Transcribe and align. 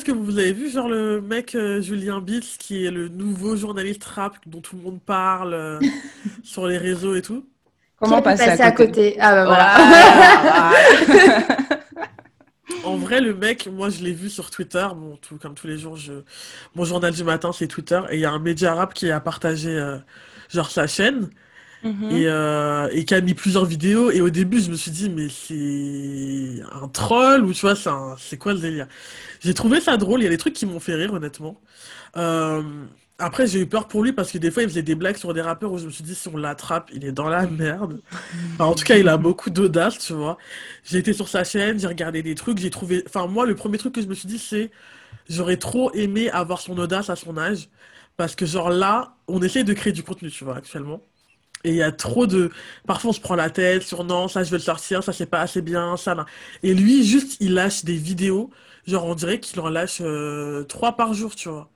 est-ce 0.00 0.06
que 0.06 0.12
vous 0.12 0.38
avez 0.38 0.54
vu, 0.54 0.70
genre, 0.70 0.88
le 0.88 1.20
mec 1.20 1.54
euh, 1.54 1.82
Julien 1.82 2.22
Bitz, 2.22 2.56
qui 2.56 2.86
est 2.86 2.90
le 2.90 3.08
nouveau 3.08 3.54
journaliste 3.54 4.02
rap 4.04 4.38
dont 4.46 4.62
tout 4.62 4.76
le 4.76 4.82
monde 4.82 4.98
parle 5.04 5.52
euh, 5.52 5.78
sur 6.42 6.66
les 6.66 6.78
réseaux 6.78 7.14
et 7.14 7.20
tout? 7.20 7.44
Comment 7.98 8.22
passer, 8.22 8.48
à, 8.48 8.72
côté? 8.72 9.18
Ah 9.20 9.34
bah 9.34 9.44
voilà. 9.44 10.72
En 12.84 12.96
vrai, 12.96 13.20
le 13.20 13.34
mec, 13.34 13.68
moi, 13.70 13.90
je 13.90 14.02
l'ai 14.02 14.12
vu 14.12 14.30
sur 14.30 14.50
Twitter. 14.50 14.88
Bon, 14.96 15.18
tout, 15.20 15.36
comme 15.36 15.52
tous 15.52 15.66
les 15.66 15.76
jours, 15.76 15.96
je... 15.96 16.14
mon 16.74 16.86
journal 16.86 17.12
du 17.12 17.22
matin, 17.22 17.52
c'est 17.52 17.66
Twitter. 17.66 18.00
Et 18.08 18.14
il 18.14 18.20
y 18.20 18.24
a 18.24 18.30
un 18.30 18.38
média 18.38 18.74
rap 18.74 18.94
qui 18.94 19.10
a 19.10 19.20
partagé, 19.20 19.68
euh, 19.68 19.98
genre, 20.48 20.70
sa 20.70 20.86
chaîne. 20.86 21.28
Mhm. 21.82 22.10
Et, 22.10 22.26
euh, 22.26 22.88
et 22.92 23.04
qui 23.04 23.14
a 23.14 23.20
mis 23.20 23.34
plusieurs 23.34 23.64
vidéos. 23.64 24.10
Et 24.10 24.20
au 24.20 24.30
début, 24.30 24.60
je 24.60 24.70
me 24.70 24.76
suis 24.76 24.90
dit, 24.90 25.08
mais 25.08 25.28
c'est 25.28 26.62
un 26.72 26.88
troll 26.88 27.44
ou 27.44 27.52
tu 27.54 27.60
vois, 27.62 27.74
c'est 28.18 28.36
quoi 28.38 28.52
le 28.52 28.58
délire? 28.60 28.86
J'ai 29.40 29.54
trouvé 29.54 29.80
ça 29.80 29.96
drôle. 29.96 30.20
Il 30.20 30.24
y 30.24 30.26
a 30.26 30.30
des 30.30 30.38
trucs 30.38 30.54
qui 30.54 30.66
m'ont 30.66 30.80
fait 30.80 30.94
rire, 30.94 31.14
honnêtement. 31.14 31.60
Euh, 32.16 32.62
après, 33.18 33.46
j'ai 33.46 33.60
eu 33.60 33.66
peur 33.66 33.88
pour 33.88 34.02
lui 34.02 34.12
parce 34.12 34.32
que 34.32 34.38
des 34.38 34.50
fois, 34.50 34.62
il 34.62 34.68
faisait 34.68 34.82
des 34.82 34.94
blagues 34.94 35.16
sur 35.16 35.34
des 35.34 35.42
rappeurs 35.42 35.72
où 35.72 35.78
je 35.78 35.86
me 35.86 35.90
suis 35.90 36.04
dit, 36.04 36.14
si 36.14 36.28
on 36.28 36.36
l'attrape, 36.36 36.90
il 36.94 37.04
est 37.04 37.12
dans 37.12 37.28
la 37.28 37.46
merde. 37.46 38.00
Enfin, 38.58 38.70
en 38.70 38.74
tout 38.74 38.84
cas, 38.84 38.96
il 38.98 39.08
a 39.08 39.16
beaucoup 39.18 39.50
d'audace, 39.50 39.98
tu 39.98 40.12
vois. 40.14 40.38
J'ai 40.84 40.98
été 40.98 41.12
sur 41.12 41.28
sa 41.28 41.44
chaîne, 41.44 41.78
j'ai 41.80 41.86
regardé 41.86 42.22
des 42.22 42.34
trucs, 42.34 42.58
j'ai 42.58 42.70
trouvé. 42.70 43.04
Enfin, 43.06 43.26
moi, 43.26 43.46
le 43.46 43.54
premier 43.54 43.78
truc 43.78 43.94
que 43.94 44.02
je 44.02 44.06
me 44.06 44.14
suis 44.14 44.28
dit, 44.28 44.38
c'est, 44.38 44.70
j'aurais 45.28 45.58
trop 45.58 45.92
aimé 45.94 46.30
avoir 46.30 46.60
son 46.60 46.78
audace 46.78 47.10
à 47.10 47.16
son 47.16 47.38
âge. 47.38 47.68
Parce 48.16 48.36
que, 48.36 48.46
genre 48.46 48.70
là, 48.70 49.16
on 49.28 49.42
essaie 49.42 49.64
de 49.64 49.72
créer 49.74 49.92
du 49.92 50.02
contenu, 50.02 50.30
tu 50.30 50.44
vois, 50.44 50.56
actuellement. 50.56 51.02
Et 51.64 51.70
il 51.70 51.76
y 51.76 51.82
a 51.82 51.92
trop 51.92 52.26
de... 52.26 52.50
Parfois, 52.86 53.10
on 53.10 53.12
se 53.12 53.20
prend 53.20 53.34
la 53.36 53.50
tête 53.50 53.82
sur 53.82 54.04
non, 54.04 54.28
ça, 54.28 54.42
je 54.44 54.50
veux 54.50 54.56
le 54.56 54.62
sortir, 54.62 55.02
ça, 55.04 55.12
c'est 55.12 55.26
pas 55.26 55.40
assez 55.40 55.62
bien, 55.62 55.96
ça, 55.96 56.14
là. 56.14 56.26
Et 56.62 56.74
lui, 56.74 57.04
juste, 57.04 57.36
il 57.40 57.54
lâche 57.54 57.84
des 57.84 57.96
vidéos. 57.96 58.50
Genre, 58.86 59.04
on 59.06 59.14
dirait 59.14 59.40
qu'il 59.40 59.60
en 59.60 59.68
lâche 59.68 59.98
euh, 60.00 60.64
trois 60.64 60.96
par 60.96 61.12
jour, 61.14 61.36
tu 61.36 61.48
vois. 61.50 61.70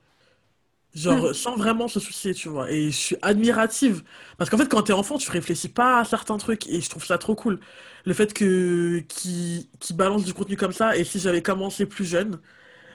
Hmm. 1.07 1.25
Genre, 1.25 1.35
sans 1.35 1.57
vraiment 1.57 1.87
se 1.89 1.99
soucier, 1.99 2.33
tu 2.33 2.47
vois. 2.47 2.71
Et 2.71 2.85
je 2.89 2.95
suis 2.97 3.17
admirative. 3.21 4.03
Parce 4.37 4.49
qu'en 4.49 4.57
fait, 4.57 4.67
quand 4.69 4.83
t'es 4.83 4.93
enfant, 4.93 5.17
tu 5.17 5.29
réfléchis 5.29 5.67
pas 5.69 5.99
à 5.99 6.05
certains 6.05 6.37
trucs. 6.37 6.67
Et 6.67 6.79
je 6.79 6.89
trouve 6.89 7.05
ça 7.05 7.17
trop 7.17 7.35
cool. 7.35 7.59
Le 8.05 8.13
fait 8.13 8.33
que 8.33 8.99
qu'il 9.09 9.67
qu'il 9.79 9.97
balance 9.97 10.23
du 10.23 10.33
contenu 10.33 10.55
comme 10.55 10.71
ça. 10.71 10.95
Et 10.95 11.03
si 11.03 11.19
j'avais 11.19 11.41
commencé 11.41 11.85
plus 11.85 12.05
jeune, 12.05 12.39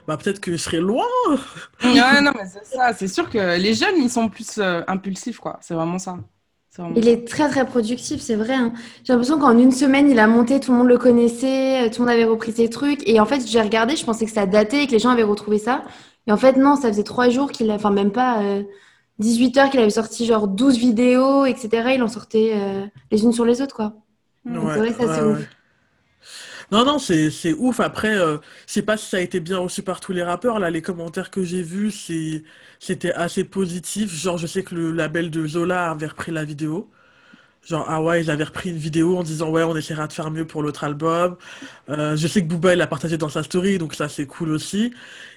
bah 0.07 0.17
peut-être 0.17 0.41
que 0.41 0.53
je 0.53 0.57
serais 0.57 0.81
loin. 0.81 1.05
Ouais, 1.83 2.21
non, 2.21 2.31
mais 2.35 2.45
c'est 2.47 2.65
ça. 2.65 2.93
C'est 2.93 3.07
sûr 3.07 3.29
que 3.29 3.57
les 3.57 3.73
jeunes, 3.73 3.97
ils 3.97 4.09
sont 4.09 4.29
plus 4.29 4.57
euh, 4.59 4.83
impulsifs, 4.87 5.39
quoi. 5.39 5.57
C'est 5.61 5.73
vraiment 5.73 5.99
ça. 5.99 6.17
Vraiment 6.77 6.95
Il 6.95 7.07
est 7.07 7.27
très 7.27 7.49
très 7.49 7.65
productif, 7.65 8.21
c'est 8.21 8.35
vrai. 8.35 8.53
hein. 8.53 8.73
J'ai 9.03 9.13
l'impression 9.13 9.39
qu'en 9.39 9.57
une 9.57 9.71
semaine, 9.71 10.09
il 10.09 10.19
a 10.19 10.27
monté, 10.27 10.59
tout 10.59 10.71
le 10.71 10.77
monde 10.79 10.87
le 10.87 10.97
connaissait, 10.97 11.85
euh, 11.87 11.89
tout 11.89 12.01
le 12.01 12.07
monde 12.07 12.13
avait 12.13 12.23
repris 12.25 12.51
ses 12.53 12.69
trucs. 12.69 13.07
Et 13.07 13.19
en 13.19 13.25
fait, 13.25 13.45
j'ai 13.47 13.61
regardé, 13.61 13.95
je 13.95 14.05
pensais 14.05 14.25
que 14.25 14.31
ça 14.31 14.45
datait 14.45 14.83
et 14.83 14.87
que 14.87 14.91
les 14.93 14.99
gens 14.99 15.09
avaient 15.09 15.23
retrouvé 15.23 15.57
ça. 15.57 15.83
Et 16.27 16.31
en 16.31 16.37
fait, 16.37 16.57
non, 16.57 16.75
ça 16.75 16.87
faisait 16.89 17.03
trois 17.03 17.29
jours 17.29 17.51
qu'il 17.51 17.69
a, 17.71 17.75
enfin 17.75 17.91
même 17.91 18.11
pas 18.11 18.41
euh, 18.43 18.63
18 19.19 19.57
heures 19.57 19.69
qu'il 19.69 19.79
avait 19.79 19.89
sorti 19.89 20.25
genre 20.25 20.47
12 20.47 20.77
vidéos, 20.77 21.45
etc. 21.45 21.93
Il 21.95 22.03
en 22.03 22.07
sortait 22.07 22.51
euh, 22.55 22.85
les 23.11 23.23
unes 23.23 23.33
sur 23.33 23.45
les 23.45 23.61
autres, 23.61 23.75
quoi. 23.75 23.95
Donc 24.45 24.63
Ouais, 24.65 24.73
c'est 24.73 24.79
vrai 24.79 24.89
que 24.91 24.97
ça, 24.97 25.07
ouais, 25.07 25.07
c'est 25.07 25.21
ouais. 25.21 25.31
ouf. 25.33 25.49
Non, 26.71 26.85
non, 26.85 26.99
c'est 26.99 27.29
c'est 27.31 27.53
ouf. 27.53 27.79
Après, 27.81 28.15
euh, 28.17 28.37
je 28.67 28.73
sais 28.73 28.81
pas 28.81 28.95
si 28.97 29.05
ça 29.09 29.17
a 29.17 29.19
été 29.19 29.39
bien 29.41 29.57
reçu 29.57 29.83
par 29.83 29.99
tous 29.99 30.13
les 30.13 30.23
rappeurs. 30.23 30.57
Là, 30.59 30.69
les 30.69 30.81
commentaires 30.81 31.29
que 31.29 31.43
j'ai 31.43 31.61
vus, 31.63 31.91
c'est 31.91 32.43
c'était 32.79 33.11
assez 33.13 33.43
positif. 33.43 34.13
Genre, 34.13 34.37
je 34.37 34.47
sais 34.47 34.63
que 34.63 34.73
le 34.75 34.91
label 34.91 35.29
de 35.29 35.45
Zola 35.47 35.91
avait 35.91 36.07
repris 36.07 36.31
la 36.31 36.45
vidéo. 36.45 36.89
Genre, 37.63 37.85
ah 37.89 38.01
ouais, 38.01 38.21
ils 38.23 38.31
avaient 38.31 38.45
repris 38.45 38.71
une 38.71 38.77
vidéo 38.77 39.17
en 39.17 39.23
disant, 39.23 39.49
ouais, 39.51 39.63
on 39.63 39.75
essaiera 39.77 40.07
de 40.07 40.13
faire 40.13 40.31
mieux 40.31 40.47
pour 40.47 40.63
l'autre 40.63 40.83
album. 40.85 41.37
Euh, 41.89 42.15
je 42.17 42.27
sais 42.27 42.41
que 42.43 42.47
Booba, 42.47 42.73
il 42.73 42.77
l'a 42.79 42.87
partagé 42.87 43.17
dans 43.17 43.29
sa 43.29 43.43
story, 43.43 43.77
donc 43.79 43.95
ça, 43.95 44.09
c'est 44.09 44.27
cool 44.27 44.51
aussi. 44.51 44.93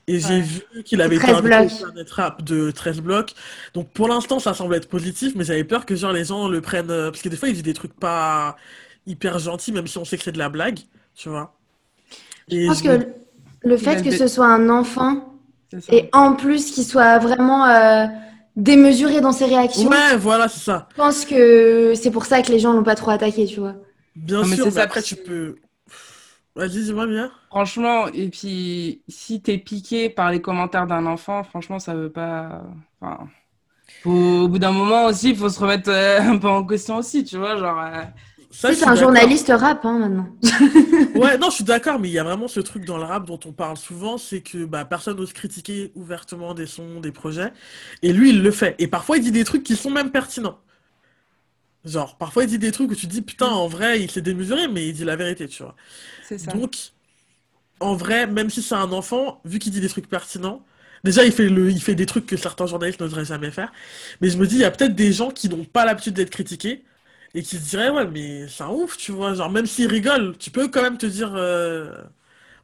Et 0.07 0.21
j'ai 0.21 0.41
vu 0.43 0.63
qu'il 0.85 1.01
avait 1.03 1.17
été 1.19 1.35
13 1.35 1.85
invité 1.85 2.11
Rap 2.13 2.43
de 2.45 2.71
13 2.71 3.01
blocs. 3.01 3.35
Donc, 3.75 3.91
pour 3.93 4.09
l'instant, 4.09 4.39
ça 4.41 4.55
semble 4.55 4.75
être 4.75 4.89
positif, 4.89 5.35
mais 5.37 5.45
j'avais 5.45 5.65
peur 5.65 5.87
que, 5.87 5.97
genre, 5.97 6.13
les 6.13 6.25
gens 6.27 6.49
le 6.49 6.61
prennent... 6.61 6.91
euh, 6.91 7.11
Parce 7.11 7.23
que 7.23 7.29
des 7.29 7.37
fois, 7.37 7.49
il 7.49 7.55
dit 7.57 7.63
des 7.63 7.75
trucs 7.75 7.95
pas 7.95 8.57
hyper 9.07 9.39
gentils, 9.39 9.73
même 9.73 9.87
si 9.87 9.99
on 9.99 10.05
sait 10.05 10.17
que 10.19 10.25
c'est 10.25 10.33
de 10.33 10.39
la 10.39 10.49
blague, 10.49 10.81
tu 11.15 11.29
vois. 11.31 11.55
Je 12.49 12.67
pense 12.67 12.83
je 12.83 12.83
que 12.83 13.07
le 13.63 13.77
fait 13.77 14.03
que 14.03 14.11
ce 14.11 14.27
soit 14.27 14.47
un 14.47 14.69
enfant 14.69 15.35
et 15.89 16.09
en 16.13 16.35
plus 16.35 16.71
qu'il 16.73 16.85
soit 16.85 17.19
vraiment 17.19 17.67
euh, 17.67 18.07
démesuré 18.57 19.21
dans 19.21 19.33
ses 19.33 19.45
réactions, 19.47 19.91
Ouais, 19.91 20.17
voilà, 20.17 20.49
c'est 20.49 20.61
ça. 20.61 20.89
je 20.91 20.97
pense 20.97 21.25
que 21.27 21.95
c'est 21.97 22.11
pour 22.13 22.27
ça 22.27 22.43
que 22.43 22.53
les 22.53 22.59
gens 22.61 22.73
l'ont 22.75 22.85
pas 22.85 22.95
trop 22.97 23.11
attaqué, 23.13 23.47
tu 23.47 23.61
vois. 23.61 23.77
Bien 24.17 24.43
Non, 24.43 24.49
mais 24.49 24.57
sûr, 24.57 24.59
c'est 24.59 24.73
mais 24.73 24.81
ça. 24.81 24.83
après, 24.83 25.03
tu 25.03 25.17
peux... 25.17 25.61
Vas-y, 26.57 26.85
dis-moi 26.85 27.07
bien. 27.07 27.33
Franchement, 27.51 28.09
et 28.09 28.29
puis 28.31 29.05
si 29.09 29.41
t'es 29.41 29.59
piqué 29.59 30.11
par 30.11 30.33
les 30.33 30.41
commentaires 30.43 30.87
d'un 30.89 31.07
enfant, 31.07 31.45
franchement, 31.45 31.79
ça 31.79 31.95
veut 31.95 32.11
pas. 32.11 32.65
Enfin, 33.01 33.29
faut- 34.03 34.11
au 34.45 34.49
bout 34.49 34.59
d'un 34.61 34.73
moment 34.73 35.07
aussi, 35.07 35.31
il 35.31 35.37
faut 35.37 35.49
se 35.51 35.61
remettre 35.61 35.91
euh, 35.91 36.21
un 36.23 36.39
peu 36.39 36.49
en 36.49 36.67
question 36.67 36.99
aussi, 36.99 37.25
tu 37.25 37.39
vois, 37.39 37.57
genre. 37.59 37.79
euh, 37.81 38.05
Ça, 38.55 38.73
c'est 38.73 38.87
un 38.87 38.95
journaliste 38.95 39.53
rap, 39.55 39.85
hein, 39.85 39.99
maintenant. 39.99 40.29
Ouais, 41.17 41.39
non, 41.39 41.51
je 41.51 41.57
suis 41.57 41.65
d'accord, 41.65 41.99
mais 41.99 42.09
il 42.09 42.13
y 42.13 42.19
a 42.19 42.25
vraiment 42.25 42.47
ce 42.47 42.61
truc 42.61 42.85
dans 42.85 42.97
le 42.97 43.03
rap 43.03 43.27
dont 43.27 43.39
on 43.45 43.53
parle 43.53 43.77
souvent, 43.77 44.17
c'est 44.17 44.43
que 44.43 44.65
bah, 44.65 44.85
personne 44.85 45.17
n'ose 45.17 45.33
critiquer 45.33 45.91
ouvertement 45.97 46.55
des 46.55 46.67
sons, 46.67 47.01
des 47.01 47.11
projets, 47.11 47.53
et 48.03 48.13
lui, 48.13 48.31
il 48.31 48.43
le 48.43 48.51
fait. 48.53 48.77
Et 48.79 48.87
parfois, 48.87 49.17
il 49.17 49.23
dit 49.25 49.33
des 49.33 49.45
trucs 49.45 49.65
qui 49.65 49.75
sont 49.75 49.91
même 49.91 50.11
pertinents. 50.11 50.61
Genre, 51.85 52.17
parfois, 52.17 52.45
il 52.45 52.49
dit 52.49 52.59
des 52.59 52.71
trucs 52.71 52.91
où 52.91 52.95
tu 52.95 53.09
te 53.09 53.13
dis, 53.13 53.23
putain, 53.23 53.49
en 53.49 53.67
vrai, 53.67 54.01
il 54.01 54.11
s'est 54.11 54.23
démesuré, 54.23 54.69
mais 54.69 54.87
il 54.87 54.93
dit 54.95 55.05
la 55.05 55.17
vérité, 55.17 55.49
tu 55.49 55.65
vois. 55.65 55.75
C'est 56.27 56.39
ça. 56.39 56.53
Donc, 56.53 56.77
en 57.81 57.95
vrai, 57.95 58.29
même 58.29 58.51
si 58.51 58.63
c'est 58.63 58.77
un 58.77 58.93
enfant, 58.93 59.41
vu 59.45 59.59
qu'il 59.59 59.73
dit 59.73 59.81
des 59.81 59.89
trucs 59.89 60.09
pertinents, 60.09 60.65
déjà, 61.03 61.25
il 61.25 61.33
fait 61.33 61.49
le, 61.49 61.71
il 61.71 61.83
fait 61.83 61.97
des 61.97 62.07
trucs 62.07 62.27
que 62.27 62.37
certains 62.37 62.67
journalistes 62.67 63.01
n'oseraient 63.01 63.25
jamais 63.25 63.51
faire, 63.51 63.73
mais 64.21 64.31
je 64.31 64.39
me 64.39 64.47
dis, 64.47 64.55
il 64.55 64.61
y 64.61 64.65
a 64.65 64.71
peut-être 64.71 64.95
des 64.95 65.13
gens 65.13 65.31
qui 65.31 65.49
n'ont 65.49 65.65
pas 65.65 65.85
l'habitude 65.85 66.15
d'être 66.15 66.31
critiqués, 66.31 66.85
et 67.35 67.43
qui 67.43 67.59
se 67.59 67.69
diraient, 67.71 67.91
ouais, 67.91 68.07
mais 68.07 68.49
c'est 68.49 68.63
un 68.65 68.71
ouf, 68.71 68.97
tu 68.97 69.13
vois, 69.13 69.35
genre, 69.35 69.51
même 69.51 69.67
s'ils 69.67 69.89
rigolent, 69.89 70.37
tu 70.39 70.51
peux 70.51 70.69
quand 70.69 70.83
même 70.83 70.99
te 70.99 71.07
dire, 71.07 71.33
euh, 71.37 71.93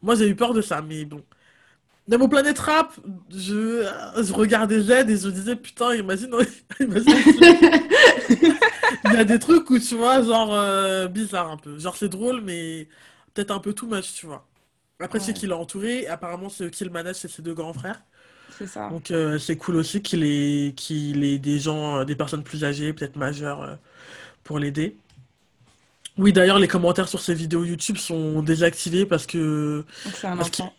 moi, 0.02 0.14
j'ai 0.16 0.28
eu 0.28 0.36
peur 0.36 0.54
de 0.54 0.62
ça, 0.62 0.82
mais 0.82 1.04
bon. 1.06 1.24
Même 2.08 2.22
au 2.22 2.28
Planète 2.28 2.58
Rap, 2.60 2.94
je, 3.30 3.84
je 4.22 4.32
regardais 4.34 4.80
Z 4.82 4.90
et 5.10 5.16
je 5.18 5.28
me 5.28 5.32
disais, 5.32 5.56
putain, 5.56 5.94
imagine, 5.94 6.30
imagine, 6.80 7.22
il 9.04 9.12
y 9.12 9.16
a 9.16 9.24
des 9.24 9.38
trucs 9.38 9.68
où, 9.70 9.78
tu 9.78 9.96
vois, 9.96 10.22
genre, 10.22 10.52
euh, 10.54 11.08
bizarre 11.08 11.50
un 11.50 11.56
peu. 11.56 11.78
Genre, 11.78 11.96
c'est 11.96 12.08
drôle, 12.08 12.40
mais 12.42 12.88
peut-être 13.34 13.50
un 13.50 13.60
peu 13.60 13.72
too 13.72 13.86
much, 13.86 14.12
tu 14.14 14.26
vois. 14.26 14.46
Après, 15.00 15.20
c'est 15.20 15.32
Ouais. 15.32 15.34
qu'il 15.34 15.50
est 15.50 15.52
entouré, 15.54 16.06
apparemment, 16.06 16.48
c'est 16.48 16.70
qui 16.70 16.84
le 16.84 16.90
manage, 16.90 17.16
c'est 17.16 17.28
ses 17.28 17.42
deux 17.42 17.54
grands 17.54 17.72
frères. 17.72 18.02
C'est 18.48 18.66
ça. 18.66 18.90
Donc, 18.90 19.10
euh, 19.10 19.38
c'est 19.38 19.56
cool 19.56 19.76
aussi 19.76 20.02
qu'il 20.02 20.24
ait, 20.24 20.74
qu'il 20.76 21.24
ait 21.24 21.38
des 21.38 21.58
gens, 21.60 21.98
euh, 22.00 22.04
des 22.04 22.16
personnes 22.16 22.44
plus 22.44 22.64
âgées, 22.64 22.92
peut-être 22.92 23.16
majeures, 23.16 23.62
euh, 23.62 23.76
pour 24.44 24.58
l'aider. 24.58 24.96
Oui, 26.18 26.32
d'ailleurs, 26.32 26.58
les 26.58 26.68
commentaires 26.68 27.08
sur 27.08 27.20
ces 27.20 27.34
vidéos 27.34 27.64
YouTube 27.64 27.96
sont 27.96 28.42
désactivés 28.42 29.06
parce 29.06 29.26
que, 29.26 29.84
c'est 30.12 30.26
un 30.26 30.36
parce 30.36 30.50
enfant. 30.50 30.74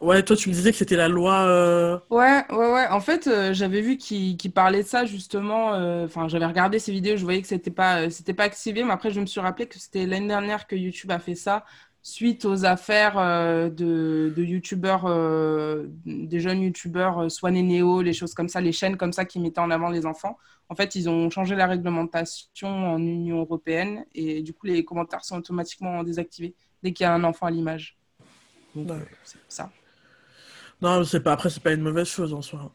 Ouais, 0.00 0.22
toi, 0.22 0.36
tu 0.36 0.48
me 0.50 0.54
disais 0.54 0.70
que 0.72 0.76
c'était 0.76 0.96
la 0.96 1.08
loi, 1.08 1.42
euh, 1.46 1.98
Ouais, 2.10 2.44
ouais, 2.50 2.72
ouais. 2.72 2.86
En 2.90 3.00
fait, 3.00 3.26
euh, 3.26 3.54
j'avais 3.54 3.80
vu 3.80 3.96
qu'il 3.96 4.36
parlait 4.52 4.82
de 4.82 4.88
ça 4.88 5.06
justement. 5.06 5.72
euh, 5.74 6.04
Enfin, 6.04 6.28
j'avais 6.28 6.44
regardé 6.44 6.78
ces 6.78 6.92
vidéos, 6.92 7.16
je 7.16 7.24
voyais 7.24 7.40
que 7.40 7.48
c'était 7.48 7.70
pas, 7.70 8.10
c'était 8.10 8.34
pas 8.34 8.44
activé, 8.44 8.84
mais 8.84 8.92
après, 8.92 9.10
je 9.10 9.20
me 9.20 9.24
suis 9.26 9.40
rappelé 9.40 9.66
que 9.66 9.78
c'était 9.78 10.06
l'année 10.06 10.28
dernière 10.28 10.66
que 10.66 10.76
YouTube 10.76 11.10
a 11.10 11.18
fait 11.18 11.34
ça 11.34 11.64
suite 12.02 12.44
aux 12.44 12.64
affaires 12.66 13.14
de, 13.70 14.32
de 14.36 14.42
YouTubeurs, 14.42 15.04
des 16.04 16.40
jeunes 16.40 16.62
YouTubeurs, 16.62 17.30
Swan 17.30 17.56
et 17.56 17.62
Neo, 17.62 18.02
les 18.02 18.12
choses 18.12 18.34
comme 18.34 18.48
ça, 18.48 18.60
les 18.60 18.72
chaînes 18.72 18.96
comme 18.96 19.12
ça 19.12 19.24
qui 19.24 19.38
mettaient 19.40 19.60
en 19.60 19.70
avant 19.70 19.88
les 19.88 20.04
enfants. 20.04 20.36
En 20.68 20.74
fait, 20.74 20.94
ils 20.94 21.08
ont 21.10 21.30
changé 21.30 21.54
la 21.56 21.66
réglementation 21.66 22.68
en 22.68 22.98
Union 22.98 23.40
européenne 23.40 24.04
et 24.14 24.42
du 24.42 24.54
coup, 24.54 24.66
les 24.66 24.84
commentaires 24.84 25.24
sont 25.24 25.38
automatiquement 25.38 26.02
désactivés 26.04 26.56
dès 26.82 26.92
qu'il 26.92 27.04
y 27.04 27.06
a 27.06 27.14
un 27.14 27.24
enfant 27.24 27.46
à 27.46 27.50
l'image. 27.50 27.98
Donc, 28.74 28.90
Ouais. 28.90 29.06
c'est 29.24 29.38
ça. 29.48 29.74
Non, 30.80 31.04
c'est 31.04 31.20
pas, 31.20 31.32
après, 31.32 31.50
c'est 31.50 31.62
pas 31.62 31.72
une 31.72 31.82
mauvaise 31.82 32.08
chose 32.08 32.34
en 32.34 32.42
soi. 32.42 32.72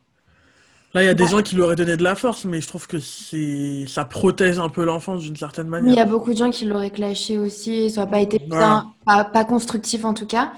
Là, 0.94 1.04
il 1.04 1.06
y 1.08 1.10
a 1.10 1.14
des 1.14 1.28
gens 1.28 1.42
qui 1.44 1.56
lui 1.56 1.62
auraient 1.64 1.76
donné 1.78 1.98
de 1.98 2.04
la 2.04 2.16
force, 2.16 2.46
mais 2.46 2.62
je 2.62 2.68
trouve 2.68 2.88
que 2.88 3.00
c'est, 3.00 3.86
ça 3.88 4.06
protège 4.06 4.60
un 4.60 4.70
peu 4.70 4.86
l'enfance 4.86 5.24
d'une 5.24 5.36
certaine 5.38 5.68
Mais 5.80 5.92
il 5.92 5.96
y 5.96 6.00
manière. 6.00 6.00
a 6.00 6.06
beaucoup 6.06 6.32
de 6.34 6.38
gens 6.38 6.50
qui 6.52 6.66
l'auraient 6.66 6.90
clashé 6.92 7.38
aussi, 7.38 7.90
ça 7.92 8.02
n'a 8.02 8.08
pas 8.08 8.20
été 8.22 8.40
Voilà. 8.50 8.84
bien, 8.84 8.96
pas, 9.06 9.24
pas 9.26 9.46
constructif 9.46 10.06
en 10.06 10.14
tout 10.14 10.26
cas. 10.26 10.54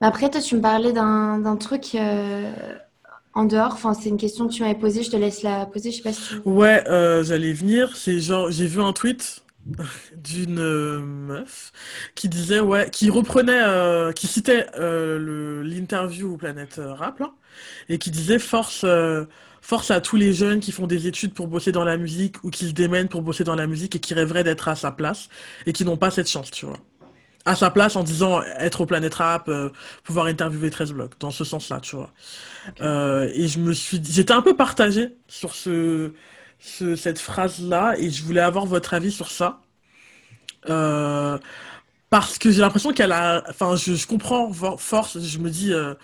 Mais 0.00 0.06
après, 0.08 0.30
toi, 0.30 0.40
tu 0.40 0.56
me 0.56 0.60
parlais 0.60 0.92
d'un 0.92 1.38
d'un 1.38 1.56
truc 1.56 1.94
euh, 1.94 2.52
en 3.34 3.44
dehors, 3.44 3.72
enfin, 3.72 3.94
c'est 3.94 4.08
une 4.08 4.16
question 4.16 4.48
que 4.48 4.52
tu 4.52 4.62
m'avais 4.62 4.78
posée, 4.78 5.02
je 5.02 5.10
te 5.10 5.16
laisse 5.16 5.42
la 5.42 5.66
poser, 5.66 5.90
je 5.90 5.96
sais 5.96 6.02
pas 6.02 6.12
si. 6.12 6.34
Ouais, 6.44 6.86
euh, 6.88 7.24
j'allais 7.24 7.52
venir. 7.52 7.96
C'est 7.96 8.20
genre, 8.20 8.50
j'ai 8.50 8.66
vu 8.66 8.80
un 8.80 8.92
tweet 8.92 9.44
d'une 10.16 10.60
euh, 10.60 11.00
meuf 11.00 11.72
qui 12.14 12.28
disait, 12.28 12.60
ouais, 12.60 12.90
qui 12.90 13.10
reprenait, 13.10 13.62
euh, 13.62 14.12
qui 14.12 14.26
citait 14.28 14.66
euh, 14.76 15.62
l'interview 15.64 16.36
Planète 16.36 16.80
Rap, 16.84 17.22
et 17.88 17.98
qui 17.98 18.10
disait 18.10 18.38
force, 18.38 18.82
euh, 18.84 19.24
force 19.62 19.90
à 19.90 20.00
tous 20.00 20.16
les 20.16 20.32
jeunes 20.32 20.60
qui 20.60 20.72
font 20.72 20.86
des 20.86 21.06
études 21.08 21.34
pour 21.34 21.48
bosser 21.48 21.72
dans 21.72 21.84
la 21.84 21.96
musique 21.96 22.42
ou 22.44 22.50
qui 22.50 22.68
se 22.68 22.72
démènent 22.72 23.08
pour 23.08 23.22
bosser 23.22 23.44
dans 23.44 23.56
la 23.56 23.66
musique 23.66 23.96
et 23.96 24.00
qui 24.00 24.14
rêveraient 24.14 24.44
d'être 24.44 24.68
à 24.68 24.76
sa 24.76 24.92
place 24.92 25.28
et 25.66 25.72
qui 25.72 25.84
n'ont 25.84 25.96
pas 25.96 26.10
cette 26.10 26.28
chance, 26.30 26.50
tu 26.50 26.66
vois. 26.66 26.78
À 27.44 27.54
sa 27.56 27.70
place 27.70 27.96
en 27.96 28.02
disant 28.04 28.42
être 28.58 28.80
au 28.82 28.86
Planète 28.86 29.14
Rap, 29.14 29.48
euh, 29.48 29.70
pouvoir 30.04 30.26
interviewer 30.26 30.70
13 30.70 30.92
blocs, 30.92 31.12
dans 31.20 31.30
ce 31.30 31.44
sens-là, 31.44 31.80
tu 31.80 31.96
vois. 31.96 32.12
Euh, 32.82 33.30
et 33.34 33.48
je 33.48 33.58
me 33.60 33.72
suis 33.74 34.00
dit, 34.00 34.12
j'étais 34.12 34.32
un 34.34 34.42
peu 34.42 34.56
partagé 34.56 35.16
sur 35.28 35.54
ce, 35.54 36.12
ce- 36.60 36.96
cette 36.96 37.18
phrase-là, 37.20 37.96
et 37.98 38.10
je 38.10 38.24
voulais 38.24 38.40
avoir 38.40 38.66
votre 38.66 38.94
avis 38.94 39.12
sur 39.12 39.30
ça. 39.30 39.60
Euh, 40.68 41.38
parce 42.10 42.38
que 42.38 42.50
j'ai 42.52 42.60
l'impression 42.62 42.92
qu'elle 42.92 43.12
a, 43.12 43.44
enfin, 43.50 43.76
je, 43.76 43.94
je 43.94 44.06
comprends 44.06 44.52
force, 44.78 45.20
je 45.20 45.38
me 45.38 45.50
dis, 45.50 45.72
euh, 45.72 45.94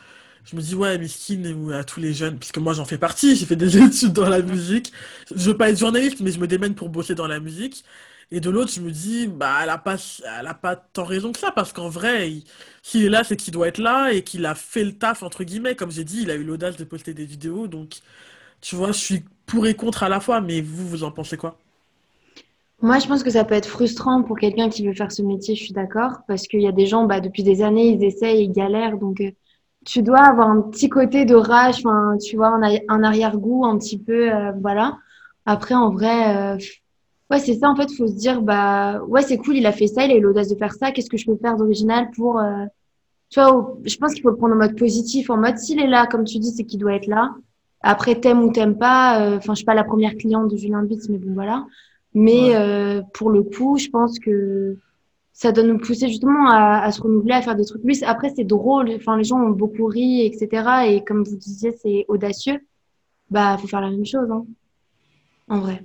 je 0.45 0.57
me 0.57 0.63
dis, 0.63 0.75
ouais, 0.75 0.99
Miskine, 0.99 1.47
ou 1.55 1.73
à 1.73 1.85
tous 1.85 2.01
les 2.01 2.15
jeunes, 2.15 2.39
parce 2.39 2.53
que 2.53 2.61
moi 2.61 2.75
j'en 2.75 2.85
fais 2.87 2.99
partie, 2.99 3.37
j'ai 3.39 3.47
fait 3.47 3.57
des 3.57 3.79
études 3.85 4.13
dans 4.15 4.29
la 4.29 4.43
musique. 4.43 4.93
Je 5.35 5.51
veux 5.51 5.59
pas 5.59 5.71
être 5.71 5.79
journaliste, 5.79 6.21
mais 6.21 6.33
je 6.33 6.41
me 6.41 6.49
démène 6.49 6.75
pour 6.77 6.89
bosser 6.91 7.15
dans 7.17 7.29
la 7.29 7.41
musique. 7.41 7.85
Et 8.33 8.41
de 8.41 8.49
l'autre, 8.51 8.73
je 8.73 8.81
me 8.81 8.91
dis, 8.93 9.27
bah, 9.27 9.59
elle 9.63 9.71
a 9.71 9.79
pas, 9.79 9.97
elle 10.41 10.47
a 10.47 10.55
pas 10.55 10.77
tant 10.77 11.05
raison 11.05 11.33
que 11.33 11.39
ça, 11.39 11.51
parce 11.53 11.73
qu'en 11.73 11.89
vrai, 11.89 12.31
il- 12.31 12.45
s'il 12.83 13.05
est 13.05 13.09
là, 13.09 13.25
c'est 13.25 13.37
qu'il 13.37 13.53
doit 13.53 13.69
être 13.69 13.79
là, 13.79 14.13
et 14.13 14.23
qu'il 14.25 14.47
a 14.47 14.55
fait 14.55 14.85
le 14.85 14.93
taf, 14.97 15.23
entre 15.25 15.43
guillemets. 15.45 15.75
Comme 15.77 15.91
j'ai 15.91 16.05
dit, 16.05 16.23
il 16.23 16.31
a 16.31 16.37
eu 16.37 16.45
l'audace 16.45 16.77
de 16.77 16.85
poster 16.85 17.13
des 17.15 17.25
vidéos, 17.25 17.67
donc, 17.69 17.97
tu 18.61 18.77
vois, 18.77 18.93
je 18.93 18.99
suis 19.01 19.25
pour 19.47 19.67
et 19.67 19.75
contre 19.77 20.03
à 20.05 20.09
la 20.11 20.21
fois, 20.21 20.41
mais 20.43 20.61
vous, 20.63 20.89
vous 20.89 21.05
en 21.05 21.13
pensez 21.13 21.37
quoi? 21.39 21.59
Moi, 22.83 22.99
je 22.99 23.07
pense 23.07 23.23
que 23.23 23.31
ça 23.31 23.45
peut 23.45 23.55
être 23.55 23.69
frustrant 23.69 24.23
pour 24.23 24.39
quelqu'un 24.39 24.71
qui 24.71 24.87
veut 24.87 24.95
faire 24.95 25.13
ce 25.13 25.23
métier, 25.23 25.55
je 25.55 25.65
suis 25.65 25.73
d'accord, 25.75 26.21
parce 26.27 26.49
qu'il 26.49 26.63
y 26.63 26.67
a 26.67 26.73
des 26.73 26.87
gens, 26.87 27.05
bah, 27.05 27.21
depuis 27.21 27.43
des 27.43 27.63
années, 27.63 27.89
ils 27.89 28.03
essayent, 28.05 28.45
ils 28.45 28.53
galèrent, 28.53 28.97
donc 28.99 29.21
euh, 29.21 29.31
tu 29.85 30.03
dois 30.03 30.21
avoir 30.21 30.49
un 30.49 30.63
petit 30.63 30.89
côté 30.89 31.27
de 31.27 31.35
rage, 31.35 31.83
tu 32.25 32.37
vois, 32.37 32.49
un 32.89 33.03
arrière-goût 33.05 33.67
un 33.67 33.77
petit 33.79 33.99
peu, 34.03 34.33
euh, 34.35 34.53
voilà. 34.63 34.97
Après, 35.47 35.75
en 35.75 35.91
vrai, 35.91 36.55
euh, 36.57 36.59
ouais, 37.31 37.39
c'est 37.41 37.55
ça, 37.55 37.69
en 37.71 37.77
fait, 37.77 37.91
faut 37.97 38.07
se 38.07 38.15
dire, 38.15 38.43
bah, 38.43 39.03
ouais, 39.05 39.23
c'est 39.23 39.39
cool, 39.39 39.57
il 39.57 39.67
a 39.67 39.73
fait 39.73 39.87
ça, 39.87 40.05
il 40.05 40.13
a 40.13 40.17
eu 40.17 40.21
l'audace 40.21 40.49
de 40.49 40.57
faire 40.57 40.73
ça, 40.75 40.93
qu'est-ce 40.93 41.11
que 41.11 41.17
je 41.17 41.27
peux 41.27 41.37
faire 41.37 41.57
d'original 41.57 42.11
pour, 42.17 42.39
euh, 42.41 42.65
tu 43.31 43.41
vois, 43.41 43.77
je 43.85 43.97
pense 43.97 44.15
qu'il 44.15 44.23
faut 44.23 44.31
le 44.31 44.37
prendre 44.37 44.55
en 44.55 44.59
mode 44.59 44.77
positif, 44.79 45.31
en 45.31 45.37
mode, 45.39 45.59
s'il 45.59 45.81
est 45.81 45.87
là, 45.89 46.07
comme 46.07 46.25
tu 46.25 46.39
dis, 46.39 46.53
c'est 46.53 46.65
qu'il 46.65 46.81
doit 46.81 46.95
être 46.95 47.07
là. 47.07 47.35
Après, 47.83 48.17
t'aimes 48.21 48.43
ou 48.43 48.53
t'aimes 48.53 48.79
pas, 48.79 49.23
euh, 49.23 49.37
enfin, 49.39 49.55
je 49.55 49.59
suis 49.59 49.65
pas 49.67 49.75
la 49.75 49.85
première 49.85 50.17
cliente 50.17 50.51
de 50.51 50.57
Julien 50.57 50.83
Bitz, 50.85 51.09
mais 51.09 51.19
bon, 51.19 51.35
voilà. 51.35 51.67
Mais 52.15 52.51
Ouais. 52.51 52.57
euh, 52.57 53.03
pour 53.15 53.31
le 53.31 53.43
coup, 53.45 53.79
je 53.79 53.89
pense 53.89 54.19
que 54.19 54.77
ça 55.33 55.53
doit 55.53 55.65
nous 55.65 55.79
pousser 55.79 56.09
justement 56.09 56.51
à, 56.51 56.81
à 56.83 56.93
se 56.93 57.01
renouveler, 57.03 57.35
à 57.35 57.43
faire 57.43 57.57
des 57.57 57.65
trucs. 57.67 57.83
C'est- 57.95 58.05
après, 58.07 58.31
c'est 58.37 58.45
drôle. 58.45 58.91
Enfin, 58.97 59.17
les 59.19 59.25
gens 59.25 59.41
ont 59.41 59.51
beaucoup 59.51 59.87
ri, 59.87 60.23
etc. 60.27 60.89
Et 60.89 61.05
comme 61.05 61.25
vous 61.25 61.37
disiez, 61.37 61.73
c'est 61.73 62.05
audacieux. 62.09 62.61
Bah, 63.31 63.57
faut 63.59 63.69
faire 63.69 63.81
la 63.83 63.91
même 63.91 64.07
chose, 64.07 64.31
hein, 64.31 64.45
en 65.49 65.61
vrai. 65.61 65.85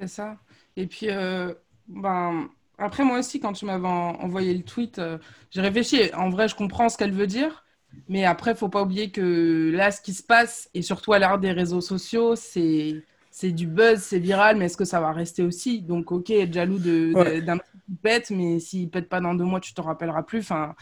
C'est 0.00 0.08
ça. 0.08 0.38
Et 0.78 0.86
puis, 0.86 1.08
euh, 1.10 1.54
ben, 1.88 2.48
après, 2.78 3.04
moi 3.04 3.18
aussi, 3.18 3.40
quand 3.40 3.52
tu 3.52 3.64
m'avais 3.66 3.86
en- 3.88 4.14
envoyé 4.20 4.54
le 4.54 4.62
tweet, 4.62 4.98
euh, 5.00 5.18
j'ai 5.50 5.60
réfléchi. 5.60 6.00
En 6.14 6.30
vrai, 6.30 6.48
je 6.48 6.54
comprends 6.54 6.88
ce 6.88 6.96
qu'elle 6.96 7.12
veut 7.12 7.26
dire. 7.26 7.64
Mais 8.08 8.24
après, 8.24 8.54
faut 8.54 8.68
pas 8.70 8.82
oublier 8.82 9.10
que 9.10 9.70
là, 9.74 9.90
ce 9.90 10.00
qui 10.00 10.14
se 10.14 10.22
passe, 10.22 10.70
et 10.74 10.82
surtout 10.82 11.12
à 11.14 11.18
l'ère 11.18 11.38
des 11.38 11.52
réseaux 11.52 11.80
sociaux, 11.82 12.36
c'est, 12.36 13.02
c'est 13.30 13.52
du 13.52 13.66
buzz, 13.66 14.00
c'est 14.00 14.20
viral, 14.20 14.56
mais 14.56 14.66
est-ce 14.66 14.76
que 14.78 14.84
ça 14.86 15.00
va 15.00 15.12
rester 15.12 15.42
aussi? 15.42 15.82
Donc, 15.82 16.12
ok, 16.12 16.30
être 16.30 16.52
jaloux 16.54 16.78
de, 16.78 17.14
Ouais. 17.14 17.36
de- 17.36 17.40
d'un 17.40 17.58
petit 17.58 17.78
qui 17.86 17.94
pète, 17.96 18.30
mais 18.30 18.60
s'il 18.60 18.90
pète 18.90 19.08
pas 19.10 19.20
dans 19.20 19.34
deux 19.34 19.44
mois, 19.44 19.60
tu 19.60 19.74
te 19.74 19.80
rappelleras 19.82 20.22
plus. 20.22 20.40
Enfin, 20.40 20.74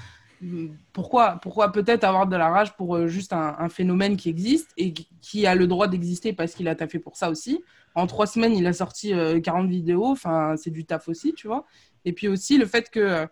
pourquoi, 0.93 1.39
pourquoi 1.43 1.73
peut-être 1.73 2.05
avoir 2.05 2.27
de 2.27 2.37
la 2.37 2.49
rage 2.49 2.77
pour 2.77 2.97
euh, 2.97 3.07
juste 3.07 3.33
un, 3.33 3.69
phénomène 3.69 4.17
qui 4.17 4.29
existe 4.29 4.71
et 4.77 4.93
qui 4.93 5.47
a 5.47 5.55
le 5.55 5.67
droit 5.67 5.89
d'exister 5.89 6.33
parce 6.33 6.55
qu'il 6.55 6.69
a 6.69 6.75
taffé 6.75 6.99
pour 6.99 7.17
ça 7.17 7.31
aussi? 7.31 7.63
En 7.95 8.07
trois 8.07 8.27
semaines, 8.27 8.55
il 8.55 8.67
a 8.67 8.73
sorti 8.73 9.15
euh, 9.15 9.41
40 9.41 9.69
vidéos. 9.69 10.07
Enfin, 10.07 10.55
c'est 10.57 10.71
du 10.71 10.85
taf 10.85 11.09
aussi, 11.09 11.33
tu 11.33 11.47
vois. 11.47 11.65
Et 12.05 12.13
puis 12.13 12.29
aussi, 12.29 12.59
le 12.59 12.67
fait 12.67 12.91
que, 12.91 13.01
euh, 13.01 13.27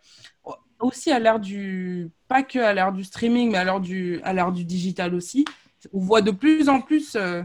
aussi 0.80 1.10
à 1.12 1.18
l'ère 1.18 1.40
du, 1.40 2.10
pas 2.28 2.42
que 2.42 2.58
à 2.58 2.72
l'ère 2.72 2.92
du 2.92 3.04
streaming, 3.04 3.52
mais 3.52 3.58
à 3.58 3.64
l'ère 3.64 3.80
du, 3.80 4.20
à 4.22 4.32
l'ère 4.32 4.52
du 4.52 4.64
digital 4.64 5.14
aussi, 5.14 5.44
on 5.92 6.00
voit 6.00 6.22
de 6.22 6.30
plus 6.30 6.68
en 6.68 6.80
plus 6.80 7.16
euh, 7.16 7.42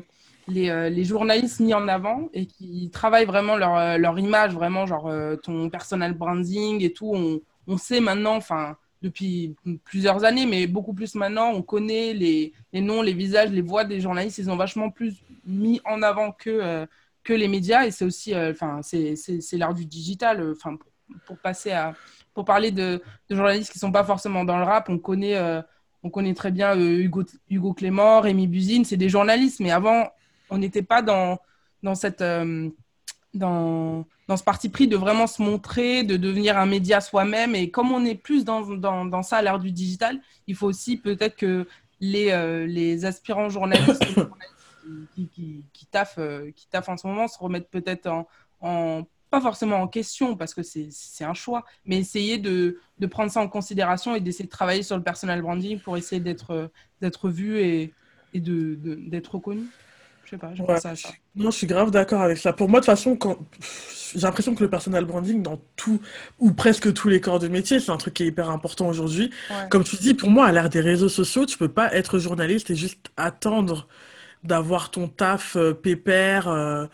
les, 0.50 0.70
euh, 0.70 0.90
les 0.90 1.04
journalistes 1.04 1.60
mis 1.60 1.74
en 1.74 1.88
avant 1.88 2.30
et 2.34 2.46
qui 2.46 2.90
travaillent 2.92 3.26
vraiment 3.26 3.56
leur, 3.56 3.78
euh, 3.78 3.98
leur 3.98 4.18
image, 4.20 4.54
vraiment, 4.54 4.86
genre 4.86 5.08
euh, 5.08 5.36
ton 5.36 5.70
personal 5.70 6.14
branding 6.14 6.84
et 6.84 6.92
tout. 6.92 7.12
On, 7.14 7.40
on 7.68 7.78
sait 7.78 8.00
maintenant, 8.00 8.36
enfin, 8.36 8.76
depuis 9.02 9.56
plusieurs 9.86 10.24
années, 10.26 10.46
mais 10.46 10.68
beaucoup 10.68 10.94
plus 10.94 11.16
maintenant, 11.16 11.52
on 11.54 11.62
connaît 11.62 12.14
les, 12.14 12.54
les 12.74 12.82
noms, 12.82 13.02
les 13.02 13.14
visages, 13.14 13.50
les 13.52 13.62
voix 13.62 13.86
des 13.86 14.02
journalistes. 14.02 14.38
Ils 14.40 14.50
ont 14.52 14.58
vachement 14.58 14.90
plus 14.92 15.16
mis 15.46 15.80
en 15.86 16.02
avant 16.02 16.32
que, 16.34 16.50
euh, 16.50 16.86
que 17.24 17.34
les 17.34 17.48
médias. 17.48 17.86
Et 17.86 17.92
c'est 17.92 18.06
aussi, 18.06 18.34
euh, 18.34 18.52
enfin, 18.52 18.82
c'est 18.84 19.16
c'est- 19.16 19.58
l'art 19.58 19.74
du 19.74 19.86
digital. 19.86 20.42
euh, 20.42 20.54
Enfin, 20.56 20.78
pour, 21.26 21.38
passer 21.38 21.72
à, 21.72 21.96
pour 22.34 22.46
parler 22.46 22.72
de, 22.72 23.02
de 23.30 23.36
journalistes 23.36 23.72
qui 23.72 23.80
sont 23.80 23.92
pas 23.92 24.04
forcément 24.04 24.44
dans 24.46 24.58
le 24.58 24.64
rap, 24.64 24.90
on 24.90 25.00
connaît, 25.00 25.36
euh, 25.38 25.62
on 26.04 26.10
connaît 26.10 26.34
très 26.34 26.52
bien 26.52 26.78
euh, 26.78 27.00
Hugo, 27.00 27.24
Hugo 27.50 27.74
Clément, 27.74 28.22
Rémi 28.22 28.48
Buzine, 28.48 28.86
c'est 28.86 28.98
des 28.98 29.10
journalistes. 29.10 29.60
Mais 29.60 29.72
avant, 29.72 30.10
on 30.50 30.58
n'était 30.58 30.84
pas 30.84 31.02
dans, 31.02 31.40
dans 31.84 31.96
cette, 31.96 32.22
euh, 32.22 32.70
dans, 33.34 34.06
dans 34.28 34.38
ce 34.38 34.44
parti 34.44 34.70
pris 34.70 34.88
de 34.88 34.98
vraiment 34.98 35.28
se 35.28 35.42
montrer, 35.42 36.04
de 36.04 36.18
devenir 36.18 36.58
un 36.58 36.66
média 36.66 37.00
soi-même. 37.02 37.56
Et 37.56 37.70
comme 37.70 37.92
on 37.92 38.04
est 38.06 38.16
plus 38.16 38.44
dans, 38.46 38.62
dans, 38.76 39.06
dans 39.06 39.24
ça 39.24 39.38
à 39.38 39.42
l'ère 39.42 39.60
du 39.60 39.72
digital, 39.72 40.20
il 40.48 40.56
faut 40.56 40.68
aussi 40.68 40.98
peut-être 40.98 41.36
que 41.36 41.68
les, 42.00 42.32
euh, 42.32 42.66
les 42.66 43.06
aspirants 43.06 43.50
journalistes, 43.50 44.04
qui, 45.16 45.64
qui, 45.74 45.86
taffent, 45.86 46.16
euh, 46.18 46.52
qui 46.56 46.68
taffent 46.68 46.90
en 46.90 46.98
ce 46.98 47.06
moment 47.06 47.28
se 47.28 47.38
remettent 47.38 47.70
peut-être 47.70 48.08
en, 48.08 48.28
en 48.62 49.04
pas 49.30 49.42
forcément 49.42 49.76
en 49.76 49.88
question 49.88 50.36
parce 50.36 50.56
que 50.56 50.64
c'est 50.64 51.24
un 51.24 51.36
choix, 51.36 51.64
mais 51.86 51.98
essayer 52.00 52.40
de, 52.40 52.80
de 52.98 53.06
prendre 53.06 53.30
ça 53.32 53.42
en 53.42 53.48
considération 53.48 54.16
et 54.16 54.22
d'essayer 54.22 54.46
de 54.46 54.50
travailler 54.50 54.82
sur 54.82 54.98
le 54.98 55.04
personal 55.04 55.42
branding 55.44 55.80
pour 55.80 55.98
essayer 55.98 56.20
d'être 56.20 56.72
d'être 57.00 57.30
vu 57.30 57.60
et, 57.60 57.94
et 58.34 58.40
de, 58.40 58.74
de- 58.74 58.96
d'être 58.96 59.36
reconnu. 59.36 59.66
Je 60.30 60.36
sais 60.36 60.38
pas, 60.38 60.54
je 60.54 60.62
Ouais. 60.62 60.66
pense 60.66 60.86
à 60.86 60.96
ça. 60.96 61.18
Non, 61.36 61.52
je 61.52 61.58
suis 61.58 61.68
grave 61.68 61.92
d'accord 61.92 62.22
avec 62.22 62.38
ça. 62.38 62.54
Pour 62.54 62.70
moi, 62.70 62.80
de 62.82 62.86
toute 62.86 62.94
façon, 62.96 63.16
quand... 63.16 63.38
j'ai 64.14 64.20
l'impression 64.22 64.56
que 64.56 64.64
le 64.64 64.70
personal 64.70 65.06
branding, 65.06 65.42
dans 65.44 65.62
tout, 65.78 66.02
ou 66.40 66.52
presque 66.54 66.94
tous 66.94 67.10
les 67.10 67.22
corps 67.22 67.40
de 67.40 67.48
métier, 67.48 67.80
c'est 67.80 67.92
un 67.92 67.98
truc 67.98 68.16
qui 68.16 68.24
est 68.24 68.28
hyper 68.28 68.50
important 68.50 68.88
aujourd'hui. 68.90 69.32
Ouais. 69.50 69.70
Comme 69.70 69.84
tu 69.84 69.96
dis, 69.98 70.14
pour 70.14 70.30
moi, 70.32 70.48
à 70.48 70.52
l'ère 70.52 70.70
des 70.70 70.82
réseaux 70.82 71.10
sociaux, 71.10 71.46
tu 71.46 71.58
peux 71.58 71.70
pas 71.70 71.94
être 71.96 72.20
journaliste 72.20 72.72
et 72.72 72.76
juste 72.76 73.12
attendre 73.18 73.88
d'avoir 74.44 74.92
ton 74.92 75.08
taf 75.10 75.56
euh, 75.58 75.74
pépère. 75.74 76.48
euh, 76.50 76.88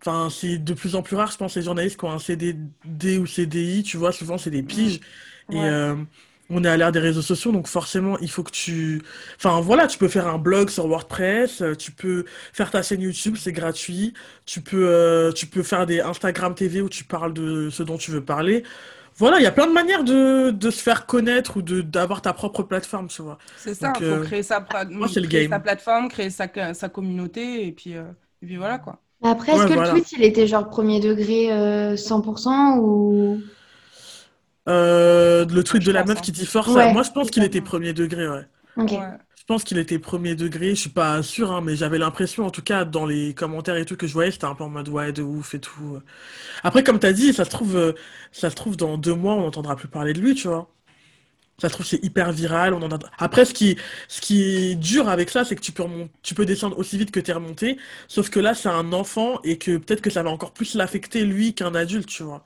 Enfin, 0.00 0.30
c'est 0.30 0.58
de 0.58 0.74
plus 0.74 0.94
en 0.94 1.02
plus 1.02 1.16
rare, 1.16 1.30
je 1.32 1.36
pense, 1.36 1.56
les 1.56 1.62
journalistes 1.62 1.98
qui 1.98 2.04
ont 2.04 2.12
un 2.12 2.18
CDD 2.20 3.18
ou 3.18 3.26
CDI, 3.26 3.82
tu 3.82 3.96
vois, 3.96 4.12
souvent 4.12 4.38
c'est 4.38 4.50
des 4.50 4.62
piges. 4.62 5.00
Et 5.50 5.64
Ouais. 5.64 5.68
euh, 5.68 5.96
on 6.50 6.64
est 6.64 6.68
à 6.68 6.76
l'ère 6.76 6.92
des 6.92 6.98
réseaux 7.00 7.22
sociaux, 7.22 7.52
donc 7.52 7.66
forcément, 7.68 8.18
il 8.20 8.30
faut 8.30 8.42
que 8.42 8.50
tu... 8.50 9.02
Enfin, 9.36 9.60
voilà, 9.60 9.86
tu 9.86 9.98
peux 9.98 10.08
faire 10.08 10.26
un 10.28 10.38
blog 10.38 10.70
sur 10.70 10.86
WordPress, 10.86 11.60
euh, 11.62 11.74
tu 11.74 11.92
peux 11.92 12.24
faire 12.52 12.70
ta 12.70 12.82
chaîne 12.82 13.02
YouTube, 13.02 13.36
c'est 13.38 13.52
gratuit. 13.52 14.14
Tu 14.46 14.60
peux, 14.62 14.88
euh, 14.88 15.32
tu 15.32 15.46
peux 15.46 15.62
faire 15.62 15.86
des 15.86 16.00
Instagram 16.00 16.54
TV 16.54 16.80
où 16.80 16.88
tu 16.88 17.04
parles 17.04 17.34
de 17.34 17.68
ce 17.70 17.82
dont 17.82 17.98
tu 17.98 18.10
veux 18.10 18.24
parler. 18.24 18.64
Voilà, 19.16 19.38
il 19.40 19.42
y 19.42 19.46
a 19.46 19.52
plein 19.52 19.66
de 19.66 19.72
manières 19.72 20.04
de, 20.04 20.50
de 20.50 20.70
se 20.70 20.80
faire 20.82 21.06
connaître 21.06 21.56
ou 21.58 21.62
de 21.62 21.80
d'avoir 21.82 22.22
ta 22.22 22.32
propre 22.32 22.62
plateforme, 22.62 23.08
tu 23.08 23.20
vois. 23.22 23.38
C'est 23.54 23.74
ça, 23.74 23.96
il 24.00 24.04
euh, 24.04 24.16
faut 24.16 24.18
créer 24.18 24.42
sa, 24.42 24.60
pra- 24.60 24.88
moi, 24.88 25.08
c'est 25.08 25.20
le 25.20 25.26
créer 25.28 25.42
game. 25.42 25.50
sa 25.50 25.58
plateforme, 25.60 26.08
créer 26.08 26.30
sa, 26.30 26.48
sa 26.74 26.88
communauté, 26.88 27.66
et 27.66 27.72
puis, 27.72 27.96
euh, 27.96 28.10
et 28.42 28.46
puis 28.46 28.56
voilà 28.56 28.78
quoi. 28.78 29.02
Mais 29.20 29.28
Après, 29.30 29.52
est-ce 29.56 29.64
Ouais, 29.64 29.66
que 29.66 29.72
le 29.72 29.82
tweet, 29.82 30.12
il 30.12 30.22
était 30.22 30.46
genre 30.46 30.68
premier 30.68 31.00
degré 31.00 31.52
euh, 31.52 31.96
100% 31.96 32.78
ou... 32.78 33.42
Euh, 34.68 35.46
le 35.46 35.64
tweet 35.64 35.82
Je 35.82 35.88
de 35.88 35.92
la 35.92 36.00
pense, 36.00 36.08
meuf 36.10 36.18
hein. 36.18 36.22
qui 36.22 36.32
dit 36.32 36.46
force, 36.46 36.68
Ouais, 36.68 36.92
moi 36.92 37.02
je 37.02 37.10
pense 37.10 37.30
qu'il 37.30 37.42
était 37.44 37.60
premier 37.60 37.92
degré, 37.92 38.28
ouais. 38.28 38.46
Je 39.36 39.44
pense 39.54 39.64
qu'il 39.64 39.78
était 39.78 39.98
premier 39.98 40.34
degré, 40.34 40.70
je 40.74 40.80
suis 40.82 40.90
pas 40.90 41.22
sûr, 41.22 41.52
hein, 41.52 41.62
mais 41.62 41.74
j'avais 41.74 41.96
l'impression, 41.96 42.44
en 42.44 42.50
tout 42.50 42.60
cas, 42.62 42.84
dans 42.84 43.06
les 43.06 43.32
commentaires 43.34 43.76
et 43.76 43.86
tout 43.86 43.96
que 43.96 44.06
je 44.06 44.12
voyais, 44.12 44.30
c'était 44.30 44.44
un 44.44 44.54
peu 44.54 44.64
en 44.64 44.68
mode 44.68 44.88
ouais, 44.90 45.10
de 45.12 45.22
ouf 45.22 45.54
et 45.54 45.60
tout. 45.60 45.98
Après, 46.62 46.84
comme 46.84 46.98
t'as 46.98 47.12
dit, 47.12 47.32
ça 47.32 47.44
se 47.46 47.50
trouve, 47.50 47.76
euh, 47.76 47.92
ça 48.32 48.50
se 48.50 48.54
trouve, 48.56 48.76
dans 48.76 48.98
deux 48.98 49.14
mois, 49.14 49.34
on 49.34 49.42
n'entendra 49.42 49.74
plus 49.76 49.88
parler 49.88 50.12
de 50.12 50.20
lui, 50.20 50.34
tu 50.34 50.48
vois. 50.48 50.70
Ça 51.60 51.68
se 51.68 51.74
trouve, 51.74 51.86
c'est 51.86 52.04
hyper 52.04 52.32
viral, 52.32 52.74
on 52.74 52.82
en 52.82 52.90
a... 52.94 52.98
Après, 53.18 53.44
ce 53.44 53.54
qui, 53.54 53.76
ce 54.08 54.20
qui 54.20 54.42
est 54.44 54.74
dur 54.76 55.08
avec 55.08 55.30
ça, 55.30 55.44
c'est 55.44 55.56
que 55.56 55.60
tu 55.60 55.72
peux 55.72 55.84
tu 56.22 56.34
peux 56.34 56.46
descendre 56.46 56.78
aussi 56.78 56.98
vite 56.98 57.10
que 57.10 57.20
t'es 57.20 57.32
remonté, 57.32 57.78
sauf 58.08 58.30
que 58.30 58.40
là, 58.40 58.54
c'est 58.54 58.68
un 58.68 58.92
enfant 58.92 59.40
et 59.44 59.58
que 59.58 59.76
peut-être 59.78 60.00
que 60.02 60.10
ça 60.10 60.22
va 60.22 60.30
encore 60.30 60.52
plus 60.52 60.74
l'affecter, 60.74 61.24
lui, 61.24 61.54
qu'un 61.54 61.74
adulte, 61.74 62.06
tu 62.08 62.22
vois. 62.22 62.44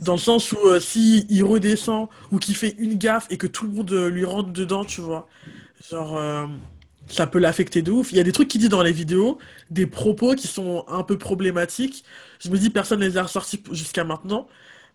Dans 0.00 0.12
le 0.12 0.18
sens 0.18 0.52
où 0.52 0.58
euh, 0.64 0.80
si 0.80 1.26
il 1.28 1.42
redescend 1.44 2.08
ou 2.30 2.38
qu'il 2.38 2.54
fait 2.54 2.76
une 2.78 2.94
gaffe 2.94 3.26
et 3.30 3.36
que 3.36 3.46
tout 3.46 3.66
le 3.66 3.72
monde 3.72 3.92
euh, 3.92 4.08
lui 4.08 4.24
rentre 4.24 4.50
dedans, 4.50 4.84
tu 4.84 5.00
vois. 5.00 5.28
Genre, 5.90 6.16
euh, 6.16 6.46
ça 7.08 7.26
peut 7.26 7.38
l'affecter 7.38 7.82
de 7.82 7.90
ouf. 7.90 8.12
Il 8.12 8.18
y 8.18 8.20
a 8.20 8.24
des 8.24 8.32
trucs 8.32 8.48
qu'il 8.48 8.60
dit 8.60 8.68
dans 8.68 8.82
les 8.82 8.92
vidéos, 8.92 9.38
des 9.70 9.86
propos 9.86 10.34
qui 10.34 10.46
sont 10.46 10.84
un 10.88 11.02
peu 11.02 11.18
problématiques. 11.18 12.04
Je 12.38 12.50
me 12.50 12.58
dis, 12.58 12.70
personne 12.70 13.00
ne 13.00 13.06
les 13.06 13.16
a 13.16 13.22
ressortis 13.24 13.62
jusqu'à 13.72 14.04
maintenant. 14.04 14.46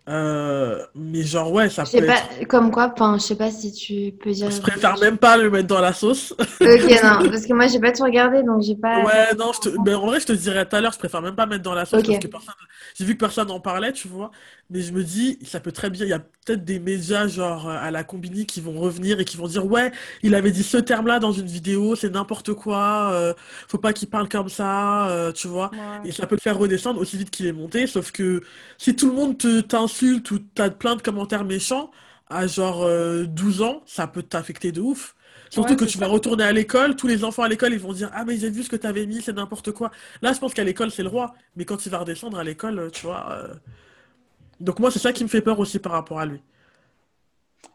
Euh, 0.06 0.84
mais 0.94 1.22
genre, 1.22 1.50
ouais, 1.50 1.70
ça 1.70 1.84
peut 1.84 2.04
pas, 2.04 2.18
être. 2.18 2.46
comme 2.46 2.70
quoi, 2.70 2.92
enfin, 2.92 3.16
je 3.16 3.22
sais 3.22 3.36
pas 3.36 3.50
si 3.50 3.72
tu 3.72 4.12
peux 4.22 4.32
dire. 4.32 4.50
Je 4.50 4.60
préfère 4.60 4.98
même 4.98 5.16
pas 5.16 5.38
le 5.38 5.48
mettre 5.48 5.66
dans 5.66 5.80
la 5.80 5.94
sauce. 5.94 6.34
Ok, 6.38 6.58
non, 7.02 7.30
parce 7.30 7.46
que 7.46 7.54
moi, 7.54 7.68
j'ai 7.68 7.80
pas 7.80 7.90
tout 7.90 8.02
regardé, 8.02 8.42
donc 8.42 8.62
j'ai 8.62 8.74
pas. 8.74 9.02
Ouais, 9.02 9.34
non, 9.38 9.52
je 9.54 9.60
te... 9.60 9.82
ben, 9.82 9.96
en 9.96 10.06
vrai, 10.06 10.20
je 10.20 10.26
te 10.26 10.32
dirais 10.32 10.66
tout 10.66 10.76
à 10.76 10.82
l'heure, 10.82 10.92
je 10.92 10.98
préfère 10.98 11.22
même 11.22 11.34
pas 11.34 11.46
mettre 11.46 11.62
dans 11.62 11.72
la 11.72 11.86
sauce 11.86 12.02
parce 12.02 12.18
que 12.18 12.26
personne... 12.26 12.54
j'ai 12.98 13.04
vu 13.06 13.14
que 13.14 13.20
personne 13.20 13.48
n'en 13.48 13.60
parlait, 13.60 13.92
tu 13.92 14.08
vois. 14.08 14.30
Mais 14.70 14.80
je 14.80 14.92
me 14.92 15.04
dis, 15.04 15.38
ça 15.44 15.60
peut 15.60 15.72
très 15.72 15.90
bien. 15.90 16.04
Il 16.06 16.08
y 16.08 16.12
a 16.12 16.18
peut-être 16.20 16.64
des 16.64 16.78
médias, 16.80 17.26
genre 17.28 17.68
euh, 17.68 17.76
à 17.78 17.90
la 17.90 18.02
Combini, 18.04 18.46
qui 18.46 18.60
vont 18.60 18.78
revenir 18.80 19.20
et 19.20 19.24
qui 19.24 19.36
vont 19.36 19.46
dire, 19.46 19.66
ouais, 19.66 19.92
il 20.22 20.34
avait 20.34 20.50
dit 20.50 20.62
ce 20.62 20.78
terme-là 20.78 21.18
dans 21.20 21.32
une 21.32 21.46
vidéo, 21.46 21.96
c'est 21.96 22.10
n'importe 22.10 22.54
quoi, 22.54 23.10
euh, 23.12 23.34
faut 23.68 23.78
pas 23.78 23.92
qu'il 23.92 24.08
parle 24.08 24.28
comme 24.28 24.48
ça, 24.48 25.08
euh, 25.10 25.32
tu 25.32 25.48
vois. 25.48 25.72
Ouais. 25.72 26.00
Et 26.02 26.12
ça 26.12 26.26
peut 26.26 26.34
le 26.36 26.40
faire 26.40 26.58
redescendre 26.58 27.00
aussi 27.00 27.16
vite 27.18 27.30
qu'il 27.30 27.46
est 27.46 27.52
monté. 27.52 27.86
Sauf 27.86 28.10
que 28.12 28.42
si 28.78 28.96
tout 28.96 29.08
le 29.08 29.14
monde 29.14 29.38
te 29.38 29.60
t'insulte 29.60 30.30
ou 30.30 30.38
t'as 30.38 30.70
plein 30.70 30.96
de 30.96 31.02
commentaires 31.02 31.44
méchants, 31.44 31.90
à 32.28 32.46
genre 32.46 32.82
euh, 32.84 33.24
12 33.26 33.62
ans, 33.62 33.82
ça 33.86 34.06
peut 34.06 34.22
t'affecter 34.22 34.72
de 34.72 34.80
ouf. 34.80 35.14
Surtout 35.50 35.76
Ouais, 35.76 35.76
que 35.76 35.84
tu 35.84 35.98
vas 35.98 36.06
retourner 36.08 36.42
à 36.44 36.52
l'école, 36.52 36.96
tous 36.96 37.06
les 37.06 37.22
enfants 37.22 37.42
à 37.42 37.48
l'école, 37.48 37.72
ils 37.72 37.78
vont 37.78 37.92
dire, 37.92 38.10
Ah, 38.12 38.24
mais 38.24 38.36
j'ai 38.38 38.50
vu 38.50 38.62
ce 38.64 38.68
que 38.70 38.76
t'avais 38.76 39.06
mis, 39.06 39.22
c'est 39.22 39.34
n'importe 39.34 39.72
quoi. 39.72 39.90
Là, 40.22 40.32
je 40.32 40.38
pense 40.40 40.54
qu'à 40.54 40.64
l'école, 40.64 40.90
c'est 40.90 41.02
le 41.02 41.08
roi. 41.08 41.34
Mais 41.56 41.64
quand 41.64 41.86
il 41.86 41.90
va 41.90 41.98
redescendre 41.98 42.38
à 42.38 42.44
l'école, 42.44 42.90
tu 42.92 43.02
vois. 43.06 43.46
Euh, 44.60 44.64
Donc, 44.64 44.78
moi, 44.78 44.90
c'est 44.90 44.98
ça 44.98 45.12
qui 45.12 45.24
me 45.24 45.28
fait 45.28 45.42
peur 45.42 45.58
aussi 45.58 45.78
par 45.78 45.92
rapport 45.92 46.20
à 46.20 46.26
lui. 46.26 46.40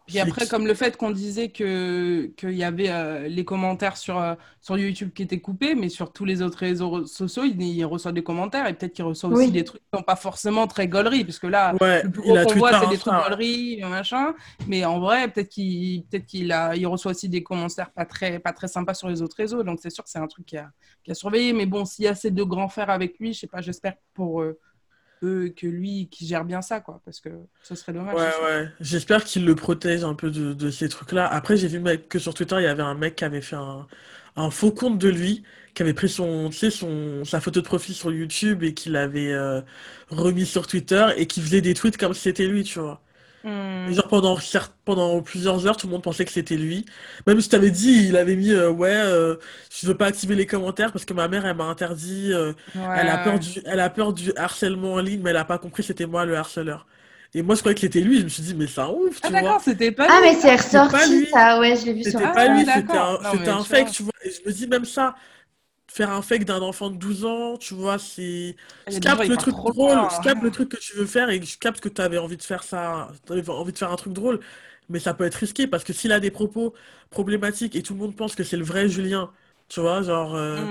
Puis 0.08 0.18
après, 0.18 0.48
comme 0.48 0.66
le 0.66 0.74
fait 0.74 0.98
qu'on 0.98 1.12
disait 1.12 1.50
que 1.50 2.32
qu'il 2.36 2.54
y 2.54 2.64
avait 2.64 2.90
euh, 2.90 3.28
les 3.28 3.46
commentaires 3.46 3.96
sur, 3.96 4.18
euh, 4.20 4.34
sur 4.60 4.76
YouTube 4.76 5.12
qui 5.14 5.22
étaient 5.22 5.40
coupés, 5.40 5.76
mais 5.76 5.88
sur 5.88 6.12
tous 6.12 6.26
les 6.26 6.42
autres 6.42 6.58
réseaux 6.58 7.06
sociaux, 7.06 7.44
il, 7.44 7.62
il 7.62 7.86
reçoit 7.86 8.12
des 8.12 8.24
commentaires 8.24 8.66
et 8.68 8.74
peut-être 8.74 8.94
qu'il 8.94 9.06
reçoit 9.06 9.30
aussi 9.30 9.46
Oui. 9.46 9.52
des 9.52 9.64
trucs 9.64 9.82
qui 9.82 9.88
sont 9.96 10.02
pas 10.02 10.16
forcément 10.16 10.66
très 10.66 10.88
gauleries, 10.88 11.26
parce 11.26 11.38
que 11.38 11.46
là, 11.46 11.76
Ouais, 11.80 12.02
le 12.02 12.10
plus 12.10 12.24
gros 12.24 12.36
qu'on 12.44 12.56
voit, 12.56 12.80
c'est 12.80 12.90
des 12.90 12.98
trucs 12.98 13.14
gauleries, 13.14 13.82
machin. 13.84 14.34
Mais 14.68 14.84
en 14.84 15.00
vrai, 15.00 15.28
peut-être 15.28 15.50
qu'il 15.50 16.04
peut-être 16.06 16.26
qu'il 16.26 16.52
a, 16.52 16.76
il 16.76 16.88
reçoit 16.88 17.12
aussi 17.12 17.30
des 17.30 17.44
commentaires 17.44 17.92
pas 17.92 18.06
très, 18.06 18.40
pas 18.40 18.52
très 18.52 18.68
sympas 18.68 18.96
sur 18.96 19.10
les 19.10 19.22
autres 19.22 19.38
réseaux. 19.38 19.62
Donc 19.62 19.78
c'est 19.80 19.92
sûr 19.92 20.04
que 20.04 20.10
c'est 20.10 20.18
un 20.18 20.28
truc 20.28 20.48
qui 20.48 20.58
a, 20.58 20.72
qui 21.04 21.12
a 21.12 21.14
surveillé. 21.14 21.54
Mais 21.54 21.68
bon, 21.68 21.86
s'il 21.86 22.06
y 22.06 22.08
a 22.08 22.16
ces 22.16 22.32
deux 22.32 22.46
grands 22.46 22.68
frères 22.70 22.90
avec 22.90 23.20
lui, 23.20 23.34
je 23.34 23.42
sais 23.42 23.48
pas, 23.48 23.62
j'espère 23.62 23.94
pour 24.16 24.42
euh, 24.42 24.58
eux 25.24 25.50
que 25.56 25.68
lui, 25.68 26.08
qui 26.10 26.28
gère 26.28 26.46
bien 26.46 26.62
ça, 26.62 26.80
quoi, 26.80 27.02
parce 27.06 27.20
que 27.20 27.30
ce 27.62 27.76
serait 27.76 27.94
dommage. 27.94 28.16
Ouais, 28.16 28.32
ouais. 28.44 28.70
J'espère 28.80 29.24
qu'il 29.24 29.46
le 29.46 29.56
protège 29.56 30.04
un 30.04 30.16
peu 30.16 30.32
de, 30.32 30.54
de 30.54 30.70
ces 30.70 30.90
trucs-là. 30.90 31.28
Après, 31.28 31.58
j'ai 31.58 31.68
vu 31.68 31.80
mec, 31.80 32.08
que 32.10 32.20
sur 32.20 32.34
Twitter, 32.34 32.56
il 32.60 32.64
y 32.64 32.68
avait 32.68 32.84
un 32.84 32.96
mec 32.96 33.16
qui 33.16 33.26
avait 33.26 33.42
fait 33.42 33.56
un, 33.56 33.88
un 34.36 34.52
faux 34.52 34.72
compte 34.72 34.98
de 34.98 35.10
lui, 35.10 35.44
qui 35.74 35.82
avait 35.84 35.94
pris 35.94 36.10
son, 36.10 36.50
tu 36.50 36.58
sais, 36.58 36.72
son, 36.72 37.24
sa 37.26 37.40
photo 37.42 37.62
de 37.62 37.66
profil 37.66 37.96
sur 37.96 38.12
YouTube 38.12 38.64
et 38.64 38.74
qui 38.74 38.90
l'avait 38.90 39.32
euh, 39.34 39.62
remis 40.10 40.46
sur 40.46 40.68
Twitter 40.68 41.06
et 41.18 41.28
qui 41.28 41.42
faisait 41.42 41.62
des 41.62 41.74
tweets 41.74 41.98
comme 41.98 42.14
si 42.14 42.22
c'était 42.22 42.48
lui, 42.48 42.64
tu 42.64 42.80
vois. 42.80 43.02
Hmm. 43.44 43.94
genre 43.94 44.08
pendant, 44.08 45.22
plusieurs 45.22 45.66
heures, 45.68 45.78
tout 45.78 45.88
le 45.88 45.94
monde 45.94 46.04
pensait 46.04 46.26
que 46.26 46.32
c'était 46.32 46.58
lui. 46.58 46.86
Même 47.28 47.42
si 47.42 47.50
t'avais 47.50 47.72
dit, 47.72 48.08
il 48.10 48.18
avait 48.18 48.36
mis, 48.36 48.52
euh, 48.52 48.70
ouais, 48.72 48.92
euh, 48.94 49.36
je 49.72 49.88
veux 49.88 49.96
pas 49.98 50.08
activer 50.08 50.36
les 50.36 50.46
commentaires 50.46 50.92
parce 50.92 51.06
que 51.06 51.14
ma 51.14 51.28
mère, 51.28 51.46
elle 51.46 51.56
m'a 51.56 51.66
interdit, 51.66 52.32
euh, 52.34 52.54
elle 52.94 53.10
a 53.10 53.18
peur 53.18 53.40
Ouais. 53.40 53.40
du, 53.40 53.62
elle 53.66 53.80
a 53.80 53.90
peur 53.90 54.14
du 54.14 54.32
harcèlement 54.36 54.94
en 54.94 55.00
ligne, 55.00 55.22
mais 55.24 55.32
elle 55.32 55.38
a 55.38 55.46
pas 55.46 55.58
compris 55.58 55.84
que 55.84 55.88
c'était 55.88 56.06
moi 56.06 56.26
le 56.26 56.36
harceleur. 56.38 56.88
Et 57.34 57.42
moi, 57.44 57.56
je 57.56 57.60
croyais 57.62 57.76
que 57.76 57.82
c'était 57.82 58.02
lui, 58.02 58.20
je 58.20 58.24
me 58.24 58.30
suis 58.30 58.44
dit, 58.44 58.56
mais 58.56 58.68
c'est 58.68 58.82
un 58.82 58.90
ouf, 58.90 59.22
Ah 59.22 59.30
tu 59.30 59.34
d'accord, 59.34 59.60
vois. 59.60 59.62
c'était 59.62 59.92
pas 59.92 60.08
Ah, 60.08 60.20
lui. 60.20 60.24
mais 60.24 60.36
c'est 60.36 60.56
ressorti, 60.56 61.26
ça, 61.28 61.60
ouais, 61.60 61.76
je 61.76 61.86
l'ai 61.86 61.94
vu 61.94 62.04
sur 62.04 62.20
c'était 62.20 62.24
Ah, 62.24 62.34
pas 62.34 62.48
lui, 62.48 62.66
c'était 62.66 62.98
un, 62.98 63.18
Non, 63.22 63.58
tu 63.58 63.70
fake, 63.70 63.76
vois, 63.76 63.92
tu 63.92 64.04
vois. 64.04 64.14
Et 64.24 64.32
je 64.32 64.42
me 64.48 64.52
dis, 64.54 64.68
même 64.68 64.86
ça, 64.86 65.16
faire 65.92 66.12
un 66.12 66.22
fake 66.22 66.46
d'un 66.46 66.62
enfant 66.62 66.90
de 66.92 66.98
12 66.98 67.26
ans, 67.26 67.58
tu 67.58 67.74
vois, 67.74 68.00
c'est. 68.00 68.56
y 68.88 68.92
Je 68.92 69.00
capte 69.00 69.28
le 69.28 69.38
truc 69.38 69.64
drôle, 69.64 70.10
je 70.10 70.20
capte 70.20 70.42
le 70.42 70.52
truc 70.52 70.70
que 70.70 70.78
tu 70.78 70.96
veux 70.96 71.06
faire 71.06 71.30
et 71.30 71.42
je 71.42 71.58
capte 71.58 71.80
que 71.82 71.90
tu 71.90 72.02
avais 72.02 72.18
envie 72.18 72.38
de 72.38 72.44
faire 72.44 72.64
ça, 72.64 73.12
t'avais 73.26 73.48
envie 73.50 73.74
de 73.74 73.78
faire 73.78 73.92
un 73.92 73.96
truc 73.96 74.14
drôle, 74.14 74.40
mais 74.90 75.00
ça 75.00 75.14
peut 75.14 75.26
être 75.26 75.36
risqué 75.36 75.68
parce 75.68 75.84
que 75.84 75.94
s'il 75.94 76.12
a 76.12 76.20
des 76.20 76.32
propos 76.32 76.74
problématiques 77.10 77.76
et 77.76 77.84
tout 77.84 77.94
le 77.94 78.00
monde 78.00 78.16
pense 78.16 78.36
que 78.36 78.44
c'est 78.44 78.58
le 78.58 78.64
vrai 78.66 78.90
Julien, 78.90 79.32
tu 79.68 79.80
vois, 79.82 80.02
genre, 80.04 80.36
euh, 80.36 80.68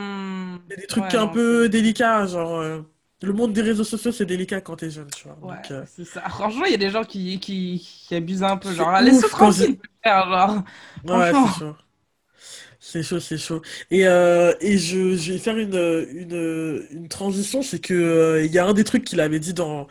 il 0.71 0.73
y 0.73 0.75
a 0.75 0.83
des 0.83 0.87
trucs 0.87 1.05
Ouais, 1.05 1.15
un 1.15 1.27
non, 1.27 1.29
peu 1.29 1.69
délicats, 1.69 2.27
genre, 2.27 2.61
euh, 2.61 2.83
le 3.23 3.33
monde 3.33 3.53
des 3.53 3.63
réseaux 3.63 3.85
sociaux, 3.85 4.13
c'est 4.13 4.27
délicat 4.27 4.61
quand 4.61 4.77
t'es 4.77 4.91
jeune, 4.91 5.11
tu 5.13 5.29
vois. 5.29 5.39
Ouais, 5.41 5.57
euh, 5.73 5.85
c'est 5.87 6.05
ça. 6.05 6.29
Franchement, 6.29 6.65
il 6.65 6.73
y 6.73 6.75
a 6.75 6.79
des 6.79 6.91
gens 6.91 7.05
qui, 7.05 7.39
qui, 7.39 7.79
qui 8.09 8.15
abusent 8.15 8.43
un 8.43 8.57
peu. 8.57 8.73
Genre, 8.75 9.01
laisse-le 9.01 9.29
tranquille, 9.29 9.79
genre. 10.05 10.65
Ouais, 11.05 11.35
c'est 11.35 11.49
chaud. 11.49 11.77
C'est 12.91 13.03
chaud, 13.03 13.21
c'est 13.21 13.37
chaud. 13.37 13.61
Et, 13.91 14.07
euh, 14.09 14.55
et 14.63 14.79
je, 14.79 14.99
vais 15.31 15.39
faire 15.39 15.59
une, 15.59 15.75
une, 15.77 16.87
une 16.91 17.09
transition, 17.09 17.61
c'est 17.61 17.81
que 17.81 17.93
euh, 17.93 18.45
il 18.47 18.51
y 18.51 18.59
a 18.59 18.67
un 18.67 18.73
des 18.73 18.85
trucs 18.85 19.05
qu'il 19.05 19.21
avait 19.21 19.41
dit 19.41 19.53
dans, 19.53 19.89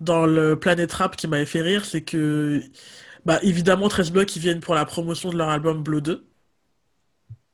dans 0.00 0.24
le 0.26 0.58
Planet 0.58 0.90
Rap 0.92 1.16
qui 1.16 1.28
m'avait 1.28 1.46
fait 1.46 1.60
rire, 1.62 1.84
c'est 1.84 2.02
que 2.02 2.62
bah 3.26 3.40
évidemment 3.42 3.88
13 3.88 4.12
blocs 4.12 4.36
ils 4.36 4.40
viennent 4.42 4.60
pour 4.60 4.74
la 4.74 4.86
promotion 4.86 5.30
de 5.30 5.38
leur 5.38 5.50
album 5.50 5.82
Blow 5.82 6.00
2. 6.00 6.27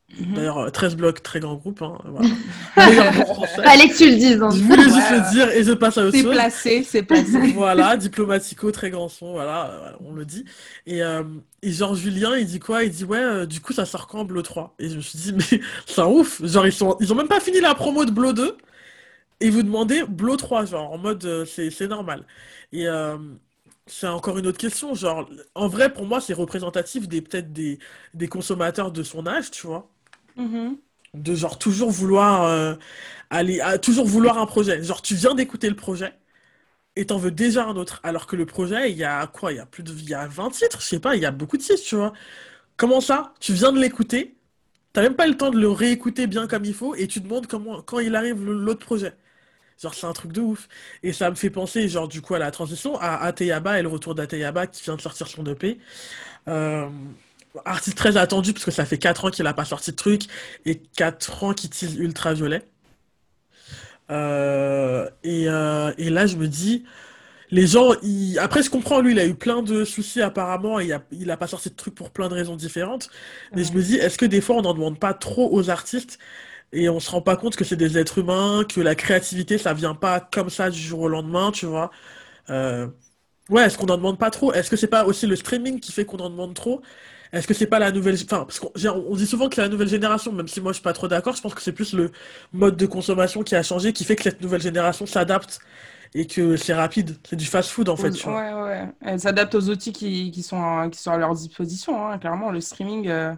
Mhm. 0.09 0.33
D'ailleurs 0.35 0.57
euh, 0.59 0.69
13 0.69 0.95
blocs, 0.95 1.23
très 1.23 1.39
grand 1.39 1.55
groupe, 1.55 1.81
hein, 1.81 1.97
voilà. 2.05 2.29
Fallait 2.75 3.89
que 3.89 3.97
tu 3.97 4.09
le 4.09 4.15
dises. 4.15 4.39
Je 4.49 4.63
voulais 4.63 4.83
juste 4.83 5.09
Ouais, 5.09 5.17
le 5.17 5.31
dire 5.31 5.49
et 5.49 5.63
je 5.63 5.71
passe 5.73 5.97
à 5.97 6.05
autre 6.05 6.11
c'est 6.11 6.21
chose. 6.21 6.31
placé, 6.31 6.83
c'est 6.83 7.03
placé. 7.03 7.51
Voilà, 7.55 7.97
diplomatico, 7.97 8.71
très 8.71 8.91
grand 8.91 9.09
son, 9.09 9.31
voilà, 9.33 9.71
euh, 9.71 9.91
on 10.01 10.13
le 10.13 10.23
dit. 10.25 10.45
Et, 10.85 11.01
euh, 11.01 11.23
et 11.63 11.71
genre 11.71 11.95
Julien, 11.95 12.37
il 12.37 12.45
dit 12.45 12.59
quoi? 12.59 12.83
Il 12.83 12.91
dit 12.91 13.03
ouais, 13.03 13.17
euh, 13.17 13.45
du 13.45 13.59
coup 13.61 13.73
ça 13.73 13.85
sort 13.85 14.07
quand 14.07 14.25
Blow 14.25 14.41
3? 14.43 14.75
Et 14.79 14.89
je 14.89 14.95
me 14.97 15.01
suis 15.01 15.17
dit 15.17 15.33
mais 15.33 15.59
c'est 15.87 16.01
un 16.01 16.05
ouf, 16.07 16.45
genre 16.45 16.65
ils 16.67 16.71
sont, 16.73 16.95
ils 17.01 17.11
ont 17.11 17.15
même 17.15 17.27
pas 17.27 17.39
fini 17.39 17.59
la 17.59 17.73
promo 17.75 18.05
de 18.05 18.11
Blow 18.11 18.31
2 18.33 18.57
et 19.41 19.49
vous 19.49 19.63
demandez 19.63 20.03
Blow 20.07 20.37
3, 20.37 20.65
genre 20.65 20.91
en 20.91 20.97
mode 20.97 21.25
euh, 21.25 21.45
c'est 21.45 21.69
c'est 21.71 21.87
normal. 21.87 22.25
Et 22.71 22.87
euh, 22.87 23.17
c'est 23.87 24.07
encore 24.07 24.37
une 24.37 24.47
autre 24.47 24.57
question, 24.57 24.93
genre 24.95 25.29
en 25.55 25.67
vrai 25.67 25.93
pour 25.93 26.05
moi 26.05 26.21
c'est 26.21 26.33
représentatif 26.33 27.07
des 27.07 27.21
peut-être 27.21 27.53
des, 27.53 27.79
des 28.13 28.27
consommateurs 28.27 28.91
de 28.91 29.03
son 29.03 29.27
âge, 29.27 29.51
tu 29.51 29.67
vois, 29.67 29.89
Mhm. 30.35 30.79
de 31.13 31.33
genre 31.35 31.57
toujours 31.59 31.91
vouloir 31.91 32.43
euh, 32.45 32.75
aller, 33.29 33.61
toujours 33.81 34.05
vouloir 34.07 34.37
un 34.39 34.45
projet. 34.45 34.83
Genre 34.83 35.01
tu 35.01 35.15
viens 35.15 35.35
d'écouter 35.35 35.69
le 35.69 35.75
projet 35.75 36.13
et 36.95 37.05
t'en 37.07 37.17
veux 37.17 37.31
déjà 37.31 37.65
un 37.67 37.75
autre. 37.77 37.99
Alors 38.03 38.27
que 38.27 38.35
le 38.35 38.45
projet, 38.45 38.91
il 38.91 38.97
y 38.97 39.03
a 39.03 39.27
quoi? 39.27 39.53
Il 39.53 39.57
y 39.57 39.59
a 39.59 39.65
plus 39.65 39.83
de, 39.83 39.91
il 39.93 40.09
y 40.09 40.13
a 40.13 40.27
20 40.27 40.49
titres, 40.51 40.81
je 40.81 40.87
sais 40.87 40.99
pas, 40.99 41.15
il 41.15 41.21
y 41.23 41.25
a 41.25 41.31
beaucoup 41.31 41.57
de 41.57 41.63
titres, 41.63 41.83
tu 41.83 41.95
vois. 41.95 42.13
Comment 42.77 43.01
ça? 43.01 43.33
Tu 43.39 43.53
viens 43.53 43.71
de 43.73 43.79
l'écouter, 43.79 44.35
t'as 44.93 45.01
même 45.03 45.15
pas 45.15 45.27
le 45.27 45.37
temps 45.37 45.51
de 45.51 45.59
le 45.59 45.69
réécouter 45.69 46.27
bien 46.27 46.47
comme 46.47 46.65
il 46.65 46.73
faut, 46.75 46.95
et 46.95 47.07
tu 47.07 47.21
demandes 47.21 47.47
comment, 47.47 47.81
quand 47.83 47.99
il 47.99 48.15
arrive 48.15 48.43
l'autre 48.45 48.85
projet. 48.85 49.15
Genre, 49.81 49.93
c'est 49.93 50.07
un 50.07 50.13
truc 50.13 50.31
de 50.31 50.41
ouf. 50.41 50.67
Et 51.03 51.13
ça 51.13 51.29
me 51.29 51.35
fait 51.35 51.49
penser, 51.49 51.89
genre, 51.89 52.07
du 52.07 52.21
coup, 52.21 52.35
à 52.35 52.39
la 52.39 52.51
transition, 52.51 52.97
à 52.99 53.17
Ateyaba 53.25 53.79
et 53.79 53.81
le 53.83 53.89
retour 53.89 54.15
d'Ateyaba 54.15 54.67
qui 54.67 54.83
vient 54.83 54.95
de 54.95 55.01
sortir 55.01 55.27
son 55.27 55.45
EP. 55.45 55.79
Euh, 56.47 56.89
artiste 57.65 57.97
très 57.97 58.17
attendu, 58.17 58.53
parce 58.53 58.65
que 58.65 58.71
ça 58.71 58.85
fait 58.85 58.97
4 58.97 59.25
ans 59.25 59.29
qu'il 59.31 59.47
a 59.47 59.53
pas 59.53 59.65
sorti 59.65 59.91
de 59.91 59.95
truc, 59.95 60.23
et 60.65 60.77
4 60.97 61.43
ans 61.43 61.53
qu'il 61.53 61.69
tease 61.69 61.95
Ultraviolet. 61.95 62.63
Euh, 64.11 65.09
et, 65.23 65.45
euh, 65.49 65.91
et 65.97 66.09
là, 66.09 66.27
je 66.27 66.35
me 66.37 66.47
dis, 66.47 66.85
les 67.51 67.67
gens, 67.67 67.93
ils- 68.03 68.39
après, 68.39 68.63
je 68.63 68.69
comprends, 68.71 69.01
lui, 69.01 69.13
il 69.13 69.19
a 69.19 69.25
eu 69.27 69.35
plein 69.35 69.63
de 69.63 69.85
soucis 69.85 70.21
apparemment, 70.21 70.79
et 70.79 70.85
il 70.87 70.93
a, 70.93 71.03
il 71.11 71.31
a 71.31 71.37
pas 71.37 71.47
sorti 71.47 71.69
de 71.69 71.75
trucs 71.75 71.95
pour 71.95 72.11
plein 72.11 72.29
de 72.29 72.35
raisons 72.35 72.55
différentes. 72.57 73.09
Mais 73.55 73.63
je 73.63 73.73
me 73.73 73.83
dis, 73.83 73.95
est-ce 73.97 74.17
que 74.17 74.25
des 74.27 74.41
fois, 74.41 74.57
on 74.57 74.61
n'en 74.63 74.73
demande 74.75 74.99
pas 74.99 75.13
trop 75.13 75.49
aux 75.53 75.69
artistes 75.69 76.19
et 76.73 76.89
on 76.89 76.99
se 76.99 77.11
rend 77.11 77.21
pas 77.21 77.37
compte 77.37 77.55
que 77.57 77.65
c'est 77.65 77.77
des 77.77 77.97
êtres 77.97 78.19
humains, 78.19 78.65
que 78.69 78.81
la 78.81 78.95
créativité, 78.95 79.57
ça 79.57 79.73
vient 79.73 79.95
pas 79.95 80.19
comme 80.21 80.49
ça 80.51 80.69
du 80.71 80.79
jour 80.79 81.01
au 81.01 81.09
lendemain, 81.09 81.51
tu 81.51 81.65
vois? 81.67 81.91
Euh, 82.51 82.87
ouais, 83.49 83.63
est-ce 83.65 83.77
qu'on 83.77 83.87
n'en 83.87 83.97
demande 83.97 84.19
pas 84.19 84.31
trop? 84.31 84.53
Est-ce 84.53 84.69
que 84.69 84.77
c'est 84.77 84.87
pas 84.87 85.05
aussi 85.05 85.27
le 85.27 85.35
streaming 85.37 85.79
qui 85.79 85.91
fait 85.93 86.05
qu'on 86.05 86.17
en 86.19 86.29
demande 86.31 86.53
trop? 86.55 86.81
Est-ce 87.33 87.47
que 87.47 87.53
c'est 87.53 87.67
pas 87.67 87.79
la 87.79 87.91
nouvelle... 87.91 88.15
Enfin, 88.15 88.45
parce 88.45 88.59
qu'on 88.59 89.15
dit 89.15 89.27
souvent 89.27 89.49
que 89.49 89.55
c'est 89.55 89.61
la 89.61 89.69
nouvelle 89.69 89.87
génération, 89.89 90.31
même 90.31 90.47
si 90.47 90.61
moi 90.61 90.71
je 90.71 90.75
suis 90.77 90.83
pas 90.83 90.93
trop 90.93 91.07
d'accord, 91.07 91.35
je 91.35 91.41
pense 91.41 91.53
que 91.55 91.61
c'est 91.61 91.71
plus 91.73 91.93
le 91.93 92.11
mode 92.53 92.77
de 92.77 92.85
consommation 92.85 93.43
qui 93.43 93.55
a 93.55 93.63
changé, 93.63 93.93
qui 93.93 94.03
fait 94.05 94.15
que 94.15 94.23
cette 94.23 94.41
nouvelle 94.41 94.61
génération 94.61 95.05
s'adapte 95.05 95.59
et 96.13 96.27
que 96.27 96.57
c'est 96.57 96.73
rapide. 96.73 97.17
C'est 97.27 97.35
du 97.35 97.45
fast-food 97.45 97.89
en 97.89 97.97
fait, 97.97 98.11
tu 98.11 98.23
vois. 98.29 98.37
Ouais, 98.37 98.53
ouais. 98.63 98.89
Elle 99.01 99.19
s'adapte 99.19 99.55
aux 99.55 99.69
outils 99.69 99.91
qui, 99.93 100.31
qui 100.31 100.43
sont, 100.43 100.61
à- 100.61 100.89
qui 100.89 100.99
sont 100.99 101.11
à 101.11 101.17
leur 101.17 101.33
disposition, 101.35 102.07
hein. 102.07 102.17
Clairement, 102.19 102.51
le 102.51 102.61
streaming. 102.61 103.07
euh, 103.07 103.33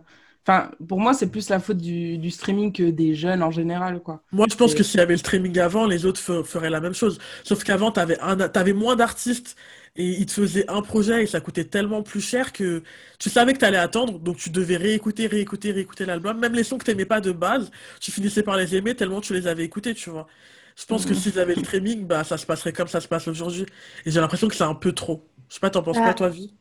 Enfin, 0.48 0.72
pour 0.88 1.00
moi, 1.02 1.14
c'est 1.14 1.30
plus 1.30 1.50
la 1.50 1.60
faute 1.60 1.78
du, 1.78 2.18
du 2.18 2.32
streaming 2.32 2.72
que 2.72 2.90
des 2.90 3.16
jeunes 3.16 3.44
en 3.44 3.52
général, 3.52 4.00
quoi. 4.02 4.24
Moi, 4.32 4.48
je 4.50 4.56
pense 4.56 4.74
Et- 4.74 4.76
que 4.76 4.84
s'il 4.84 5.00
y 5.00 5.04
avait 5.04 5.14
le 5.14 5.18
streaming 5.20 5.58
avant, 5.60 5.86
les 5.86 6.06
autres 6.06 6.20
fe- 6.22 6.44
feraient 6.44 6.70
la 6.70 6.82
même 6.82 6.94
chose. 6.94 7.18
Sauf 7.44 7.64
qu'avant, 7.64 7.92
t'avais 7.92 8.20
un, 8.20 8.36
t'avais 8.50 8.74
moins 8.74 8.96
d'artistes 8.96 9.56
et 9.98 10.06
ils 10.06 10.26
te 10.26 10.32
faisaient 10.32 10.70
un 10.70 10.82
projet 10.82 11.24
et 11.24 11.28
ça 11.28 11.42
coûtait 11.42 11.66
tellement 11.66 12.04
plus 12.04 12.22
cher 12.22 12.54
que 12.54 12.84
tu 13.20 13.30
savais 13.30 13.54
que 13.54 13.60
t'allais 13.60 13.78
attendre, 13.78 14.20
donc 14.20 14.38
tu 14.38 14.50
devais 14.52 14.78
réécouter, 14.78 15.28
réécouter, 15.28 15.72
réécouter 15.72 16.06
l'album. 16.06 16.40
Même 16.40 16.54
les 16.54 16.64
sons 16.64 16.78
que 16.78 16.86
t'aimais 16.86 17.06
pas 17.06 17.22
de 17.22 17.32
base, 17.32 17.72
tu 18.00 18.12
finissais 18.12 18.44
par 18.44 18.58
les 18.58 18.76
aimer 18.76 18.96
tellement 18.96 19.22
tu 19.22 19.34
les 19.34 19.48
avais 19.48 19.64
écoutés, 19.66 19.94
tu 19.96 20.10
vois. 20.10 20.28
Je 20.76 20.86
pense 20.86 21.06
que 21.06 21.14
Mhm. 21.14 21.20
s'ils 21.20 21.40
avaient 21.40 21.56
le 21.56 21.60
streaming, 21.64 22.06
bah, 22.06 22.24
ça 22.24 22.38
se 22.38 22.46
passerait 22.46 22.74
comme 22.74 22.88
ça 22.88 23.02
se 23.02 23.08
passe 23.08 23.28
aujourd'hui. 23.28 23.66
Et 24.06 24.12
j'ai 24.12 24.20
l'impression 24.20 24.48
que 24.48 24.56
c'est 24.56 24.64
un 24.64 24.76
peu 24.76 24.92
trop. 24.94 25.28
Je 25.50 25.56
sais 25.56 25.60
pas, 25.60 25.70
t'en 25.72 25.82
penses 25.82 26.02
quoi, 26.02 26.14
Ah, 26.14 26.14
toi, 26.14 26.30
Vie? 26.30 26.54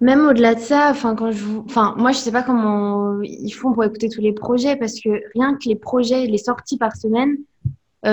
Même 0.00 0.20
au-delà 0.26 0.54
de 0.54 0.60
ça, 0.60 0.88
enfin, 0.90 1.14
quand 1.16 1.32
je 1.32 1.44
enfin, 1.66 1.94
moi, 1.98 2.12
je 2.12 2.18
sais 2.18 2.32
pas 2.32 2.42
comment 2.42 3.20
ils 3.22 3.50
font 3.50 3.72
pour 3.72 3.84
écouter 3.84 4.08
tous 4.08 4.20
les 4.20 4.32
projets 4.32 4.76
parce 4.76 4.94
que 5.00 5.10
rien 5.34 5.54
que 5.54 5.68
les 5.68 5.76
projets, 5.76 6.26
les 6.26 6.38
sorties 6.38 6.78
par 6.78 6.96
semaine, 6.96 7.36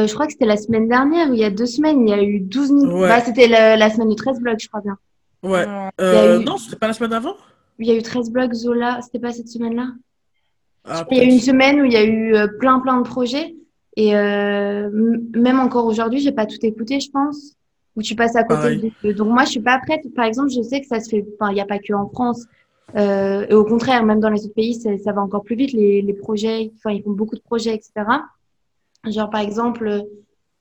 je 0.07 0.13
crois 0.13 0.25
que 0.25 0.33
c'était 0.33 0.45
la 0.45 0.57
semaine 0.57 0.87
dernière 0.87 1.29
ou 1.29 1.33
il 1.33 1.39
y 1.39 1.43
a 1.43 1.49
deux 1.49 1.65
semaines, 1.65 2.07
il 2.07 2.09
y 2.09 2.13
a 2.13 2.21
eu 2.23 2.39
12 2.39 2.67
000. 2.67 2.79
Ouais. 3.01 3.07
Bah, 3.07 3.21
c'était 3.21 3.47
la, 3.47 3.75
la 3.77 3.89
semaine 3.89 4.09
de 4.09 4.15
13 4.15 4.39
blogs, 4.41 4.59
je 4.59 4.67
crois 4.67 4.81
bien. 4.81 4.97
Ouais. 5.43 5.65
Euh, 6.01 6.39
eu- 6.39 6.43
non, 6.43 6.57
c'était 6.57 6.75
pas 6.77 6.87
la 6.87 6.93
semaine 6.93 7.13
avant? 7.13 7.35
Il 7.79 7.87
y 7.87 7.91
a 7.91 7.95
eu 7.95 8.01
13 8.01 8.31
blogs 8.31 8.53
Zola, 8.53 8.99
c'était 9.01 9.19
pas 9.19 9.31
cette 9.31 9.47
semaine-là? 9.49 9.87
Ah, 10.85 11.05
Il 11.11 11.17
y 11.17 11.21
a 11.21 11.23
eu 11.23 11.27
une 11.29 11.39
semaine 11.39 11.81
où 11.81 11.85
il 11.85 11.93
y 11.93 11.97
a 11.97 12.03
eu 12.03 12.35
euh, 12.35 12.47
plein 12.59 12.79
plein 12.79 12.97
de 13.01 13.03
projets 13.07 13.55
et 13.97 14.15
euh, 14.15 14.89
même 15.35 15.59
encore 15.59 15.85
aujourd'hui, 15.85 16.19
j'ai 16.19 16.31
pas 16.31 16.45
tout 16.45 16.57
écouté, 16.63 16.99
je 16.99 17.09
pense. 17.11 17.53
Où 17.95 18.01
tu 18.01 18.13
passes 18.15 18.35
à 18.35 18.43
côté 18.43 18.91
de... 19.03 19.11
Donc 19.13 19.29
moi, 19.29 19.45
je 19.45 19.51
suis 19.51 19.61
pas 19.61 19.79
prête. 19.79 20.01
Par 20.13 20.25
exemple, 20.25 20.49
je 20.49 20.61
sais 20.61 20.81
que 20.81 20.87
ça 20.87 20.99
se 20.99 21.09
fait. 21.09 21.25
Enfin, 21.39 21.51
il 21.51 21.57
y 21.57 21.61
a 21.61 21.65
pas 21.65 21.79
que 21.79 21.93
en 21.93 22.09
France. 22.09 22.43
Euh, 22.97 23.45
et 23.49 23.53
au 23.53 23.63
contraire, 23.63 24.03
même 24.03 24.19
dans 24.19 24.29
les 24.29 24.43
autres 24.45 24.53
pays, 24.53 24.73
ça, 24.75 24.89
ça 24.97 25.13
va 25.13 25.21
encore 25.21 25.43
plus 25.43 25.55
vite. 25.55 25.71
Les, 25.71 26.01
les 26.01 26.13
projets, 26.13 26.71
enfin, 26.75 26.91
ils 26.93 27.01
font 27.03 27.11
beaucoup 27.11 27.35
de 27.35 27.41
projets, 27.41 27.73
etc. 27.73 27.91
Genre 29.07 29.29
par 29.29 29.41
exemple, 29.41 30.03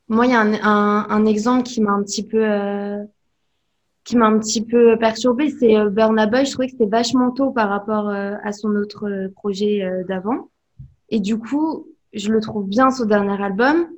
moi, 0.08 0.26
il 0.26 0.32
y 0.32 0.34
a 0.34 0.40
un, 0.40 0.54
un, 0.54 1.06
un 1.08 1.26
exemple 1.26 1.62
qui 1.62 1.80
m'a 1.80 1.92
un 1.92 2.02
petit 2.02 2.26
peu 2.26 2.44
euh, 2.44 3.02
qui 4.04 4.16
m'a 4.16 4.26
un 4.26 4.38
petit 4.38 4.62
peu 4.62 4.98
perturbée, 4.98 5.50
c'est 5.50 5.76
euh, 5.76 5.88
Burna 5.88 6.26
Boy. 6.26 6.44
Je 6.44 6.52
trouvais 6.52 6.66
que 6.66 6.72
c'était 6.72 6.86
vachement 6.86 7.30
tôt 7.30 7.50
par 7.50 7.70
rapport 7.70 8.10
euh, 8.10 8.34
à 8.44 8.52
son 8.52 8.76
autre 8.76 9.08
euh, 9.08 9.28
projet 9.34 9.82
d'avant. 10.06 10.50
Et 11.08 11.20
du 11.20 11.38
coup, 11.38 11.86
je 12.12 12.30
le 12.30 12.40
trouve 12.40 12.68
bien 12.68 12.90
son 12.90 13.06
dernier 13.06 13.42
album, 13.42 13.88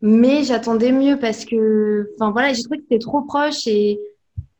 mais 0.00 0.42
j'attendais 0.42 0.92
mieux 0.92 1.18
parce 1.18 1.44
que, 1.44 2.10
enfin 2.16 2.32
voilà, 2.32 2.52
j'ai 2.52 2.62
trouvé 2.62 2.78
que 2.78 2.84
c'était 2.84 2.98
trop 2.98 3.22
proche 3.22 3.66
et 3.66 4.00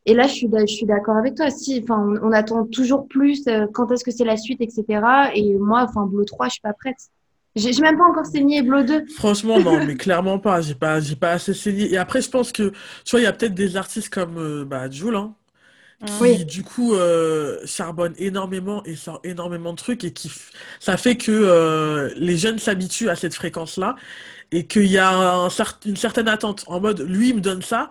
et 0.05 0.15
là, 0.15 0.27
je 0.27 0.33
suis 0.33 0.51
je 0.53 0.67
suis 0.67 0.87
d'accord 0.87 1.17
avec 1.17 1.37
toi. 1.37 1.49
Si, 1.49 1.81
enfin, 1.81 2.19
on, 2.23 2.33
attend 2.33 2.67
toujours 2.67 3.07
plus. 3.07 3.45
quand 3.73 3.93
est-ce 3.93 4.03
que 4.03 4.11
c'est 4.11 4.25
la 4.25 4.37
suite, 4.37 4.61
etc. 4.61 4.85
Et 5.33 5.55
moi, 5.55 5.87
enfin, 5.89 6.07
Blow 6.07 6.25
3, 6.25 6.47
je 6.47 6.53
suis 6.55 6.61
pas 6.61 6.73
prête. 6.73 6.97
J'ai 7.57 7.73
même 7.81 7.97
pas 7.99 8.05
encore 8.05 8.27
saigné 8.27 8.63
Blow 8.63 8.83
2. 8.83 9.07
Franchement, 9.07 9.61
non, 9.61 9.81
mais 9.83 9.97
clairement 9.97 10.39
pas. 10.39 10.61
J'ai 10.61 10.75
pas, 10.75 10.99
pas 11.21 11.33
assez 11.33 11.55
saigné. 11.55 11.93
Et 11.93 11.99
après, 11.99 12.23
je 12.23 12.31
pense 12.31 12.53
que, 12.53 12.71
tu 13.05 13.11
vois, 13.11 13.21
il 13.21 13.25
y 13.25 13.27
a 13.27 13.33
peut-être 13.33 13.55
des 13.55 13.77
artistes 13.77 14.09
comme 14.11 14.39
euh, 14.39 14.65
bah, 14.65 14.89
Jul, 14.91 15.15
hein, 15.17 15.35
qui, 16.07 16.45
Oui. 16.45 16.47
du 16.47 16.65
coup, 16.65 16.95
euh, 16.95 17.61
charbonnent 17.67 18.15
énormément 18.19 18.85
et 18.85 18.97
sort 18.97 19.21
énormément 19.25 19.73
de 19.73 19.79
trucs 19.79 20.05
et 20.05 20.13
qui, 20.13 20.31
ça 20.81 20.97
fait 20.99 21.17
que 21.17 21.33
euh, 21.33 22.13
les 22.17 22.37
jeunes 22.39 22.59
s'habituent 22.59 23.11
à 23.11 23.17
cette 23.17 23.35
fréquence-là 23.35 23.97
et 24.53 24.67
qu'il 24.67 24.87
y 24.87 24.99
a 24.99 25.11
un 25.11 25.49
cer- 25.49 25.79
une 25.87 25.97
certaine 25.97 26.29
attente 26.29 26.65
en 26.69 26.81
mode, 26.81 27.01
lui, 27.03 27.31
il 27.31 27.37
me 27.37 27.41
donne 27.43 27.63
ça. 27.63 27.91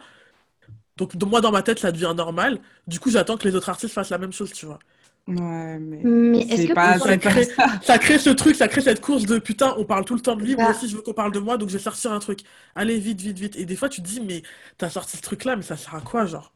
Donc, 0.97 1.15
moi, 1.23 1.41
dans 1.41 1.51
ma 1.51 1.63
tête, 1.63 1.79
ça 1.79 1.91
devient 1.91 2.13
normal. 2.15 2.59
Du 2.87 2.99
coup, 2.99 3.09
j'attends 3.11 3.37
que 3.37 3.47
les 3.47 3.55
autres 3.55 3.69
artistes 3.69 3.93
fassent 3.93 4.09
la 4.09 4.17
même 4.17 4.33
chose, 4.33 4.51
tu 4.53 4.65
vois. 4.65 4.79
Ouais, 5.27 5.79
mais 5.79 6.09
Mais 6.29 6.39
est-ce 6.49 6.65
que 6.67 6.73
pas, 6.73 6.99
Ça 6.99 7.17
crée, 7.17 7.45
ça. 7.81 7.97
crée 7.99 8.17
ce 8.19 8.29
truc, 8.31 8.55
ça 8.55 8.67
crée 8.67 8.81
cette 8.81 9.01
course 9.01 9.25
de 9.25 9.37
putain, 9.39 9.73
on 9.77 9.85
parle 9.85 10.03
tout 10.03 10.15
le 10.15 10.19
temps 10.21 10.35
de 10.35 10.43
lui, 10.43 10.55
moi 10.57 10.69
Bah, 10.69 10.71
aussi 10.71 10.89
je 10.89 10.95
veux 10.95 11.01
qu'on 11.03 11.13
parle 11.13 11.31
de 11.31 11.39
moi, 11.39 11.57
donc 11.57 11.69
je 11.69 11.73
vais 11.77 11.83
sortir 11.83 12.11
un 12.11 12.19
truc. 12.19 12.41
Allez, 12.75 12.97
vite, 12.99 13.21
vite, 13.21 13.37
vite. 13.39 13.55
Et 13.55 13.65
des 13.65 13.75
fois 13.75 13.87
tu 13.87 14.01
te 14.01 14.07
dis, 14.07 14.19
mais 14.19 14.41
t'as 14.77 14.89
sorti 14.89 15.17
ce 15.17 15.21
truc-là, 15.21 15.55
mais 15.55 15.61
ça 15.61 15.77
sert 15.77 15.95
à 15.95 16.01
quoi, 16.01 16.25
genre? 16.25 16.53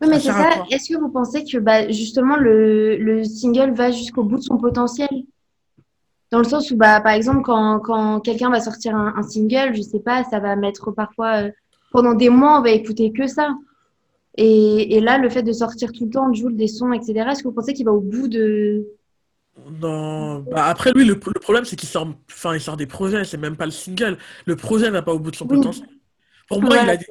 Oui, 0.00 0.08
mais 0.08 0.18
c'est 0.20 0.32
ça. 0.32 0.48
Est-ce 0.70 0.92
que 0.92 0.98
vous 0.98 1.10
pensez 1.10 1.44
que 1.44 1.58
bah, 1.58 1.88
justement 1.90 2.36
le, 2.36 2.96
le 2.96 3.24
single 3.24 3.72
va 3.74 3.90
jusqu'au 3.90 4.24
bout 4.24 4.36
de 4.36 4.42
son 4.42 4.58
potentiel? 4.58 5.08
Dans 6.30 6.38
le 6.38 6.44
sens 6.44 6.70
où, 6.70 6.76
bah, 6.76 7.00
par 7.00 7.12
exemple, 7.12 7.42
quand, 7.42 7.80
quand 7.80 8.20
quelqu'un 8.20 8.50
va 8.50 8.60
sortir 8.60 8.94
un, 8.94 9.14
un 9.16 9.22
single, 9.22 9.74
je 9.74 9.82
sais 9.82 9.98
pas, 10.00 10.22
ça 10.24 10.38
va 10.38 10.54
mettre 10.56 10.92
parfois 10.92 11.44
euh, 11.44 11.50
pendant 11.92 12.14
des 12.14 12.28
mois, 12.28 12.58
on 12.58 12.62
va 12.62 12.70
écouter 12.70 13.12
que 13.12 13.26
ça. 13.26 13.48
Et, 14.36 14.96
et 14.96 15.00
là, 15.00 15.18
le 15.18 15.28
fait 15.30 15.42
de 15.42 15.52
sortir 15.52 15.92
tout 15.92 16.04
le 16.06 16.10
temps, 16.10 16.28
de 16.30 16.36
jouer 16.36 16.52
des 16.52 16.68
sons, 16.68 16.92
etc., 16.92 17.30
est-ce 17.30 17.42
que 17.42 17.48
vous 17.48 17.54
pensez 17.54 17.74
qu'il 17.74 17.86
va 17.86 17.92
au 17.92 18.00
bout 18.00 18.28
de. 18.28 18.86
Non, 19.66 20.40
bah 20.40 20.66
après 20.66 20.92
lui, 20.92 21.04
le, 21.04 21.14
le 21.14 21.40
problème 21.40 21.64
c'est 21.64 21.76
qu'il 21.76 21.88
sort, 21.88 22.08
enfin, 22.30 22.54
il 22.54 22.60
sort 22.60 22.76
des 22.76 22.86
projets, 22.86 23.24
c'est 23.24 23.36
même 23.36 23.56
pas 23.56 23.66
le 23.66 23.72
single. 23.72 24.16
Le 24.46 24.56
projet 24.56 24.90
va 24.90 25.02
pas 25.02 25.12
au 25.12 25.18
bout 25.18 25.30
de 25.30 25.36
son 25.36 25.46
Oui, 25.48 25.58
potentiel. 25.58 25.88
Pour 26.48 26.62
moi, 26.62 26.78
il 26.78 26.88
a 26.90 26.96
des, 26.96 27.06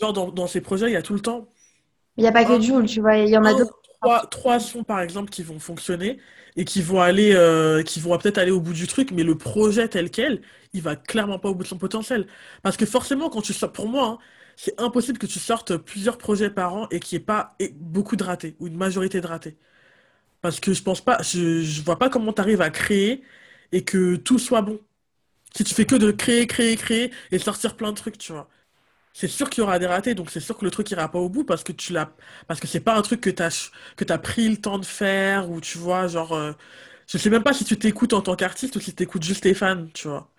genre 0.00 0.12
dans, 0.12 0.30
dans 0.30 0.46
ses 0.46 0.60
projets, 0.60 0.88
il 0.88 0.92
y 0.92 0.96
a 0.96 1.02
tout 1.02 1.14
le 1.14 1.20
temps 1.20 1.48
Il 2.16 2.22
n'y 2.22 2.28
a 2.28 2.32
pas 2.32 2.44
que 2.44 2.52
un, 2.52 2.60
Jul, 2.60 2.86
tu 2.86 3.00
vois, 3.00 3.16
il 3.18 3.28
y 3.30 3.36
en 3.36 3.44
a 3.44 3.54
d'autres. 3.54 3.80
trois, 4.00 4.26
trois 4.26 4.60
sons 4.60 4.84
par 4.84 5.00
exemple 5.00 5.30
qui 5.30 5.42
vont 5.42 5.58
fonctionner 5.58 6.18
et 6.56 6.64
qui 6.64 6.82
vont 6.82 7.00
aller, 7.00 7.32
euh, 7.34 7.82
qui 7.82 8.00
vont 8.00 8.16
peut-être 8.18 8.38
aller 8.38 8.50
au 8.52 8.60
bout 8.60 8.72
du 8.72 8.86
truc, 8.86 9.10
mais 9.10 9.24
le 9.24 9.36
projet 9.36 9.88
tel 9.88 10.10
quel, 10.10 10.42
il 10.72 10.82
va 10.82 10.96
clairement 10.96 11.38
pas 11.38 11.48
au 11.48 11.54
bout 11.54 11.64
de 11.64 11.68
son 11.68 11.78
potentiel. 11.78 12.26
Parce 12.62 12.76
que 12.76 12.86
forcément, 12.86 13.28
quand 13.30 13.42
tu 13.42 13.52
sors, 13.52 13.72
pour 13.72 13.88
moi, 13.88 14.06
hein, 14.06 14.18
c'est 14.56 14.80
impossible 14.80 15.18
que 15.18 15.26
tu 15.26 15.38
sortes 15.38 15.76
plusieurs 15.76 16.18
projets 16.18 16.50
par 16.50 16.74
an 16.74 16.88
et 16.90 17.00
qu'il 17.00 17.18
n'y 17.18 17.22
ait 17.22 17.26
pas 17.26 17.56
beaucoup 17.76 18.16
de 18.16 18.24
ratés 18.24 18.56
ou 18.60 18.66
une 18.68 18.76
majorité 18.76 19.20
de 19.20 19.26
ratés. 19.26 19.56
Parce 20.40 20.60
que 20.60 20.72
je 20.74 20.82
pense 20.82 21.00
pas, 21.00 21.18
je, 21.22 21.82
vois 21.82 21.98
pas 21.98 22.10
comment 22.10 22.32
tu 22.32 22.40
arrives 22.40 22.60
à 22.60 22.70
créer 22.70 23.22
et 23.72 23.84
que 23.84 24.16
tout 24.16 24.38
soit 24.38 24.62
bon. 24.62 24.80
Si 25.56 25.64
tu 25.64 25.74
fais 25.74 25.86
que 25.86 25.96
de 25.96 26.10
créer, 26.12 26.46
créer, 26.46 26.76
créer 26.76 27.12
et 27.32 27.38
sortir 27.38 27.76
plein 27.76 27.92
de 27.92 27.96
trucs, 27.96 28.18
tu 28.18 28.32
vois. 28.32 28.48
C'est 29.14 29.28
sûr 29.28 29.50
qu'il 29.50 29.62
y 29.62 29.64
aura 29.64 29.78
des 29.78 29.86
ratés, 29.86 30.14
donc 30.14 30.30
c'est 30.30 30.40
sûr 30.40 30.58
que 30.58 30.64
le 30.64 30.70
truc 30.72 30.90
ira 30.90 31.10
pas 31.10 31.18
au 31.20 31.28
bout 31.30 31.44
parce 31.44 31.64
que 31.64 31.72
tu 31.72 31.92
l'as, 31.92 32.12
parce 32.48 32.60
que 32.60 32.66
c'est 32.68 32.80
pas 32.80 32.96
un 32.96 33.02
truc 33.02 33.20
que 33.22 33.30
t'as, 33.30 33.70
que 33.96 34.04
t'as 34.04 34.18
pris 34.18 34.48
le 34.48 34.58
temps 34.58 34.78
de 34.78 34.86
faire 34.86 35.50
ou 35.50 35.60
tu 35.60 35.78
vois, 35.78 36.08
genre, 36.08 36.32
euh, 36.34 36.52
je 37.08 37.18
sais 37.18 37.30
même 37.30 37.44
pas 37.44 37.52
si 37.54 37.64
tu 37.64 37.78
t'écoutes 37.78 38.12
en 38.14 38.22
tant 38.22 38.36
qu'artiste 38.36 38.76
ou 38.76 38.80
si 38.80 38.94
t'écoutes 38.94 39.22
juste 39.24 39.44
tes 39.44 39.54
fans, 39.54 39.86
tu 39.94 40.08
vois. 40.08 40.30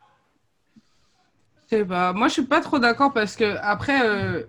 Je 1.71 1.77
sais 1.77 1.85
pas. 1.85 2.13
Moi, 2.13 2.27
je 2.27 2.33
suis 2.33 2.45
pas 2.45 2.61
trop 2.61 2.79
d'accord 2.79 3.13
parce 3.13 3.35
que 3.35 3.57
après, 3.61 4.07
euh, 4.07 4.43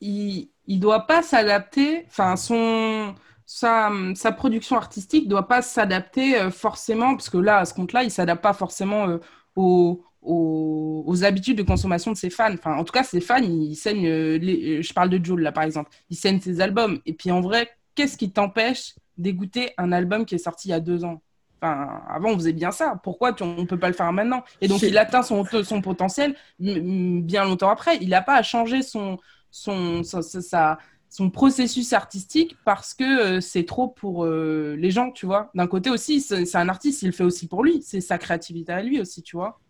il, 0.00 0.50
il 0.66 0.80
doit 0.80 1.06
pas 1.06 1.22
s'adapter. 1.22 2.04
Enfin, 2.08 2.36
son 2.36 3.14
sa, 3.46 3.90
sa 4.14 4.32
production 4.32 4.76
artistique 4.76 5.28
doit 5.28 5.46
pas 5.48 5.62
s'adapter 5.62 6.36
euh, 6.36 6.50
forcément 6.50 7.14
parce 7.14 7.30
que 7.30 7.38
là, 7.38 7.58
à 7.58 7.64
ce 7.64 7.74
compte-là, 7.74 8.02
il 8.02 8.10
s'adapte 8.10 8.42
pas 8.42 8.52
forcément 8.54 9.08
euh, 9.08 9.18
aux, 9.54 10.04
aux, 10.22 11.24
habitudes 11.24 11.58
de 11.58 11.62
consommation 11.62 12.12
de 12.12 12.16
ses 12.16 12.30
fans. 12.30 12.52
Enfin, 12.54 12.76
en 12.76 12.84
tout 12.84 12.92
cas, 12.92 13.04
ses 13.04 13.20
fans, 13.20 13.38
ils 13.42 13.76
saignent. 13.76 14.08
les, 14.08 14.82
je 14.82 14.92
parle 14.94 15.10
de 15.10 15.24
Jul 15.24 15.40
là, 15.40 15.52
par 15.52 15.64
exemple. 15.64 15.90
Ils 16.10 16.16
saignent 16.16 16.40
ses 16.40 16.60
albums. 16.60 17.00
Et 17.06 17.12
puis, 17.14 17.30
en 17.30 17.40
vrai, 17.40 17.70
qu'est-ce 17.94 18.16
qui 18.16 18.32
t'empêche 18.32 18.94
d'écouter 19.18 19.72
un 19.78 19.92
album 19.92 20.26
qui 20.26 20.34
est 20.34 20.38
sorti 20.38 20.68
il 20.68 20.70
y 20.72 20.74
a 20.74 20.80
deux 20.80 21.04
ans? 21.04 21.22
Enfin, 21.62 22.02
avant, 22.08 22.30
on 22.30 22.34
faisait 22.34 22.52
bien 22.52 22.70
ça. 22.70 23.00
Pourquoi 23.02 23.32
tu- 23.32 23.42
on 23.42 23.56
ne 23.62 23.64
peut 23.66 23.78
pas 23.78 23.88
le 23.88 23.94
faire 23.94 24.12
maintenant? 24.12 24.44
Et 24.60 24.68
donc, 24.68 24.86
il 24.86 24.98
atteint 24.98 25.22
son, 25.22 25.44
son 25.64 25.80
potentiel 25.82 26.36
bien 26.58 27.44
longtemps 27.44 27.70
après. 27.70 27.96
Il 28.00 28.08
n'a 28.10 28.22
pas 28.22 28.36
à 28.36 28.42
changer 28.42 28.82
son, 28.82 29.18
son, 29.50 30.02
sa- 30.02 30.22
sa- 30.22 30.42
sa- 30.42 30.78
son 31.08 31.30
processus 31.30 31.92
artistique 31.92 32.58
parce 32.64 32.92
que 32.94 33.36
euh, 33.38 33.40
c'est 33.40 33.64
trop 33.64 33.88
pour 33.88 34.24
euh, 34.26 34.74
les 34.78 34.90
gens, 34.90 35.10
tu 35.12 35.24
vois. 35.26 35.50
D'un 35.54 35.66
côté 35.66 35.88
aussi, 35.90 36.20
c'est 36.20 36.44
c'est 36.44 36.58
un 36.58 36.68
artiste, 36.68 37.02
il 37.02 37.06
le 37.06 37.12
fait 37.12 37.24
aussi 37.24 37.48
pour 37.48 37.64
lui. 37.64 37.80
C'est 37.82 38.00
sa 38.00 38.18
créativité 38.18 38.72
à 38.72 38.82
lui 38.82 39.00
aussi, 39.00 39.22
tu 39.22 39.36
vois. 39.36 39.60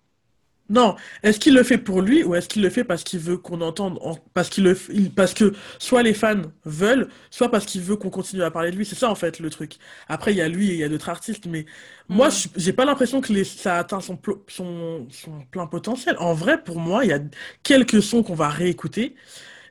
Non, 0.69 0.97
est-ce 1.23 1.39
qu'il 1.39 1.55
le 1.55 1.63
fait 1.63 1.79
pour 1.79 2.03
lui 2.03 2.25
ou 2.25 2.35
est-ce 2.35 2.49
qu'il 2.49 2.61
le 2.61 2.71
fait 2.71 2.83
parce 2.83 3.05
qu'il 3.05 3.21
veut 3.21 3.37
qu'on 3.39 3.61
entende, 3.61 3.99
en- 4.03 4.17
parce 4.35 4.49
qu'il 4.49 4.65
le, 4.65 4.77
il- 4.93 5.13
parce 5.15 5.33
que 5.33 5.53
soit 5.79 6.03
les 6.03 6.13
fans 6.13 6.43
veulent, 6.65 7.09
soit 7.31 7.51
parce 7.53 7.67
qu'il 7.67 7.83
veut 7.83 7.95
qu'on 7.95 8.11
continue 8.11 8.43
à 8.43 8.51
parler 8.51 8.73
de 8.73 8.77
lui. 8.77 8.85
C'est 8.85 8.97
ça 8.97 9.09
en 9.09 9.15
fait 9.15 9.39
le 9.39 9.49
truc. 9.49 9.75
Après, 10.09 10.33
il 10.33 10.39
y 10.39 10.41
a 10.41 10.49
lui 10.49 10.71
et 10.71 10.75
il 10.75 10.81
y 10.81 10.85
a 10.85 10.89
d'autres 10.89 11.09
artistes, 11.09 11.47
mais 11.47 11.67
moi, 12.09 12.31
Mm. 12.31 12.33
j'ai 12.57 12.73
pas 12.73 12.85
l'impression 12.85 13.21
que 13.21 13.33
les, 13.33 13.45
ça 13.45 13.77
atteint 13.79 14.01
son, 14.01 14.17
plo- 14.17 14.43
son, 14.49 15.07
son 15.11 15.43
plein 15.53 15.69
potentiel. 15.69 16.17
En 16.19 16.35
vrai, 16.35 16.61
pour 16.63 16.81
moi, 16.81 17.05
il 17.05 17.11
y 17.11 17.13
a 17.13 17.21
quelques 17.63 18.03
sons 18.03 18.25
qu'on 18.25 18.35
va 18.35 18.49
réécouter 18.49 19.15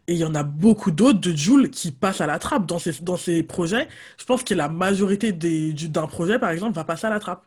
et 0.08 0.14
il 0.14 0.20
y 0.20 0.26
en 0.26 0.36
a 0.36 0.44
beaucoup 0.44 0.92
d'autres 0.92 1.20
de 1.20 1.36
Jul 1.36 1.70
qui 1.72 1.92
passent 1.92 2.22
à 2.22 2.28
la 2.28 2.40
trappe 2.40 2.66
dans 2.68 2.80
ses, 2.80 2.94
dans 3.02 3.18
ses 3.18 3.44
projets. 3.44 3.88
Je 4.20 4.26
pense 4.26 4.44
que 4.44 4.54
la 4.54 4.70
majorité 4.70 5.32
des, 5.34 5.74
d'un 5.74 6.08
projet, 6.08 6.40
par 6.40 6.52
exemple, 6.52 6.76
va 6.76 6.84
passer 6.84 7.08
à 7.08 7.10
la 7.10 7.20
trappe. 7.20 7.46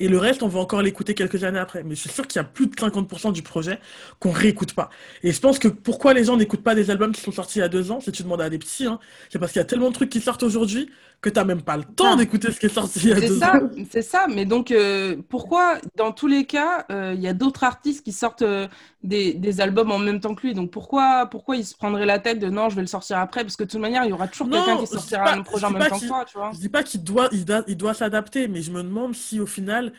Et 0.00 0.08
le 0.08 0.18
reste, 0.18 0.42
on 0.42 0.48
va 0.48 0.60
encore 0.60 0.82
l'écouter 0.82 1.14
quelques 1.14 1.44
années 1.44 1.58
après. 1.58 1.82
Mais 1.82 1.94
je 1.94 2.00
suis 2.00 2.10
sûr 2.10 2.26
qu'il 2.26 2.40
y 2.40 2.44
a 2.44 2.44
plus 2.44 2.66
de 2.66 2.74
50% 2.74 3.32
du 3.32 3.42
projet 3.42 3.80
qu'on 4.20 4.30
réécoute 4.30 4.72
pas. 4.74 4.90
Et 5.22 5.32
je 5.32 5.40
pense 5.40 5.58
que 5.58 5.68
pourquoi 5.68 6.14
les 6.14 6.24
gens 6.24 6.36
n'écoutent 6.36 6.62
pas 6.62 6.74
des 6.74 6.90
albums 6.90 7.12
qui 7.12 7.20
sont 7.20 7.32
sortis 7.32 7.58
il 7.58 7.62
y 7.62 7.64
a 7.64 7.68
deux 7.68 7.90
ans, 7.90 8.00
si 8.00 8.12
tu 8.12 8.22
demandes 8.22 8.40
à 8.40 8.50
des 8.50 8.58
petits, 8.58 8.86
hein, 8.86 9.00
c'est 9.30 9.38
parce 9.38 9.52
qu'il 9.52 9.60
y 9.60 9.62
a 9.62 9.66
tellement 9.66 9.88
de 9.88 9.94
trucs 9.94 10.10
qui 10.10 10.20
sortent 10.20 10.42
aujourd'hui 10.42 10.90
que 11.20 11.28
t'as 11.30 11.44
même 11.44 11.62
pas 11.62 11.76
le 11.76 11.84
temps 11.84 12.12
Ah. 12.12 12.16
d'écouter 12.16 12.52
ce 12.52 12.60
qui 12.60 12.66
est 12.66 12.68
sorti 12.68 13.00
il 13.00 13.08
y 13.08 13.12
a 13.12 13.20
C'est 13.20 13.28
deux 13.28 13.40
ça, 13.40 13.54
ans. 13.56 13.68
c'est 13.90 14.02
ça. 14.02 14.26
Mais 14.28 14.44
donc, 14.44 14.70
euh, 14.70 15.20
pourquoi, 15.28 15.78
dans 15.96 16.12
tous 16.12 16.28
les 16.28 16.46
cas, 16.46 16.86
euh, 16.90 17.12
il 17.14 17.20
y 17.20 17.26
a 17.28 17.34
d'autres 17.34 17.64
artistes 17.64 18.04
qui 18.04 18.12
sortent 18.12 18.42
euh, 18.42 18.68
des, 19.02 19.34
des 19.34 19.60
albums 19.60 19.90
en 19.90 19.98
même 19.98 20.20
temps 20.20 20.34
que 20.36 20.46
lui? 20.46 20.54
Donc, 20.54 20.70
pourquoi, 20.70 21.26
pourquoi 21.26 21.56
il 21.56 21.64
se 21.66 21.74
prendrait 21.76 22.06
la 22.06 22.20
tête 22.20 22.38
de 22.38 22.48
non, 22.48 22.68
je 22.68 22.76
vais 22.76 22.82
le 22.82 22.86
sortir 22.86 23.18
après? 23.18 23.42
Parce 23.42 23.56
que 23.56 23.64
de 23.64 23.68
toute 23.70 23.80
manière, 23.80 24.04
il 24.04 24.10
y 24.10 24.12
aura 24.12 24.28
toujours 24.28 24.48
quelqu'un 24.48 24.76
qui 24.76 24.86
sortira 24.86 25.24
pas, 25.24 25.34
un 25.34 25.42
projet 25.42 25.62
je 25.62 25.66
en 25.66 25.70
même 25.70 25.86
temps 25.86 25.98
que 26.00 26.06
toi, 26.06 26.24
tu 26.24 26.38
vois. 26.38 26.52
je 26.52 26.58
dis 26.58 26.68
pas 26.68 26.82
qu'il 26.84 27.02
doit, 27.02 27.28
il 27.32 27.44
doit, 27.44 27.64
il 27.66 27.76
doit 27.76 27.94
s'adapter, 27.94 28.46
mais 28.48 28.62
je 28.62 28.70
me 28.72 28.82
demande 28.82 29.14
si 29.14 29.40
au 29.40 29.46
final, 29.46 29.92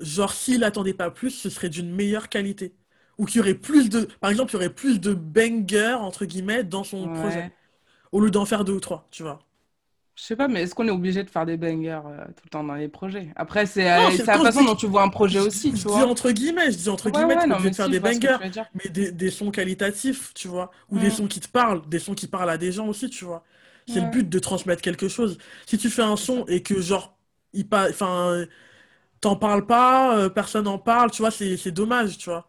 genre, 0.00 0.32
s'il 0.32 0.64
attendait 0.64 0.94
pas 0.94 1.10
plus, 1.10 1.30
ce 1.30 1.50
serait 1.50 1.68
d'une 1.70 1.90
meilleure 1.94 2.28
qualité. 2.28 2.74
Ou 3.18 3.26
qu'il 3.26 3.38
y 3.38 3.40
aurait 3.40 3.54
plus 3.54 3.90
de, 3.90 4.08
par 4.20 4.30
exemple, 4.30 4.52
il 4.52 4.54
y 4.54 4.56
aurait 4.58 4.74
plus 4.74 5.00
de 5.00 5.14
bangers, 5.14 5.96
entre 6.00 6.24
guillemets, 6.24 6.64
dans 6.64 6.84
son 6.84 7.08
projet. 7.08 7.52
Au 8.12 8.20
lieu 8.20 8.30
d'en 8.30 8.46
faire 8.46 8.64
deux 8.64 8.74
ou 8.74 8.80
trois, 8.80 9.08
tu 9.10 9.22
vois. 9.24 9.40
Je 10.20 10.26
sais 10.26 10.36
pas, 10.36 10.48
mais 10.48 10.62
est-ce 10.62 10.74
qu'on 10.74 10.86
est 10.86 10.90
obligé 10.90 11.24
de 11.24 11.30
faire 11.30 11.46
des 11.46 11.56
bangers 11.56 12.02
euh, 12.04 12.26
tout 12.26 12.42
le 12.44 12.50
temps 12.50 12.62
dans 12.64 12.74
les 12.74 12.88
projets? 12.88 13.32
Après, 13.36 13.64
c'est 13.66 13.90
euh, 13.90 14.10
la 14.26 14.38
façon 14.38 14.50
dis, 14.50 14.64
dont 14.64 14.74
tu 14.76 14.86
vois 14.86 15.02
un 15.02 15.08
projet 15.08 15.38
je, 15.38 15.40
aussi, 15.40 15.72
je 15.72 15.74
tu 15.74 15.86
dis 15.86 16.02
vois. 16.02 16.04
entre 16.04 16.30
guillemets, 16.30 16.72
je 16.72 16.76
dis 16.78 16.88
entre 16.88 17.10
Ouais, 17.10 17.10
guillemets, 17.10 17.36
ouais, 17.36 17.46
pas 17.46 17.46
non, 17.46 17.60
mais 17.60 17.70
de 17.70 17.74
faire 17.76 17.88
des 17.90 18.00
bangers, 18.00 18.38
mais 18.74 18.88
des, 18.90 19.12
des 19.12 19.30
sons 19.30 19.50
qualitatifs, 19.50 20.32
tu 20.34 20.48
vois. 20.48 20.70
Ou 20.90 20.98
des 20.98 21.10
sons 21.10 21.26
qui 21.28 21.40
te 21.40 21.48
parlent, 21.48 21.86
des 21.88 21.98
sons 21.98 22.14
qui 22.14 22.26
parlent 22.26 22.50
à 22.50 22.58
des 22.58 22.72
gens 22.72 22.88
aussi, 22.88 23.08
tu 23.10 23.24
vois. 23.24 23.44
C'est 23.86 24.00
le 24.00 24.06
but 24.06 24.28
de 24.28 24.38
transmettre 24.38 24.82
quelque 24.82 25.08
chose. 25.08 25.38
Si 25.66 25.78
tu 25.78 25.90
fais 25.90 26.02
un 26.02 26.16
son 26.16 26.44
et 26.46 26.62
que, 26.62 26.80
genre, 26.80 27.16
il 27.52 27.68
pa... 27.68 27.88
enfin, 27.90 28.44
t'en 29.20 29.36
parles 29.36 29.66
pas, 29.66 30.18
euh, 30.18 30.30
personne 30.30 30.64
n'en 30.66 30.78
parle, 30.78 31.10
tu 31.12 31.22
vois, 31.22 31.30
c'est 31.32 31.72
dommage, 31.72 32.18
tu 32.18 32.30
vois. 32.30 32.48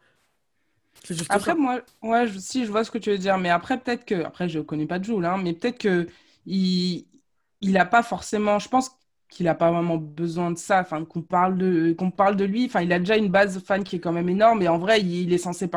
C'est 1.03 1.15
juste 1.17 1.29
Après, 1.29 1.55
ça. 1.55 1.55
moi, 1.55 1.81
ouais, 2.01 2.27
je, 2.27 2.37
si 2.39 2.65
je 2.65 2.71
vois 2.71 2.83
ce 2.83 2.91
que 2.91 2.97
tu 2.97 3.09
veux 3.09 3.17
dire, 3.17 3.37
mais 3.37 3.49
après, 3.49 3.79
peut-être 3.79 4.05
que, 4.05 4.15
après, 4.23 4.49
je 4.49 4.59
connais 4.59 4.85
pas 4.85 5.01
Jul, 5.01 5.23
hein, 5.25 5.37
mais 5.37 5.53
peut-être 5.53 5.77
que 5.79 6.07
il, 6.45 7.05
il 7.61 7.77
a 7.77 7.85
pas 7.85 8.03
forcément, 8.03 8.59
je 8.59 8.69
pense 8.69 8.91
qu'il 9.29 9.47
a 9.47 9.55
pas 9.55 9.71
vraiment 9.71 9.97
besoin 9.97 10.51
de 10.51 10.57
ça, 10.57 10.81
enfin, 10.81 11.05
qu'on 11.05 11.21
parle 11.21 11.57
de, 11.57 11.93
qu'on 11.93 12.11
parle 12.11 12.35
de 12.35 12.43
lui, 12.43 12.65
enfin, 12.65 12.81
il 12.81 12.91
a 12.91 12.99
déjà 12.99 13.15
une 13.15 13.29
base 13.29 13.63
fan 13.63 13.83
qui 13.83 13.95
est 13.95 13.99
quand 13.99 14.11
même 14.11 14.27
énorme, 14.27 14.61
et 14.61 14.67
en 14.67 14.77
vrai, 14.77 14.99
il, 14.99 15.21
il 15.21 15.33
est 15.33 15.37
censé 15.37 15.69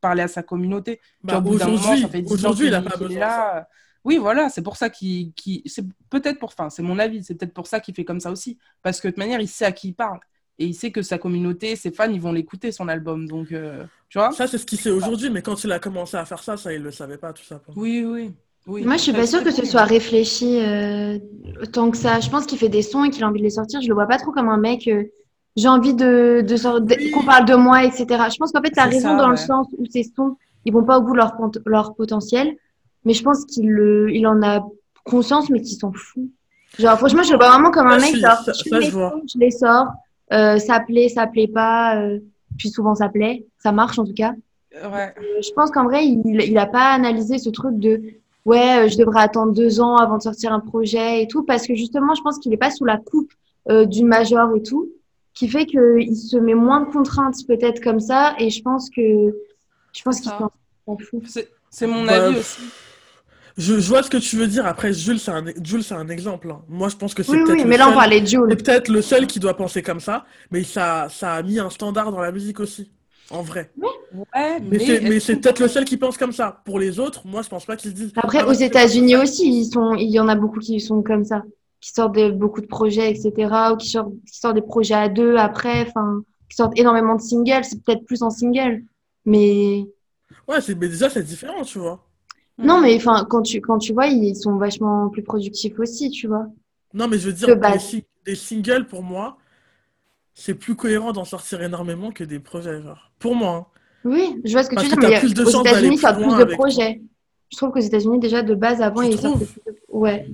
parler 0.00 0.22
à 0.22 0.28
sa 0.28 0.42
communauté. 0.42 1.00
Bah, 1.24 1.42
aujourd'hui, 1.44 2.02
ça 2.02 2.08
fait 2.08 2.20
10 2.20 2.30
ans 2.30 2.34
aujourd'hui, 2.34 2.66
il 2.66 2.74
a 2.74 2.82
qu'il 2.82 2.90
pas 2.90 2.96
besoin 2.98 3.14
de 3.14 3.20
ça. 3.20 3.68
Oui, 4.04 4.18
voilà, 4.18 4.48
c'est 4.48 4.62
pour 4.62 4.76
ça 4.76 4.90
qu'il, 4.90 5.32
c'est 5.66 5.84
peut-être 6.10 6.38
pour, 6.38 6.50
enfin, 6.50 6.70
c'est 6.70 6.82
mon 6.82 6.98
avis, 6.98 7.22
c'est 7.24 7.34
peut-être 7.34 7.54
pour 7.54 7.66
ça 7.66 7.80
qu'il 7.80 7.94
fait 7.94 8.04
comme 8.04 8.20
ça 8.20 8.30
aussi, 8.30 8.58
parce 8.82 9.00
que 9.00 9.08
de 9.08 9.12
toute 9.12 9.18
manière, 9.18 9.40
il 9.40 9.48
sait 9.48 9.64
à 9.64 9.72
qui 9.72 9.88
il 9.88 9.94
parle, 9.94 10.20
et 10.58 10.66
il 10.66 10.74
sait 10.74 10.92
que 10.92 11.00
sa 11.00 11.16
communauté, 11.16 11.76
ses 11.76 11.90
fans, 11.90 12.10
ils 12.10 12.20
vont 12.20 12.32
l'écouter, 12.32 12.70
son 12.70 12.88
album, 12.88 13.26
donc, 13.26 13.50
euh, 13.52 13.84
tu 14.10 14.18
vois? 14.18 14.32
Ça, 14.32 14.46
c'est 14.46 14.58
ce 14.58 14.66
qu'il 14.66 14.78
sait 14.78 14.90
aujourd'hui, 14.90 15.30
mais 15.30 15.40
quand 15.40 15.64
il 15.64 15.72
a 15.72 15.78
commencé 15.78 16.18
à 16.18 16.26
faire 16.26 16.42
ça, 16.42 16.58
ça, 16.58 16.72
il 16.72 16.82
le 16.82 16.90
savait 16.90 17.16
pas, 17.16 17.32
tout 17.32 17.44
ça. 17.44 17.62
Oui, 17.76 18.04
oui, 18.06 18.34
oui. 18.66 18.84
Moi, 18.84 18.96
je 18.96 19.02
suis 19.02 19.12
pas 19.12 19.26
sûre 19.26 19.42
que 19.42 19.50
ce 19.50 19.64
soit 19.66 19.84
réfléchi 19.84 20.58
euh, 20.60 21.18
tant 21.72 21.90
que 21.90 21.96
ça. 21.96 22.20
Je 22.20 22.28
pense 22.30 22.46
qu'il 22.46 22.58
fait 22.58 22.68
des 22.68 22.82
sons 22.82 23.04
et 23.04 23.10
qu'il 23.10 23.24
a 23.24 23.28
envie 23.28 23.40
de 23.40 23.44
les 23.44 23.50
sortir. 23.50 23.80
Je 23.80 23.88
le 23.88 23.94
vois 23.94 24.06
pas 24.06 24.18
trop 24.18 24.32
comme 24.32 24.48
un 24.48 24.58
mec. 24.58 24.86
euh, 24.88 25.04
j'ai 25.56 25.68
envie 25.68 25.94
de, 25.94 26.44
de, 26.46 26.56
sor- 26.56 26.80
de- 26.80 26.94
Oui. 26.96 27.10
qu'on 27.10 27.24
parle 27.24 27.44
de 27.44 27.54
moi, 27.54 27.84
etc. 27.84 28.06
Je 28.32 28.36
pense 28.36 28.52
qu'en 28.52 28.62
fait, 28.62 28.70
tu 28.70 28.78
as 28.78 28.84
raison 28.84 29.08
ça, 29.10 29.16
dans 29.16 29.28
le 29.28 29.36
sens 29.36 29.66
où 29.78 29.84
ces 29.90 30.04
sons, 30.04 30.36
ils 30.64 30.72
vont 30.72 30.84
pas 30.84 30.98
au 30.98 31.02
bout 31.02 31.12
de 31.12 31.16
leur, 31.16 31.36
pot- 31.36 31.58
leur 31.66 31.94
potentiel. 31.94 32.56
Mais 33.04 33.14
je 33.14 33.22
pense 33.24 33.44
qu'il 33.46 33.68
le, 33.68 34.10
il 34.12 34.26
en 34.26 34.42
a 34.42 34.64
conscience, 35.04 35.50
mais 35.50 35.60
qu'il 35.60 35.76
s'en 35.76 35.92
fout. 35.92 36.22
Genre, 36.78 36.96
franchement, 36.98 37.22
je 37.24 37.32
le 37.32 37.38
vois 37.38 37.48
vraiment 37.50 37.70
comme 37.72 37.88
un 37.88 37.98
mec. 37.98 38.14
ça- 38.16 38.38
je 38.46 38.68
ça, 38.70 38.80
je 38.80 38.90
vois. 38.90 39.10
sons, 39.10 39.22
je 39.34 39.38
les 39.38 39.50
sors. 39.50 39.86
euh, 40.32 40.58
ça 40.58 40.78
plaît, 40.80 41.08
ça 41.08 41.26
plaît 41.26 41.48
pas. 41.48 41.96
euh, 41.96 42.20
puis 42.58 42.68
souvent, 42.68 42.94
ça 42.94 43.08
plaît. 43.08 43.46
Ça 43.58 43.72
marche 43.72 43.98
en 43.98 44.04
tout 44.04 44.14
cas. 44.14 44.34
Ouais. 44.72 45.12
Euh, 45.18 45.40
Je 45.42 45.50
pense 45.52 45.70
qu'en 45.72 45.84
vrai, 45.84 46.06
il, 46.06 46.20
il 46.46 46.56
a 46.58 46.66
pas 46.66 46.92
analysé 46.92 47.38
ce 47.38 47.50
truc 47.50 47.76
de 47.78 48.00
ouais, 48.44 48.84
euh, 48.84 48.88
je 48.88 48.96
devrais 48.98 49.20
attendre 49.22 49.52
deux 49.52 49.80
ans 49.80 49.96
avant 49.96 50.16
de 50.18 50.22
sortir 50.22 50.52
un 50.52 50.60
projet 50.60 51.22
et 51.22 51.26
tout, 51.28 51.42
parce 51.44 51.66
que 51.66 51.74
justement, 51.74 52.14
je 52.14 52.22
pense 52.22 52.38
qu'il 52.38 52.52
est 52.52 52.56
pas 52.58 52.70
sous 52.70 52.84
la 52.84 52.96
coupe 52.98 53.32
euh, 53.70 53.84
d'une 53.84 54.06
major 54.06 54.54
et 54.56 54.62
tout, 54.62 54.88
qui 55.34 55.48
fait 55.48 55.66
qu'il 55.66 56.16
se 56.16 56.36
met 56.36 56.54
moins 56.54 56.80
de 56.80 56.90
contraintes 56.90 57.36
peut-être 57.46 57.82
comme 57.82 58.00
ça, 58.00 58.34
et 58.38 58.50
je 58.50 58.62
pense 58.62 58.90
que 58.90 59.02
je 59.92 60.02
pense 60.02 60.20
qu'il 60.20 60.30
ça. 60.30 60.50
s'en 60.86 60.96
fout. 60.98 61.22
C'est 61.26 61.48
c'est 61.70 61.86
mon 61.86 62.04
Bah, 62.04 62.26
avis 62.26 62.38
aussi. 62.38 62.62
Je, 63.56 63.78
je 63.78 63.88
vois 63.88 64.02
ce 64.02 64.10
que 64.10 64.16
tu 64.16 64.36
veux 64.36 64.46
dire. 64.46 64.64
Après, 64.66 64.92
Jules, 64.92 65.18
c'est 65.18 65.30
un, 65.32 65.44
Jules, 65.62 65.82
c'est 65.84 65.94
un 65.94 66.08
exemple. 66.08 66.50
hein. 66.50 66.62
Moi, 66.68 66.88
je 66.88 66.96
pense 66.96 67.14
que 67.14 67.22
c'est 67.22 67.32
Oui, 67.32 67.38
peut-être 67.44 67.58
oui, 67.58 67.62
le 67.64 67.68
mais 67.68 67.76
là 67.76 67.86
on 67.86 67.88
seul, 67.88 67.96
parlait 67.98 68.20
de 68.20 68.26
Jules. 68.26 68.46
c'est 68.48 68.56
peut-être 68.64 68.88
le 68.88 69.02
seul 69.02 69.26
qui 69.26 69.38
doit 69.38 69.56
penser 69.56 69.82
comme 69.82 70.00
ça, 70.00 70.24
mais 70.50 70.64
ça, 70.64 71.08
ça 71.10 71.34
a 71.34 71.42
mis 71.42 71.58
un 71.58 71.68
standard 71.68 72.10
dans 72.10 72.20
la 72.20 72.32
musique 72.32 72.58
aussi, 72.60 72.90
en 73.30 73.42
vrai. 73.42 73.70
Ouais, 74.12 74.60
Mais 74.60 74.78
mais 75.02 75.20
c'est, 75.20 75.36
peut-être 75.36 75.60
le 75.60 75.68
seul 75.68 75.84
qui 75.84 75.96
pense 75.96 76.18
comme 76.18 76.32
ça. 76.32 76.62
Pour 76.64 76.78
les 76.78 76.98
autres, 76.98 77.26
moi, 77.26 77.42
je 77.42 77.48
pense 77.48 77.64
pas 77.64 77.76
qu'ils 77.76 77.90
se 77.90 77.94
disent. 77.96 78.12
Après, 78.16 78.40
Ah, 78.40 78.48
aux 78.48 78.52
États-Unis 78.52 79.16
aussi, 79.16 79.60
ils 79.60 79.66
sont, 79.66 79.94
il 79.94 80.10
y 80.10 80.18
en 80.18 80.28
a 80.28 80.34
beaucoup 80.34 80.58
qui 80.58 80.80
sont 80.80 81.02
comme 81.02 81.24
ça, 81.24 81.42
qui 81.80 81.90
sortent 81.92 82.16
de, 82.16 82.30
beaucoup 82.30 82.60
de 82.60 82.66
projets, 82.66 83.10
etc., 83.10 83.72
ou 83.72 83.76
qui 83.76 83.90
sortent, 83.90 84.12
qui 84.26 84.38
sortent 84.38 84.56
des 84.56 84.62
projets 84.62 84.94
à 84.94 85.08
deux 85.08 85.36
après, 85.36 85.86
enfin, 85.86 86.22
qui 86.48 86.56
sortent 86.56 86.78
énormément 86.78 87.14
de 87.14 87.20
singles, 87.20 87.64
c'est 87.64 87.82
peut-être 87.82 88.04
plus 88.04 88.22
en 88.22 88.30
single, 88.30 88.82
mais 89.24 89.86
Ouais, 90.48 90.58
mais 90.68 90.88
déjà, 90.88 91.08
c'est 91.08 91.22
différent, 91.22 91.62
tu 91.62 91.78
vois. 91.78 92.04
Non, 92.58 92.80
mais 92.80 92.96
enfin, 92.96 93.26
quand 93.30 93.42
tu, 93.42 93.60
quand 93.60 93.78
tu 93.78 93.92
vois, 93.92 94.06
ils 94.08 94.34
sont 94.36 94.56
vachement 94.56 95.08
plus 95.08 95.22
productifs 95.22 95.78
aussi, 95.78 96.10
tu 96.10 96.26
vois. 96.26 96.46
Non, 96.92 97.06
mais 97.08 97.18
je 97.18 97.28
veux 97.28 97.32
dire, 97.32 97.56
des 98.26 98.34
singles, 98.34 98.86
pour 98.86 99.02
moi, 99.02 99.38
c'est 100.40 100.54
plus 100.54 100.74
cohérent 100.74 101.12
d'en 101.12 101.24
sortir 101.24 101.60
énormément 101.62 102.10
que 102.12 102.24
des 102.24 102.40
projets, 102.40 102.80
genre. 102.80 103.10
Pour 103.18 103.36
moi, 103.36 103.54
hein. 103.54 103.66
Oui, 104.04 104.40
je 104.44 104.52
vois 104.52 104.62
ce 104.62 104.70
que 104.70 104.74
tu 104.76 104.88
Parce 104.88 104.88
veux 104.90 104.96
que 104.96 105.00
dire, 105.02 105.10
mais 105.10 105.18
plus 105.20 105.34
de 105.34 105.44
aux 105.44 105.50
États-Unis, 105.50 105.98
ça 105.98 106.08
a 106.08 106.14
plus 106.14 106.34
de 106.34 106.44
projets. 106.54 107.02
Je 107.52 107.56
trouve 107.58 107.70
qu'aux 107.72 107.80
États-Unis, 107.80 108.18
déjà, 108.18 108.42
de 108.42 108.54
base, 108.54 108.80
avant, 108.80 109.02
Tu 109.02 109.08
ils 109.10 109.16
trouves? 109.18 109.36
plus 109.46 109.60
de... 109.66 109.78
Ouais. 109.88 110.26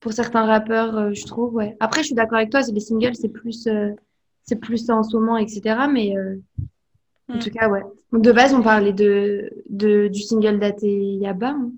Pour 0.00 0.12
certains 0.12 0.46
rappeurs, 0.46 0.96
euh, 0.96 1.12
je 1.12 1.24
trouve, 1.26 1.54
ouais. 1.54 1.76
Après, 1.78 2.00
je 2.00 2.06
suis 2.06 2.14
d'accord 2.16 2.38
avec 2.38 2.50
toi, 2.50 2.62
c'est 2.62 2.72
les 2.72 2.80
singles, 2.80 3.14
c'est 3.14 3.28
plus, 3.28 3.66
euh, 3.68 3.90
c'est 4.42 4.56
plus 4.56 4.78
ça 4.78 4.96
en 4.96 5.04
ce 5.04 5.16
moment, 5.16 5.36
etc. 5.36 5.86
Mais 5.92 6.16
euh, 6.16 6.34
en 7.28 7.34
Hmm. 7.34 7.38
tout 7.38 7.50
cas, 7.50 7.68
ouais. 7.68 7.82
De 8.12 8.32
base, 8.32 8.52
on 8.54 8.62
parlait 8.62 8.92
de, 8.92 9.50
de, 9.68 10.08
du 10.08 10.22
single 10.22 10.58
d'Ate 10.58 10.82
Yaba. 10.82 11.50
hein. 11.50 11.70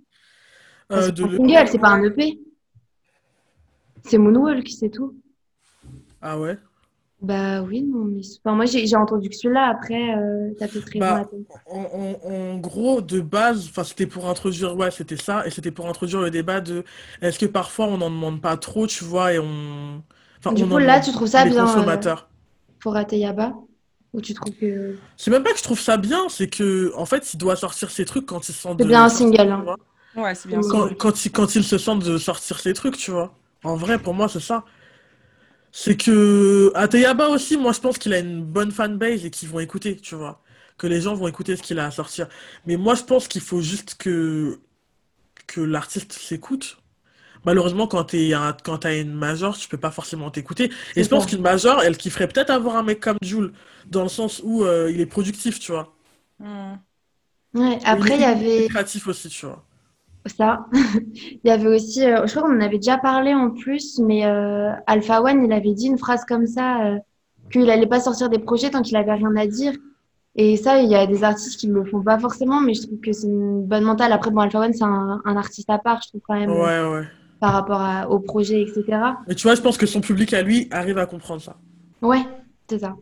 Enfin, 0.90 1.02
c'est 1.02 1.12
de 1.12 1.24
un 1.24 1.28
le- 1.28 1.36
single, 1.36 1.68
c'est 1.68 1.78
pas 1.78 1.88
un. 1.88 2.02
EP. 2.04 2.38
C'est 4.04 4.18
Moonwalk, 4.18 4.68
c'est 4.68 4.90
tout. 4.90 5.14
Ah 6.22 6.38
ouais? 6.38 6.56
Bah 7.20 7.62
oui, 7.62 7.82
non, 7.82 8.04
mais 8.04 8.20
enfin, 8.44 8.54
moi 8.54 8.64
j'ai 8.66 8.94
entendu 8.96 9.28
que 9.28 9.34
celui-là, 9.34 9.68
après, 9.68 10.16
euh, 10.16 10.52
t'as 10.58 10.68
peut-être 10.68 10.88
raison. 10.92 10.98
Bah, 10.98 11.30
en, 11.66 11.80
en- 12.24 12.30
en 12.30 12.58
gros, 12.58 13.00
de 13.00 13.20
base, 13.20 13.66
enfin, 13.68 13.84
c'était 13.84 14.06
pour 14.06 14.28
introduire, 14.28 14.76
ouais, 14.76 14.90
c'était 14.90 15.16
ça, 15.16 15.46
et 15.46 15.50
c'était 15.50 15.70
pour 15.70 15.88
introduire 15.88 16.20
le 16.20 16.30
débat 16.30 16.60
de 16.60 16.84
est-ce 17.22 17.38
que 17.38 17.46
parfois 17.46 17.86
on 17.86 17.98
n'en 17.98 18.10
demande 18.10 18.40
pas 18.40 18.56
trop, 18.56 18.86
tu 18.86 19.04
vois, 19.04 19.32
et 19.34 19.38
on. 19.38 20.02
Enfin, 20.38 20.52
Du 20.52 20.66
on 20.66 20.70
coup, 20.70 20.76
en 20.76 20.78
là, 20.78 21.00
tu 21.00 21.10
trouves 21.12 21.28
ça 21.28 21.44
bien 21.46 21.84
euh, 22.02 22.04
consommateurs. 22.04 22.28
pour 22.80 22.96
Ateyaba? 22.96 23.54
Ou 24.14 24.20
tu 24.22 24.34
trouves 24.34 24.56
que 24.56 25.00
C'est 25.16 25.30
même 25.30 25.42
pas 25.42 25.52
que 25.52 25.58
je 25.58 25.62
trouve 25.62 25.80
ça 25.80 25.96
bien, 25.96 26.28
c'est 26.28 26.48
que, 26.48 26.92
en 26.96 27.06
fait, 27.06 27.32
il 27.34 27.38
doit 27.38 27.56
sortir 27.56 27.90
ses 27.90 28.04
trucs 28.04 28.26
quand 28.26 28.48
il 28.48 28.52
se 28.52 28.60
sent 28.62 28.74
c'est 28.78 28.86
de 28.86 28.86
bien 28.86 29.04
un 29.04 29.08
single, 29.08 29.50
hein. 29.50 29.64
Ouais, 30.14 30.34
c'est 30.34 30.48
bien. 30.48 30.60
Quand, 30.68 30.88
quand 30.98 31.24
il, 31.26 31.32
quand 31.32 31.54
il 31.54 31.64
se 31.64 31.78
sent 31.78 31.98
de 31.98 32.18
sortir 32.18 32.58
ses 32.60 32.74
trucs, 32.74 32.96
tu 32.96 33.10
vois. 33.10 33.34
En 33.64 33.76
vrai, 33.76 33.98
pour 33.98 34.14
moi, 34.14 34.28
c'est 34.28 34.40
ça. 34.40 34.64
C'est 35.72 35.96
que 35.96 36.72
Ateyaba 36.74 37.28
aussi, 37.28 37.56
moi, 37.56 37.72
je 37.72 37.80
pense 37.80 37.98
qu'il 37.98 38.12
a 38.14 38.18
une 38.18 38.44
bonne 38.44 38.72
fanbase 38.72 39.24
et 39.24 39.30
qu'ils 39.30 39.48
vont 39.48 39.60
écouter, 39.60 39.96
tu 39.96 40.14
vois. 40.14 40.42
Que 40.78 40.86
les 40.86 41.00
gens 41.00 41.14
vont 41.14 41.28
écouter 41.28 41.56
ce 41.56 41.62
qu'il 41.62 41.78
a 41.78 41.86
à 41.86 41.90
sortir. 41.90 42.28
Mais 42.66 42.76
moi, 42.76 42.94
je 42.94 43.02
pense 43.04 43.28
qu'il 43.28 43.40
faut 43.42 43.60
juste 43.60 43.96
que, 43.96 44.60
que 45.46 45.60
l'artiste 45.60 46.12
s'écoute. 46.12 46.78
Malheureusement, 47.44 47.86
quand 47.86 48.14
un, 48.14 48.56
quand 48.64 48.78
t'as 48.78 49.00
une 49.00 49.12
major, 49.14 49.56
tu 49.56 49.68
peux 49.68 49.78
pas 49.78 49.90
forcément 49.90 50.30
t'écouter. 50.30 50.70
Et 50.96 51.04
je 51.04 51.08
pense 51.08 51.26
qu'une 51.26 51.42
major, 51.42 51.82
elle 51.82 51.96
kifferait 51.96 52.28
peut-être 52.28 52.50
avoir 52.50 52.76
un 52.76 52.82
mec 52.82 53.00
comme 53.00 53.18
Jul, 53.22 53.52
dans 53.86 54.02
le 54.02 54.08
sens 54.08 54.40
où 54.44 54.64
euh, 54.64 54.90
il 54.92 55.00
est 55.00 55.06
productif, 55.06 55.58
tu 55.60 55.72
vois. 55.72 55.94
Hmm. 56.40 56.76
Ouais, 57.54 57.78
après, 57.84 58.16
il 58.16 58.20
y 58.20 58.24
il 58.24 58.24
est 58.24 58.26
avait 58.26 58.68
créatif 58.68 59.06
aussi, 59.08 59.28
tu 59.28 59.46
vois. 59.46 59.67
Ça. 60.28 60.66
Il 61.14 61.40
y 61.44 61.50
avait 61.50 61.68
aussi, 61.68 62.04
euh, 62.04 62.26
je 62.26 62.30
crois 62.34 62.48
qu'on 62.48 62.56
en 62.56 62.60
avait 62.60 62.76
déjà 62.78 62.98
parlé 62.98 63.34
en 63.34 63.50
plus, 63.50 63.98
mais 63.98 64.26
euh, 64.26 64.70
Alpha 64.86 65.22
One, 65.22 65.44
il 65.44 65.52
avait 65.52 65.72
dit 65.74 65.86
une 65.86 65.98
phrase 65.98 66.24
comme 66.24 66.46
ça, 66.46 66.84
euh, 66.86 66.98
qu'il 67.52 67.68
allait 67.70 67.86
pas 67.86 68.00
sortir 68.00 68.28
des 68.28 68.38
projets 68.38 68.70
tant 68.70 68.82
qu'il 68.82 68.96
avait 68.96 69.12
rien 69.14 69.34
à 69.36 69.46
dire. 69.46 69.72
Et 70.36 70.56
ça, 70.56 70.80
il 70.80 70.88
y 70.88 70.94
a 70.94 71.06
des 71.06 71.24
artistes 71.24 71.58
qui 71.58 71.66
le 71.66 71.84
font 71.84 72.02
pas 72.02 72.18
forcément, 72.18 72.60
mais 72.60 72.74
je 72.74 72.82
trouve 72.86 73.00
que 73.00 73.12
c'est 73.12 73.26
une 73.26 73.64
bonne 73.64 73.84
mentale. 73.84 74.12
Après, 74.12 74.30
bon, 74.30 74.40
Alpha 74.40 74.60
One, 74.60 74.72
c'est 74.72 74.84
un, 74.84 75.20
un 75.24 75.36
artiste 75.36 75.68
à 75.70 75.78
part, 75.78 76.00
je 76.02 76.08
trouve 76.08 76.20
quand 76.26 76.34
même, 76.38 76.50
Ouais, 76.50 76.80
ouais. 76.92 77.06
par 77.40 77.52
rapport 77.54 77.80
à- 77.80 78.08
au 78.08 78.20
projet, 78.20 78.62
etc. 78.62 78.84
Mais 79.26 79.34
tu 79.34 79.42
vois, 79.44 79.54
je 79.56 79.62
pense 79.62 79.76
que 79.78 79.86
son 79.86 80.00
public 80.00 80.32
à 80.34 80.42
lui 80.42 80.68
arrive 80.70 80.98
à 80.98 81.06
comprendre 81.06 81.40
ça. 81.42 81.56
Ouais, 82.02 82.22
c'est 82.70 82.78
ça. 82.78 82.94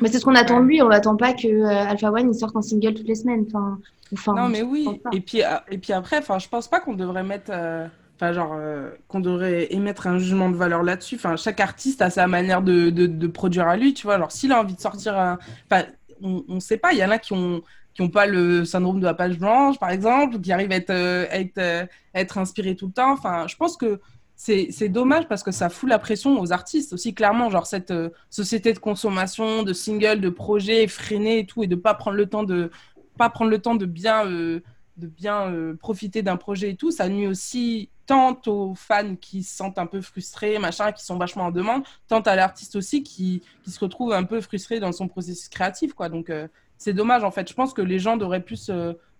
Mais 0.00 0.08
c'est 0.08 0.18
ce 0.18 0.24
qu'on 0.24 0.34
attend 0.34 0.60
de 0.60 0.66
lui. 0.66 0.82
On 0.82 0.88
n'attend 0.88 1.16
pas 1.16 1.32
que 1.32 1.48
euh, 1.48 1.66
Alpha 1.66 2.10
One 2.10 2.30
il 2.32 2.38
sorte 2.38 2.56
un 2.56 2.62
single 2.62 2.94
toutes 2.94 3.08
les 3.08 3.14
semaines. 3.14 3.44
Enfin, 3.48 3.78
enfin, 4.12 4.34
Non, 4.34 4.48
mais 4.48 4.62
oui. 4.62 4.88
Et 5.12 5.20
puis, 5.20 5.42
ah, 5.42 5.64
et 5.70 5.78
puis 5.78 5.92
après, 5.92 6.18
enfin, 6.18 6.38
je 6.38 6.48
pense 6.48 6.68
pas 6.68 6.80
qu'on 6.80 6.94
devrait 6.94 7.24
mettre, 7.24 7.50
euh, 7.52 7.86
enfin, 8.16 8.32
genre, 8.32 8.54
euh, 8.56 8.90
qu'on 9.08 9.20
devrait 9.20 9.68
émettre 9.70 10.06
un 10.06 10.18
jugement 10.18 10.50
de 10.50 10.56
valeur 10.56 10.82
là-dessus. 10.82 11.16
Enfin, 11.16 11.36
chaque 11.36 11.60
artiste 11.60 12.02
a 12.02 12.10
sa 12.10 12.26
manière 12.26 12.62
de, 12.62 12.90
de, 12.90 13.06
de 13.06 13.26
produire 13.26 13.68
à 13.68 13.76
lui, 13.76 13.94
tu 13.94 14.06
vois. 14.06 14.14
Alors, 14.14 14.32
s'il 14.32 14.52
a 14.52 14.60
envie 14.60 14.74
de 14.74 14.80
sortir 14.80 15.18
un, 15.18 15.38
enfin, 15.70 15.84
on, 16.22 16.44
on 16.48 16.60
sait 16.60 16.78
pas. 16.78 16.92
Il 16.92 16.98
y 16.98 17.04
en 17.04 17.10
a 17.10 17.18
qui 17.18 17.32
ont, 17.32 17.62
qui 17.94 18.02
ont 18.02 18.08
pas 18.08 18.26
le 18.26 18.64
syndrome 18.64 19.00
de 19.00 19.04
la 19.04 19.14
page 19.14 19.38
blanche, 19.38 19.78
par 19.78 19.90
exemple, 19.90 20.40
qui 20.40 20.52
arrivent 20.52 20.70
à 20.70 20.76
être, 20.76 20.90
euh, 20.90 21.26
à 21.30 21.40
être, 21.40 21.58
euh, 21.58 21.84
à 22.14 22.20
être 22.20 22.38
inspirés 22.38 22.76
tout 22.76 22.86
le 22.86 22.92
temps. 22.92 23.12
Enfin, 23.12 23.46
je 23.48 23.56
pense 23.56 23.76
que 23.76 24.00
c'est, 24.40 24.88
dommage 24.88 25.26
parce 25.26 25.42
que 25.42 25.50
ça 25.50 25.68
fout 25.68 25.88
la 25.88 25.98
pression 25.98 26.40
aux 26.40 26.52
artistes 26.52 26.92
aussi, 26.92 27.12
clairement. 27.12 27.50
Genre, 27.50 27.66
cette 27.66 27.90
euh, 27.90 28.10
société 28.30 28.72
de 28.72 28.78
consommation, 28.78 29.64
de 29.64 29.72
singles, 29.72 30.20
de 30.20 30.28
projets 30.28 30.86
freinés 30.86 31.40
et 31.40 31.46
tout, 31.46 31.64
et 31.64 31.66
de 31.66 31.74
pas 31.74 31.92
prendre 31.94 32.16
le 32.16 32.26
temps 32.26 32.44
de, 32.44 32.70
pas 33.16 33.30
prendre 33.30 33.50
le 33.50 33.58
temps 33.58 33.74
de 33.74 33.84
bien, 33.84 34.24
euh, 34.26 34.62
de 34.96 35.08
bien 35.08 35.50
euh, 35.50 35.74
profiter 35.74 36.22
d'un 36.22 36.36
projet 36.36 36.70
et 36.70 36.76
tout, 36.76 36.92
ça 36.92 37.08
nuit 37.08 37.26
aussi 37.26 37.90
tant 38.06 38.40
aux 38.46 38.76
fans 38.76 39.16
qui 39.16 39.42
se 39.42 39.56
sentent 39.56 39.76
un 39.76 39.86
peu 39.86 40.00
frustrés, 40.00 40.58
machin, 40.60 40.92
qui 40.92 41.04
sont 41.04 41.18
vachement 41.18 41.46
en 41.46 41.50
demande, 41.50 41.82
tant 42.06 42.20
à 42.20 42.36
l'artiste 42.36 42.76
aussi 42.76 43.02
qui, 43.02 43.42
qui 43.64 43.72
se 43.72 43.80
retrouve 43.80 44.12
un 44.12 44.24
peu 44.24 44.40
frustré 44.40 44.78
dans 44.78 44.92
son 44.92 45.08
processus 45.08 45.48
créatif, 45.48 45.94
quoi. 45.94 46.08
Donc, 46.08 46.32
c'est 46.78 46.94
dommage, 46.94 47.24
en 47.24 47.32
fait. 47.32 47.48
Je 47.48 47.54
pense 47.54 47.74
que 47.74 47.82
les 47.82 47.98
gens 47.98 48.16
devraient 48.16 48.42
plus, 48.42 48.70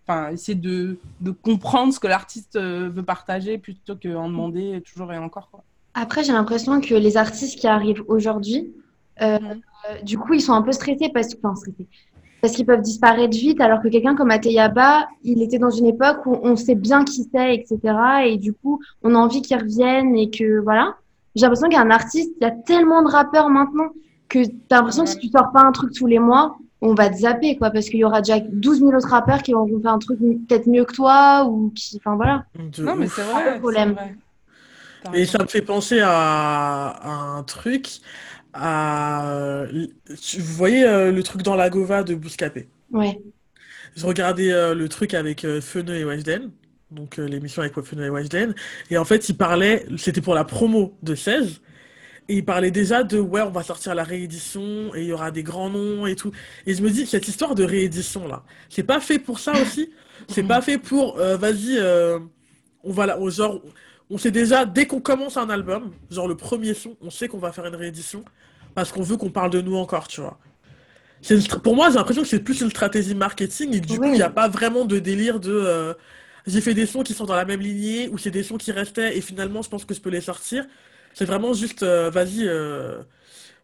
enfin, 0.09 0.31
essayer 0.31 0.59
de, 0.59 0.99
de 1.21 1.31
comprendre 1.31 1.93
ce 1.93 2.01
que 2.01 2.07
l'artiste 2.07 2.57
euh, 2.57 2.91
veut 2.93 3.03
partager 3.03 3.59
plutôt 3.59 3.95
qu'en 3.95 4.29
demander 4.29 4.83
toujours 4.91 5.13
et 5.13 5.19
encore, 5.19 5.51
quoi. 5.51 5.63
Après, 5.95 6.23
j'ai 6.23 6.33
l'impression 6.33 6.81
que 6.81 6.95
les 6.95 7.17
artistes 7.17 7.59
qui 7.59 7.67
arrivent 7.67 8.05
aujourd'hui, 8.07 8.73
euh, 9.21 9.39
du 10.03 10.19
coup, 10.19 10.35
ils 10.35 10.41
sont 10.41 10.53
un 10.53 10.63
peu 10.63 10.73
stressés 10.73 11.11
parce 11.13 11.35
que, 11.35 11.41
enfin, 11.43 11.57
stressés, 11.57 11.89
parce 12.41 12.55
qu'ils 12.55 12.67
peuvent 12.67 12.83
disparaître 12.83 13.37
vite, 13.37 13.61
alors 13.61 13.83
que 13.83 13.89
quelqu'un 13.89 14.15
comme 14.15 14.31
Ateyaba, 14.31 15.09
il 15.25 15.43
était 15.43 15.59
dans 15.59 15.71
une 15.71 15.87
époque 15.87 16.25
où 16.27 16.39
on 16.43 16.57
sait 16.57 16.77
bien 16.77 17.05
qui 17.05 17.29
c'est, 17.33 17.55
etc. 17.55 17.79
Et 18.27 18.37
du 18.37 18.53
coup, 18.53 18.81
on 19.03 19.15
a 19.15 19.19
envie 19.19 19.43
qu'il 19.43 19.59
revienne 19.59 20.15
et 20.15 20.31
que, 20.31 20.61
voilà. 20.61 20.97
J'ai 21.35 21.43
l'impression 21.43 21.69
qu'un 21.69 21.91
artiste, 21.91 22.33
il 22.41 22.45
y 22.45 22.47
a 22.47 22.51
tellement 22.51 23.03
de 23.03 23.09
rappeurs 23.09 23.49
maintenant 23.49 23.91
que 24.29 24.41
t'as 24.69 24.77
l'impression 24.77 25.05
que 25.05 25.11
si 25.11 25.19
tu 25.19 25.29
sors 25.29 25.53
pas 25.53 25.63
un 25.63 25.73
truc 25.73 25.93
tous 25.93 26.07
les 26.07 26.19
mois, 26.19 26.59
on 26.81 26.95
va 26.95 27.09
te 27.11 27.17
zapper, 27.17 27.57
quoi, 27.57 27.71
parce 27.71 27.89
qu'il 27.89 27.99
y 28.01 28.05
aura 28.05 28.21
déjà 28.23 28.41
12 28.41 28.79
000 28.79 28.91
autres 28.95 29.09
rappeurs 29.09 29.43
qui 29.43 29.53
vont 29.53 29.67
faire 29.81 29.93
un 29.93 29.99
truc 29.99 30.19
peut-être 30.21 30.67
mieux 30.67 30.85
que 30.85 30.95
toi, 30.95 31.45
ou 31.49 31.71
qui, 31.75 31.97
enfin 31.97 32.17
voilà. 32.17 32.45
De 32.55 32.83
Non, 32.83 32.95
mais 32.95 33.09
c'est 33.09 33.23
vrai. 33.23 33.55
le 33.55 33.61
problème. 33.61 33.93
vrai. 33.95 34.15
Et 35.15 35.27
ça 35.27 35.39
me 35.43 35.47
fait 35.49 35.63
penser 35.63 36.01
à, 36.01 36.89
à 36.89 37.11
un 37.39 37.43
truc, 37.45 38.01
à... 38.53 39.65
Vous 40.09 40.55
voyez 40.55 40.85
euh, 40.85 41.13
le 41.13 41.23
truc 41.23 41.43
dans 41.43 41.55
la 41.57 41.71
Gova 41.71 42.03
de 42.03 42.15
Bouscapé? 42.15 42.69
Ouais. 42.93 43.21
Je 43.97 44.07
regardais 44.07 44.53
euh, 44.53 44.75
le 44.75 44.89
truc 44.89 45.15
avec 45.15 45.45
euh, 45.45 45.61
Feneu 45.61 45.97
et 45.97 46.05
Weshden, 46.05 46.51
donc 46.91 47.19
euh, 47.19 47.27
l'émission 47.27 47.63
avec 47.63 47.81
Feneu 47.81 48.05
et 48.07 48.11
Weshden, 48.11 48.55
et 48.91 48.99
en 48.99 49.05
fait 49.05 49.29
il 49.29 49.37
parlait, 49.37 49.87
c'était 49.97 50.21
pour 50.21 50.35
la 50.35 50.45
promo 50.45 50.97
de 51.03 51.15
16, 51.15 51.61
et 52.29 52.37
il 52.37 52.45
parlait 52.45 52.71
déjà 52.71 53.03
de 53.03 53.19
ouais 53.19 53.43
on 53.43 53.51
va 53.51 53.63
sortir 53.63 53.95
la 53.95 54.05
réédition, 54.05 54.95
et 54.95 55.03
il 55.03 55.09
y 55.09 55.13
aura 55.13 55.31
des 55.31 55.43
grands 55.43 55.71
noms 55.71 56.07
et 56.07 56.15
tout. 56.15 56.31
Et 56.67 56.75
je 56.75 56.83
me 56.83 56.91
dis, 56.91 57.07
cette 57.07 57.29
histoire 57.29 57.55
de 57.55 57.65
réédition 57.65 58.29
là, 58.29 58.43
c'est 58.69 58.83
pas 58.83 59.01
fait 59.01 59.19
pour 59.19 59.39
ça 59.39 59.53
aussi? 59.53 59.91
C'est 60.29 60.43
pas 60.43 60.61
fait 60.61 60.79
pour, 60.79 61.19
euh, 61.19 61.37
vas-y, 61.37 61.79
euh, 61.79 62.19
on 62.83 62.93
va 62.93 63.07
là, 63.07 63.19
genre, 63.29 63.63
on 64.11 64.19
sait 64.19 64.31
déjà, 64.31 64.67
dès 64.67 64.87
qu'on 64.87 65.01
commence 65.01 65.37
un 65.37 65.49
album, 65.49 65.93
genre 66.11 66.29
le 66.29 66.37
premier 66.37 66.75
son, 66.75 66.97
on 67.01 67.11
sait 67.11 67.29
qu'on 67.29 67.39
va 67.39 67.53
faire 67.53 67.67
une 67.67 67.77
réédition, 67.77 68.25
parce 68.75 68.93
qu'on 68.93 69.03
veut 69.03 69.17
qu'on 69.17 69.31
parle 69.31 69.51
de 69.51 69.61
nous 69.61 69.77
encore, 69.77 70.09
tu 70.09 70.21
vois. 70.21 70.39
Une 71.31 71.43
pour 71.63 71.75
moi, 71.75 71.89
j'ai 71.89 71.97
l'impression 71.97 72.23
que 72.23 72.29
c'est 72.29 72.41
plus 72.41 72.61
une 72.61 72.71
stratégie 72.71 73.15
marketing 73.15 73.75
et 73.75 73.81
que 73.81 73.87
du 73.87 73.99
coup, 73.99 74.07
il 74.07 74.13
n'y 74.13 74.23
a 74.23 74.31
pas 74.31 74.49
vraiment 74.49 74.85
de 74.85 74.99
délire 74.99 75.41
de 75.41 75.53
euh, 75.53 75.95
j'ai 76.47 76.61
fait 76.61 76.75
des 76.75 76.87
sons 76.87 77.03
qui 77.03 77.13
sont 77.13 77.25
dans 77.25 77.35
la 77.35 77.45
même 77.45 77.61
lignée 77.61 78.09
ou 78.09 78.19
c'est 78.19 78.31
des 78.31 78.43
sons 78.43 78.57
qui 78.57 78.71
restaient 78.73 79.17
et 79.17 79.21
finalement, 79.21 79.63
je 79.63 79.69
pense 79.69 79.85
que 79.85 79.95
je 79.95 80.01
peux 80.01 80.11
les 80.11 80.21
sortir. 80.21 80.65
C'est 81.15 81.25
vraiment 81.25 81.53
juste, 81.53 81.83
euh, 81.83 82.11
vas-y, 82.11 82.47
euh, 82.47 83.03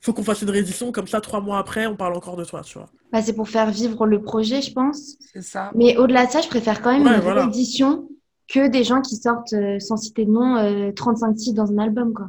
faut 0.00 0.12
qu'on 0.12 0.24
fasse 0.24 0.42
une 0.42 0.50
réédition 0.50 0.92
comme 0.92 1.06
ça, 1.06 1.20
trois 1.20 1.40
mois 1.40 1.58
après, 1.58 1.86
on 1.86 1.96
parle 1.96 2.14
encore 2.14 2.36
de 2.36 2.44
toi, 2.44 2.62
tu 2.62 2.78
vois. 2.78 2.88
Bah, 3.12 3.22
c'est 3.22 3.32
pour 3.34 3.48
faire 3.48 3.70
vivre 3.70 4.06
le 4.06 4.20
projet, 4.22 4.60
je 4.60 4.72
pense. 4.72 5.16
C'est 5.32 5.42
ça. 5.42 5.70
Mais 5.74 5.96
au-delà 5.96 6.26
de 6.26 6.30
ça, 6.32 6.40
je 6.40 6.48
préfère 6.48 6.82
quand 6.82 6.92
même 6.92 7.06
Ouais, 7.06 7.14
une 7.16 7.20
voilà. 7.20 7.42
réédition 7.42 8.08
que 8.48 8.68
des 8.68 8.84
gens 8.84 9.00
qui 9.00 9.16
sortent, 9.16 9.52
euh, 9.54 9.78
sans 9.78 9.96
citer 9.96 10.24
de 10.24 10.30
nom, 10.30 10.56
euh, 10.56 10.92
35 10.92 11.34
titres 11.34 11.56
dans 11.56 11.70
un 11.72 11.78
album, 11.78 12.12
quoi. 12.12 12.28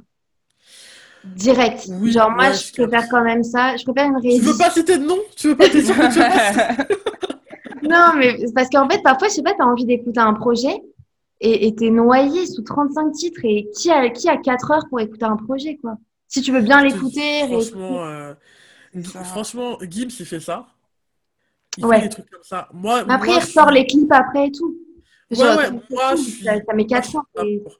Direct. 1.23 1.87
Oui, 1.89 2.11
Genre, 2.11 2.29
moi, 2.31 2.49
ouais, 2.49 2.53
je 2.53 2.67
je 2.67 2.71
préfère 2.73 2.99
capte. 2.99 3.11
quand 3.11 3.23
même 3.23 3.43
ça. 3.43 3.75
Je 3.77 3.83
préfère 3.83 4.05
une 4.09 4.21
Tu 4.21 4.27
réédition. 4.27 4.51
veux 4.51 4.57
pas 4.57 4.69
citer 4.69 4.97
de 4.99 5.03
nom? 5.05 5.17
Tu 5.35 5.47
veux 5.47 5.57
pas 5.57 5.69
tu 5.69 5.79
veux 5.81 5.93
pas 5.93 6.85
Non, 7.83 8.13
mais 8.17 8.37
parce 8.53 8.69
qu'en 8.69 8.87
fait, 8.89 9.01
parfois, 9.03 9.27
je 9.27 9.33
sais 9.33 9.43
pas, 9.43 9.53
t'as 9.57 9.65
envie 9.65 9.85
d'écouter 9.85 10.19
un 10.19 10.33
projet 10.33 10.69
et 10.69 10.81
et 11.41 11.75
t'es 11.75 11.89
noyé 11.89 12.45
sous 12.47 12.61
35 12.63 13.11
titres. 13.11 13.41
Et 13.43 13.69
qui 13.75 13.91
a, 13.91 14.09
qui 14.09 14.29
a 14.29 14.37
4 14.37 14.71
heures 14.71 14.85
pour 14.89 14.99
écouter 14.99 15.25
un 15.25 15.37
projet, 15.37 15.77
quoi? 15.77 15.97
Si 16.27 16.41
tu 16.41 16.51
veux 16.51 16.61
bien 16.61 16.81
l'écouter. 16.83 17.45
Franchement, 17.47 18.05
euh, 18.05 18.33
ça. 19.03 19.23
franchement, 19.23 19.77
Gims, 19.81 20.09
il 20.19 20.25
fait 20.25 20.39
ça. 20.39 20.67
Il 21.77 21.85
Ouais. 21.85 21.97
fait 21.97 22.03
des 22.03 22.09
trucs 22.09 22.29
comme 22.29 22.43
ça. 22.43 22.69
Moi, 22.73 22.99
après, 22.99 23.17
moi, 23.17 23.27
il 23.27 23.35
ressort 23.41 23.67
suis- 23.67 23.75
les 23.75 23.85
clips 23.85 24.11
après 24.11 24.47
et 24.47 24.51
tout. 24.51 24.77
Ouais, 25.31 25.37
Genre, 25.37 25.57
ouais, 25.57 25.71
moi, 25.89 26.15
suis... 26.17 26.43
ça, 26.43 26.53
ça 26.65 26.73
met 26.73 26.83
moi, 26.83 26.87
4 26.89 27.03
je 27.03 27.09
suis 27.09 27.17
ans. 27.17 27.23
pas 27.33 27.43
et- 27.45 27.59
pour. 27.59 27.77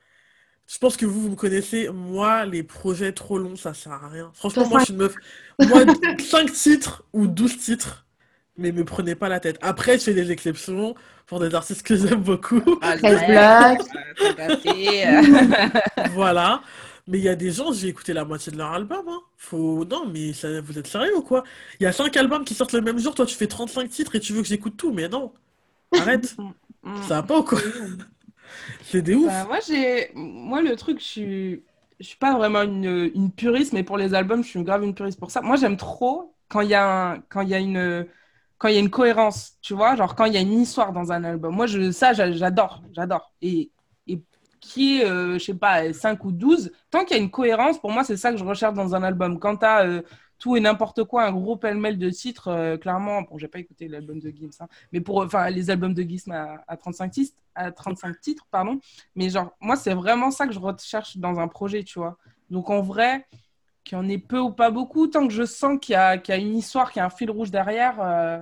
Je 0.67 0.77
pense 0.79 0.97
que 0.97 1.05
vous, 1.05 1.21
vous 1.21 1.29
me 1.29 1.35
connaissez. 1.35 1.89
Moi, 1.89 2.45
les 2.45 2.63
projets 2.63 3.11
trop 3.13 3.37
longs, 3.37 3.55
ça 3.55 3.73
sert 3.75 3.91
à 3.93 4.07
rien. 4.09 4.31
Franchement, 4.33 4.67
moi, 4.67 4.79
je 4.79 4.85
suis 4.85 4.93
une 4.93 4.99
meuf. 4.99 5.15
Moi, 5.59 5.81
5 6.19 6.51
titres 6.51 7.03
ou 7.13 7.27
12 7.27 7.57
titres, 7.57 8.04
mais 8.57 8.71
me 8.71 8.83
prenez 8.85 9.15
pas 9.15 9.29
la 9.29 9.39
tête. 9.39 9.57
Après, 9.61 9.97
je 9.97 10.03
fais 10.05 10.13
des 10.13 10.31
exceptions 10.31 10.95
pour 11.27 11.39
des 11.39 11.53
artistes 11.55 11.83
que 11.83 11.95
j'aime 11.95 12.21
beaucoup. 12.23 12.61
Ah, 12.81 12.97
13 12.97 13.25
ouais, 13.27 13.27
blocs. 13.27 13.87
t'as 14.19 14.33
capté, 14.33 15.07
euh. 15.07 15.21
Voilà. 16.13 16.61
Mais 17.07 17.19
il 17.19 17.23
y 17.23 17.29
a 17.29 17.35
des 17.35 17.51
gens, 17.51 17.71
j'ai 17.71 17.87
écouté 17.89 18.13
la 18.13 18.25
moitié 18.25 18.51
de 18.51 18.57
leur 18.57 18.71
album. 18.73 19.05
Hein. 19.07 19.19
Faut... 19.37 19.85
Non, 19.85 20.07
mais 20.07 20.33
ça- 20.33 20.61
vous 20.61 20.77
êtes 20.79 20.87
sérieux 20.87 21.15
ou 21.17 21.21
quoi? 21.21 21.43
Il 21.79 21.83
y 21.83 21.85
a 21.85 21.91
5 21.91 22.15
albums 22.17 22.43
qui 22.45 22.53
sortent 22.55 22.73
le 22.73 22.81
même 22.81 22.97
jour. 22.99 23.13
Toi, 23.15 23.25
tu 23.25 23.35
fais 23.35 23.47
35 23.47 23.89
titres 23.89 24.15
et 24.15 24.19
tu 24.19 24.33
veux 24.33 24.41
que 24.41 24.47
j'écoute 24.47 24.75
tout. 24.77 24.91
Mais 24.91 25.07
non. 25.07 25.33
Arrête. 25.93 26.35
Mm. 26.83 27.01
Ça 27.07 27.15
va 27.17 27.23
pas 27.23 27.39
ou 27.39 27.43
quoi? 27.43 27.59
C'est 28.81 29.01
des 29.01 29.15
ouf. 29.15 29.27
Bah, 29.27 29.45
moi, 29.45 29.59
j'ai... 29.67 30.11
moi, 30.15 30.61
le 30.61 30.75
truc, 30.75 30.99
je 30.99 31.05
suis... 31.05 31.63
je 31.99 32.05
suis 32.05 32.17
pas 32.17 32.35
vraiment 32.37 32.61
une, 32.63 33.11
une 33.13 33.31
puriste, 33.31 33.73
mais 33.73 33.83
pour 33.83 33.97
les 33.97 34.13
albums, 34.13 34.43
je 34.43 34.49
suis 34.49 34.63
grave 34.63 34.83
une 34.83 34.95
puriste 34.95 35.19
pour 35.19 35.31
ça. 35.31 35.41
Moi, 35.41 35.55
j'aime 35.57 35.77
trop 35.77 36.35
quand 36.47 36.61
il 36.61 36.69
y 36.69 36.73
a 36.75 37.11
un... 37.13 37.19
quand 37.29 37.41
il 37.41 37.49
y 37.49 37.55
a 37.55 37.59
une 37.59 38.07
quand 38.65 38.69
il 38.69 38.75
y 38.75 38.77
a 38.77 38.81
une 38.81 38.89
cohérence, 38.89 39.53
tu 39.61 39.75
vois, 39.75 39.95
genre 39.95 40.15
quand 40.15 40.25
il 40.25 40.33
y 40.33 40.37
a 40.37 40.41
une 40.41 40.59
histoire 40.61 40.91
dans 40.91 41.11
un 41.11 41.23
album. 41.23 41.53
Moi, 41.55 41.67
je... 41.67 41.91
ça, 41.91 42.13
j'a- 42.13 42.31
j'adore, 42.31 42.81
j'adore. 42.93 43.31
Et, 43.41 43.71
et 44.07 44.23
qui 44.59 45.03
euh, 45.03 45.37
je 45.37 45.43
sais 45.45 45.53
pas, 45.53 45.93
5 45.93 46.25
ou 46.25 46.31
12, 46.31 46.71
tant 46.89 47.05
qu'il 47.05 47.15
y 47.15 47.19
a 47.19 47.23
une 47.23 47.29
cohérence, 47.31 47.79
pour 47.79 47.91
moi, 47.91 48.03
c'est 48.03 48.17
ça 48.17 48.31
que 48.31 48.37
je 48.37 48.43
recherche 48.43 48.73
dans 48.73 48.95
un 48.95 49.03
album. 49.03 49.37
Quand 49.39 49.57
tu 49.57 49.65
as 49.65 50.01
tout 50.39 50.55
et 50.57 50.59
n'importe 50.59 51.03
quoi, 51.05 51.23
un 51.25 51.31
gros 51.31 51.55
pêle-mêle 51.57 51.97
de 51.97 52.09
titres, 52.09 52.49
euh, 52.49 52.77
clairement, 52.77 53.21
bon, 53.21 53.37
j'ai 53.37 53.47
pas 53.47 53.59
écouté 53.59 53.87
l'album 53.87 54.19
de 54.19 54.29
Gims, 54.31 54.49
hein, 54.59 54.67
mais 54.91 54.99
pour, 54.99 55.19
enfin, 55.23 55.49
les 55.49 55.69
albums 55.69 55.93
de 55.93 56.01
Gims 56.03 56.31
à, 56.31 56.63
à 56.67 56.75
35 56.77 57.11
titres, 57.11 57.37
à 57.55 57.71
35 57.71 58.19
titres, 58.19 58.45
pardon, 58.51 58.79
mais 59.15 59.29
genre, 59.29 59.51
moi, 59.61 59.75
c'est 59.75 59.93
vraiment 59.93 60.31
ça 60.31 60.45
que 60.47 60.53
je 60.53 60.59
recherche 60.59 61.17
dans 61.17 61.39
un 61.39 61.47
projet, 61.47 61.83
tu 61.83 61.99
vois. 61.99 62.17
Donc, 62.49 62.69
en 62.69 62.81
vrai, 62.81 63.25
qu'il 63.83 63.97
y 63.97 64.01
en 64.01 64.07
ait 64.09 64.17
peu 64.17 64.39
ou 64.39 64.51
pas 64.51 64.71
beaucoup, 64.71 65.07
tant 65.07 65.27
que 65.27 65.33
je 65.33 65.45
sens 65.45 65.77
qu'il 65.81 65.93
y 65.93 65.95
a, 65.95 66.17
qu'il 66.17 66.35
y 66.35 66.37
a 66.37 66.41
une 66.41 66.57
histoire, 66.57 66.91
qu'il 66.91 66.99
y 66.99 67.03
a 67.03 67.05
un 67.05 67.09
fil 67.09 67.29
rouge 67.31 67.51
derrière, 67.51 68.01
euh, 68.01 68.39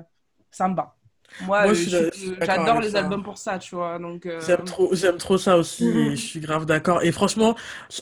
ça 0.55 0.67
me 0.69 0.75
bat. 0.75 0.95
Moi, 1.39 1.67
Moi, 1.67 1.73
euh, 1.93 2.09
j'adore 2.41 2.79
les 2.81 2.95
ça. 2.95 2.97
albums 2.97 3.23
pour 3.23 3.37
ça, 3.37 3.59
tu 3.59 3.75
vois. 3.75 3.99
Donc, 3.99 4.25
euh, 4.25 4.45
J'aime 4.45 4.63
trop, 4.65 4.93
j'aime 4.93 5.17
trop 5.17 5.37
ça 5.37 5.57
aussi 5.57 5.85
Mhm. 5.85 6.11
et 6.11 6.15
je 6.17 6.21
suis 6.21 6.39
grave 6.41 6.65
d'accord. 6.65 7.01
Et 7.03 7.13
franchement, 7.13 7.55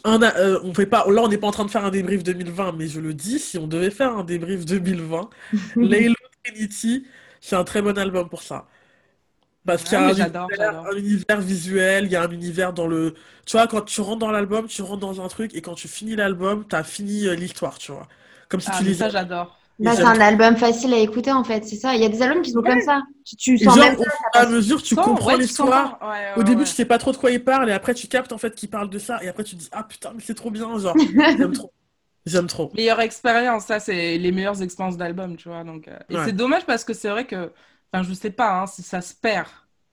a- 0.03 0.37
euh, 0.39 0.59
on 0.63 0.73
fait 0.73 0.87
pas, 0.87 1.05
là 1.07 1.21
on 1.21 1.27
n'est 1.27 1.37
pas 1.37 1.45
en 1.47 1.51
train 1.51 1.65
de 1.65 1.69
faire 1.71 1.85
un 1.85 1.91
débrief 1.91 2.23
2020, 2.23 2.71
mais 2.71 2.87
je 2.87 2.99
le 2.99 3.13
dis, 3.13 3.37
si 3.37 3.59
on 3.59 3.67
devait 3.67 3.91
faire 3.91 4.17
un 4.17 4.23
débrief 4.23 4.65
2020, 4.65 5.29
Laylo 5.81 6.15
Trinity, 6.43 7.05
c'est 7.41 7.55
un 7.55 7.63
très 7.63 7.81
bon 7.83 7.95
album 7.97 8.27
pour 8.29 8.41
ça. 8.41 8.67
Parce 9.65 9.83
qu'il 9.83 9.93
y 9.93 9.97
a 10.01 10.05
mais 10.05 10.13
un 10.13 10.15
univers, 10.15 10.81
un 10.91 10.95
univers 10.97 11.41
visuel, 11.41 12.05
il 12.05 12.11
y 12.11 12.15
a 12.15 12.23
un 12.23 12.31
univers 12.31 12.73
dans 12.73 12.87
le... 12.87 13.13
Tu 13.45 13.53
vois, 13.53 13.67
quand 13.67 13.81
tu 13.83 14.01
rentres 14.01 14.19
dans 14.19 14.31
l'album, 14.31 14.67
tu 14.67 14.81
rentres 14.81 14.99
dans 15.01 15.21
un 15.21 15.27
truc 15.27 15.53
et 15.55 15.61
quand 15.61 15.75
tu 15.75 15.87
finis 15.87 16.15
l'album, 16.15 16.65
t'as 16.67 16.83
fini 16.83 17.27
euh, 17.27 17.35
l'histoire, 17.35 17.77
tu 17.77 17.91
vois. 17.91 18.07
Comme 18.49 18.59
si 18.61 18.71
Ah, 18.71 18.81
tu 18.81 18.83
mais 18.83 18.91
lisais. 18.91 18.93
ça, 18.93 19.09
j'adore. 19.09 19.60
Bah, 19.81 19.95
c'est 19.95 20.05
un 20.05 20.19
album 20.21 20.55
facile 20.57 20.93
à 20.93 20.97
écouter, 20.99 21.31
en 21.31 21.43
fait, 21.43 21.65
c'est 21.65 21.75
ça. 21.75 21.95
Il 21.95 22.01
y 22.01 22.05
a 22.05 22.09
des 22.09 22.21
albums 22.21 22.41
qui 22.43 22.51
sont 22.51 22.61
Ouais. 22.61 22.71
comme 22.71 22.81
ça. 22.81 23.01
Tu, 23.25 23.35
tu 23.37 23.57
sens 23.59 23.77
genre, 23.77 23.77
même 23.77 23.97
au 23.99 24.03
pas. 24.03 24.09
fur 24.09 24.25
et 24.35 24.37
à 24.37 24.45
mesure, 24.47 24.81
tu 24.83 24.97
comprends 24.97 25.35
ouais, 25.35 25.37
l'histoire. 25.37 25.99
Ouais, 26.01 26.35
Au 26.35 26.43
début, 26.43 26.63
ouais. 26.63 26.65
tu 26.65 26.71
sais 26.71 26.85
pas 26.85 26.97
trop 26.97 27.11
de 27.11 27.17
quoi 27.17 27.31
il 27.31 27.43
parle 27.43 27.69
et 27.69 27.73
après, 27.73 27.93
tu 27.93 28.07
captes 28.07 28.31
en 28.31 28.37
fait 28.37 28.55
qu'il 28.55 28.69
parle 28.69 28.89
de 28.89 28.99
ça 28.99 29.21
et 29.23 29.27
après, 29.27 29.43
tu 29.43 29.55
te 29.55 29.61
dis, 29.61 29.69
ah 29.71 29.83
putain, 29.83 30.13
mais 30.15 30.21
c'est 30.23 30.33
trop 30.35 30.51
bien, 30.51 30.77
genre, 30.79 31.05
j'aime 31.37 31.53
trop. 31.53 31.73
J'aime 32.25 32.47
trop. 32.47 32.73
Meilleure 32.73 33.01
expérience, 33.01 33.65
ça, 33.65 33.79
c'est 33.81 34.17
les 34.17 34.31
meilleures 34.31 34.61
expériences 34.61 34.95
d'album, 34.97 35.35
tu 35.35 35.49
vois. 35.49 35.63
Donc, 35.65 35.87
euh, 35.89 35.99
Et 36.09 36.17
Ouais. 36.17 36.19
c'est 36.19 36.31
dommage 36.33 36.65
parce 36.65 36.85
que 36.85 36.93
c'est 36.93 37.09
vrai 37.09 37.27
que, 37.27 37.51
enfin, 37.91 38.03
je 38.03 38.13
sais 38.13 38.31
pas 38.31 38.61
hein, 38.61 38.67
si 38.67 38.81
ça 38.81 39.01
se 39.01 39.13
perd 39.13 39.47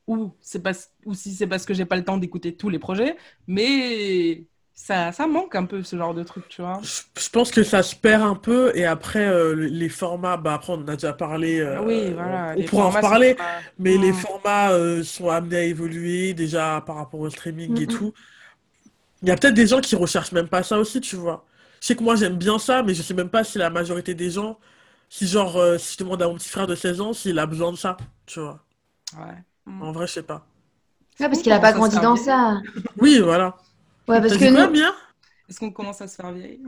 ou, 0.06 0.32
c'est 0.40 0.62
parce... 0.62 0.90
ou 1.04 1.12
si 1.14 1.34
c'est 1.34 1.48
parce 1.48 1.66
que 1.66 1.74
j'ai 1.74 1.84
pas 1.86 1.96
le 1.96 2.04
temps 2.04 2.18
d'écouter 2.18 2.56
tous 2.56 2.68
les 2.68 2.78
projets, 2.78 3.16
mais 3.48 4.46
ça, 4.78 5.12
ça 5.12 5.26
manque 5.26 5.54
un 5.56 5.64
peu 5.64 5.82
ce 5.82 5.96
genre 5.96 6.14
de 6.14 6.22
truc, 6.22 6.48
tu 6.48 6.62
vois. 6.62 6.80
Je, 6.82 7.02
je 7.20 7.28
pense 7.30 7.50
que 7.50 7.64
ça 7.64 7.82
se 7.82 7.96
perd 7.96 8.22
un 8.22 8.36
peu 8.36 8.70
et 8.76 8.86
après 8.86 9.26
euh, 9.26 9.54
les 9.54 9.88
formats, 9.88 10.36
bah 10.36 10.54
après 10.54 10.72
on 10.72 10.76
en 10.76 10.88
a 10.88 10.94
déjà 10.94 11.12
parlé, 11.12 11.58
euh, 11.58 11.82
oui, 11.82 12.12
voilà. 12.14 12.54
on, 12.56 12.62
pourra 12.62 12.84
en 12.86 12.90
reparler, 12.90 13.34
pas- 13.34 13.60
mais 13.80 13.98
les 13.98 14.12
Mm. 14.12 14.14
formats 14.14 14.70
euh, 14.70 15.02
sont 15.02 15.28
amenés 15.28 15.56
à 15.56 15.62
évoluer 15.64 16.32
déjà 16.32 16.80
par 16.86 16.96
rapport 16.96 17.20
au 17.20 17.28
streaming 17.28 17.76
et 17.80 17.86
Mhm. 17.86 17.88
tout. 17.88 18.12
Il 19.22 19.28
y 19.28 19.32
a 19.32 19.36
peut-être 19.36 19.54
des 19.54 19.66
gens 19.66 19.80
qui 19.80 19.96
recherchent 19.96 20.32
même 20.32 20.48
pas 20.48 20.62
ça 20.62 20.78
aussi, 20.78 21.00
tu 21.00 21.16
vois. 21.16 21.44
Je 21.80 21.86
sais 21.88 21.96
que 21.96 22.02
moi 22.02 22.16
j'aime 22.16 22.36
bien 22.36 22.58
ça, 22.58 22.82
mais 22.82 22.94
je 22.94 23.02
sais 23.02 23.14
même 23.14 23.28
pas 23.30 23.44
si 23.44 23.58
la 23.58 23.70
majorité 23.70 24.14
des 24.14 24.30
gens, 24.30 24.58
si 25.08 25.26
genre, 25.26 25.56
euh, 25.56 25.78
si 25.78 25.94
je 25.94 25.98
demande 26.04 26.22
à 26.22 26.28
mon 26.28 26.34
petit 26.36 26.48
frère 26.48 26.66
de 26.66 26.74
16 26.74 27.00
ans 27.00 27.12
s'il 27.12 27.38
a 27.38 27.46
besoin 27.46 27.72
de 27.72 27.76
ça, 27.76 27.96
tu 28.26 28.40
vois. 28.40 28.60
Ouais. 29.16 29.44
En 29.80 29.92
vrai, 29.92 30.06
je 30.06 30.12
sais 30.14 30.22
pas. 30.22 30.46
Ouais, 31.20 31.28
parce 31.28 31.42
qu'il 31.42 31.52
a 31.52 31.58
pas 31.60 31.72
grandi 31.72 31.96
dans 31.98 32.16
ça. 32.16 32.60
Oui, 33.00 33.18
voilà. 33.20 33.56
Ouais, 34.08 34.20
parce 34.20 34.36
que 34.36 34.52
quoi, 34.52 34.66
nous? 34.66 34.80
Est-ce 35.48 35.60
qu'on 35.60 35.70
commence 35.70 36.00
à 36.00 36.08
se 36.08 36.16
faire 36.16 36.32
vieille 36.32 36.60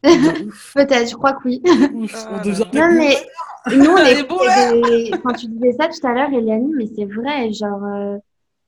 peut-être, 0.02 1.10
je 1.10 1.14
crois 1.16 1.32
que 1.32 1.48
oui. 1.48 1.60
Ah 2.14 2.40
Non, 2.72 2.94
mais 2.94 3.16
nous, 3.74 3.90
on 3.90 4.90
des... 4.90 5.10
Quand 5.22 5.32
tu 5.32 5.48
disais 5.48 5.72
ça 5.72 5.88
tout 5.88 6.06
à 6.06 6.12
l'heure, 6.14 6.32
Eliane, 6.32 6.70
mais 6.76 6.86
c'est 6.94 7.04
vrai, 7.04 7.52
genre, 7.52 7.84
euh, 7.84 8.16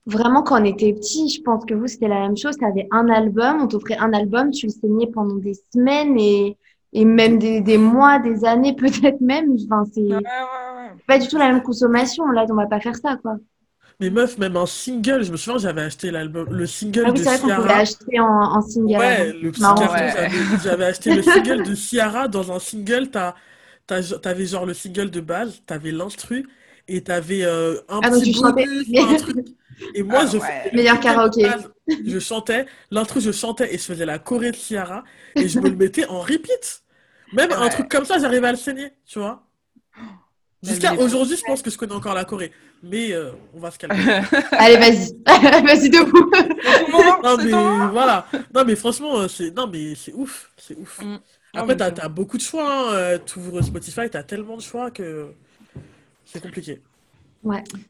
vraiment, 0.07 0.42
quand 0.42 0.61
on 0.61 0.64
était 0.64 0.92
petit, 0.92 1.29
je 1.29 1.40
pense 1.42 1.64
que 1.64 1.75
vous, 1.75 1.87
c'était 1.87 2.09
la 2.09 2.20
même 2.20 2.37
chose. 2.37 2.57
Tu 2.57 2.64
avais 2.64 2.88
un 2.90 3.09
album, 3.09 3.62
on 3.62 3.68
t'offrait 3.68 3.96
un 3.99 4.12
album, 4.12 4.51
tu 4.51 4.66
le 4.66 4.73
saignais 4.73 5.07
pendant 5.07 5.37
des 5.37 5.55
semaines 5.73 6.18
et, 6.18 6.57
et 6.92 7.05
même 7.05 7.38
des, 7.38 7.61
des 7.61 7.79
mois, 7.79 8.18
des 8.18 8.44
années, 8.44 8.75
peut-être 8.77 9.20
même. 9.20 9.55
Enfin, 9.64 9.85
c'est 9.92 10.01
Ouais, 10.01 10.16
ouais, 10.16 10.16
ouais. 10.18 10.90
pas 11.07 11.18
du 11.18 11.29
tout 11.29 11.38
la 11.38 11.53
même 11.53 11.62
consommation. 11.62 12.27
Là, 12.27 12.44
on 12.51 12.55
va 12.55 12.66
pas 12.66 12.81
faire 12.81 12.96
ça, 12.96 13.16
quoi. 13.23 13.37
Mais 14.00 14.10
meuf, 14.10 14.38
même 14.38 14.56
un 14.56 14.66
single, 14.66 15.22
je 15.24 15.32
me 15.32 15.36
souviens, 15.36 15.58
j'avais 15.58 15.82
acheté 15.82 16.10
l'album, 16.10 16.48
le 16.52 16.66
single 16.66 17.06
Ah 17.06 17.12
oui, 17.12 17.20
de 17.20 17.24
vrai 17.24 17.38
qu'on 17.38 17.50
pouvait 17.52 17.72
Ciara. 17.72 17.74
acheter 17.74 18.20
en, 18.20 18.26
en 18.26 18.60
single 18.62 18.96
Ouais, 18.96 19.32
le 19.32 19.52
petit 19.52 19.74
Marrant. 19.74 19.74
carton, 19.74 20.08
Ouais. 20.12 20.30
j'avais 20.52 20.84
acheté 20.86 21.12
le 21.12 21.22
single 21.22 21.62
de 21.62 21.74
Ciara. 21.74 22.28
Dans 22.28 22.52
un 22.52 22.58
single, 22.58 23.10
t'avais 23.86 24.46
genre 24.46 24.66
le 24.66 24.74
single 24.74 25.10
de 25.10 25.20
base, 25.20 25.62
t'avais 25.66 25.92
l'instru, 25.92 26.48
et 26.88 27.02
t'avais 27.04 27.44
euh, 27.44 27.80
un 27.88 28.02
Ah, 28.02 28.10
donc 28.10 28.22
petit 28.22 28.24
tu 28.24 28.32
chantais. 28.32 28.64
bonus, 28.64 28.92
un 28.96 29.14
truc. 29.14 29.46
Et 29.94 30.02
moi, 30.02 30.24
Ah 30.24 30.26
je 30.26 30.38
ouais. 30.40 30.70
Meilleur 30.74 31.00
karaoké. 31.00 31.48
je 32.04 32.18
chantais, 32.18 32.66
l'instru, 32.90 33.20
je 33.20 33.32
chantais, 33.32 33.74
et 33.74 33.78
je 33.78 33.84
faisais 33.84 34.06
la 34.06 34.18
choré 34.18 34.50
de 34.52 34.56
Ciara, 34.56 35.04
et 35.36 35.48
je 35.48 35.58
me 35.58 35.68
le 35.68 35.76
mettais 35.76 36.06
en 36.06 36.20
repeat. 36.20 36.82
Même 37.32 37.52
un 37.52 37.68
truc 37.68 37.88
comme 37.88 38.04
ça, 38.04 38.18
j'arrivais 38.18 38.48
à 38.48 38.52
le 38.52 38.58
saigner, 38.58 38.92
tu 39.06 39.18
vois. 39.18 39.49
Jusqu'à 40.62 40.94
aujourd'hui, 40.94 41.37
je 41.37 41.42
pense 41.42 41.62
que 41.62 41.70
je 41.70 41.79
connais 41.79 41.94
encore 41.94 42.14
la 42.14 42.25
Corée. 42.25 42.53
Mais 42.83 43.12
euh, 43.12 43.33
on 43.55 43.61
va 43.61 43.70
se 43.70 43.79
calmer. 43.79 44.03
Allez, 44.53 44.77
vas-y. 44.77 45.12
Vas-y, 45.62 45.90
debout. 45.90 46.31
Non 47.23 47.37
mais 47.37 47.51
voilà. 47.92 48.27
Non 48.55 48.64
mais 48.64 48.77
franchement, 48.77 49.20
euh, 49.20 49.29
c'est 49.29 49.51
non 49.55 49.66
mais 49.66 49.94
c'est 49.94 50.12
ouf, 50.14 50.51
c'est 50.57 50.77
ouf. 50.77 51.01
Mm. 51.03 51.18
Après 51.55 51.77
t'as 51.77 51.90
t'as 51.90 52.09
beaucoup 52.09 52.37
de 52.38 52.42
choix. 52.42 52.90
Hein. 52.90 52.94
euh, 52.94 53.18
T'ouvres 53.18 53.62
Spotify, 53.62 54.09
t'as 54.11 54.23
tellement 54.23 54.57
de 54.57 54.62
choix 54.62 54.90
que 54.90 55.33
c'est 56.25 56.40
compliqué. 56.42 56.81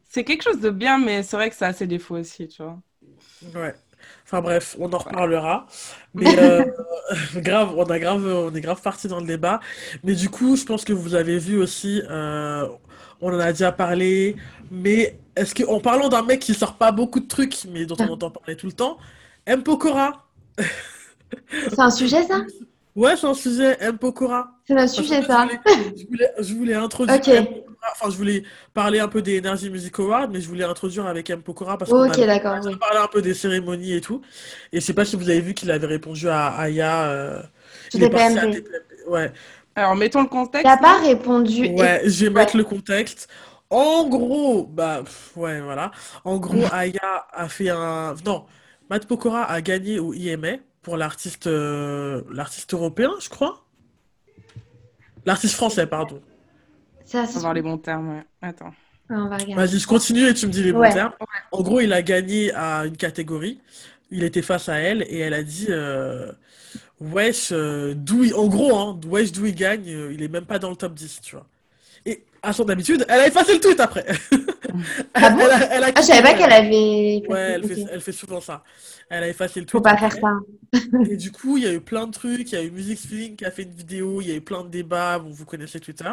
C'est 0.09 0.25
quelque 0.25 0.43
chose 0.43 0.61
de 0.61 0.71
bien, 0.71 0.99
mais 0.99 1.23
c'est 1.23 1.37
vrai 1.37 1.51
que 1.51 1.57
ça 1.57 1.69
a 1.69 1.73
ses 1.73 1.87
défauts 1.87 2.17
aussi, 2.17 2.49
tu 2.49 2.63
vois. 2.63 2.79
Ouais. 3.55 3.75
Enfin 4.25 4.43
bref, 4.43 4.77
on 4.79 4.93
en 4.93 4.99
reparlera. 4.99 5.67
Mais 6.15 6.39
euh, 6.39 6.65
grave, 7.37 7.75
on 7.77 7.85
a 7.85 7.99
grave, 7.99 8.27
on 8.27 8.55
est 8.55 8.61
grave 8.61 8.81
parti 8.81 9.09
dans 9.09 9.21
le 9.21 9.27
débat. 9.27 9.61
Mais 10.05 10.15
du 10.15 10.29
coup, 10.29 10.57
je 10.57 10.65
pense 10.65 10.85
que 10.85 10.93
vous 10.93 11.15
avez 11.15 11.39
vu 11.39 11.61
aussi, 11.61 12.03
euh, 12.09 12.67
on 13.21 13.35
en 13.35 13.39
a 13.41 13.53
déjà 13.53 13.73
parlé. 13.73 14.37
Mais 14.71 15.19
est-ce 15.37 15.55
que, 15.55 15.65
en 15.65 15.81
parlant 15.81 16.09
d'un 16.09 16.23
mec 16.23 16.41
qui 16.41 16.55
sort 16.55 16.75
pas 16.75 16.93
beaucoup 16.93 17.21
de 17.21 17.29
trucs, 17.29 17.57
mais 17.73 17.87
dont 17.87 17.97
on 17.99 18.09
entend 18.09 18.31
parler 18.31 18.57
tout 18.57 18.67
le 18.67 18.73
temps, 18.73 18.99
M. 19.47 19.63
Pokora. 19.63 20.27
C'est 21.51 21.81
un 21.81 21.91
sujet, 21.91 22.23
ça? 22.25 22.41
Ouais, 22.95 23.17
c'est 23.17 23.27
un 23.27 23.35
sujet, 23.35 23.77
M. 23.81 23.99
Pokora. 23.99 24.53
C'est 24.67 24.77
un 24.77 24.87
sujet, 24.87 25.23
ça. 25.23 25.49
Je 25.97 26.07
voulais, 26.07 26.31
je 26.39 26.55
voulais, 26.55 26.75
introduire. 26.75 27.21
M. 27.27 27.47
Enfin, 27.93 28.11
je 28.11 28.17
voulais 28.17 28.43
parler 28.75 29.01
un 29.01 29.09
peu 29.09 29.23
des 29.23 29.39
Energy 29.41 29.71
Music 29.71 29.99
Awards, 29.99 30.29
mais 30.31 30.41
je 30.41 30.49
voulais 30.49 30.65
introduire 30.65 31.07
avec 31.07 31.31
M. 31.31 31.43
Pokora 31.43 31.79
parce 31.79 31.91
qu'on 31.91 32.05
Ok, 32.07 32.11
avait 32.19 32.27
d'accord. 32.27 32.57
déjà 32.57 32.69
oui. 32.71 32.77
parlé 32.77 32.99
un 32.99 33.07
peu 33.09 33.23
des 33.23 33.35
cérémonies 33.35 33.95
et 33.95 34.01
tout. 34.01 34.21
Et 34.73 34.81
je 34.81 34.85
sais 34.85 34.93
pas 34.95 35.05
si 35.05 35.17
vous 35.17 35.29
avez 35.31 35.41
vu 35.41 35.55
qu'il 35.55 35.71
avait 35.71 35.87
répondu 35.87 36.29
à 36.29 36.49
Aya. 36.49 37.05
euh, 37.11 37.43
il 37.95 38.03
est 38.05 38.11
parti 38.11 38.39
à. 38.39 38.47
Ouais, 39.11 39.33
Alors, 39.75 39.97
mettons 39.97 40.21
le 40.23 40.29
contexte. 40.29 40.65
T'as 40.65 40.77
pas 40.77 40.99
répondu. 41.01 41.69
ouais, 41.69 42.03
je 42.05 42.25
vais 42.27 42.31
mettre 42.31 42.57
le 42.57 42.65
contexte. 42.65 43.29
En 43.71 44.09
gros, 44.09 44.65
bah, 44.67 45.03
pff, 45.05 45.33
ouais, 45.37 45.61
voilà. 45.61 45.91
En 46.25 46.39
gros, 46.39 46.65
Aya 46.73 47.27
a 47.33 47.49
fait 47.49 47.71
un. 47.71 48.15
Non, 48.27 48.45
Matt 48.91 49.07
Pokora 49.07 49.45
a 49.45 49.61
gagné 49.63 49.99
au 49.99 50.13
IMA 50.13 50.57
pour 50.83 50.97
l'artiste 50.97 51.47
euh, 51.47 52.23
l'artiste 52.33 52.75
européen, 52.75 53.13
je 53.21 53.29
crois. 53.29 53.65
L'artiste 55.27 55.55
français, 55.55 55.87
pardon. 55.87 56.21
Ça, 57.11 57.27
On 57.27 57.27
c'est 57.27 57.35
va 57.35 57.41
voir 57.41 57.55
les 57.55 57.63
bons 57.63 57.79
termes, 57.79 58.09
ouais. 58.17 58.25
Attends. 58.43 58.75
Ouais, 59.09 59.17
on 59.17 59.29
va 59.29 59.37
regarder. 59.39 59.55
Vas-y, 59.55 59.79
je 59.81 59.87
continue 59.87 60.29
et 60.29 60.35
tu 60.35 60.47
me 60.47 60.53
dis 60.53 60.63
les 60.63 60.73
bons 60.73 60.81
Ouais. 60.81 60.93
termes. 60.93 61.13
En 61.53 61.63
gros, 61.63 61.81
il 61.81 61.93
a 61.93 62.03
gagné 62.03 62.53
à 62.55 62.87
une 62.87 62.97
catégorie. 62.97 63.61
Il 64.11 64.23
était 64.25 64.43
face 64.43 64.69
à 64.69 64.77
elle 64.79 65.03
et 65.03 65.19
elle 65.19 65.35
a 65.35 65.43
dit 65.43 65.67
euh, 65.71 66.33
Wesh, 67.01 67.51
euh, 67.53 67.95
d'où 67.97 68.25
il... 68.25 68.35
en 68.35 68.49
gros, 68.49 68.77
hein, 68.79 69.01
wesh, 69.07 69.33
d'où 69.33 69.47
il 69.47 69.55
gagne, 69.55 69.89
euh, 69.91 70.13
il 70.13 70.23
est 70.23 70.29
même 70.29 70.47
pas 70.47 70.59
dans 70.59 70.71
le 70.71 70.77
top 70.77 70.95
10, 70.95 71.21
tu 71.23 71.37
vois. 71.37 71.47
À 72.43 72.53
son 72.55 72.69
habitude, 72.71 73.05
elle 73.09 73.21
a 73.21 73.27
effacé 73.27 73.55
le 73.55 73.61
tweet 73.61 73.81
après. 73.81 74.07
Ah 75.15 75.31
bon? 75.31 75.41
Elle 75.45 75.51
a- 75.51 75.75
elle 75.77 75.85
a 75.85 75.93
Ah, 75.95 76.01
je 76.01 76.07
savais 76.07 76.23
pas 76.23 76.35
qu'elle 76.35 76.53
avait. 76.53 77.23
Ouais, 77.29 77.39
elle 77.57 77.65
fait, 77.65 77.85
elle 77.91 78.01
fait 78.01 78.13
souvent 78.13 78.41
ça. 78.41 78.63
Elle 79.09 79.25
a 79.25 79.29
effacé 79.29 79.61
le 79.61 79.67
Faut 79.67 79.81
tweet 79.81 79.85
pas 79.85 79.91
après. 79.91 80.11
faire 80.11 80.13
ça. 80.21 80.39
Et 81.11 81.17
du 81.17 81.33
coup, 81.33 81.57
il 81.59 81.65
y 81.65 81.67
a 81.67 81.73
eu 81.73 81.81
plein 81.81 82.07
de 82.07 82.13
trucs. 82.13 82.53
Il 82.53 82.55
y 82.55 82.59
a 82.59 82.63
eu 82.63 82.71
Music 82.71 82.99
Swing 82.99 83.37
qui 83.37 83.45
a 83.45 83.51
fait 83.51 83.65
une 83.65 83.73
vidéo. 83.73 84.21
Il 84.21 84.29
y 84.29 84.33
a 84.33 84.37
eu 84.37 84.41
plein 84.41 84.63
de 84.65 84.69
débats. 84.69 85.19
Bon, 85.19 85.31
vous 85.31 85.45
connaissez 85.45 85.81
Twitter. 85.81 86.11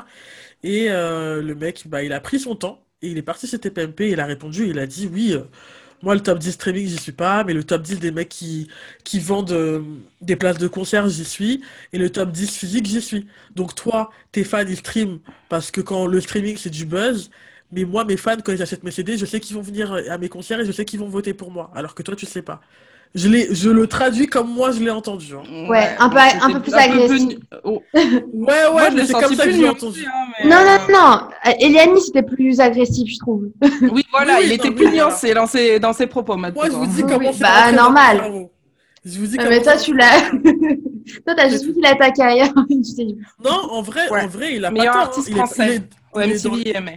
Et 0.63 0.88
euh, 0.90 1.42
le 1.42 1.56
mec, 1.56 1.84
bah, 1.88 2.04
il 2.04 2.13
a 2.13 2.20
pris 2.20 2.40
son 2.40 2.56
temps. 2.56 2.84
Et 3.02 3.10
il 3.10 3.18
est 3.18 3.22
parti 3.24 3.48
chez 3.48 3.60
TPMP. 3.60 4.10
Il 4.12 4.20
a 4.20 4.26
répondu. 4.26 4.68
Il 4.70 4.80
a 4.80 4.88
dit 4.88 5.10
oui. 5.12 5.34
euh, 5.34 5.44
moi, 6.03 6.13
le 6.13 6.21
top 6.21 6.39
10 6.39 6.51
streaming, 6.51 6.88
j'y 6.88 6.97
suis 6.97 7.12
pas. 7.12 7.43
Mais 7.43 7.53
le 7.53 7.63
top 7.63 7.81
10 7.81 7.99
des 7.99 8.12
mecs 8.12 8.29
qui, 8.29 8.69
vendent 9.19 9.51
euh, 9.51 9.81
des 10.21 10.36
places 10.36 10.57
de 10.57 10.67
concert, 10.67 11.10
j'y 11.10 11.25
suis. 11.25 11.63
Et 11.93 11.97
le 11.97 12.10
top 12.10 12.31
10 12.31 12.55
physique, 12.57 12.86
j'y 12.86 13.01
suis. 13.01 13.27
Donc, 13.55 13.75
toi, 13.75 14.12
tes 14.31 14.43
fans, 14.43 14.65
ils 14.67 14.77
streament. 14.77 15.19
Parce 15.49 15.71
que 15.71 15.81
quand 15.81 16.05
le 16.05 16.21
streaming, 16.21 16.57
c'est 16.57 16.69
du 16.69 16.86
buzz. 16.86 17.29
Mais 17.71 17.83
moi, 17.83 18.05
mes 18.05 18.17
fans, 18.17 18.38
quand 18.43 18.51
ils 18.53 18.62
achètent 18.62 18.83
mes 18.83 18.91
CD, 18.91 19.17
je 19.17 19.25
sais 19.25 19.39
qu'ils 19.39 19.55
vont 19.55 19.62
venir 19.62 19.91
à 19.93 20.17
mes 20.17 20.29
concerts 20.29 20.60
et 20.60 20.65
je 20.65 20.71
sais 20.71 20.86
qu'ils 20.86 20.99
vont 20.99 21.10
voter 21.10 21.33
pour 21.33 21.51
moi. 21.51 21.71
Alors 21.75 21.95
que 21.95 22.03
toi, 22.03 22.15
tu 22.15 22.25
sais 22.25 22.41
pas. 22.41 22.62
Je 23.15 23.30
l'ai, 23.30 23.48
je 23.56 23.70
le 23.70 23.88
traduis 23.88 24.28
comme 24.28 24.50
moi 24.54 24.72
je 24.72 24.80
l'ai 24.80 24.89
entendu. 24.91 25.34
hein. 25.34 25.67
Ouais, 25.70 25.96
un 25.98 26.10
peu- 26.10 26.17
un 26.17 26.52
peu 26.52 26.60
plus 26.62 26.74
un 26.74 26.78
peu 26.78 26.84
agressif. 27.04 27.38
oh. 27.63 27.82
Ouais, 27.93 28.22
Moi, 28.34 28.74
ouais, 28.76 28.84
je 28.89 28.96
mais 28.96 29.02
l'ai 29.02 29.08
c'est 29.08 29.13
comme 29.13 29.36
ça 29.36 29.46
que 29.46 29.52
je 29.52 29.58
l'ai 29.62 29.70
entendu. 29.70 30.06
hein, 30.06 30.28
mais, 30.43 30.50
Non, 30.50 30.58
euh, 30.58 30.78
non, 30.89 30.93
non. 31.00 31.20
Euh, 31.48 31.52
Eliani, 31.60 32.02
c'était 32.02 32.22
plus 32.24 32.60
agressif, 32.60 33.10
je 33.12 33.17
trouve. 33.20 33.46
Oui, 33.91 34.04
voilà, 34.12 34.36
Oui, 34.38 34.41
il 34.43 34.50
non, 34.50 34.56
était 34.56 34.70
mais 34.70 34.76
plus 34.76 34.89
nuancé 34.91 35.34
dans 35.34 35.48
ses, 35.48 35.80
dans 35.80 35.93
ses 35.93 36.06
propos, 36.08 36.36
Matt 36.38 36.54
Moi, 36.56 36.65
je 36.67 36.72
vous 36.72 36.86
dis 36.86 37.02
Oui, 37.04 37.10
comment 37.10 37.30
oui, 37.30 37.34
c'est 37.34 37.41
bah, 37.41 37.72
normal. 37.72 38.48
Je 39.06 39.20
vous 39.20 39.26
dis 39.28 39.38
comment 39.38 39.50
mais 39.50 39.62
toi, 39.62 39.78
tu 39.78 39.96
l'as. 39.96 40.30
Toi, 41.26 41.36
t'as 41.36 41.48
juste 41.48 41.63
vu 41.63 41.74
qu'il 41.74 41.86
attaqué 41.86 42.22
ailleurs. 42.22 42.54
Non, 43.43 43.52
en 43.72 43.82
vrai, 43.82 44.02
Ouais. 44.12 44.24
en 44.24 44.28
vrai, 44.28 44.56
il 44.56 44.65
a 44.65 44.72
Meilleur 44.72 44.93
pas 44.93 45.00
tort. 45.06 45.08
artiste 45.10 45.30
hein. 45.30 45.32
Il 45.32 45.38
est- 45.38 45.46
français. 45.46 45.82
il 46.15 46.32
est- 46.34 46.43
dans-. 46.43 46.91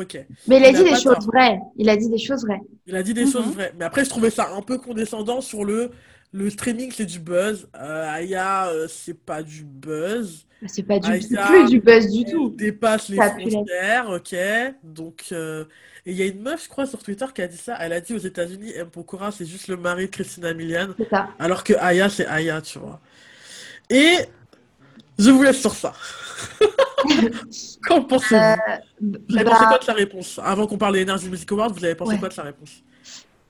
Ok. 0.00 0.18
Mais 0.48 0.58
il 0.58 0.64
a 0.64 0.68
Il 0.70 0.76
dit 0.76 0.84
des 0.84 0.90
choses 0.90 1.02
tort. 1.02 1.22
vraies. 1.32 1.58
Il 1.76 1.88
a 1.88 1.96
dit 1.96 2.08
des 2.10 2.18
choses 2.18 2.44
vraies. 2.44 2.60
Il 2.86 2.96
a 2.96 3.02
dit 3.02 3.14
des 3.14 3.24
Mhm. 3.24 3.30
choses 3.32 3.46
vraies. 3.54 3.72
Mais 3.78 3.84
après, 3.84 4.04
je 4.04 4.10
trouvais 4.10 4.30
ça 4.30 4.50
un 4.54 4.62
peu 4.62 4.78
condescendant 4.78 5.40
sur 5.40 5.64
le, 5.64 5.90
le 6.32 6.50
streaming, 6.50 6.90
c'est 6.94 7.06
du 7.06 7.20
buzz. 7.20 7.68
Euh, 7.76 8.12
Aya, 8.12 8.66
euh, 8.68 8.86
c'est 8.88 9.14
pas 9.18 9.42
du 9.42 9.62
buzz. 9.64 10.46
Mais 10.62 10.68
C'est 10.68 10.82
pas 10.82 10.98
du 10.98 11.10
ah, 11.36 11.46
plus 11.48 11.68
du 11.70 11.80
buzz 11.80 12.10
du 12.10 12.24
tout. 12.24 12.50
dépasse 12.50 13.08
les 13.10 13.16
frontières, 13.16 14.08
ok. 14.10 14.34
Donc, 14.82 15.24
euh, 15.32 15.64
et 16.06 16.10
il 16.12 16.16
y 16.16 16.22
a 16.22 16.26
une 16.26 16.40
meuf, 16.42 16.64
je 16.64 16.68
crois, 16.68 16.86
sur 16.86 17.02
Twitter 17.02 17.26
qui 17.34 17.42
a 17.42 17.46
dit 17.46 17.56
ça. 17.56 17.76
Elle 17.80 17.92
a 17.92 18.00
dit 18.00 18.14
aux 18.14 18.18
États-Unis, 18.18 18.72
M. 18.74 18.88
Pokora, 18.90 19.30
c'est 19.30 19.44
juste 19.46 19.68
le 19.68 19.76
mari 19.76 20.06
de 20.06 20.10
Christina 20.10 20.52
Milian. 20.54 20.88
C'est 20.98 21.08
ça. 21.10 21.28
Alors 21.38 21.64
que 21.64 21.74
Aya, 21.74 22.08
c'est 22.08 22.26
Aya, 22.26 22.60
tu 22.62 22.78
vois. 22.78 23.00
Et 23.90 24.14
je 25.18 25.30
vous 25.30 25.42
laisse 25.42 25.60
sur 25.60 25.74
ça. 25.74 25.92
Qu'en 27.86 28.02
pensez-vous? 28.02 28.40
Euh, 28.40 28.54
Vous 29.00 29.36
avez 29.36 29.44
bah, 29.44 29.50
pensé 29.52 29.64
quoi 29.66 29.78
de 29.78 29.84
sa 29.84 29.92
réponse? 29.92 30.40
Avant 30.42 30.66
qu'on 30.66 30.78
parle 30.78 30.94
des 30.94 31.02
Energy 31.02 31.28
Music 31.28 31.50
Awards, 31.52 31.72
vous 31.72 31.84
avez 31.84 31.94
pensé 31.94 32.12
Ouais. 32.12 32.18
quoi 32.18 32.28
de 32.28 32.34
sa 32.34 32.42
réponse? 32.42 32.82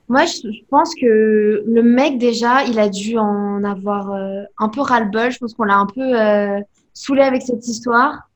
Moi, 0.08 0.24
je, 0.26 0.48
pense 0.68 0.94
que 0.94 1.64
le 1.66 1.82
mec, 1.82 2.18
déjà, 2.18 2.64
il 2.64 2.78
a 2.78 2.88
dû 2.88 3.16
en 3.16 3.64
avoir 3.64 4.12
euh, 4.12 4.42
un 4.58 4.68
peu 4.68 4.80
ras-le-bol. 4.82 5.30
Je 5.30 5.38
pense 5.38 5.54
qu'on 5.54 5.64
l'a 5.64 5.76
un 5.76 5.86
peu 5.86 6.20
euh, 6.20 6.60
saoulé 6.92 7.22
avec 7.22 7.42
cette 7.42 7.66
histoire. 7.66 8.28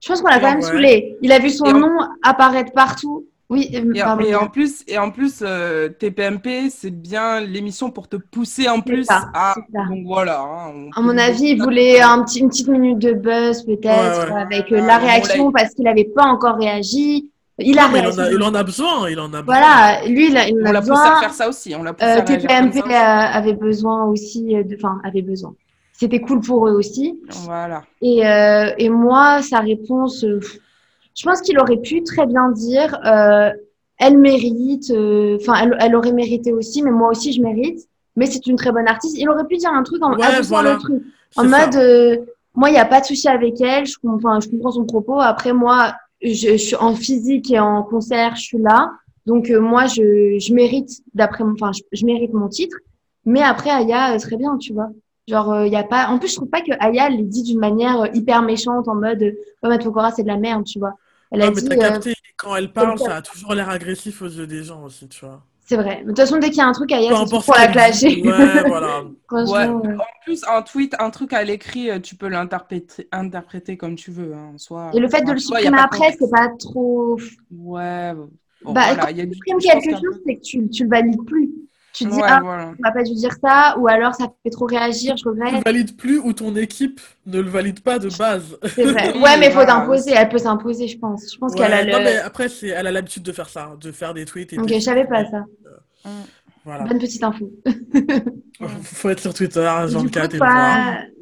Je 0.00 0.08
pense 0.08 0.20
qu'on 0.20 0.28
l'a 0.28 0.38
quand 0.38 0.50
même 0.50 0.56
ouais. 0.58 0.62
saoulé. 0.62 1.16
Il 1.22 1.32
a 1.32 1.38
vu 1.38 1.50
son 1.50 1.64
Et 1.64 1.72
nom 1.72 1.98
apparaître 2.22 2.72
partout. 2.72 3.26
Oui, 3.48 3.70
euh, 3.74 3.92
Et, 3.94 4.00
pardon. 4.00 4.24
et 4.24 4.34
en 4.34 4.48
plus, 4.48 4.82
et 4.88 4.98
en 4.98 5.10
plus 5.12 5.40
euh, 5.42 5.88
TPMP, 5.88 6.68
c'est 6.68 6.90
bien 6.90 7.40
l'émission 7.40 7.90
pour 7.90 8.08
te 8.08 8.16
pousser 8.16 8.68
en 8.68 8.80
plus 8.80 9.04
ça, 9.04 9.30
à. 9.34 9.54
Donc 9.88 10.04
voilà. 10.04 10.40
hein, 10.40 10.90
À 10.96 11.00
mon 11.00 11.16
avis, 11.16 11.50
il 11.50 11.62
voulait 11.62 12.00
un 12.00 12.24
petit, 12.24 12.40
une 12.40 12.48
petite 12.48 12.66
minute 12.68 12.98
de 12.98 13.12
buzz, 13.12 13.62
peut-être, 13.64 14.32
Ouais, 14.32 14.40
avec 14.42 14.72
euh, 14.72 14.80
Ah, 14.82 14.86
la 14.86 14.98
on 14.98 15.06
réaction, 15.06 15.46
l'a- 15.46 15.52
parce 15.62 15.74
qu'il 15.74 15.84
n'avait 15.84 16.04
pas 16.12 16.24
encore 16.24 16.56
réagi. 16.56 17.30
Il 17.58 17.78
a 17.78 17.88
Non, 17.88 17.96
il 17.96 18.06
en 18.06 18.18
a, 18.18 18.30
il 18.32 18.42
en 18.42 18.54
a 18.54 18.62
besoin, 18.64 19.08
il 19.08 19.18
en 19.20 19.26
a 19.32 19.40
besoin. 19.42 19.44
Voilà, 19.44 20.06
lui, 20.08 20.28
il, 20.28 20.36
a, 20.36 20.48
il 20.48 20.56
en 20.58 20.62
On 20.62 20.66
a 20.66 20.72
l'a 20.72 20.80
poussé 20.80 20.92
à 20.92 20.94
besoin. 21.04 21.20
faire 21.20 21.32
ça 21.32 21.48
aussi. 21.48 21.74
On 21.74 21.82
l'a 21.84 21.92
poussé 21.94 22.10
Euh, 22.10 22.16
à 22.18 22.22
comme 22.22 22.36
TPMP 22.36 22.72
ça 22.80 22.84
aussi. 22.84 22.92
euh, 22.94 23.38
avait 23.38 23.54
besoin 23.54 24.04
aussi, 24.06 24.56
euh, 24.56 24.62
enfin, 24.76 25.00
avait 25.04 25.22
besoin. 25.22 25.54
C'était 25.92 26.20
cool 26.20 26.40
pour 26.40 26.66
eux 26.68 26.72
aussi. 26.72 27.18
Voilà. 27.44 27.82
Et, 28.02 28.26
euh, 28.26 28.70
et 28.76 28.90
moi, 28.90 29.40
sa 29.40 29.60
réponse, 29.60 30.22
euh, 30.24 30.40
je 31.16 31.24
pense 31.24 31.40
qu'il 31.40 31.58
aurait 31.58 31.78
pu 31.78 32.02
très 32.04 32.26
bien 32.26 32.50
dire, 32.52 32.98
euh, 33.06 33.50
elle 33.98 34.18
mérite, 34.18 34.90
euh, 34.90 35.36
enfin, 35.40 35.54
elle, 35.62 35.76
elle 35.80 35.96
aurait 35.96 36.12
mérité 36.12 36.52
aussi, 36.52 36.82
mais 36.82 36.90
moi 36.90 37.10
aussi, 37.10 37.32
je 37.32 37.40
mérite. 37.42 37.80
Mais 38.18 38.26
c'est 38.26 38.46
une 38.46 38.56
très 38.56 38.72
bonne 38.72 38.88
artiste. 38.88 39.16
Il 39.18 39.28
aurait 39.28 39.46
pu 39.46 39.56
dire 39.56 39.70
un 39.72 39.82
truc 39.82 40.02
en 40.02 40.14
Ouais, 40.14 40.22
adoucissant 40.24 40.48
voilà. 40.48 40.72
le 40.74 40.78
truc. 40.78 41.02
C'est 41.32 41.40
En 41.40 41.44
mode, 41.44 41.74
euh, 41.76 42.16
moi, 42.54 42.70
il 42.70 42.72
n'y 42.72 42.78
a 42.78 42.86
pas 42.86 43.00
de 43.02 43.06
souci 43.06 43.28
avec 43.28 43.60
elle. 43.60 43.84
Je, 43.86 43.96
com- 43.98 44.14
enfin, 44.22 44.40
je 44.40 44.48
comprends 44.48 44.70
son 44.72 44.86
propos. 44.86 45.20
Après, 45.20 45.52
moi, 45.52 45.92
je, 46.22 46.30
je 46.32 46.56
suis 46.56 46.76
en 46.76 46.94
physique 46.94 47.50
et 47.50 47.58
en 47.60 47.82
concert, 47.82 48.34
je 48.36 48.40
suis 48.42 48.58
là. 48.58 48.90
Donc, 49.26 49.50
euh, 49.50 49.60
moi, 49.60 49.84
je, 49.86 50.38
je 50.38 50.54
mérite, 50.54 50.88
d'après 51.14 51.44
mon, 51.44 51.52
enfin, 51.52 51.72
je, 51.72 51.82
je 51.92 52.06
mérite 52.06 52.32
mon 52.32 52.48
titre. 52.48 52.76
Mais 53.26 53.42
après, 53.42 53.68
Aya, 53.70 54.14
euh, 54.14 54.18
très 54.18 54.36
bien, 54.36 54.56
tu 54.56 54.72
vois. 54.72 54.88
Genre, 55.28 55.64
il 55.66 55.72
y 55.72 55.76
a 55.76 55.82
pas, 55.84 56.06
en 56.08 56.18
plus, 56.18 56.28
je 56.30 56.36
trouve 56.36 56.48
pas 56.48 56.60
que 56.62 56.72
Aya 56.80 57.10
l'ait 57.10 57.22
dit 57.22 57.42
d'une 57.42 57.58
manière 57.58 58.00
euh, 58.02 58.06
hyper 58.14 58.40
méchante, 58.42 58.88
en 58.88 58.94
mode, 58.94 59.22
euh, 59.22 59.32
ouais, 59.62 59.68
Matt 59.68 59.84
Pokora, 59.84 60.10
c'est 60.12 60.22
de 60.22 60.28
la 60.28 60.38
merde, 60.38 60.64
tu 60.64 60.78
vois. 60.78 60.94
Elle 61.30 61.42
a 61.42 61.46
Non, 61.46 61.52
mais 61.54 61.60
dit, 61.62 61.68
t'as 61.68 61.74
euh, 61.74 61.78
capté, 61.78 62.14
quand 62.36 62.56
elle 62.56 62.72
parle, 62.72 62.98
ça 62.98 63.16
a 63.16 63.22
toujours 63.22 63.54
l'air 63.54 63.68
agressif 63.68 64.22
aux 64.22 64.26
yeux 64.28 64.46
des 64.46 64.62
gens 64.64 64.84
aussi, 64.84 65.08
tu 65.08 65.24
vois. 65.24 65.42
c'est 65.64 65.76
vrai. 65.76 65.96
Mais 65.98 66.02
de 66.02 66.08
toute 66.08 66.18
façon, 66.18 66.38
dès 66.38 66.48
qu'il 66.48 66.58
y 66.58 66.60
a 66.60 66.66
un 66.68 66.72
truc, 66.72 66.90
Peu 66.90 66.96
c'est 66.96 67.12
importe 67.14 67.46
pour 67.46 67.56
la 67.56 67.68
clasher. 67.68 68.22
Ouais, 68.22 68.62
voilà. 68.68 69.04
Ouais. 69.32 69.66
En 69.66 69.80
plus, 70.24 70.44
un 70.48 70.62
tweet, 70.62 70.94
un 71.00 71.10
truc 71.10 71.32
à 71.32 71.42
l'écrit, 71.42 71.90
euh, 71.90 71.98
tu 71.98 72.14
peux 72.14 72.28
l'interpréter 72.28 73.08
interpréter 73.10 73.76
comme 73.76 73.96
tu 73.96 74.10
veux. 74.12 74.34
Hein, 74.34 74.52
en 74.54 74.58
soi, 74.58 74.90
Et 74.94 75.00
le 75.00 75.08
fait 75.08 75.22
de 75.22 75.32
le 75.32 75.38
y 75.38 75.40
supprimer 75.40 75.70
de 75.70 75.82
après, 75.82 76.16
c'est 76.18 76.30
pas 76.30 76.48
trop. 76.58 77.18
Ouais. 77.50 78.12
Bon, 78.62 78.72
Bah, 78.72 78.94
voilà, 78.94 79.06
quand 79.06 79.08
y 79.16 79.20
a 79.20 79.26
tu 79.26 79.34
supprimes 79.34 79.58
quelque 79.58 79.90
chose, 79.90 80.20
c'est 80.26 80.36
que 80.36 80.40
tu, 80.40 80.68
tu 80.70 80.84
le 80.84 80.90
valides 80.90 81.24
plus. 81.26 81.50
Tu 81.96 82.04
te 82.04 82.10
dis, 82.10 82.20
Ouais, 82.20 82.26
ah, 82.26 82.40
voilà. 82.42 82.74
on 82.78 82.82
m'a 82.82 82.92
pas 82.92 83.02
dû 83.02 83.14
dire 83.14 83.32
ça, 83.42 83.76
ou 83.78 83.88
alors 83.88 84.14
ça 84.14 84.26
fait 84.44 84.50
trop 84.50 84.66
réagir, 84.66 85.16
je 85.16 85.24
Tu 85.44 85.54
le 85.54 85.60
regrette. 85.60 85.64
valides 85.64 85.96
plus 85.96 86.18
ou 86.18 86.32
ton 86.32 86.54
équipe 86.56 87.00
ne 87.26 87.40
le 87.40 87.48
valide 87.48 87.80
pas 87.80 87.98
de 87.98 88.08
base. 88.10 88.58
C'est 88.76 88.84
vrai. 88.84 89.12
Ouais, 89.22 89.38
mais 89.38 89.46
il 89.46 89.52
faut 89.52 89.64
t'imposer. 89.64 90.12
Elle 90.14 90.28
peut 90.28 90.38
s'imposer, 90.38 90.88
je 90.88 90.98
pense. 90.98 91.32
Je 91.32 91.38
pense 91.38 91.54
Ouais, 91.54 91.58
qu'elle 91.58 91.72
a 91.72 91.84
non, 91.84 91.98
le. 92.00 92.04
mais 92.04 92.16
après, 92.18 92.48
c'est, 92.48 92.68
elle 92.68 92.86
a 92.86 92.92
l'habitude 92.92 93.22
de 93.22 93.32
faire 93.32 93.48
ça, 93.48 93.76
de 93.80 93.92
faire 93.92 94.12
des 94.12 94.24
tweets 94.24 94.52
et 94.52 94.58
Ok, 94.58 94.68
des- 94.68 94.74
je 94.74 94.80
savais 94.80 95.06
pas 95.06 95.24
ça. 95.30 95.44
Voilà. 96.64 96.84
Bonne 96.84 96.98
petite 96.98 97.22
info. 97.22 97.50
Faut 98.82 99.10
être 99.10 99.20
sur 99.20 99.34
Twitter, 99.34 99.70
Du 99.84 99.92
Jean 99.92 100.02
coup, 100.04 100.08
4 100.08 100.34
et 100.34 100.38
toi, 100.38 100.48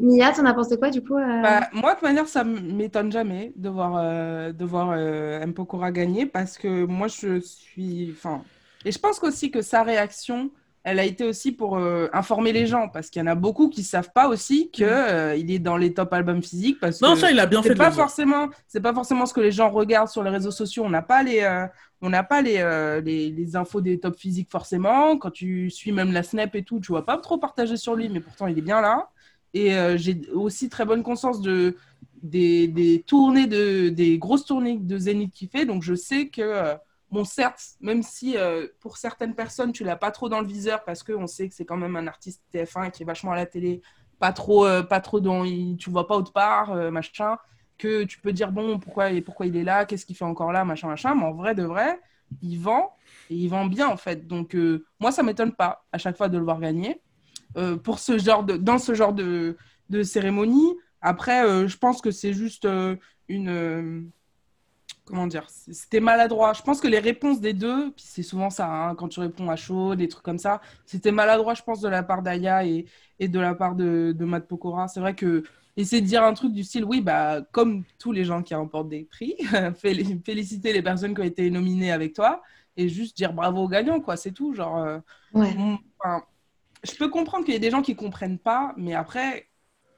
Mia, 0.01 0.33
t'en 0.33 0.45
as 0.47 0.55
pensé 0.55 0.79
quoi 0.79 0.91
du 0.91 1.03
coup 1.03 1.17
euh, 1.17 1.43
Bah, 1.43 1.69
moi, 1.73 1.91
de 1.95 1.99
toute 1.99 2.03
manière, 2.05 2.29
ça 2.29 2.45
m'étonne 2.45 3.11
jamais 3.13 3.53
de 3.57 3.69
voir, 3.69 3.97
euh, 3.97 4.53
de 4.53 4.65
voir 4.65 4.91
euh, 4.93 5.45
Mpokora 5.47 5.91
gagner 5.93 6.27
parce 6.27 6.57
que 6.59 6.85
moi, 6.85 7.09
je 7.09 7.41
suis. 7.41 8.11
Enfin, 8.13 8.43
et 8.85 8.93
je 8.93 8.99
pense 8.99 9.23
aussi 9.23 9.51
que 9.51 9.61
sa 9.63 9.83
réaction, 9.83 10.51
elle 10.85 10.99
a 10.99 11.05
été 11.05 11.25
aussi 11.25 11.51
pour 11.51 11.79
euh, 11.79 12.09
informer 12.13 12.53
les 12.53 12.67
gens 12.67 12.91
parce 12.91 13.09
qu'il 13.09 13.21
y 13.21 13.23
en 13.23 13.27
a 13.27 13.35
beaucoup 13.35 13.71
qui 13.71 13.83
savent 13.83 14.13
pas 14.15 14.29
aussi 14.29 14.71
que 14.71 14.85
euh, 14.85 15.35
il 15.35 15.51
est 15.51 15.59
dans 15.59 15.79
les 15.79 15.95
top 15.95 16.13
albums 16.13 16.43
physiques 16.43 16.79
parce 16.79 17.01
Non, 17.01 17.15
que 17.15 17.21
ça, 17.21 17.31
il 17.31 17.41
a 17.41 17.47
bien 17.47 17.63
fait 17.63 17.75
pas 17.75 17.91
forcément, 17.91 18.51
c'est 18.69 18.83
pas 18.83 18.93
forcément 18.93 19.25
ce 19.25 19.33
que 19.33 19.41
les 19.41 19.51
gens 19.51 19.71
regardent 19.71 20.11
sur 20.11 20.23
les 20.23 20.29
réseaux 20.29 20.51
sociaux. 20.51 20.85
On 20.85 20.91
n'a 20.91 21.01
pas 21.01 21.23
les, 21.23 21.41
euh, 21.41 21.67
on 22.03 22.11
n'a 22.11 22.23
pas 22.23 22.43
les, 22.43 22.63
les, 23.03 23.31
les 23.31 23.57
infos 23.57 23.81
des 23.81 23.99
top 23.99 24.15
physiques 24.19 24.51
forcément. 24.51 25.17
Quand 25.17 25.31
tu 25.31 25.71
suis 25.71 25.91
même 25.91 26.13
la 26.13 26.23
Snap 26.23 26.55
et 26.55 26.63
tout, 26.63 26.81
tu 26.81 26.89
vois 26.93 27.07
pas 27.07 27.17
trop 27.17 27.39
partager 27.39 27.79
sur 27.79 27.95
lui, 27.95 28.11
mais 28.11 28.21
pourtant 28.21 28.47
il 28.47 28.59
est 28.59 28.63
bien 28.63 28.83
là. 28.83 29.09
Et 29.55 29.71
j'ai 29.97 30.21
aussi 30.35 30.69
très 30.69 30.85
bonne 30.85 31.03
conscience 31.03 31.41
de 31.41 31.77
des, 32.23 32.69
des 32.69 33.03
tournées 33.07 33.47
de 33.47 33.89
des 33.89 34.19
grosses 34.19 34.45
tournées 34.45 34.77
de 34.79 34.99
Zénith 34.99 35.33
qu'il 35.33 35.49
fait. 35.49 35.65
Donc 35.65 35.83
je 35.83 35.95
sais 35.95 36.29
que 36.29 36.75
bon 37.15 37.25
certes, 37.25 37.77
même 37.81 38.03
si 38.03 38.37
euh, 38.37 38.67
pour 38.81 38.99
certaines 38.99 39.35
personnes 39.35 39.73
tu 39.73 39.85
l'as 39.85 39.97
pas 39.97 40.11
trop 40.11 40.29
dans 40.29 40.41
le 40.41 40.47
viseur 40.47 40.85
parce 40.85 41.03
que 41.05 41.13
on 41.13 41.27
sait 41.29 41.49
que 41.49 41.55
c'est 41.55 41.65
quand 41.65 41.77
même 41.77 41.95
un 41.97 42.07
artiste 42.09 42.43
TF1 42.53 42.91
qui 42.91 43.05
est 43.05 43.07
vachement 43.07 43.33
à 43.33 43.37
la 43.37 43.47
télé, 43.47 43.81
pas 44.19 44.33
trop 44.33 44.67
euh, 44.67 44.83
pas 44.83 45.01
trop 45.01 45.21
dans 45.21 45.45
il- 45.45 45.77
tu 45.77 45.91
vois 45.91 46.07
pas 46.09 46.17
autre 46.17 46.33
part 46.33 46.73
euh, 46.73 46.91
machin 46.91 47.39
que 47.79 48.03
tu 48.05 48.21
peux 48.21 48.33
dire 48.33 48.51
bon 48.53 48.79
pourquoi 48.81 49.11
pourquoi 49.25 49.47
il 49.47 49.57
est 49.57 49.63
là, 49.65 49.85
qu'est-ce 49.85 50.05
qu'il 50.07 50.17
fait 50.17 50.25
encore 50.25 50.53
là 50.53 50.65
machin 50.65 50.89
machin, 50.89 51.15
mais 51.15 51.25
en 51.25 51.33
vrai 51.33 51.55
de 51.55 51.63
vrai, 51.63 52.01
il 52.43 52.57
vend 52.59 52.97
et 53.31 53.37
il 53.37 53.49
vend 53.49 53.67
bien 53.67 53.89
en 53.89 53.97
fait. 53.97 54.27
Donc 54.27 54.57
moi 55.01 55.13
ça 55.13 55.23
m'étonne 55.23 55.53
pas 55.53 55.85
à 55.93 55.99
chaque 55.99 56.17
fois 56.17 56.29
de 56.29 56.39
le 56.39 56.45
voir 56.45 56.61
gagner. 56.61 57.01
Dans 57.55 58.79
ce 58.79 58.95
genre 58.95 59.13
de, 59.13 59.57
cérémonie. 60.03 60.75
Après, 61.01 61.69
je 61.69 61.77
pense 61.77 62.01
que 62.01 62.11
c'est 62.11 62.33
juste 62.33 62.67
une. 63.29 64.11
Comment 65.05 65.27
dire 65.27 65.49
C'était 65.51 66.01
maladroit. 66.01 66.53
Je 66.55 66.63
pense 66.63 66.81
que 66.81 66.89
les 66.89 66.99
réponses 66.99 67.41
des 67.41 67.53
deux, 67.53 67.93
puis 67.93 68.05
c'est 68.07 68.23
souvent 68.23 68.51
ça, 68.51 68.69
hein, 68.69 68.95
quand 68.95 69.09
tu 69.09 69.21
réponds 69.21 69.51
à 69.51 69.57
chaud, 69.57 69.95
des 69.95 70.09
trucs 70.09 70.25
comme 70.25 70.39
ça, 70.39 70.61
c'était 70.87 71.13
maladroit, 71.13 71.55
je 71.55 71.63
pense, 71.63 71.81
de 71.81 71.89
la 71.89 72.03
part 72.03 72.23
d'Aya 72.23 72.65
et, 72.67 72.87
et 73.19 73.29
de 73.29 73.39
la 73.41 73.55
part 73.55 73.75
de, 73.75 74.13
de 74.17 74.25
Matt 74.25 74.47
Pokora. 74.49 74.89
C'est 74.89 75.01
vrai 75.01 75.15
que 75.15 75.43
essayer 75.77 76.01
de 76.03 76.07
dire 76.07 76.23
un 76.25 76.35
truc 76.35 76.53
du 76.53 76.65
style, 76.65 76.85
oui, 76.85 77.01
bah, 77.01 77.43
comme 77.53 77.85
tous 77.99 78.13
les 78.13 78.25
gens 78.25 78.43
qui 78.43 78.55
remportent 78.55 78.89
des 78.89 79.05
prix, 79.05 79.37
fél- 79.75 80.23
féliciter 80.25 80.73
les 80.73 80.83
personnes 80.83 81.15
qui 81.15 81.21
ont 81.21 81.25
été 81.25 81.51
nominées 81.51 81.93
avec 81.93 82.15
toi 82.15 82.43
et 82.77 82.89
juste 82.89 83.17
dire 83.17 83.33
bravo 83.33 83.63
aux 83.65 83.69
gagnants, 83.69 84.01
quoi, 84.01 84.17
c'est 84.17 84.33
tout. 84.33 84.55
Genre, 84.55 84.79
euh, 84.79 84.99
Ouais. 85.33 85.55
Enfin, 85.99 86.25
je 86.85 86.95
peux 86.97 87.09
comprendre 87.11 87.45
qu'il 87.45 87.55
y 87.55 87.57
ait 87.57 87.61
des 87.61 87.71
gens 87.71 87.83
qui 87.83 87.97
comprennent 87.97 88.39
pas, 88.39 88.75
mais 88.77 88.95
après, 88.95 89.49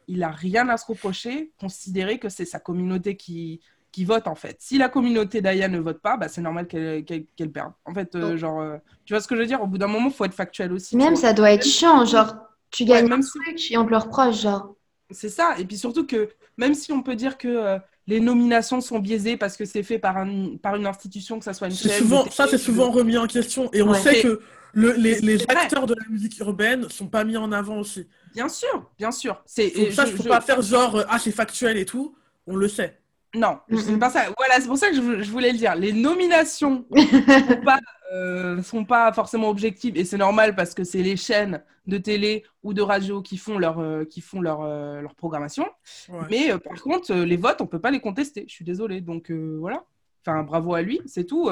il 0.09 0.23
a 0.23 0.31
rien 0.31 0.69
à 0.69 0.77
se 0.79 0.87
reprocher, 0.87 1.53
considérer 1.61 2.19
que 2.19 2.29
c'est 2.29 2.45
sa 2.45 2.61
communauté 2.61 3.17
qui, 3.17 3.61
qui 3.97 4.05
vote 4.05 4.27
en 4.27 4.35
fait. 4.35 4.57
Si 4.61 4.77
la 4.77 4.91
communauté 4.91 5.41
d'Aya 5.41 5.69
ne 5.69 5.79
vote 5.79 6.03
pas, 6.03 6.19
bah, 6.19 6.29
c'est 6.29 6.43
normal 6.43 6.67
qu'elle 6.67 7.03
qu'elle- 7.07 7.25
qu'elle 7.35 7.51
perde. 7.51 7.73
En 7.87 7.95
fait, 7.95 8.15
euh, 8.15 8.37
genre, 8.37 8.61
euh, 8.61 8.77
tu 9.07 9.15
vois 9.15 9.23
ce 9.23 9.27
que 9.27 9.35
je 9.35 9.41
veux 9.41 9.47
dire? 9.47 9.63
Au 9.63 9.67
bout 9.67 9.79
d'un 9.79 9.87
moment, 9.87 10.09
il 10.09 10.13
faut 10.13 10.27
être 10.27 10.35
factuel 10.35 10.71
aussi. 10.75 10.99
Même 10.99 11.17
ça 11.17 11.33
doit 11.33 11.51
être 11.51 11.65
chiant, 11.65 12.05
genre 12.05 12.35
tu 12.71 12.83
Ouais, 12.83 12.91
gagnes 12.91 13.09
même 13.09 13.21
un 13.21 13.57
si- 13.57 13.73
et 13.73 13.79
on 13.79 13.87
te 13.87 13.91
le 13.91 13.97
reproche, 13.97 14.43
genre. 14.43 14.75
C'est 15.11 15.31
ça. 15.31 15.55
Et 15.59 15.65
puis 15.65 15.79
surtout 15.79 16.05
que 16.07 16.29
même 16.59 16.75
si 16.75 16.93
on 16.93 17.03
peut 17.03 17.17
dire 17.17 17.39
que 17.39 17.49
euh, 17.49 17.79
les 18.07 18.21
nominations 18.21 18.83
sont 18.83 18.99
biaisées 18.99 19.39
parce 19.39 19.57
que 19.57 19.65
c'est 19.65 19.83
fait 19.83 19.99
par, 19.99 20.19
un, 20.19 20.57
par 20.61 20.77
une 20.77 20.87
institution, 20.87 21.39
que 21.39 21.45
ça 21.47 21.55
soit 21.55 21.69
une 21.69 21.73
C'est 21.73 21.89
chaîne. 21.89 21.99
souvent, 22.03 22.31
ça, 22.31 22.47
c'est 22.47 22.59
souvent 22.59 22.91
remis 22.91 23.17
en 23.17 23.27
question. 23.27 23.71
Et 23.73 23.81
on 23.81 23.93
Ouais. 23.93 23.99
sait 23.99 24.19
Et- 24.19 24.23
que 24.23 24.41
le- 24.75 24.93
les, 24.93 25.43
acteurs 25.49 25.87
de 25.87 25.95
la 25.95 26.07
musique 26.11 26.39
urbaine 26.41 26.87
sont 26.91 27.07
pas 27.07 27.25
mis 27.25 27.39
en 27.39 27.51
avant 27.51 27.79
aussi. 27.79 28.07
Bien 28.35 28.51
sûr, 28.51 28.91
bien 28.99 29.11
sûr. 29.11 29.43
C'est 29.47 29.71
ça, 29.91 30.05
je- 30.05 30.11
je 30.11 30.17
peux 30.19 30.25
je- 30.25 30.29
pas 30.29 30.43
faire 30.43 30.61
genre, 30.61 31.03
ah, 31.09 31.19
c'est 31.19 31.31
factuel 31.33 31.79
et 31.79 31.87
tout. 31.87 32.15
On 32.47 32.57
le 32.57 32.69
sait. 32.69 33.01
Non, 33.37 33.59
Mm, 33.69 33.77
c'est 33.79 33.93
mm. 33.93 33.99
pas 33.99 34.11
ça. 34.11 34.25
Voilà, 34.37 34.61
c'est 34.61 34.67
pour 34.67 34.79
ça 34.79 34.89
que 34.91 34.97
je, 34.97 35.23
je 35.23 35.31
voulais 35.31 35.53
le 35.53 35.59
dire. 35.59 35.75
Les 35.77 35.93
nominations 35.93 36.87
sont 36.97 37.61
pas, 37.65 37.79
euh, 38.13 38.63
sont 38.63 38.85
pas 38.85 39.13
forcément 39.13 39.49
objectives 39.49 39.97
et 39.97 40.05
c'est 40.05 40.17
normal 40.17 40.55
parce 40.55 40.75
que 40.75 40.85
c'est 40.85 41.03
les 41.03 41.17
chaînes 41.17 41.63
de 41.87 41.99
télé 41.99 42.45
ou 42.63 42.75
de 42.75 42.83
radio 42.83 43.23
qui 43.23 43.37
font 43.37 43.59
leur, 43.59 43.79
euh, 43.79 44.05
qui 44.05 44.21
font 44.21 44.41
leur, 44.41 44.63
euh, 44.63 45.01
leur 45.01 45.15
programmation. 45.15 45.67
Ouais. 46.09 46.27
Mais 46.31 46.51
euh, 46.51 46.59
par 46.59 46.81
contre, 46.83 47.13
euh, 47.13 47.25
les 47.25 47.37
votes, 47.37 47.61
on 47.61 47.67
peut 47.67 47.81
pas 47.81 47.91
les 47.91 48.01
contester. 48.01 48.45
Je 48.49 48.55
suis 48.55 48.65
désolée. 48.65 49.01
Donc 49.01 49.31
euh, 49.31 49.57
voilà. 49.61 49.85
Enfin, 50.25 50.43
bravo 50.43 50.75
à 50.75 50.83
lui, 50.83 51.01
c'est 51.07 51.25
tout. 51.25 51.51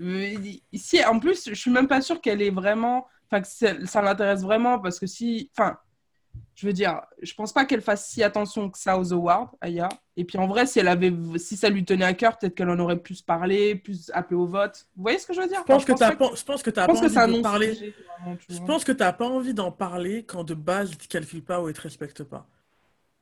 Ici, 0.00 1.04
en 1.04 1.18
plus, 1.18 1.48
je 1.48 1.54
suis 1.54 1.70
même 1.70 1.88
pas 1.88 2.00
sûre 2.00 2.20
qu'elle 2.20 2.42
est 2.42 2.50
vraiment. 2.50 3.06
Enfin, 3.30 3.42
que 3.42 3.48
ça, 3.48 3.86
ça 3.86 4.02
l'intéresse 4.02 4.42
vraiment 4.42 4.78
parce 4.78 5.00
que 5.00 5.06
si. 5.06 5.50
Enfin, 5.56 5.76
je 6.58 6.66
veux 6.66 6.72
dire, 6.72 7.00
je 7.22 7.32
pense 7.34 7.52
pas 7.52 7.64
qu'elle 7.64 7.80
fasse 7.82 8.08
si 8.08 8.22
attention 8.22 8.68
que 8.68 8.78
ça 8.78 8.98
aux 8.98 9.12
awards, 9.12 9.54
Aya. 9.60 9.88
Et 10.16 10.24
puis 10.24 10.38
en 10.38 10.48
vrai, 10.48 10.66
si 10.66 10.80
elle 10.80 10.88
avait, 10.88 11.12
si 11.38 11.56
ça 11.56 11.68
lui 11.68 11.84
tenait 11.84 12.04
à 12.04 12.14
cœur, 12.14 12.36
peut-être 12.36 12.56
qu'elle 12.56 12.68
en 12.68 12.78
aurait 12.80 12.98
plus 13.00 13.22
parlé, 13.22 13.76
plus 13.76 14.10
appelé 14.12 14.34
au 14.36 14.46
vote. 14.46 14.86
Vous 14.96 15.02
voyez 15.02 15.20
ce 15.20 15.26
que 15.28 15.34
je 15.34 15.40
veux 15.40 15.46
dire? 15.46 15.60
Je 15.60 15.64
pense 15.64 15.84
que 15.84 15.92
t'as 15.92 16.10
je 16.10 16.42
pense 16.44 16.62
que 16.64 16.70
t'as 16.70 16.88
pas 16.88 16.98
envie 16.98 17.10
c'est 17.10 17.18
un 17.20 17.28
de 17.28 17.32
non 17.34 17.42
parler. 17.42 17.74
tu 17.76 18.54
Je 18.54 18.58
pense 18.58 18.84
que 18.84 18.90
t'as 18.92 19.12
pas 19.12 19.26
envie 19.26 19.54
d'en 19.54 19.70
parler 19.70 20.24
quand 20.24 20.42
de 20.42 20.54
base, 20.54 20.90
ils 20.90 20.98
te 20.98 21.06
calculent 21.06 21.44
pas 21.44 21.62
ou 21.62 21.68
ils 21.68 21.74
te 21.74 21.80
respectent 21.82 22.24
pas. 22.24 22.48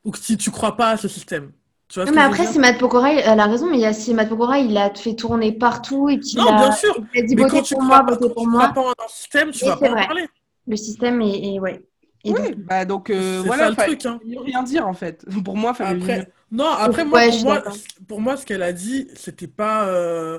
Ou 0.05 0.13
que 0.13 0.19
si 0.19 0.37
tu 0.39 0.51
crois 0.51 0.77
pas 0.77 0.91
à 0.91 0.97
ce 0.97 1.09
système. 1.09 1.53
Tu 1.89 2.01
vois 2.01 2.07
Non, 2.07 2.13
mais 2.15 2.23
après, 2.23 2.47
si 2.47 2.59
Matt 2.59 2.79
Pokora, 2.79 3.13
elle 3.13 3.41
a 3.41 3.47
raison, 3.47 3.69
mais 3.71 3.77
il 3.79 3.81
y 3.81 3.87
a 3.87 3.93
si 3.93 4.15
Matt 4.15 4.29
Pokora, 4.29 4.59
il 4.59 4.77
a 4.77 4.95
fait 4.95 5.15
tourner 5.15 5.53
partout 5.53 6.09
et 6.09 6.19
qu'il 6.21 6.39
Non, 6.39 6.45
a, 6.49 6.69
bien 6.69 6.71
sûr. 6.73 6.95
il 7.15 7.21
a 7.21 7.27
dit 7.27 7.37
Mais 7.37 7.45
quand 7.47 7.63
tu 7.63 7.75
pour 7.75 7.83
crois 7.83 7.87
moi, 7.89 8.07
pas, 8.07 8.17
pour 8.17 8.29
tu 8.37 8.49
moi. 8.49 8.73
crois 8.73 8.95
pas 8.95 9.09
système, 9.09 9.51
tu 9.51 9.65
Oui, 9.65 9.67
vas 9.67 9.77
c'est 9.79 9.89
pas 9.89 9.91
en 9.91 9.97
vrai. 9.97 10.07
parler. 10.07 10.27
Le 10.67 10.77
système 10.77 11.21
est, 11.23 11.55
est- 11.55 11.61
ouais. 11.61 11.83
Et 12.27 12.33
Oui, 12.33 12.39
donc, 12.51 12.57
bah 12.67 12.85
donc 12.85 13.11
euh, 13.11 13.43
voilà, 13.47 13.65
ça 13.65 13.71
le 13.71 13.77
truc, 13.77 14.07
hein. 14.07 14.19
rien 14.45 14.63
dire 14.63 14.87
en 14.87 14.95
fait. 14.95 15.25
Pour 15.45 15.57
moi, 15.57 15.75
fallait 15.75 16.01
Après, 16.03 16.33
non, 16.51 16.67
après 16.69 17.05
moi, 17.05 17.21
pour 17.29 17.41
moi, 17.43 17.63
pour 18.09 18.21
moi, 18.21 18.37
ce 18.37 18.45
qu'elle 18.47 18.63
a 18.63 18.73
dit, 18.73 19.09
c'était 19.15 19.47
pas 19.47 19.89
euh, 19.89 20.39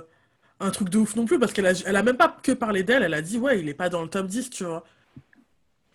un 0.60 0.70
truc 0.72 0.90
de 0.90 0.98
ouf 0.98 1.16
non 1.16 1.26
plus, 1.26 1.40
parce 1.40 1.54
qu'elle 1.54 1.66
a, 1.68 1.72
elle 1.86 1.96
a 1.96 2.04
même 2.04 2.18
pas 2.18 2.36
que 2.44 2.52
parlé 2.52 2.84
d'elle, 2.84 3.04
elle 3.04 3.14
a 3.14 3.22
dit, 3.22 3.38
ouais, 3.38 3.60
il 3.60 3.70
est 3.70 3.74
pas 3.74 3.90
dans 3.90 4.02
le 4.04 4.10
top 4.10 4.28
10, 4.28 4.50
tu 4.50 4.64
vois. 4.66 4.84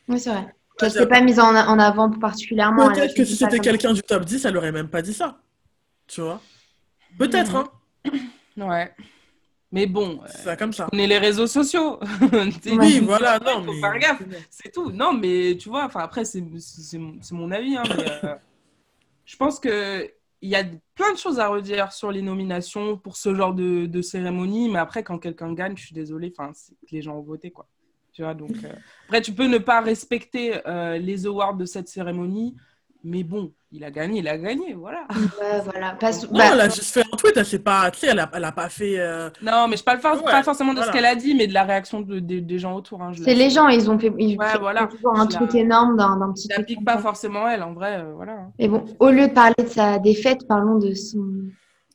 oui, 0.08 0.18
c'est 0.18 0.30
vrai. 0.30 0.54
Qu'elle 0.78 0.90
s'est 0.90 1.06
pas 1.06 1.20
mise 1.20 1.38
en, 1.38 1.54
en 1.54 1.78
avant 1.78 2.10
particulièrement. 2.10 2.90
Peut-être 2.92 3.14
que 3.14 3.24
si 3.24 3.36
c'était 3.36 3.60
quelqu'un 3.60 3.92
du 3.92 4.02
top 4.02 4.24
10, 4.24 4.44
elle 4.46 4.56
aurait 4.56 4.72
même 4.72 4.88
pas 4.88 5.02
dit 5.02 5.12
ça. 5.14 5.38
Tu 6.08 6.20
vois. 6.22 6.40
Peut-être, 7.18 7.52
Mhm. 7.52 7.64
hein. 8.56 8.66
Ouais. 8.68 8.94
Mais 9.72 9.86
bon, 9.86 10.20
euh, 10.22 10.26
C'est 10.28 10.42
ça 10.42 10.56
comme 10.56 10.72
ça. 10.72 10.88
on 10.92 10.98
est 10.98 11.06
les 11.06 11.18
réseaux 11.18 11.46
sociaux. 11.46 11.98
Oui, 12.66 13.00
voilà, 13.00 13.38
non, 13.40 13.64
faut 13.64 13.72
mais. 13.72 13.80
faire 13.80 13.98
gaffe. 13.98 14.22
C'est 14.50 14.70
tout. 14.70 14.90
Non, 14.92 15.12
mais 15.14 15.56
tu 15.58 15.68
vois, 15.70 15.84
enfin 15.86 16.00
après, 16.00 16.24
c'est 16.24 16.42
mon 17.32 17.50
avis. 17.50 17.76
hein, 17.76 17.82
mais, 17.96 18.10
euh, 18.24 18.34
je 19.24 19.36
pense 19.36 19.58
que 19.58 20.10
il 20.44 20.50
y 20.50 20.56
a 20.56 20.64
plein 20.96 21.12
de 21.12 21.18
choses 21.18 21.38
à 21.38 21.46
redire 21.48 21.92
sur 21.92 22.10
les 22.10 22.20
nominations 22.20 22.96
pour 22.98 23.16
ce 23.16 23.32
genre 23.34 23.54
de, 23.54 23.86
de 23.86 24.02
cérémonie. 24.02 24.68
Mais 24.68 24.80
après, 24.80 25.04
quand 25.04 25.18
quelqu'un 25.18 25.52
gagne, 25.54 25.76
je 25.76 25.84
suis 25.84 25.94
désolée, 25.94 26.32
enfin, 26.36 26.50
les 26.90 27.00
gens 27.00 27.16
ont 27.16 27.22
voté, 27.22 27.50
quoi. 27.52 27.68
Tu 28.12 28.22
vois, 28.22 28.34
donc 28.34 28.50
euh, 28.64 28.72
après, 29.06 29.22
tu 29.22 29.32
peux 29.32 29.46
ne 29.46 29.56
pas 29.58 29.80
respecter 29.80 30.60
euh, 30.66 30.98
les 30.98 31.26
awards 31.26 31.54
de 31.54 31.64
cette 31.64 31.88
cérémonie, 31.88 32.54
mais 33.04 33.22
bon, 33.24 33.52
il 33.70 33.82
a 33.84 33.90
gagné, 33.90 34.20
il 34.20 34.28
a 34.28 34.36
gagné, 34.38 34.74
voilà. 34.74 35.06
Ouais, 35.10 35.60
voilà. 35.64 35.96
Parce- 35.98 36.22
Non, 36.30 36.38
bah, 36.38 36.44
elle 36.52 36.60
a 36.60 36.68
juste 36.68 36.92
fait 36.92 37.00
un 37.02 37.16
tweet, 37.16 37.32
elle 37.36 37.46
s'est 37.46 37.58
pas. 37.58 37.90
Tu 37.90 38.00
sais, 38.00 38.06
elle 38.08 38.18
a, 38.18 38.30
elle 38.34 38.44
a 38.44 38.52
pas 38.52 38.68
fait. 38.68 38.98
euh, 38.98 39.30
Non, 39.42 39.66
mais 39.68 39.76
je 39.76 39.82
parle 39.84 40.00
pas, 40.00 40.16
Ouais, 40.16 40.22
pas 40.24 40.42
forcément 40.42 40.72
de 40.72 40.78
voilà. 40.78 40.92
ce 40.92 40.96
qu'elle 40.96 41.06
a 41.06 41.14
dit, 41.14 41.34
mais 41.34 41.46
de 41.46 41.54
la 41.54 41.64
réaction 41.64 42.00
de- 42.00 42.20
de- 42.20 42.38
des 42.40 42.58
gens 42.58 42.74
autour. 42.76 43.02
hein, 43.02 43.12
c'est 43.24 43.34
les 43.34 43.50
gens, 43.50 43.68
ils 43.68 43.90
ont 43.90 43.98
fait, 43.98 44.12
ils 44.18 44.36
Ouais, 44.38 44.46
font 44.48 44.60
voilà. 44.60 44.86
toujours 44.86 45.18
un 45.18 45.26
Je 45.28 45.32
la- 45.34 45.38
truc 45.38 45.54
énorme 45.54 45.96
d'un 45.96 46.32
petit 46.32 46.48
n'applique 46.48 46.76
comme 46.78 46.84
pas 46.84 46.96
ça. 46.96 47.02
forcément 47.02 47.48
elle, 47.48 47.62
en 47.62 47.72
vrai, 47.72 47.98
euh, 48.00 48.12
voilà. 48.14 48.32
hein. 48.32 48.52
Et 48.58 48.68
bon, 48.68 48.84
au 49.00 49.10
lieu 49.10 49.26
de 49.28 49.32
parler 49.32 49.54
de 49.58 49.66
sa 49.68 49.98
défaite, 49.98 50.46
parlons 50.46 50.78
de 50.78 50.92
son. 50.94 51.24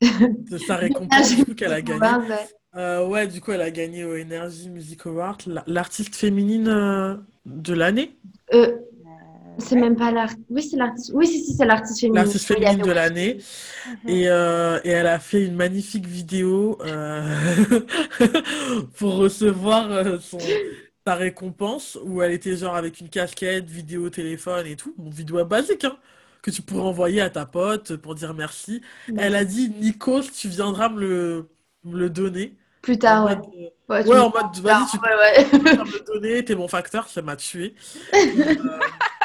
de 0.01 0.57
sa 0.57 0.75
récompense 0.77 1.35
du 1.35 1.45
coup, 1.45 1.53
qu'elle 1.55 1.73
a 1.73 1.81
gagné. 1.81 1.99
Ouais. 2.01 2.47
Euh, 2.75 3.07
ouais, 3.07 3.25
du 3.27 3.41
coup, 3.41 3.51
elle 3.51 3.61
a 3.61 3.71
gagné 3.71 4.03
au 4.03 4.15
Energy 4.15 4.69
Music 4.69 5.05
Award, 5.07 5.41
la- 5.47 5.63
l'artiste 5.65 6.15
féminine 6.15 6.67
euh, 6.67 7.15
de 7.45 7.73
l'année. 7.73 8.15
Euh, 8.53 8.75
c'est 9.59 9.75
même 9.75 9.95
pas 9.95 10.11
l'artiste. 10.11 10.45
Oui, 10.49 10.61
c'est 10.63 10.77
l'artiste. 10.77 11.11
Oui, 11.13 11.27
si, 11.27 11.43
si, 11.43 11.53
c'est 11.53 11.65
l'artiste 11.65 11.99
féminine. 11.99 12.23
L'artiste 12.23 12.51
de 12.85 12.91
l'année. 12.91 13.37
Et, 14.07 14.29
euh, 14.29 14.79
et 14.83 14.89
elle 14.89 15.07
a 15.07 15.19
fait 15.19 15.45
une 15.45 15.55
magnifique 15.55 16.05
vidéo 16.05 16.77
euh, 16.85 17.25
pour 18.97 19.15
recevoir 19.15 19.91
euh, 19.91 20.19
son, 20.19 20.37
sa 21.05 21.15
récompense, 21.15 21.97
où 22.03 22.21
elle 22.21 22.31
était 22.33 22.55
genre 22.57 22.75
avec 22.75 22.99
une 22.99 23.09
casquette, 23.09 23.69
vidéo, 23.69 24.09
téléphone 24.09 24.67
et 24.67 24.75
tout. 24.75 24.93
Bon, 24.97 25.09
vidéo 25.09 25.43
basique, 25.45 25.85
hein, 25.85 25.97
que 26.41 26.51
tu 26.51 26.61
pourrais 26.61 26.81
envoyer 26.83 27.21
à 27.21 27.29
ta 27.29 27.45
pote 27.45 27.95
pour 27.97 28.15
dire 28.15 28.33
merci. 28.33 28.81
Elle 29.15 29.35
a 29.35 29.45
dit, 29.45 29.69
Nikos, 29.69 30.23
tu 30.37 30.49
viendras 30.49 30.89
me 30.89 30.99
le, 31.01 31.49
me 31.83 31.97
le 31.97 32.09
donner. 32.09 32.55
Plus 32.81 32.95
En 32.95 32.97
tard, 32.99 33.25
ouais. 33.25 33.35
mode, 33.35 33.45
euh, 33.57 33.69
Ouais, 33.89 34.05
ouais, 34.05 34.17
me- 34.17 34.21
en 34.21 34.29
mode, 34.29 34.57
vas-y, 34.61 34.85
tu 34.85 34.97
Ouais, 34.97 35.09
ouais. 35.15 35.45
peux 35.51 35.83
me 35.83 35.91
le 35.93 36.05
donner, 36.05 36.43
t'es 36.45 36.55
mon 36.55 36.67
facteur, 36.67 37.07
ça 37.07 37.21
m'a 37.21 37.35
tué. 37.35 37.73
Euh, 38.13 38.55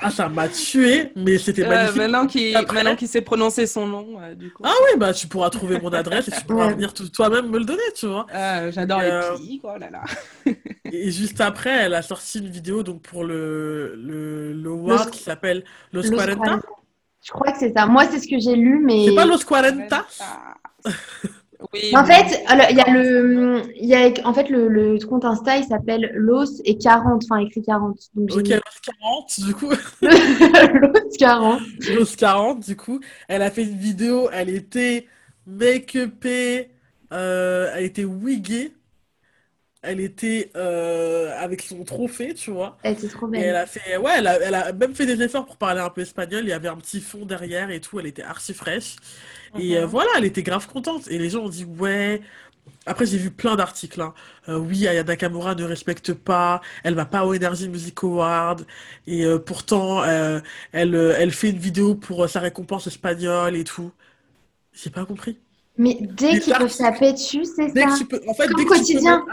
Ah, 0.00 0.10
ça 0.10 0.28
m'a 0.28 0.48
tué, 0.48 1.10
mais 1.16 1.38
c'était 1.38 1.64
Euh, 1.64 1.68
magnifique. 1.68 1.96
maintenant 1.96 2.26
qu'il 2.26 2.56
Après- 2.56 2.96
qu'il 2.96 3.08
sait 3.08 3.20
prononcer 3.20 3.66
son 3.66 3.86
nom, 3.86 4.06
euh, 4.20 4.34
du 4.34 4.52
coup. 4.52 4.62
Ah 4.64 4.72
oui, 4.84 4.98
bah 4.98 5.12
tu 5.12 5.26
pourras 5.26 5.50
trouver 5.50 5.80
mon 5.80 5.92
adresse 5.92 6.28
et 6.28 6.30
tu 6.30 6.44
pourras 6.44 6.68
venir 6.70 6.92
toi-même 6.94 7.48
me 7.50 7.58
le 7.58 7.64
donner, 7.64 7.82
tu 7.96 8.06
vois. 8.06 8.26
Ah, 8.32 8.70
J'adore 8.70 9.00
Euh, 9.02 9.32
les 9.32 9.38
petits, 9.38 9.58
quoi, 9.58 9.74
oh 9.76 9.80
là 9.80 9.90
là. 9.90 10.04
Et 10.92 11.10
juste 11.10 11.40
après, 11.40 11.70
elle 11.70 11.94
a 11.94 12.02
sorti 12.02 12.38
une 12.38 12.48
vidéo 12.48 12.82
donc 12.84 13.02
pour 13.02 13.24
le, 13.24 13.94
le, 13.96 14.52
le 14.52 14.70
award 14.70 15.10
qui 15.10 15.22
s'appelle 15.22 15.64
Los 15.92 16.02
Los 16.04 16.16
40. 16.16 16.44
40. 16.44 16.62
Je 17.24 17.30
crois 17.32 17.52
que 17.52 17.58
c'est 17.58 17.72
ça. 17.72 17.84
Moi, 17.86 18.04
c'est 18.10 18.20
ce 18.20 18.28
que 18.28 18.38
j'ai 18.38 18.54
lu, 18.54 18.78
mais. 18.84 19.06
C'est 19.08 19.14
pas 19.16 19.26
Los 19.26 19.38
40? 19.44 19.92
Oui, 21.72 21.94
En 21.94 22.04
oui. 22.04 22.06
fait, 22.06 22.42
alors, 22.46 22.66
il 22.70 22.76
y 22.76 22.80
a 22.80 22.90
le, 22.92 23.62
y 23.76 23.94
a, 23.94 24.12
en 24.26 24.34
fait, 24.34 24.48
le, 24.50 24.68
le 24.68 24.98
compte 25.06 25.24
Insta, 25.24 25.56
il 25.56 25.64
s'appelle 25.64 26.10
Los 26.14 26.60
et 26.64 26.76
40, 26.78 27.24
enfin, 27.24 27.38
écrit 27.38 27.62
40. 27.62 27.98
Donc, 28.14 28.30
Ok, 28.30 28.48
Los 28.50 28.80
40, 28.82 29.40
du 29.40 29.54
coup. 29.54 29.72
Los 30.02 31.16
40. 31.18 31.62
Los 31.86 32.16
40, 32.16 32.60
du 32.66 32.76
coup. 32.76 33.00
Elle 33.28 33.42
a 33.42 33.50
fait 33.50 33.62
une 33.64 33.78
vidéo, 33.78 34.28
elle 34.32 34.48
était 34.50 35.06
make-upée, 35.46 36.70
euh, 37.12 37.72
elle 37.74 37.84
était 37.84 38.04
wiggée, 38.04 38.74
elle 39.82 40.00
était 40.00 40.50
euh, 40.56 41.32
avec 41.38 41.62
son 41.62 41.84
trophée, 41.84 42.34
tu 42.34 42.50
vois. 42.50 42.78
Elle 42.82 42.94
était 42.94 43.06
trop 43.08 43.28
Et 43.34 43.42
elle 43.42 43.56
belle. 43.56 43.56
a 43.56 43.66
fait, 43.66 43.96
ouais, 43.98 44.12
elle 44.18 44.26
a, 44.28 44.40
elle 44.40 44.54
a 44.54 44.72
même 44.72 44.94
fait 44.94 45.06
des 45.06 45.22
efforts 45.22 45.46
pour 45.46 45.56
parler 45.58 45.80
un 45.80 45.90
peu 45.90 46.02
espagnol. 46.02 46.42
Il 46.44 46.48
y 46.50 46.52
avait 46.52 46.68
un 46.68 46.76
petit 46.78 47.00
fond 47.00 47.26
derrière 47.26 47.70
et 47.70 47.80
tout. 47.80 48.00
Elle 48.00 48.06
était 48.06 48.22
archi 48.22 48.54
fraîche. 48.54 48.96
Et 49.58 49.76
euh, 49.76 49.82
Mhm. 49.82 49.86
voilà, 49.86 50.10
elle 50.16 50.24
était 50.24 50.42
grave 50.42 50.66
contente. 50.66 51.08
Et 51.08 51.18
les 51.18 51.30
gens 51.30 51.40
ont 51.44 51.48
dit, 51.48 51.64
ouais. 51.64 52.20
Après, 52.86 53.06
j'ai 53.06 53.18
vu 53.18 53.30
plein 53.30 53.56
d'articles. 53.56 54.00
hein. 54.00 54.14
Euh, 54.48 54.58
oui, 54.58 54.86
Aya 54.88 55.04
Nakamura 55.04 55.54
ne 55.54 55.64
respecte 55.64 56.12
pas. 56.14 56.60
Elle 56.84 56.94
va 56.94 57.04
pas 57.06 57.24
au 57.26 57.34
Energy 57.34 57.68
Music 57.68 58.02
Award. 58.02 58.66
Et 59.06 59.24
euh, 59.24 59.38
pourtant, 59.38 60.02
euh, 60.02 60.40
elle, 60.72 60.94
euh, 60.94 61.14
elle 61.18 61.30
fait 61.32 61.50
une 61.50 61.58
vidéo 61.58 61.94
pour 61.94 62.24
euh, 62.24 62.28
sa 62.28 62.40
récompense 62.40 62.86
espagnole 62.86 63.56
et 63.56 63.64
tout. 63.64 63.90
J'ai 64.72 64.90
pas 64.90 65.04
compris. 65.04 65.38
Mais 65.76 65.98
dès 66.00 66.32
Les 66.34 66.40
qu'ils 66.40 66.52
peuvent 66.54 66.62
articles- 66.62 66.82
taper 66.82 67.12
dessus, 67.12 67.44
c'est 67.44 67.72
Dès 67.72 67.82
ça. 67.82 67.88
que 67.88 67.98
tu 67.98 68.04
peux, 68.06 68.20
en 68.26 68.34
fait, 68.34 68.48
Comme 68.48 68.56
dès 68.56 68.64
que 68.64 68.74
tu 68.74 68.74
peux 68.74 68.78
quotidien. 68.78 69.24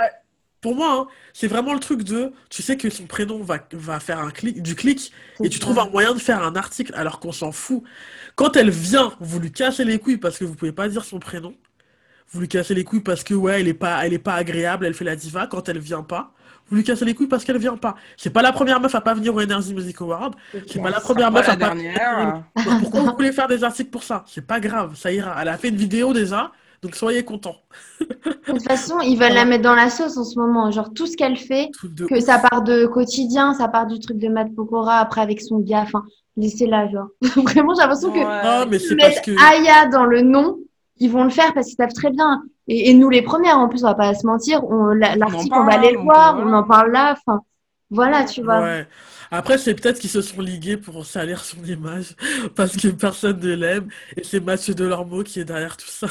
Pour 0.65 0.73
moi, 0.73 0.91
hein, 1.01 1.07
c'est 1.31 1.45
vraiment 1.45 1.75
le 1.75 1.79
truc 1.79 2.01
de, 2.01 2.33
tu 2.49 2.63
sais 2.63 2.75
que 2.75 2.89
son 2.89 3.05
prénom 3.05 3.43
va, 3.43 3.59
va 3.73 3.99
faire 3.99 4.17
un 4.17 4.31
clic, 4.31 4.63
du 4.63 4.73
clic, 4.73 5.11
et 5.43 5.49
tu 5.49 5.59
trouves 5.59 5.77
un 5.77 5.87
moyen 5.91 6.15
de 6.15 6.17
faire 6.19 6.41
un 6.41 6.55
article 6.55 6.91
alors 6.95 7.19
qu'on 7.19 7.31
s'en 7.31 7.51
fout. 7.51 7.83
Quand 8.35 8.57
elle 8.57 8.71
vient, 8.71 9.13
vous 9.19 9.39
lui 9.39 9.51
cassez 9.51 9.83
les 9.85 9.99
couilles 9.99 10.17
parce 10.17 10.39
que 10.39 10.43
vous 10.43 10.55
pouvez 10.55 10.71
pas 10.71 10.89
dire 10.89 11.05
son 11.05 11.19
prénom. 11.19 11.53
Vous 12.31 12.39
lui 12.39 12.47
cassez 12.47 12.73
les 12.73 12.83
couilles 12.83 13.03
parce 13.03 13.23
que 13.23 13.35
ouais, 13.35 13.61
elle 13.61 13.67
est 13.67 13.75
pas, 13.75 14.03
elle 14.03 14.13
est 14.13 14.17
pas 14.17 14.33
agréable, 14.33 14.87
elle 14.87 14.95
fait 14.95 15.05
la 15.05 15.15
diva. 15.15 15.45
Quand 15.45 15.69
elle 15.69 15.77
vient 15.77 16.01
pas, 16.01 16.33
vous 16.67 16.77
lui 16.77 16.83
cassez 16.83 17.05
les 17.05 17.13
couilles 17.13 17.27
parce 17.27 17.43
qu'elle 17.45 17.59
vient 17.59 17.77
pas. 17.77 17.93
C'est 18.17 18.31
pas 18.31 18.41
la 18.41 18.51
première 18.51 18.79
meuf 18.79 18.95
à 18.95 19.01
pas 19.01 19.13
venir 19.13 19.35
au 19.35 19.39
Energy 19.41 19.71
Music 19.75 20.01
Award. 20.01 20.33
C'est 20.65 20.81
pas 20.81 20.89
la 20.89 20.99
première 20.99 21.31
Pas 21.31 21.37
meuf 21.41 21.47
la 21.47 21.53
à 21.53 21.57
pas. 21.57 21.75
dernière. 21.75 22.43
Pourquoi 22.79 23.01
vous 23.01 23.13
voulez 23.15 23.31
faire 23.31 23.47
des 23.47 23.63
articles 23.63 23.91
pour 23.91 24.01
ça? 24.01 24.23
C'est 24.25 24.47
pas 24.47 24.59
grave, 24.59 24.95
ça 24.95 25.11
ira. 25.11 25.35
Elle 25.39 25.49
a 25.49 25.59
fait 25.59 25.69
une 25.69 25.77
vidéo 25.77 26.11
déjà, 26.11 26.51
donc 26.85 26.95
soyez 26.95 27.23
contents. 27.23 27.55
De 27.99 28.05
toute 28.45 28.61
façon, 28.61 28.99
ils 28.99 29.17
veulent 29.17 29.33
la 29.33 29.45
mettre 29.45 29.63
dans 29.63 29.73
la 29.73 29.89
sauce 29.89 30.17
en 30.17 30.23
ce 30.23 30.37
moment. 30.37 30.69
Genre, 30.69 30.93
tout 30.93 31.07
ce 31.07 31.17
qu'elle 31.17 31.35
fait, 31.35 31.71
que 32.07 32.19
ça 32.19 32.37
part 32.37 32.61
de 32.61 32.85
quotidien, 32.85 33.55
ça 33.55 33.67
part 33.67 33.87
du 33.87 33.99
truc 33.99 34.19
de 34.19 34.27
Matt 34.27 34.53
Pokora, 34.55 34.99
après 34.99 35.21
avec 35.21 35.41
son 35.41 35.57
gars. 35.57 35.81
Enfin, 35.81 36.03
laissez-la, 36.37 36.87
genre. 36.91 37.07
Vraiment, 37.21 37.73
j'ai 37.73 37.81
l'impression 37.81 38.11
que. 38.11 38.19
Non, 38.19 38.69
mais 38.69 38.77
c'est 38.77 38.95
parce 38.95 39.15
mettent 39.15 39.25
que. 39.25 39.31
Aya 39.31 39.87
dans 39.87 40.05
le 40.05 40.21
nom, 40.21 40.59
ils 40.97 41.09
vont 41.09 41.23
le 41.23 41.31
faire 41.31 41.55
parce 41.55 41.65
qu'ils 41.65 41.77
savent 41.77 41.93
très 41.93 42.11
bien. 42.11 42.43
Et, 42.67 42.91
et 42.91 42.93
nous, 42.93 43.09
les 43.09 43.23
premières, 43.23 43.57
en 43.57 43.67
plus, 43.67 43.83
on 43.83 43.87
va 43.87 43.95
pas 43.95 44.13
se 44.13 44.27
mentir, 44.27 44.63
on, 44.63 44.89
la- 44.89 45.15
l'article, 45.15 45.55
on, 45.55 45.63
va 45.63 45.71
parle, 45.71 45.83
aller 45.83 45.93
le 45.93 45.99
voir, 46.01 46.37
on 46.37 46.53
en 46.53 46.63
parle 46.63 46.91
là. 46.91 47.15
Enfin, 47.17 47.41
voilà, 47.89 48.25
tu 48.25 48.43
vois. 48.43 48.61
Ouais. 48.61 48.87
Après, 49.37 49.57
c'est 49.57 49.75
peut-être 49.75 49.99
qu'ils 49.99 50.09
se 50.09 50.21
sont 50.21 50.41
ligués 50.41 50.77
pour 50.77 51.05
salir 51.05 51.43
son 51.43 51.63
image 51.63 52.15
parce 52.55 52.75
que 52.77 52.87
personne 52.89 53.39
ne 53.39 53.53
l'aime 53.53 53.89
et 54.15 54.23
c'est 54.23 54.39
Mathieu 54.39 54.73
Delormeau 54.75 55.23
qui 55.23 55.39
est 55.39 55.45
derrière 55.45 55.77
tout 55.77 55.87
ça. 55.87 56.07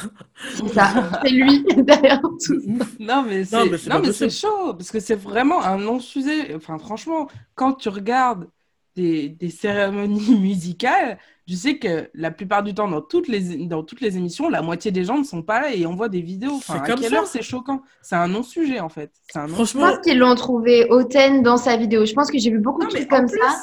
C'est 0.52 0.68
ça. 0.68 1.20
C'est 1.24 1.30
lui 1.30 1.64
derrière 1.84 2.20
tout. 2.22 2.60
Non, 3.00 3.22
mais 3.22 3.44
c'est 3.44 3.88
Non, 3.88 4.00
mais 4.00 4.12
c'est 4.12 4.30
chaud, 4.30 4.74
parce 4.74 4.90
que 4.90 5.00
c'est 5.00 5.14
vraiment 5.16 5.62
un 5.62 5.78
non-sujet. 5.78 6.54
Enfin, 6.54 6.78
franchement, 6.78 7.28
quand 7.54 7.74
tu 7.74 7.88
regardes 7.88 8.48
des, 8.94 9.28
des 9.28 9.50
cérémonies 9.50 10.38
musicales, 10.40 11.18
je 11.46 11.54
sais 11.54 11.78
que 11.78 12.10
la 12.14 12.30
plupart 12.30 12.62
du 12.62 12.72
temps, 12.74 12.88
dans 12.88 13.02
toutes 13.02 13.28
les, 13.28 13.66
dans 13.66 13.82
toutes 13.82 14.00
les 14.00 14.16
émissions, 14.16 14.48
la 14.48 14.62
moitié 14.62 14.90
des 14.90 15.04
gens 15.04 15.18
ne 15.18 15.24
sont 15.24 15.42
pas 15.42 15.60
là 15.60 15.74
et 15.74 15.84
envoient 15.86 16.08
des 16.08 16.22
vidéos. 16.22 16.52
Enfin, 16.54 16.74
C'est 16.76 16.80
à 16.80 16.86
comme 16.94 17.00
quelle 17.00 17.10
ça. 17.10 17.16
heure 17.18 17.26
c'est 17.26 17.42
choquant? 17.42 17.82
C'est 18.02 18.16
un 18.16 18.28
non-sujet, 18.28 18.80
en 18.80 18.88
fait. 18.88 19.12
C'est 19.30 19.38
un 19.38 19.42
non- 19.42 19.48
Je 19.48 19.54
Franchement, 19.54 19.88
pense 19.88 19.98
qu'ils 20.00 20.18
l'ont 20.18 20.34
trouvé 20.34 20.86
hautaine 20.90 21.42
dans 21.42 21.56
sa 21.56 21.76
vidéo. 21.76 22.06
Je 22.06 22.14
pense 22.14 22.30
que 22.30 22.38
j'ai 22.38 22.50
vu 22.50 22.58
beaucoup 22.60 22.80
Non, 22.82 22.88
de 22.88 22.92
trucs 22.94 23.08
comme 23.08 23.26
plus, 23.26 23.38
ça. 23.38 23.56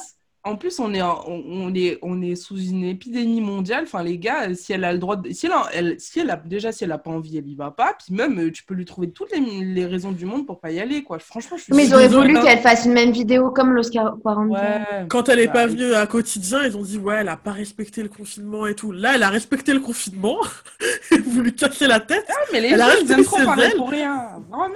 En 0.44 0.56
plus, 0.56 0.80
on 0.80 0.94
est, 0.94 1.02
en- 1.02 1.24
on, 1.28 1.74
est, 1.76 2.00
on 2.02 2.22
est 2.22 2.36
sous 2.36 2.58
une 2.60 2.84
épidémie 2.84 3.42
mondiale. 3.42 3.84
Enfin, 3.84 4.02
les 4.02 4.18
gars, 4.18 4.50
euh, 4.50 4.54
si 4.56 4.74
elle 4.74 4.84
a 4.84 4.92
le 4.92 4.98
droit 5.00 5.16
de, 5.16 5.32
si 5.32 5.46
elle, 5.46 5.52
a- 5.52 5.70
elle- 5.74 5.96
si 6.00 6.20
elle 6.20 6.30
a, 6.32 6.36
déjà, 6.36 6.72
si 6.72 6.84
elle 6.84 6.92
a 6.92 6.98
pas 6.98 7.12
envie, 7.12 7.38
elle 7.38 7.48
y 7.48 7.54
va 7.56 7.70
pas. 7.70 7.94
Puis 8.04 8.16
même, 8.16 8.40
euh, 8.40 8.52
tu 8.52 8.64
peux 8.64 8.74
lui 8.74 8.86
trouver 8.86 9.12
toutes 9.12 9.32
les, 9.32 9.40
les 9.64 9.86
raisons 9.86 10.12
du 10.12 10.26
monde 10.26 10.46
pour 10.48 10.60
pas 10.60 10.72
y 10.72 10.80
aller, 10.80 11.04
quoi. 11.04 11.20
Franchement, 11.20 11.58
je 11.58 11.64
suis 11.66 11.74
Mais 11.74 11.86
ils 11.86 11.94
auraient 11.94 12.08
voulu 12.08 12.36
hein. 12.38 12.42
qu'elle 12.44 12.60
fasse 12.60 12.86
une 12.86 12.94
même 12.94 13.12
vidéo 13.12 13.52
comme 13.52 13.72
l'Oscar 13.74 14.16
40. 14.24 14.50
Ouais. 14.52 14.60
quand 15.10 15.30
elle 15.30 15.40
est 15.40 15.48
Bah, 15.48 15.54
pas 15.54 15.66
oui. 15.68 15.76
venue 15.76 15.94
à 15.94 16.08
quotidien, 16.08 16.64
ils 16.66 16.76
ont 16.76 16.82
dit 16.82 16.98
ouais, 16.98 17.18
elle 17.20 17.30
a 17.30 17.38
pas 17.38 17.52
respecté 17.52 18.02
le 18.02 18.10
confinement 18.10 18.66
et 18.66 18.74
tout. 18.74 18.92
Là, 18.92 19.12
elle 19.16 19.24
a 19.24 19.30
respecté 19.30 19.74
le 19.74 19.80
confinement. 19.80 20.38
Vous 21.26 21.42
lui 21.42 21.54
cassez 21.54 21.86
la 21.88 22.00
tête. 22.00 22.26
Ah, 22.30 22.34
mais 22.52 22.62
les 22.62 22.70
Elle 22.70 22.82
a 22.82 22.86
gens, 22.86 22.92
ils 22.94 23.00
resté 23.08 23.14
aiment 23.14 23.24
trop 23.26 23.38
parler 23.46 23.70
pour 23.76 23.90
rien. 23.90 24.30
Vraiment, 24.50 24.76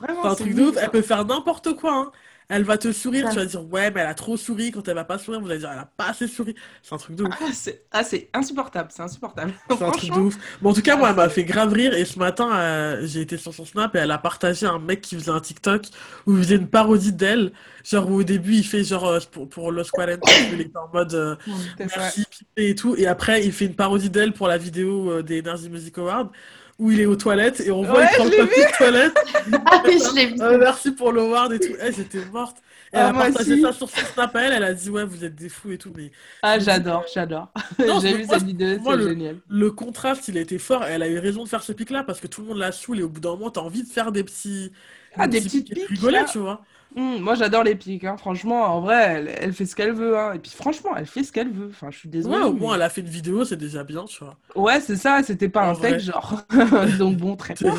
vraiment. 0.00 0.22
C'est 0.22 0.28
un 0.28 0.34
truc 0.34 0.54
nul, 0.54 0.68
Elle 0.76 0.82
ça. 0.84 0.88
peut 0.88 1.02
faire 1.02 1.24
n'importe 1.24 1.74
quoi. 1.76 1.94
hein. 1.94 2.10
Elle 2.48 2.64
va 2.64 2.76
te 2.76 2.92
sourire, 2.92 3.24
Ça. 3.26 3.30
tu 3.32 3.36
vas 3.38 3.44
dire 3.46 3.64
ouais, 3.72 3.90
mais 3.90 4.00
elle 4.02 4.06
a 4.06 4.14
trop 4.14 4.36
souri. 4.36 4.70
Quand 4.70 4.86
elle 4.86 4.94
va 4.94 5.04
pas 5.04 5.18
sourire, 5.18 5.40
vous 5.40 5.48
allez 5.50 5.60
dire 5.60 5.70
elle 5.72 5.78
a 5.78 5.88
pas 5.96 6.08
assez 6.10 6.28
souri. 6.28 6.54
C'est 6.82 6.94
un 6.94 6.98
truc 6.98 7.16
de 7.16 7.24
ouf. 7.24 7.34
Ah, 7.40 8.02
c'est 8.02 8.28
ah, 8.32 8.38
insupportable, 8.38 8.90
c'est 8.94 9.02
insupportable. 9.02 9.52
C'est 9.68 9.82
un 9.82 9.90
truc 9.90 10.10
de 10.10 10.18
ouf. 10.20 10.36
Bon, 10.60 10.70
en 10.70 10.74
tout 10.74 10.82
cas, 10.82 10.92
Ah, 10.94 10.98
moi, 10.98 11.10
elle 11.10 11.16
m'a 11.16 11.24
c'est- 11.28 11.34
fait 11.36 11.44
grave 11.44 11.72
rire. 11.72 11.94
Et 11.94 12.04
ce 12.04 12.18
matin, 12.18 12.54
euh, 12.54 13.06
j'ai 13.06 13.22
été 13.22 13.36
sur 13.38 13.54
son 13.54 13.64
Snap 13.64 13.94
et 13.96 13.98
elle 13.98 14.10
a 14.10 14.18
partagé 14.18 14.66
un 14.66 14.78
mec 14.78 15.00
qui 15.00 15.14
faisait 15.16 15.30
un 15.30 15.40
TikTok 15.40 15.86
où 16.26 16.32
il 16.36 16.42
faisait 16.42 16.56
une 16.56 16.68
parodie 16.68 17.12
d'elle. 17.12 17.52
Genre, 17.82 18.10
où 18.10 18.14
au 18.16 18.22
début, 18.22 18.54
il 18.54 18.64
fait 18.66 18.84
genre 18.84 19.06
euh, 19.06 19.18
pour, 19.30 19.48
pour 19.48 19.72
Los 19.72 19.84
40, 19.92 20.18
il 20.52 20.70
en 20.76 20.88
mode 20.92 21.14
euh, 21.14 21.36
merci, 21.78 22.24
et 22.56 22.74
tout. 22.74 22.94
Et 22.96 23.06
après, 23.06 23.44
il 23.44 23.52
fait 23.52 23.66
une 23.66 23.74
parodie 23.74 24.10
d'elle 24.10 24.32
pour 24.32 24.48
la 24.48 24.58
vidéo 24.58 25.10
euh, 25.10 25.22
des 25.22 25.40
Energy 25.40 25.68
Music 25.68 25.96
Awards 25.98 26.30
où 26.78 26.90
il 26.90 27.00
est 27.00 27.06
aux 27.06 27.16
toilettes 27.16 27.60
et 27.60 27.70
on 27.70 27.82
voit 27.82 27.98
Ouais, 28.00 28.08
il 28.18 28.24
le 28.30 28.36
papier 28.46 28.64
de 28.64 28.76
toilette. 28.76 29.14
Ah 29.66 29.82
oui, 29.86 29.98
je 29.98 30.14
l'ai 30.14 30.26
vu. 30.26 30.34
Euh, 30.40 30.58
merci 30.58 30.90
pour 30.90 31.12
l'award 31.12 31.52
et 31.52 31.60
tout. 31.60 31.74
Eh, 31.80 31.92
j'étais 31.92 32.24
morte. 32.32 32.56
Et 32.92 32.96
elle 32.96 33.02
Ah, 33.02 33.08
a 33.08 33.12
partagé 33.12 33.52
aussi. 33.54 33.62
ça 33.62 33.72
sur 33.72 33.88
son 33.90 34.06
Snap 34.14 34.34
à 34.36 34.42
elle. 34.42 34.52
Elle 34.54 34.64
a 34.64 34.72
dit 34.74 34.90
ouais, 34.90 35.04
vous 35.04 35.24
êtes 35.24 35.34
des 35.34 35.48
fous 35.48 35.70
et 35.72 35.78
tout. 35.78 35.92
Mais 35.96 36.10
Ah, 36.42 36.58
j'adore, 36.58 37.04
j'adore. 37.12 37.48
J'ai 38.02 38.14
vu 38.16 38.24
cette 38.28 38.42
vidéo, 38.42 38.78
c'est 38.84 38.96
le- 38.96 39.08
génial. 39.08 39.36
Le 39.48 39.70
contraste, 39.70 40.28
il 40.28 40.38
a 40.38 40.40
été 40.40 40.58
fort. 40.58 40.84
Elle 40.84 41.02
a 41.02 41.08
eu 41.08 41.18
raison 41.18 41.44
de 41.44 41.48
faire 41.48 41.62
ce 41.62 41.72
pic-là 41.72 42.02
parce 42.04 42.20
que 42.20 42.26
tout 42.26 42.40
le 42.42 42.48
monde 42.48 42.58
la 42.58 42.72
saoule 42.72 43.00
et 43.00 43.02
au 43.02 43.08
bout 43.08 43.20
d'un 43.20 43.30
moment, 43.30 43.50
t'as 43.50 43.60
envie 43.60 43.82
de 43.82 43.88
faire 43.88 44.10
des 44.12 44.24
petits, 44.24 44.72
Ah, 45.16 45.26
des 45.28 45.40
petits 45.40 45.62
petites 45.62 45.74
piques, 45.74 45.88
rigoler, 45.88 46.18
là. 46.20 46.24
tu 46.24 46.38
vois. 46.38 46.64
Hum, 46.96 47.18
moi, 47.20 47.34
j'adore 47.34 47.64
les 47.64 47.74
pics, 47.74 48.04
hein. 48.04 48.16
Franchement, 48.16 48.62
en 48.76 48.80
vrai, 48.80 49.02
elle, 49.16 49.34
elle 49.40 49.52
fait 49.52 49.66
ce 49.66 49.74
qu'elle 49.74 49.92
veut. 49.92 50.16
Hein. 50.16 50.34
Et 50.34 50.38
puis, 50.38 50.52
franchement, 50.52 50.90
elle 50.96 51.06
fait 51.06 51.24
ce 51.24 51.32
qu'elle 51.32 51.50
veut. 51.50 51.68
Enfin, 51.70 51.88
je 51.90 51.98
suis 51.98 52.08
désolée. 52.08 52.36
Ouais, 52.36 52.42
au 52.44 52.52
mais- 52.52 52.60
moins, 52.60 52.76
elle 52.76 52.82
a 52.82 52.88
fait 52.88 53.00
une 53.00 53.08
vidéo, 53.08 53.44
c'est 53.44 53.56
déjà 53.56 53.82
bien, 53.82 54.04
tu 54.04 54.22
vois. 54.24 54.36
Ouais, 54.54 54.80
c'est 54.80 54.96
ça, 54.96 55.20
c'était 55.24 55.48
pas 55.48 55.66
En 55.66 55.70
un 55.70 55.74
fake, 55.74 55.98
genre. 56.00 56.42
Donc, 56.98 57.16
bon, 57.16 57.34
très 57.36 57.54
bien. 57.60 57.72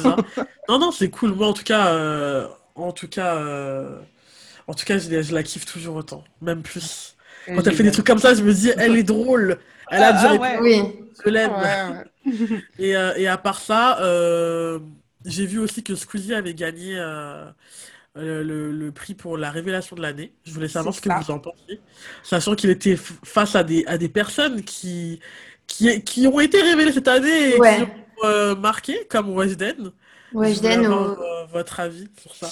Non, 0.68 0.80
non, 0.80 0.92
c'est 0.92 1.10
cool. 1.10 1.34
Moi, 1.34 1.48
en 1.48 1.54
tout 1.54 1.64
cas, 1.64 1.94
euh, 1.94 2.48
en 2.76 2.92
tout 2.92 3.08
cas, 3.08 3.36
euh, 3.36 3.98
en 4.68 4.74
tout 4.74 4.86
cas, 4.86 4.98
je, 4.98 5.10
la- 5.10 5.22
je 5.22 5.34
la 5.34 5.44
kiffe 5.44 5.66
toujours 5.66 5.96
autant, 5.96 6.24
même 6.42 6.62
plus. 6.62 7.16
Quand 7.48 7.66
elle 7.66 7.76
fait 7.76 7.84
des 7.84 7.92
trucs 7.92 8.08
comme 8.08 8.20
ça, 8.20 8.34
je 8.34 8.42
me 8.44 8.54
dis, 8.54 8.72
elle 8.78 8.98
est 8.98 9.04
drôle. 9.04 9.60
Elle 9.92 10.04
a 10.04 10.08
Ah, 10.08 10.12
du 10.14 10.36
ah, 10.38 10.42
ouais. 10.42 10.58
Oui. 10.62 10.82
je 11.24 11.30
l'aime. 11.30 11.52
Ouais, 11.52 12.34
ouais. 12.34 12.64
Et, 12.80 12.98
euh, 12.98 13.14
et 13.18 13.28
à 13.28 13.38
part 13.38 13.60
ça, 13.62 14.00
euh, 14.02 14.80
j'ai 15.26 15.46
vu 15.46 15.60
aussi 15.60 15.84
que 15.84 15.94
Squeezie 15.96 16.34
avait 16.34 16.56
gagné 16.56 16.98
euh, 18.18 18.44
le, 18.44 18.72
le- 18.72 18.92
prix 18.92 19.14
pour 19.14 19.38
la 19.38 19.52
révélation 19.52 19.96
de 19.96 20.02
l'année. 20.02 20.34
Je 20.46 20.52
voulais 20.54 20.68
savoir 20.68 20.94
ce 20.96 21.02
que 21.02 21.10
ça. 21.10 21.20
vous 21.20 21.32
en 21.32 21.40
pensiez, 21.40 21.80
sachant 22.24 22.56
qu'il 22.56 22.70
était 22.70 22.96
face 22.98 23.56
à 23.56 23.64
des, 23.64 23.84
à 23.88 23.98
des 23.98 24.10
personnes 24.10 24.62
qui, 24.64 25.20
qui, 25.68 26.02
qui 26.04 26.28
ont 26.28 26.40
été 26.40 26.62
révélées 26.62 26.92
cette 26.94 27.08
année 27.08 27.56
et 27.56 27.60
Ouais. 27.60 27.78
qui 27.78 27.84
ont 27.84 27.90
euh, 28.26 28.56
marqué, 28.56 29.06
comme 29.10 29.30
avoir 29.30 31.02
au- 31.18 31.22
euh, 31.22 31.46
votre 31.52 31.80
avis 31.80 32.08
sur 32.22 32.34
ça. 32.36 32.50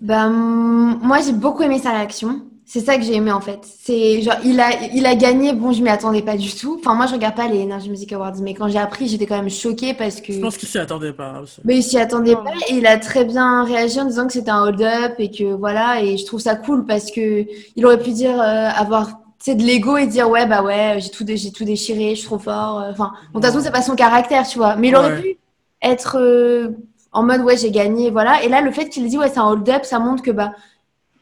Ben, 0.00 0.28
moi, 0.30 1.20
j'ai 1.20 1.32
beaucoup 1.32 1.62
aimé 1.62 1.78
sa 1.78 1.90
réaction. 1.92 2.46
C'est 2.74 2.80
ça 2.80 2.96
que 2.96 3.02
j'ai 3.02 3.14
aimé 3.16 3.30
en 3.30 3.42
fait. 3.42 3.58
C'est 3.82 4.22
genre, 4.22 4.36
il 4.46 4.58
a, 4.58 4.70
il 4.94 5.04
a 5.04 5.14
gagné. 5.14 5.52
Bon, 5.52 5.72
je 5.72 5.82
m'y 5.82 5.90
attendais 5.90 6.22
pas 6.22 6.38
du 6.38 6.50
tout. 6.54 6.78
Enfin, 6.80 6.94
moi, 6.94 7.06
je 7.06 7.12
regarde 7.12 7.34
pas 7.34 7.46
les 7.46 7.62
Energy 7.62 7.90
Music 7.90 8.10
Awards, 8.14 8.32
mais 8.40 8.54
quand 8.54 8.66
j'ai 8.68 8.78
appris, 8.78 9.08
j'étais 9.08 9.26
quand 9.26 9.36
même 9.36 9.50
choquée 9.50 9.92
parce 9.92 10.22
que. 10.22 10.32
Je 10.32 10.40
pense 10.40 10.56
qu'il 10.56 10.68
s'y 10.70 10.78
attendait 10.78 11.12
pas 11.12 11.40
aussi. 11.42 11.60
Mais 11.64 11.76
il 11.76 11.82
s'y 11.82 11.98
attendait 11.98 12.34
Non. 12.34 12.44
pas 12.44 12.52
et 12.70 12.74
il 12.76 12.86
a 12.86 12.96
très 12.96 13.26
bien 13.26 13.64
réagi 13.64 14.00
en 14.00 14.06
disant 14.06 14.26
que 14.26 14.32
c'était 14.32 14.50
un 14.50 14.62
hold-up 14.62 15.16
et 15.18 15.30
que 15.30 15.52
voilà. 15.52 16.02
Et 16.02 16.16
je 16.16 16.24
trouve 16.24 16.40
ça 16.40 16.56
cool 16.56 16.86
parce 16.86 17.10
que 17.10 17.44
il 17.76 17.84
aurait 17.84 17.98
pu 17.98 18.12
dire 18.12 18.40
euh, 18.40 18.68
avoir 18.74 19.20
sais, 19.38 19.54
de 19.54 19.62
l'ego 19.62 19.98
et 19.98 20.06
dire 20.06 20.30
ouais 20.30 20.46
bah 20.46 20.62
ouais 20.62 20.96
j'ai 20.98 21.10
tout 21.10 21.24
dé- 21.24 21.36
j'ai 21.36 21.52
tout 21.52 21.64
déchiré, 21.64 22.10
je 22.14 22.20
suis 22.20 22.26
trop 22.26 22.38
fort. 22.38 22.80
euh, 22.80 22.90
Enfin, 22.92 23.12
bon, 23.34 23.40
de 23.40 23.44
toute 23.44 23.52
façon 23.52 23.62
c'est 23.62 23.70
pas 23.72 23.82
son 23.82 23.96
caractère, 23.96 24.48
tu 24.48 24.56
vois. 24.56 24.76
Mais 24.76 24.88
il 24.88 24.96
aurait 24.96 25.12
Ouais. 25.12 25.20
pu 25.20 25.38
être 25.82 26.16
euh, 26.18 26.68
en 27.12 27.22
mode 27.22 27.42
ouais 27.42 27.58
j'ai 27.58 27.70
gagné, 27.70 28.10
voilà. 28.10 28.42
Et 28.44 28.48
là 28.48 28.62
le 28.62 28.70
fait 28.70 28.88
qu'il 28.88 29.04
ait 29.04 29.08
dit 29.08 29.18
ouais 29.18 29.28
c'est 29.28 29.40
un 29.40 29.46
hold-up, 29.50 29.84
ça 29.84 29.98
montre 29.98 30.22
que 30.22 30.30
bah, 30.30 30.52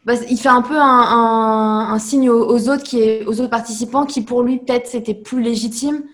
bah, 0.05 0.15
il 0.31 0.39
fait 0.39 0.49
un 0.49 0.63
peu 0.63 0.77
un, 0.79 0.83
un, 0.83 1.93
un 1.93 1.99
signe 1.99 2.31
aux, 2.31 2.49
aux 2.49 2.69
autres 2.69 2.85
qui 2.85 3.01
est, 3.01 3.25
aux 3.27 3.41
autres 3.41 3.51
participants 3.51 4.07
qui 4.07 4.23
pour 4.23 4.43
lui 4.43 4.59
peut-être 4.59 4.87
c'était 4.87 5.15
plus 5.15 5.43
légitime. 5.43 6.05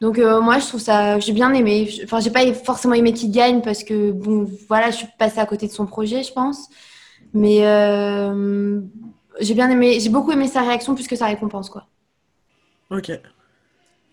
Donc 0.00 0.18
euh, 0.18 0.40
moi 0.40 0.58
je 0.58 0.66
trouve 0.66 0.80
ça 0.80 1.18
j'ai 1.20 1.32
bien 1.32 1.52
aimé. 1.54 1.86
Je- 1.86 2.04
Enfin 2.04 2.20
j'ai 2.20 2.30
pas 2.30 2.52
forcément 2.54 2.94
aimé 2.94 3.12
qu'il 3.12 3.30
gagne 3.32 3.62
parce 3.62 3.84
que 3.84 4.12
bon 4.12 4.46
voilà 4.68 4.90
je 4.90 4.96
suis 4.98 5.08
passée 5.18 5.40
à 5.40 5.46
côté 5.46 5.66
de 5.68 5.72
son 5.72 5.86
projet 5.86 6.22
je 6.22 6.32
pense. 6.32 6.68
Mais 7.34 7.66
euh, 7.66 8.80
j'ai 9.40 9.54
bien 9.54 9.70
aimé, 9.70 10.00
j'ai 10.00 10.10
beaucoup 10.10 10.32
aimé 10.32 10.48
sa 10.48 10.62
réaction 10.62 10.94
plus 10.94 11.08
que 11.08 11.16
sa 11.16 11.26
récompense, 11.26 11.70
quoi. 11.70 11.86
Ok. 12.90 13.10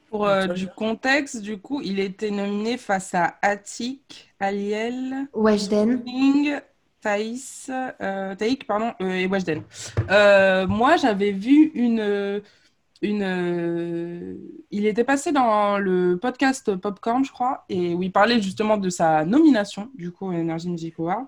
Pour 0.09 0.25
euh, 0.25 0.47
du 0.47 0.67
contexte, 0.67 1.41
du 1.41 1.59
coup, 1.59 1.81
il 1.83 1.99
était 1.99 2.31
nominé 2.31 2.77
face 2.77 3.13
à 3.13 3.37
Attic, 3.41 4.33
Aliel, 4.39 5.27
Weshden. 5.33 6.03
King, 6.05 6.59
Thaïs, 7.01 7.71
euh, 8.01 8.35
Taïk, 8.35 8.67
pardon, 8.67 8.93
euh, 9.01 9.11
et 9.11 9.27
Weshden. 9.27 9.63
Euh, 10.09 10.67
moi, 10.67 10.97
j'avais 10.97 11.31
vu 11.31 11.71
une, 11.73 12.41
une, 13.01 14.37
il 14.71 14.85
était 14.85 15.03
passé 15.03 15.31
dans 15.31 15.77
le 15.77 16.17
podcast 16.21 16.75
Popcorn, 16.75 17.23
je 17.23 17.31
crois, 17.31 17.65
et 17.69 17.93
où 17.93 18.03
il 18.03 18.11
parlait 18.11 18.41
justement 18.41 18.77
de 18.77 18.89
sa 18.89 19.25
nomination, 19.25 19.89
du 19.95 20.11
coup, 20.11 20.27
Energy 20.27 20.69
Music 20.69 20.95
Award. 20.99 21.25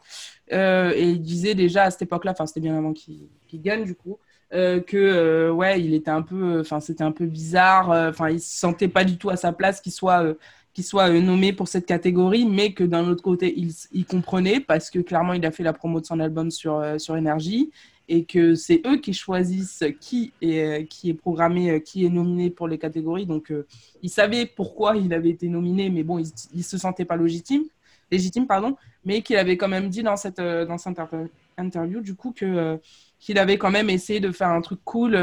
Et 0.50 1.10
il 1.10 1.22
disait 1.22 1.56
déjà 1.56 1.84
à 1.84 1.92
cette 1.92 2.02
époque-là, 2.02 2.32
enfin, 2.32 2.46
c'était 2.46 2.60
bien 2.60 2.78
avant 2.78 2.94
qu'il 2.94 3.30
gagne, 3.54 3.86
du 3.86 3.96
coup, 3.96 4.20
que 4.52 5.50
ouais, 5.52 5.82
il 5.82 5.94
était 5.94 6.12
un 6.12 6.22
peu, 6.22 6.60
enfin, 6.60 6.82
c'était 6.82 7.06
un 7.06 7.14
peu 7.14 7.26
bizarre, 7.26 7.90
enfin, 8.10 8.30
il 8.30 8.42
se 8.42 8.58
sentait 8.58 8.90
pas 8.90 9.06
du 9.06 9.18
tout 9.18 9.30
à 9.30 9.38
sa 9.38 9.54
place 9.54 9.80
qu'il 9.80 9.94
soit, 9.94 10.26
qu'il 10.74 10.84
soit 10.84 11.10
nommé 11.10 11.54
pour 11.54 11.68
cette 11.68 11.86
catégorie, 11.86 12.46
mais 12.46 12.74
que 12.74 12.84
d'un 12.84 13.08
autre 13.08 13.24
côté, 13.24 13.54
il, 13.58 13.72
il 13.92 14.06
comprenait 14.06 14.60
parce 14.60 14.90
que 14.90 15.00
clairement, 15.00 15.34
il 15.34 15.46
a 15.46 15.52
fait 15.52 15.64
la 15.64 15.74
promo 15.74 16.00
de 16.00 16.06
son 16.06 16.20
album 16.20 16.50
sur, 16.50 16.76
euh, 16.76 16.98
sur 16.98 17.18
Énergie 17.18 17.72
et 18.08 18.26
que 18.26 18.56
c'est 18.56 18.82
eux 18.86 18.98
qui 18.98 19.14
choisissent 19.14 19.84
qui 20.00 20.34
est, 20.42 20.60
euh, 20.60 20.84
qui 20.84 21.10
est 21.10 21.14
programmé, 21.14 21.72
euh, 21.72 21.80
qui 21.80 22.06
est 22.06 22.10
nominé 22.10 22.50
pour 22.50 22.68
les 22.68 22.78
catégories. 22.78 23.26
Donc, 23.26 23.52
euh, 23.52 23.66
il 24.02 24.10
savait 24.10 24.46
pourquoi 24.46 24.98
il 24.98 25.14
avait 25.14 25.30
été 25.30 25.48
nominé, 25.48 25.90
mais 25.90 26.04
bon, 26.04 26.20
il, 26.20 26.28
il 26.54 26.64
se 26.64 26.78
sentait 26.78 27.06
pas 27.06 27.18
légitime, 27.18 27.64
légitime, 28.10 28.48
pardon, 28.48 28.76
mais 29.06 29.22
qu'il 29.22 29.38
avait 29.38 29.58
quand 29.58 29.70
même 29.70 29.90
dit 29.90 30.04
dans 30.04 30.18
cette, 30.18 30.42
dans 30.42 30.78
cette 30.78 31.00
inter- 31.00 31.28
interview, 31.58 32.02
du 32.02 32.16
coup, 32.16 32.34
qu'il 32.34 33.38
avait 33.38 33.58
quand 33.58 33.72
même 33.72 33.90
essayé 33.90 34.20
de 34.20 34.32
faire 34.32 34.50
un 34.50 34.62
truc 34.62 34.80
cool 34.84 35.16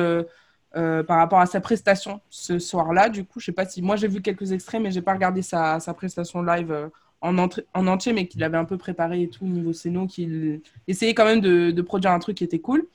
euh, 0.76 1.02
par 1.02 1.16
rapport 1.16 1.40
à 1.40 1.46
sa 1.46 1.62
prestation 1.62 2.20
ce 2.28 2.58
soir-là. 2.58 3.08
Du 3.08 3.24
coup, 3.24 3.40
je 3.40 3.46
sais 3.46 3.52
pas 3.52 3.64
si 3.64 3.80
moi 3.80 3.96
j'ai 3.96 4.06
vu 4.06 4.20
quelques 4.20 4.52
extraits, 4.52 4.82
mais 4.82 4.90
j'ai 4.90 5.00
pas 5.00 5.14
regardé 5.14 5.40
sa, 5.40 5.80
sa 5.80 5.94
prestation 5.94 6.42
live 6.42 6.70
euh, 6.70 6.88
en, 7.22 7.34
en 7.38 7.86
entier, 7.86 8.12
mais 8.12 8.26
qu'il 8.26 8.44
avait 8.44 8.58
un 8.58 8.66
peu 8.66 8.76
préparé 8.76 9.22
et 9.22 9.28
tout 9.30 9.46
au 9.46 9.48
niveau 9.48 9.72
scéno, 9.72 10.06
qu'il 10.06 10.60
essayait 10.86 11.14
quand 11.14 11.24
même 11.24 11.40
de, 11.40 11.70
de 11.70 11.82
produire 11.82 12.10
un 12.12 12.18
truc 12.18 12.36
qui 12.36 12.44
était 12.44 12.58
cool. 12.58 12.86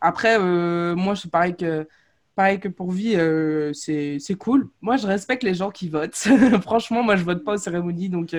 Après, 0.00 0.38
euh, 0.40 0.96
moi, 0.96 1.14
c'est 1.14 1.30
pareil 1.30 1.54
que, 1.54 1.86
pareil 2.34 2.58
que 2.58 2.66
pour 2.66 2.90
Vie, 2.90 3.14
c'est 3.74 4.34
cool. 4.36 4.68
Moi, 4.80 4.96
je 4.96 5.06
respecte 5.06 5.44
les 5.44 5.54
gens 5.54 5.70
qui 5.70 5.88
votent. 5.88 6.16
Franchement, 6.62 7.04
moi, 7.04 7.14
je 7.14 7.22
vote 7.22 7.44
pas 7.44 7.54
aux 7.54 7.58
cérémonies, 7.58 8.08
donc 8.08 8.34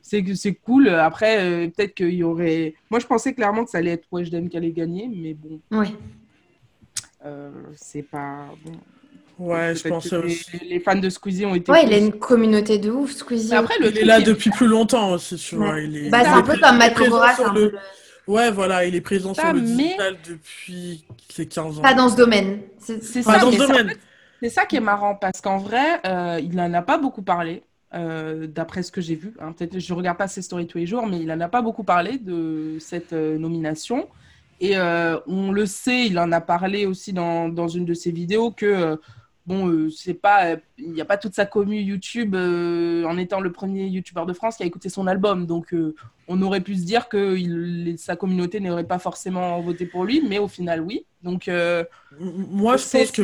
c'est 0.00 0.54
cool. 0.64 0.88
Après, 0.88 1.70
peut-être 1.76 1.94
qu'il 1.94 2.14
y 2.14 2.24
aurait. 2.24 2.74
Moi, 2.90 3.00
je 3.00 3.06
pensais 3.06 3.34
clairement 3.34 3.64
que 3.64 3.70
ça 3.70 3.78
allait 3.78 3.92
être 3.92 4.08
Weshden 4.10 4.48
qui 4.48 4.56
allait 4.56 4.72
gagner, 4.72 5.10
mais 5.14 5.34
bon. 5.34 5.60
Euh, 7.24 7.50
c'est 7.76 8.02
pas. 8.02 8.46
Bon. 8.64 8.72
Ouais, 9.38 9.74
je 9.74 9.88
pense 9.88 10.08
que 10.10 10.16
aussi. 10.16 10.44
les, 10.62 10.68
les 10.68 10.80
fans 10.80 10.96
de 10.96 11.08
Squeezie 11.08 11.46
ont 11.46 11.54
été. 11.54 11.72
Ouais, 11.72 11.86
il 11.86 11.92
a 11.94 11.96
une 11.98 12.12
communauté 12.12 12.78
de 12.78 12.90
ouf, 12.90 13.12
Squeezie. 13.12 13.50
Mais 13.52 13.56
après, 13.56 13.78
le 13.78 13.90
Il 13.90 13.98
est 13.98 14.04
là 14.04 14.20
depuis 14.20 14.50
plus 14.50 14.66
longtemps 14.66 15.12
aussi, 15.12 15.36
tu 15.36 15.56
Ouais. 15.56 15.66
vois. 15.66 15.80
Il 15.80 15.96
est, 15.96 16.10
Bah, 16.10 16.18
c'est 16.22 16.26
est 16.28 16.32
un 16.32 16.42
peu 16.42 16.58
comme 16.58 16.76
Matt 16.76 16.98
le- 16.98 17.72
Ouais, 18.26 18.50
voilà, 18.50 18.84
il 18.84 18.94
est 18.94 19.00
présent 19.00 19.32
Ça, 19.34 19.42
sur 19.44 19.52
le 19.54 19.60
mais- 19.62 19.66
digital 19.66 20.16
depuis 20.28 21.04
ses 21.30 21.46
15 21.46 21.78
ans. 21.78 21.82
Pas 21.82 21.94
dans 21.94 22.08
ce 22.10 22.16
domaine. 22.16 22.60
C'est- 22.78 23.02
ça, 23.22 23.38
dans 23.38 23.50
ce 23.50 23.56
domaine. 23.56 23.88
fait, 23.88 23.98
c'est 24.42 24.48
ça 24.50 24.66
qui 24.66 24.76
est 24.76 24.80
marrant 24.80 25.14
parce 25.14 25.40
qu'en 25.40 25.56
vrai, 25.56 26.00
euh, 26.06 26.38
il 26.42 26.54
n'en 26.54 26.72
a 26.74 26.82
pas 26.82 26.98
beaucoup 26.98 27.22
parlé, 27.22 27.62
euh, 27.94 28.46
d'après 28.46 28.82
ce 28.82 28.92
que 28.92 29.00
j'ai 29.00 29.14
vu. 29.16 29.32
hein. 29.40 29.52
Peut-être 29.52 29.78
je 29.80 29.94
regarde 29.94 30.18
pas 30.18 30.28
ses 30.28 30.42
stories 30.42 30.66
tous 30.66 30.78
les 30.78 30.86
jours, 30.86 31.06
mais 31.06 31.18
il 31.18 31.26
n'en 31.26 31.40
a 31.40 31.48
pas 31.48 31.62
beaucoup 31.62 31.82
parlé 31.82 32.18
de 32.18 32.76
cette 32.78 33.14
euh, 33.14 33.38
nomination. 33.38 34.06
Et 34.60 34.76
euh, 34.76 35.18
on 35.26 35.52
le 35.52 35.66
sait, 35.66 36.06
il 36.06 36.18
en 36.18 36.32
a 36.32 36.40
parlé 36.40 36.86
aussi 36.86 37.12
dans, 37.12 37.48
dans 37.48 37.68
une 37.68 37.84
de 37.86 37.94
ses 37.94 38.12
vidéos 38.12 38.50
que 38.52 38.66
euh, 38.66 38.96
bon, 39.46 39.68
euh, 39.68 39.90
c'est 39.90 40.14
pas, 40.14 40.56
il 40.78 40.92
n'y 40.92 41.00
a 41.00 41.04
pas 41.06 41.16
toute 41.16 41.34
sa 41.34 41.46
commu 41.46 41.80
YouTube 41.80 42.34
euh, 42.34 43.04
en 43.04 43.16
étant 43.16 43.40
le 43.40 43.52
premier 43.52 43.86
YouTuber 43.86 44.24
de 44.26 44.32
France 44.34 44.56
qui 44.56 44.62
a 44.62 44.66
écouté 44.66 44.88
son 44.90 45.06
album. 45.06 45.46
Donc 45.46 45.72
euh, 45.72 45.94
on 46.28 46.42
aurait 46.42 46.60
pu 46.60 46.76
se 46.76 46.84
dire 46.84 47.08
que 47.08 47.36
il- 47.38 47.96
sa 47.98 48.16
communauté 48.16 48.60
n'aurait 48.60 48.86
pas 48.86 48.98
forcément 48.98 49.60
voté 49.62 49.86
pour 49.86 50.04
lui, 50.04 50.22
mais 50.28 50.38
au 50.38 50.48
final 50.48 50.82
oui. 50.82 51.06
Donc 51.22 51.48
euh, 51.48 51.84
Moi, 52.18 52.76
je 52.76 52.84
c'est 52.84 52.98
pense 52.98 53.10
que 53.12 53.22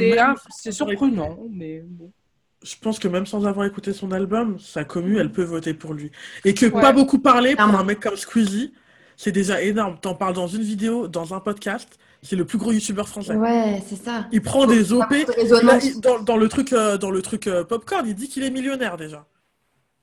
c'est 0.48 0.72
surprenant, 0.72 1.38
mais 1.50 1.80
bon. 1.84 2.10
je 2.62 2.74
pense 2.80 2.98
que 2.98 3.08
même 3.08 3.26
sans 3.26 3.46
avoir 3.46 3.66
écouté 3.66 3.92
son 3.92 4.10
album, 4.12 4.58
sa 4.58 4.84
commu, 4.84 5.18
elle 5.18 5.30
peut 5.30 5.44
voter 5.44 5.74
pour 5.74 5.94
lui. 5.94 6.10
Et 6.44 6.54
que 6.54 6.66
Ouais. 6.66 6.80
pas 6.80 6.92
beaucoup 6.92 7.18
parler 7.18 7.54
pour 7.56 7.74
un 7.74 7.84
mec 7.84 8.00
comme 8.00 8.16
Squeezie, 8.16 8.72
c'est 9.16 9.32
déjà 9.32 9.62
énorme. 9.62 9.98
T'en 10.00 10.14
parles 10.14 10.34
dans 10.34 10.46
une 10.46 10.62
vidéo, 10.62 11.08
dans 11.08 11.34
un 11.34 11.40
podcast, 11.40 11.98
c'est 12.22 12.36
le 12.36 12.44
plus 12.44 12.58
gros 12.58 12.72
youtubeur 12.72 13.08
français. 13.08 13.34
Ouais, 13.34 13.82
c'est 13.88 13.96
ça. 14.02 14.26
Il 14.32 14.42
prend 14.42 14.66
des 14.66 14.92
OP. 14.92 15.06
Il 15.12 16.00
dans, 16.00 16.20
dans 16.20 16.36
le 16.36 16.48
truc, 16.48 16.72
euh, 16.72 16.98
dans 16.98 17.10
le 17.10 17.22
truc 17.22 17.46
euh, 17.46 17.64
Popcorn, 17.64 18.06
il 18.06 18.14
dit 18.14 18.28
qu'il 18.28 18.42
est 18.42 18.50
millionnaire 18.50 18.96
déjà. 18.96 19.26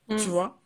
Mm. 0.09 0.15
Tu 0.17 0.29
vois? 0.29 0.59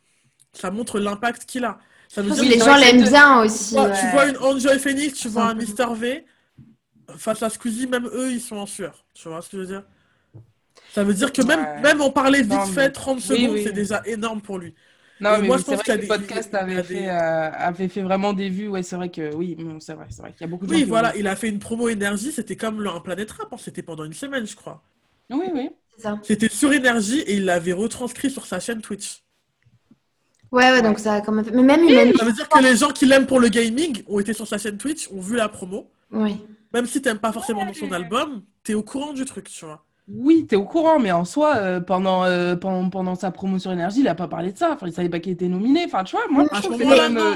Ça 0.53 0.71
montre 0.71 0.99
l'impact 0.99 1.45
qu'il 1.45 1.65
a. 1.65 1.77
Ça 2.07 2.21
veut 2.21 2.31
dire 2.31 2.43
que 2.43 2.49
les 2.49 2.59
gens 2.59 2.75
l'aiment 2.77 3.03
bien 3.03 3.41
tu 3.41 3.47
aussi. 3.47 3.73
vois, 3.73 3.89
ouais. 3.89 3.99
tu 3.99 4.07
vois 4.11 4.25
une 4.27 4.37
Enjoy 4.37 4.79
Phoenix, 4.79 5.19
tu 5.19 5.27
vois 5.27 5.49
un. 5.49 5.55
Mr 5.55 5.93
V, 5.93 6.25
face 7.17 7.43
à 7.43 7.49
Squeezie, 7.49 7.85
même 7.87 8.07
eux, 8.13 8.31
ils 8.31 8.41
sont 8.41 8.55
en 8.55 8.65
sueur. 8.65 9.05
Tu 9.13 9.27
vois 9.27 9.41
ce 9.41 9.49
que 9.49 9.57
je 9.57 9.61
veux 9.63 9.67
dire? 9.67 9.83
Ça 10.93 11.03
veut 11.03 11.13
dire 11.13 11.33
que 11.33 11.41
même, 11.41 11.59
Ouais. 11.59 11.81
même 11.81 12.01
en 12.01 12.09
parler 12.11 12.41
vite 12.41 12.51
Non, 12.53 12.65
fait, 12.65 12.87
mais- 12.87 12.91
30 12.91 13.17
oui, 13.17 13.21
secondes, 13.23 13.51
oui. 13.51 13.63
c'est 13.65 13.73
déjà 13.73 14.01
énorme 14.05 14.41
pour 14.41 14.57
lui. 14.57 14.73
Non, 15.19 15.31
mais 15.41 15.47
moi, 15.47 15.55
oui, 15.57 15.61
je 15.61 15.65
pense 15.65 15.75
vrai 15.75 15.83
qu'il 15.83 15.83
y 15.83 15.85
que 15.85 15.91
a 15.91 15.95
le 15.95 16.01
des- 16.01 16.07
podcast 16.27 16.53
a 16.53 16.59
avait 16.59 16.75
des- 16.75 16.83
fait, 16.83 17.09
euh, 17.09 17.51
avait 17.53 17.87
fait 17.87 18.01
vraiment 18.01 18.33
des 18.33 18.49
vues. 18.49 18.67
Ouais, 18.67 18.83
c'est 18.83 18.95
vrai 18.95 19.09
que 19.09 19.33
oui, 19.33 19.57
c'est 19.79 19.93
vrai, 19.93 20.05
c'est 20.09 20.21
vrai 20.21 20.31
qu'il 20.31 20.41
y 20.41 20.43
a 20.43 20.47
beaucoup 20.47 20.65
de 20.67 20.71
gens 20.71 20.77
Oui, 20.77 20.83
voilà, 20.83 21.15
il 21.15 21.27
a 21.27 21.35
fait 21.35 21.49
une 21.49 21.59
promo 21.59 21.89
énergie, 21.89 22.31
c'était 22.31 22.55
comme 22.55 22.81
le- 22.81 22.89
un 22.89 22.99
Planète 22.99 23.31
Rap, 23.31 23.47
hein, 23.51 23.57
c'était 23.59 23.81
pendant 23.81 24.03
une 24.03 24.13
semaine, 24.13 24.45
je 24.45 24.55
crois. 24.55 24.83
Oui, 25.29 25.45
oui. 25.53 25.69
C'est 25.95 26.03
ça. 26.03 26.19
C'était 26.23 26.49
sur 26.49 26.71
énergie 26.71 27.19
et 27.21 27.35
il 27.37 27.45
l'avait 27.45 27.73
retranscrit 27.73 28.29
sur 28.29 28.45
sa 28.45 28.59
chaîne 28.59 28.81
Twitch. 28.81 29.23
Ouais, 30.51 30.71
ouais, 30.71 30.81
donc 30.81 30.99
ça 30.99 31.15
a 31.15 31.21
quand 31.21 31.31
même 31.33 31.43
fait. 31.43 31.51
Mais 31.51 31.63
même 31.63 31.83
humainement. 31.83 32.13
Ça 32.19 32.25
veut 32.25 32.31
dire 32.31 32.47
que 32.47 32.59
les 32.63 32.77
gens 32.77 32.89
qui 32.91 33.05
l'aiment 33.05 33.25
pour 33.25 33.39
le 33.39 33.49
gaming 33.49 34.03
ont 34.07 34.19
été 34.19 34.31
sur 34.33 34.47
sa 34.47 34.57
chaîne 34.57 34.77
Twitch, 34.77 35.09
ont 35.11 35.19
vu 35.19 35.35
la 35.35 35.49
promo. 35.49 35.89
Oui. 36.11 36.37
Même 36.73 36.85
si 36.85 37.01
t'aimes 37.01 37.19
pas 37.19 37.31
forcément 37.33 37.65
dans 37.65 37.73
son 37.73 37.91
album, 37.91 38.43
t'es 38.63 38.73
au 38.73 38.83
courant 38.83 39.11
du 39.13 39.25
truc, 39.25 39.49
tu 39.49 39.65
vois. 39.65 39.83
Oui, 40.09 40.45
t'es 40.47 40.55
au 40.55 40.63
courant, 40.63 40.99
mais 40.99 41.11
en 41.11 41.25
soi, 41.25 41.55
euh, 41.57 41.79
pendant, 41.81 42.23
euh, 42.23 42.55
pendant, 42.55 42.89
pendant 42.89 43.15
sa 43.15 43.29
promo 43.29 43.59
sur 43.59 43.71
Énergie, 43.73 43.99
il 43.99 44.07
a 44.07 44.15
pas 44.15 44.27
parlé 44.29 44.53
de 44.53 44.57
ça. 44.57 44.71
Enfin, 44.73 44.87
il 44.87 44.93
savait 44.93 45.09
pas 45.09 45.19
qu'il 45.19 45.33
était 45.33 45.49
nominé. 45.49 45.83
Enfin, 45.85 46.03
tu 46.05 46.15
vois, 46.15 46.25
moi, 46.29 46.45
je 46.53 46.61
trouve 46.61 46.77
que 46.77 46.83
quand 46.83 46.89
même, 46.89 47.17
euh, 47.17 47.33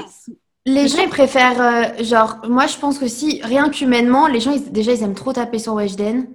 Les 0.64 0.74
Mais 0.74 0.88
gens, 0.88 0.98
je- 0.98 1.02
ils 1.02 1.08
préfèrent. 1.08 1.60
euh, 1.60 2.04
genre, 2.04 2.38
moi, 2.48 2.66
je 2.68 2.78
pense 2.78 2.98
que 2.98 3.08
si, 3.08 3.40
rien 3.42 3.68
qu'humainement, 3.68 4.26
les 4.28 4.40
gens, 4.40 4.52
ils- 4.52 4.70
déjà, 4.72 4.92
ils 4.92 5.02
aiment 5.02 5.14
trop 5.14 5.32
taper 5.32 5.58
sur 5.58 5.74
Weshden. 5.74 6.28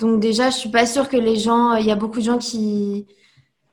Donc, 0.00 0.20
déjà, 0.20 0.50
je 0.50 0.56
suis 0.56 0.68
pas 0.70 0.84
sûre 0.84 1.08
que 1.08 1.16
les 1.16 1.36
gens. 1.36 1.74
Il 1.76 1.86
y 1.86 1.90
a 1.90 1.96
beaucoup 1.96 2.18
de 2.18 2.24
gens 2.24 2.38
qui. 2.38 3.06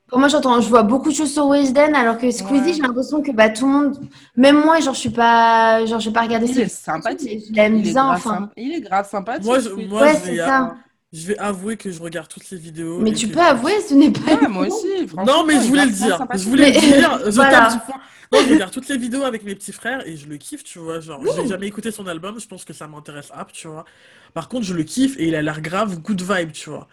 Pour 0.08 0.20
moi, 0.20 0.28
j'entends, 0.28 0.62
je 0.62 0.70
vois 0.70 0.84
beaucoup 0.84 1.10
de 1.10 1.16
choses 1.16 1.34
sur 1.34 1.48
Weshden, 1.48 1.96
alors 1.96 2.18
que 2.20 2.30
Squeezie, 2.32 2.68
Ouais. 2.68 2.74
j'ai 2.74 2.82
l'impression 2.84 3.22
que 3.24 3.32
bah, 3.32 3.50
tout 3.50 3.66
le 3.66 3.72
monde. 3.74 4.00
Même 4.38 4.64
moi, 4.64 4.80
genre, 4.80 4.94
je 4.94 5.00
suis 5.00 5.10
pas. 5.10 5.86
Genre, 5.86 6.00
je 6.00 6.10
vais 6.10 6.14
pas 6.14 6.22
regarder 6.22 6.48
il 6.48 6.54
ses 6.56 6.62
est 6.62 6.68
sympathique. 6.70 7.44
Je 7.50 7.54
l'aime 7.54 7.78
Il 7.78 7.88
est 7.88 7.92
bien, 7.92 8.06
grave 8.06 8.16
enfin. 8.18 8.36
sympa- 8.42 8.54
Il 8.58 8.74
est 8.76 8.82
grave 8.82 9.10
sympathique. 9.10 9.46
Moi, 9.46 9.60
je, 9.60 9.70
oui. 9.70 9.88
moi, 9.88 10.02
Ouais, 10.04 10.14
je 10.14 10.18
c'est 10.30 10.38
ça. 10.38 10.76
Je 11.14 11.28
vais 11.28 11.38
avouer 11.38 11.78
que 11.78 11.92
je 11.92 12.02
regarde 12.02 12.28
toutes 12.28 12.44
ces 12.44 12.58
vidéos. 12.58 13.00
Mais 13.00 13.14
tu 13.14 13.28
que 13.28 13.34
peux 13.34 13.40
je- 13.40 13.46
avouer, 13.46 13.74
ce 13.88 13.94
n'est 13.94 14.12
pas. 14.12 14.36
Ouais, 14.36 14.48
moi 14.48 14.68
aussi, 14.68 15.08
franchement. 15.08 15.26
Non, 15.40 15.46
mais 15.46 15.56
je 15.56 15.68
voulais 15.68 15.86
le 15.86 15.92
dire. 15.92 16.26
Je 16.34 16.44
voulais 16.44 16.72
le 16.72 16.80
Mais- 16.82 16.98
dire. 17.00 17.20
Je 17.26 17.32
Voilà. 17.32 17.52
tape 17.52 17.74
du 17.74 17.80
poing. 17.86 18.02
Non, 18.32 18.40
je 18.48 18.54
regarde 18.54 18.72
toutes 18.74 18.90
les 18.90 18.98
vidéos 18.98 19.22
avec 19.24 19.44
mes 19.44 19.54
petits 19.56 19.72
frères 19.72 20.06
et 20.08 20.18
je 20.18 20.28
le 20.28 20.38
kiffe, 20.38 20.64
tu 20.64 20.80
vois. 20.80 21.00
Genre, 21.00 21.22
j'ai 21.36 21.48
jamais 21.48 21.68
écouté 21.68 21.92
son 21.92 22.08
album, 22.08 22.40
je 22.40 22.48
pense 22.48 22.66
que 22.66 22.74
ça 22.74 22.88
m'intéresse 22.88 23.30
app, 23.34 23.52
tu 23.54 23.68
vois. 23.68 23.86
Par 24.34 24.50
contre, 24.50 24.66
je 24.66 24.74
le 24.74 24.84
kiffe 24.84 25.16
et 25.20 25.28
il 25.28 25.36
a 25.36 25.42
l'air 25.44 25.62
grave 25.62 26.00
good 26.00 26.22
vibe, 26.22 26.52
tu 26.52 26.70
vois. 26.72 26.88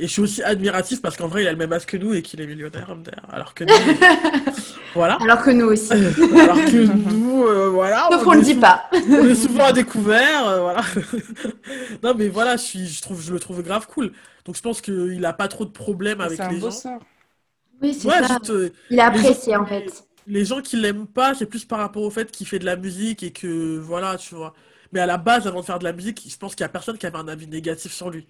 Et 0.00 0.08
je 0.08 0.12
suis 0.12 0.22
aussi 0.22 0.42
admiratif 0.42 1.00
parce 1.00 1.16
qu'en 1.16 1.28
vrai, 1.28 1.42
il 1.44 1.48
a 1.48 1.52
le 1.52 1.56
même 1.58 1.72
âge 1.72 1.86
que 1.86 1.96
nous 1.96 2.14
et 2.14 2.22
qu'il 2.22 2.40
est 2.40 2.46
millionnaire. 2.46 2.96
Alors 3.30 3.54
que 3.54 3.62
nous, 3.62 3.72
voilà. 4.94 5.18
Alors 5.20 5.42
que 5.42 5.50
nous 5.50 5.66
aussi. 5.66 5.92
Alors 5.92 6.56
que 6.56 6.84
nous, 6.86 7.44
euh, 7.46 7.68
voilà. 7.70 8.08
Sauf 8.10 8.22
on 8.22 8.24
qu'on 8.24 8.32
le 8.32 8.40
est 8.40 8.42
dit 8.42 8.54
pas. 8.56 8.88
On 8.92 9.28
est 9.28 9.34
souvent 9.36 9.66
à 9.66 9.72
découvert, 9.72 10.48
euh, 10.48 10.60
voilà. 10.60 10.82
Non, 12.02 12.14
mais 12.16 12.28
voilà, 12.28 12.56
je 12.56 12.62
suis, 12.62 12.86
je 12.88 13.02
trouve, 13.02 13.22
je 13.22 13.32
le 13.32 13.38
trouve 13.38 13.62
grave 13.62 13.86
cool. 13.86 14.12
Donc, 14.44 14.56
je 14.56 14.62
pense 14.62 14.80
qu'il 14.80 15.24
a 15.24 15.32
pas 15.32 15.46
trop 15.48 15.64
de 15.64 15.70
problèmes 15.70 16.20
avec 16.20 16.40
un 16.40 16.48
les 16.50 16.58
beau 16.58 16.66
gens. 16.66 16.70
sort. 16.72 17.00
Oui, 17.80 17.94
c'est 17.94 18.08
Ouais, 18.08 18.20
ça. 18.20 18.26
juste, 18.28 18.50
euh, 18.50 18.70
Il 18.90 18.98
a 19.00 19.04
gens 19.04 19.10
apprécié, 19.10 19.56
en 19.56 19.66
fait. 19.66 20.04
Les 20.26 20.44
gens 20.44 20.60
qui 20.60 20.76
l'aiment 20.76 21.06
pas, 21.06 21.34
c'est 21.34 21.46
plus 21.46 21.64
par 21.64 21.78
rapport 21.78 22.02
au 22.02 22.10
fait 22.10 22.30
qu'il 22.32 22.46
fait 22.46 22.58
de 22.58 22.64
la 22.64 22.76
musique 22.76 23.22
et 23.22 23.30
que 23.30 23.78
voilà, 23.78 24.16
tu 24.16 24.34
vois. 24.34 24.54
Mais 24.92 25.00
à 25.00 25.06
la 25.06 25.18
base, 25.18 25.46
avant 25.46 25.60
de 25.60 25.66
faire 25.66 25.78
de 25.78 25.84
la 25.84 25.92
musique, 25.92 26.22
je 26.28 26.36
pense 26.36 26.54
qu'il 26.54 26.62
y 26.62 26.66
a 26.66 26.68
personne 26.68 26.98
qui 26.98 27.06
avait 27.06 27.18
un 27.18 27.28
avis 27.28 27.46
négatif 27.46 27.92
sur 27.92 28.10
lui. 28.10 28.26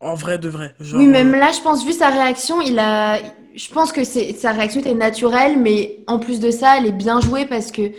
En 0.00 0.14
vrai 0.14 0.38
de 0.38 0.48
vrai. 0.48 0.74
Genre, 0.80 1.00
Oui, 1.00 1.06
même 1.06 1.34
euh, 1.34 1.38
là, 1.38 1.50
je 1.52 1.60
pense, 1.60 1.84
vu 1.84 1.92
sa 1.92 2.08
réaction, 2.08 2.60
il 2.60 2.78
a. 2.78 3.18
Je 3.54 3.68
pense 3.70 3.90
que 3.90 4.04
c'est 4.04 4.32
sa 4.34 4.52
réaction 4.52 4.80
était 4.80 4.94
naturelle, 4.94 5.58
mais 5.58 6.00
en 6.06 6.18
plus 6.18 6.38
de 6.38 6.50
ça, 6.50 6.78
elle 6.78 6.86
est 6.86 6.92
bien 6.92 7.20
jouée 7.20 7.46
parce 7.46 7.72
que 7.72 7.90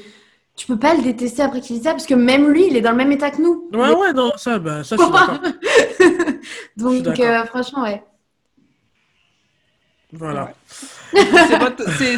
tu 0.55 0.67
peux 0.67 0.77
pas 0.77 0.93
le 0.93 1.01
détester 1.01 1.41
après 1.41 1.59
qu'il 1.59 1.75
dise 1.75 1.83
ça, 1.83 1.91
parce 1.91 2.05
que 2.05 2.13
même 2.13 2.49
lui, 2.49 2.67
il 2.67 2.77
est 2.77 2.81
dans 2.81 2.91
le 2.91 2.97
même 2.97 3.11
état 3.11 3.31
que 3.31 3.41
nous. 3.41 3.69
Ouais, 3.73 3.93
ouais, 3.93 4.13
non, 4.13 4.31
ça, 4.37 4.59
bah, 4.59 4.83
ça, 4.83 4.95
je 4.95 5.01
suis 5.01 5.11
d'accord. 5.11 5.39
Donc, 6.77 7.19
euh, 7.19 7.43
franchement, 7.45 7.83
ouais. 7.83 8.03
Voilà. 10.11 10.51
C'est 11.13 11.59
vote- 11.59 11.83
c'est- 11.99 12.17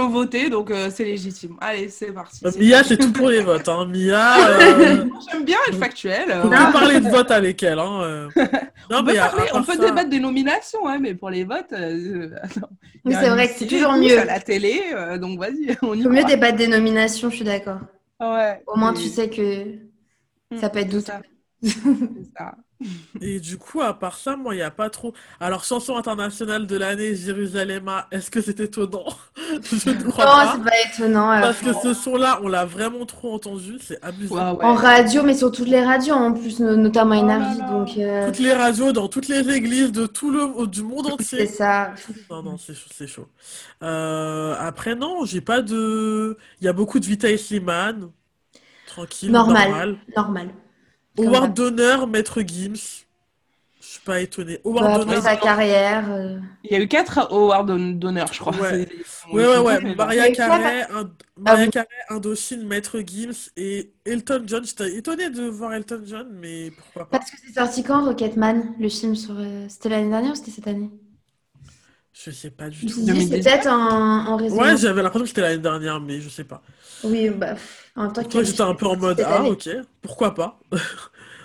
ont 0.00 0.08
voté, 0.08 0.48
donc 0.48 0.70
euh, 0.70 0.88
c'est 0.90 1.04
légitime. 1.04 1.56
Allez, 1.60 1.90
c'est 1.90 2.10
parti. 2.12 2.40
Bah, 2.42 2.50
C'est- 2.50 2.58
Mia, 2.60 2.82
c'est 2.82 2.96
tout 2.96 3.12
pour 3.12 3.28
les 3.28 3.40
votes. 3.42 3.68
Hein. 3.68 3.86
Mia, 3.86 4.38
euh, 4.48 5.04
J'aime 5.30 5.44
bien 5.44 5.58
être 5.68 5.78
factuel. 5.78 6.30
euh, 6.30 6.40
on 6.44 6.48
peut 6.48 6.72
parler 6.72 7.00
de 7.00 7.08
vote 7.10 7.30
avec 7.30 7.62
elle. 7.62 7.78
Hein. 7.78 8.00
euh. 8.02 8.28
Non, 8.90 9.00
On 9.00 9.04
peut, 9.04 9.12
mais 9.12 9.18
parler- 9.18 9.42
à 9.42 9.50
on 9.52 9.62
part 9.62 9.66
peut 9.66 9.72
ça- 9.82 9.88
débattre 9.88 10.08
des 10.08 10.20
nominations, 10.20 10.88
hein, 10.88 10.98
mais 10.98 11.14
pour 11.14 11.28
les 11.28 11.44
votes, 11.44 11.72
euh. 11.74 12.30
Oui, 13.04 13.14
c'est 13.20 13.28
vrai 13.28 13.48
que 13.48 13.54
c'est 13.58 13.66
toujours 13.66 13.92
mieux. 13.92 14.18
à 14.18 14.24
la 14.24 14.40
télé, 14.40 14.80
euh, 14.94 15.18
donc 15.18 15.38
vas-y, 15.38 15.76
on 15.82 15.92
y 15.92 16.02
vaut 16.02 16.08
mieux 16.08 16.24
débattre 16.24 16.56
des 16.56 16.68
nominations, 16.68 17.28
je 17.28 17.36
suis 17.36 17.44
d'accord. 17.44 17.80
Ouais. 18.20 18.62
Au 18.66 18.78
moins, 18.78 18.94
tu 18.94 19.08
sais 19.08 19.28
que 19.28 19.64
Mm, 20.50 20.58
ça 20.60 20.70
peut 20.70 20.78
être 20.78 20.88
douteux. 20.88 21.12
Ça. 21.62 22.54
C'est. 22.80 23.20
Et 23.20 23.40
du 23.40 23.58
coup, 23.58 23.80
à 23.80 23.92
part 23.98 24.16
ça, 24.16 24.36
moi, 24.36 24.54
il 24.54 24.58
n'y 24.58 24.62
a 24.62 24.70
pas 24.70 24.88
trop. 24.88 25.12
Alors, 25.40 25.64
chanson 25.64 25.96
internationale 25.96 26.64
de 26.68 26.76
l'année, 26.76 27.16
Jérusalem, 27.16 27.90
est-ce 28.12 28.30
que 28.30 28.40
c'est 28.40 28.60
étonnant? 28.60 29.04
Je 29.36 29.90
ne 29.90 30.02
crois 30.04 30.24
Non, 30.24 30.30
pas. 30.30 30.52
c'est 30.54 30.62
pas 30.62 30.92
étonnant. 30.94 31.32
euh, 31.32 31.40
Parce 31.40 31.58
que 31.58 31.72
ce 31.72 31.92
son-là, 31.92 32.38
on 32.44 32.46
l'a 32.48 32.64
vraiment 32.64 33.04
trop 33.04 33.34
entendu, 33.34 33.78
c'est 33.80 33.98
amusant. 34.04 34.52
Ouais, 34.52 34.58
ouais. 34.60 34.64
En 34.64 34.74
radio, 34.74 35.24
mais 35.24 35.34
sur 35.34 35.50
toutes 35.50 35.66
les 35.66 35.82
radios 35.82 36.14
en 36.14 36.32
plus, 36.32 36.60
no- 36.60 36.76
notamment 36.76 37.16
Oh 37.18 37.24
Énergie. 37.24 37.58
Donc, 37.68 37.98
euh, 37.98 38.26
Toutes 38.26 38.38
les 38.38 38.52
radios, 38.52 38.92
dans 38.92 39.08
toutes 39.08 39.26
les 39.26 39.50
églises 39.50 39.90
de 39.90 40.06
tout 40.06 40.30
le, 40.30 40.66
du 40.68 40.84
monde 40.84 41.06
c'est 41.18 41.42
entier. 41.42 41.46
ça. 41.46 41.92
Non, 42.30 42.44
non, 42.44 42.58
c'est 42.58 42.74
chaud, 42.74 42.90
c'est 42.94 43.08
chaud. 43.08 43.26
Euh, 43.82 44.54
après, 44.56 44.94
non, 44.94 45.24
j'ai 45.24 45.40
pas 45.40 45.62
de. 45.62 46.36
Il 46.60 46.64
y 46.64 46.68
a 46.68 46.72
beaucoup 46.72 47.00
de 47.00 47.06
Vita 47.06 47.28
et 47.28 47.38
Slimane. 47.38 48.10
Tranquille, 48.86 49.32
Normal. 49.32 49.68
normal. 49.68 49.96
Normal. 50.16 50.48
Howard 51.18 51.54
d'honneur, 51.54 52.06
Maître 52.06 52.42
Gims. 52.42 53.04
Je 53.80 53.86
suis 53.86 54.00
pas 54.00 54.20
étonné. 54.20 54.60
Bah, 54.64 54.70
Howard 54.70 54.86
après 54.86 55.04
d'honneur. 55.06 55.22
sa 55.22 55.36
carrière. 55.36 56.10
euh, 56.10 56.38
Il 56.64 56.72
y 56.72 56.74
a 56.74 56.80
eu 56.80 56.88
quatre 56.88 57.18
awards 57.32 57.64
d'honneur, 57.64 58.32
je 58.32 58.38
crois. 58.40 58.54
Ouais. 58.56 58.70
C'est- 58.70 59.32
Ouais, 59.32 59.46
ouais, 59.46 59.58
ouais. 59.58 59.80
Mais 59.82 59.94
Maria 59.94 60.30
Carey, 60.32 60.86
Ah 60.90 61.04
Maria 61.36 61.64
oui. 61.64 61.70
Carey, 61.70 61.86
Indochine, 62.10 62.66
Maître 62.66 63.00
Gims 63.06 63.50
et 63.56 63.92
Elton 64.04 64.42
John. 64.46 64.64
J'étais 64.64 64.94
étonné 64.96 65.30
de 65.30 65.42
voir 65.48 65.74
Elton 65.74 66.02
John, 66.06 66.28
mais 66.32 66.70
pourquoi 66.72 67.08
pas. 67.08 67.18
Parce 67.18 67.30
que 67.30 67.36
c'est 67.46 67.52
sorti 67.54 67.82
quand, 67.82 68.04
Rocketman, 68.04 68.74
le 68.78 68.88
film 68.88 69.14
sur. 69.14 69.34
euh, 69.38 69.66
C'était 69.68 69.90
l'année 69.90 70.10
dernière 70.10 70.32
ou 70.32 70.34
c'était 70.34 70.50
cette 70.50 70.66
année? 70.66 70.90
Je 72.12 72.30
sais 72.32 72.50
pas 72.50 72.68
du 72.68 72.78
Je 72.80 72.86
me 72.86 72.90
tout. 72.90 72.96
suis 72.96 73.04
dit, 73.12 73.22
c'est 73.22 73.38
2019. 73.38 73.44
peut-être 73.44 73.66
en, 73.68 74.26
en 74.26 74.36
Ouais, 74.36 74.42
résonance. 74.42 74.80
j'avais 74.80 75.02
l'impression 75.02 75.22
que 75.24 75.28
c'était 75.28 75.40
l'année 75.42 75.58
dernière, 75.62 76.00
mais 76.00 76.20
je 76.20 76.28
sais 76.28 76.44
pas. 76.44 76.62
Oui, 77.04 77.30
bah, 77.30 77.54
pff, 77.54 77.87
en 77.98 78.08
Toi, 78.10 78.42
j'étais 78.42 78.60
un 78.60 78.74
peu 78.74 78.86
en 78.86 78.96
mode, 78.96 79.20
ah, 79.24 79.36
année 79.36 79.50
ok, 79.50 79.68
pourquoi 80.02 80.34
pas. 80.34 80.58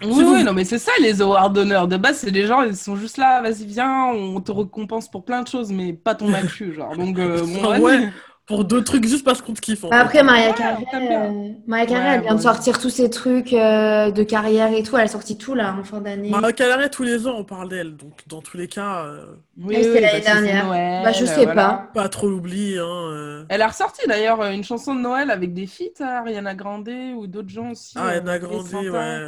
Oui, 0.06 0.44
non, 0.44 0.52
mais 0.52 0.66
c'est 0.66 0.80
ça 0.80 0.92
les 1.00 1.22
awards 1.22 1.50
d'honneur. 1.50 1.88
De 1.88 1.96
base, 1.96 2.18
c'est 2.18 2.32
des 2.32 2.46
gens, 2.46 2.62
ils 2.62 2.76
sont 2.76 2.98
juste 2.98 3.16
là, 3.16 3.42
vas-y, 3.42 3.66
viens, 3.66 4.08
on 4.08 4.42
te 4.42 4.52
récompense 4.52 5.10
pour 5.10 5.24
plein 5.24 5.44
de 5.44 5.48
choses, 5.48 5.72
mais 5.72 5.94
pas 5.94 6.14
ton 6.14 6.34
actu, 6.34 6.74
genre. 6.74 6.96
Donc, 6.98 7.18
euh, 7.20 7.42
bon, 7.62 7.80
ouais. 7.80 8.10
Pour 8.46 8.66
deux 8.66 8.84
trucs 8.84 9.06
juste 9.08 9.24
parce 9.24 9.42
qu'on 9.42 9.54
te 9.54 9.62
kiffe. 9.62 9.84
Bah. 9.84 9.88
Après, 9.94 10.22
Maria 10.22 10.52
bien. 10.52 10.78
euh, 10.96 11.50
Maria 11.66 11.86
Carey, 11.86 12.02
Ouais, 12.10 12.16
elle 12.16 12.22
vient 12.24 12.32
de 12.32 12.38
bon. 12.38 12.44
sortir 12.44 12.78
tous 12.78 12.90
ses 12.90 13.10
trucs 13.10 13.54
euh, 13.54 14.12
de 14.12 14.22
carrière 14.24 14.74
et 14.74 14.84
tout. 14.84 14.98
Elle 14.98 15.06
a 15.06 15.08
sorti 15.08 15.38
tout 15.38 15.54
là 15.56 15.74
en 15.80 15.84
fin 15.86 16.02
d'année. 16.02 16.30
Maria 16.30 16.52
Carey, 16.52 16.90
tous 16.90 17.04
les 17.04 17.26
ans, 17.26 17.36
on 17.38 17.46
parle 17.46 17.70
d'elle. 17.70 17.96
Donc, 17.96 18.20
dans 18.28 18.42
tous 18.42 18.58
les 18.58 18.68
cas, 18.68 19.06
euh, 19.06 19.26
Oui, 19.58 19.78
oui, 19.78 19.94
l'année 19.94 20.10
c'est 20.16 20.22
dernière. 20.22 20.66
Noël, 20.68 21.04
Bah, 21.06 21.14
je 21.14 21.24
sais 21.24 21.46
voilà. 21.46 21.54
pas. 21.94 22.02
pas 22.02 22.10
trop 22.10 22.28
l'oublier. 22.28 22.80
Hein, 22.80 22.84
euh. 23.14 23.46
Elle 23.48 23.62
a 23.62 23.68
ressorti 23.68 24.02
d'ailleurs 24.10 24.44
une 24.44 24.64
chanson 24.66 24.94
de 24.94 25.00
Noël 25.00 25.32
avec 25.32 25.54
des 25.54 25.66
feats, 25.66 26.02
hein, 26.02 26.18
Ariana 26.26 26.54
Grande 26.54 26.90
ou 27.16 27.28
d'autres 27.28 27.48
gens 27.50 27.72
aussi. 27.72 27.94
Ah, 27.96 28.08
Ariana 28.08 28.40
Grande, 28.40 28.68
ouais. 28.74 29.22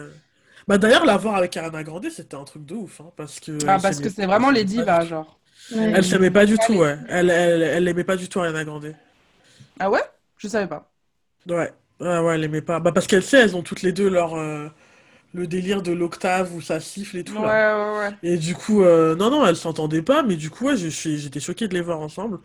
Bah, 0.68 0.78
d'ailleurs, 0.78 1.05
la 1.05 1.16
voir 1.16 1.36
avec 1.38 1.55
Ariana 1.55 1.84
Grande, 1.84 2.05
c'était 2.09 2.36
un 2.36 2.43
truc 2.43 2.66
de 2.66 2.74
ouf. 2.76 2.99
Hein, 2.99 3.11
parce 3.16 3.39
que 3.39 3.53
Ah, 3.66 3.78
parce 3.82 4.01
que 4.01 4.09
c'est 4.09 4.26
vraiment 4.26 4.51
les 4.51 4.66
divas, 4.66 5.05
genre. 5.05 5.39
Ouais. 5.74 5.93
Elle 5.95 6.03
s'aimait 6.03 6.32
pas 6.32 6.45
du 6.45 6.57
tout, 6.57 6.74
ouais. 6.74 6.97
Elle, 7.07 7.30
elle, 7.30 7.61
elle 7.63 7.88
aimait 7.88 8.03
pas 8.03 8.18
du 8.18 8.28
tout 8.28 8.39
Ariana 8.41 8.66
Grande. 8.66 8.93
Ah 9.80 9.89
ouais? 9.89 10.03
Je 10.38 10.47
savais 10.49 10.67
pas. 10.67 10.91
Ouais. 11.47 11.71
Ouais, 12.01 12.19
ouais, 12.19 12.36
elle 12.36 12.43
aimait 12.43 12.61
pas. 12.61 12.80
Bah, 12.80 12.91
parce 12.91 13.07
qu'elles 13.07 13.23
sait, 13.23 13.38
elles 13.39 13.55
ont 13.55 13.61
toutes 13.63 13.82
les 13.82 13.91
deux 13.93 14.09
leur. 14.09 14.36
euh, 14.36 14.67
le 15.34 15.47
délire 15.47 15.82
de 15.84 15.91
l'octave 15.93 16.53
où 16.55 16.61
ça 16.61 16.80
siffle 16.82 17.17
et 17.17 17.23
tout, 17.26 17.41
Ouais, 17.41 17.43
là. 17.43 17.61
ouais, 17.76 17.97
ouais. 17.99 18.17
Et 18.23 18.38
du 18.38 18.55
coup, 18.55 18.84
euh, 18.84 19.15
non, 19.15 19.30
non, 19.32 19.45
elles 19.47 19.57
s'entendaient 19.57 20.01
pas, 20.03 20.23
mais 20.23 20.36
du 20.38 20.49
coup, 20.51 20.65
ouais, 20.67 20.78
je 20.78 20.88
suis- 20.89 21.19
j'étais 21.19 21.39
choqué 21.41 21.67
de 21.69 21.73
les 21.76 21.82
voir 21.82 22.01
ensemble. 22.01 22.39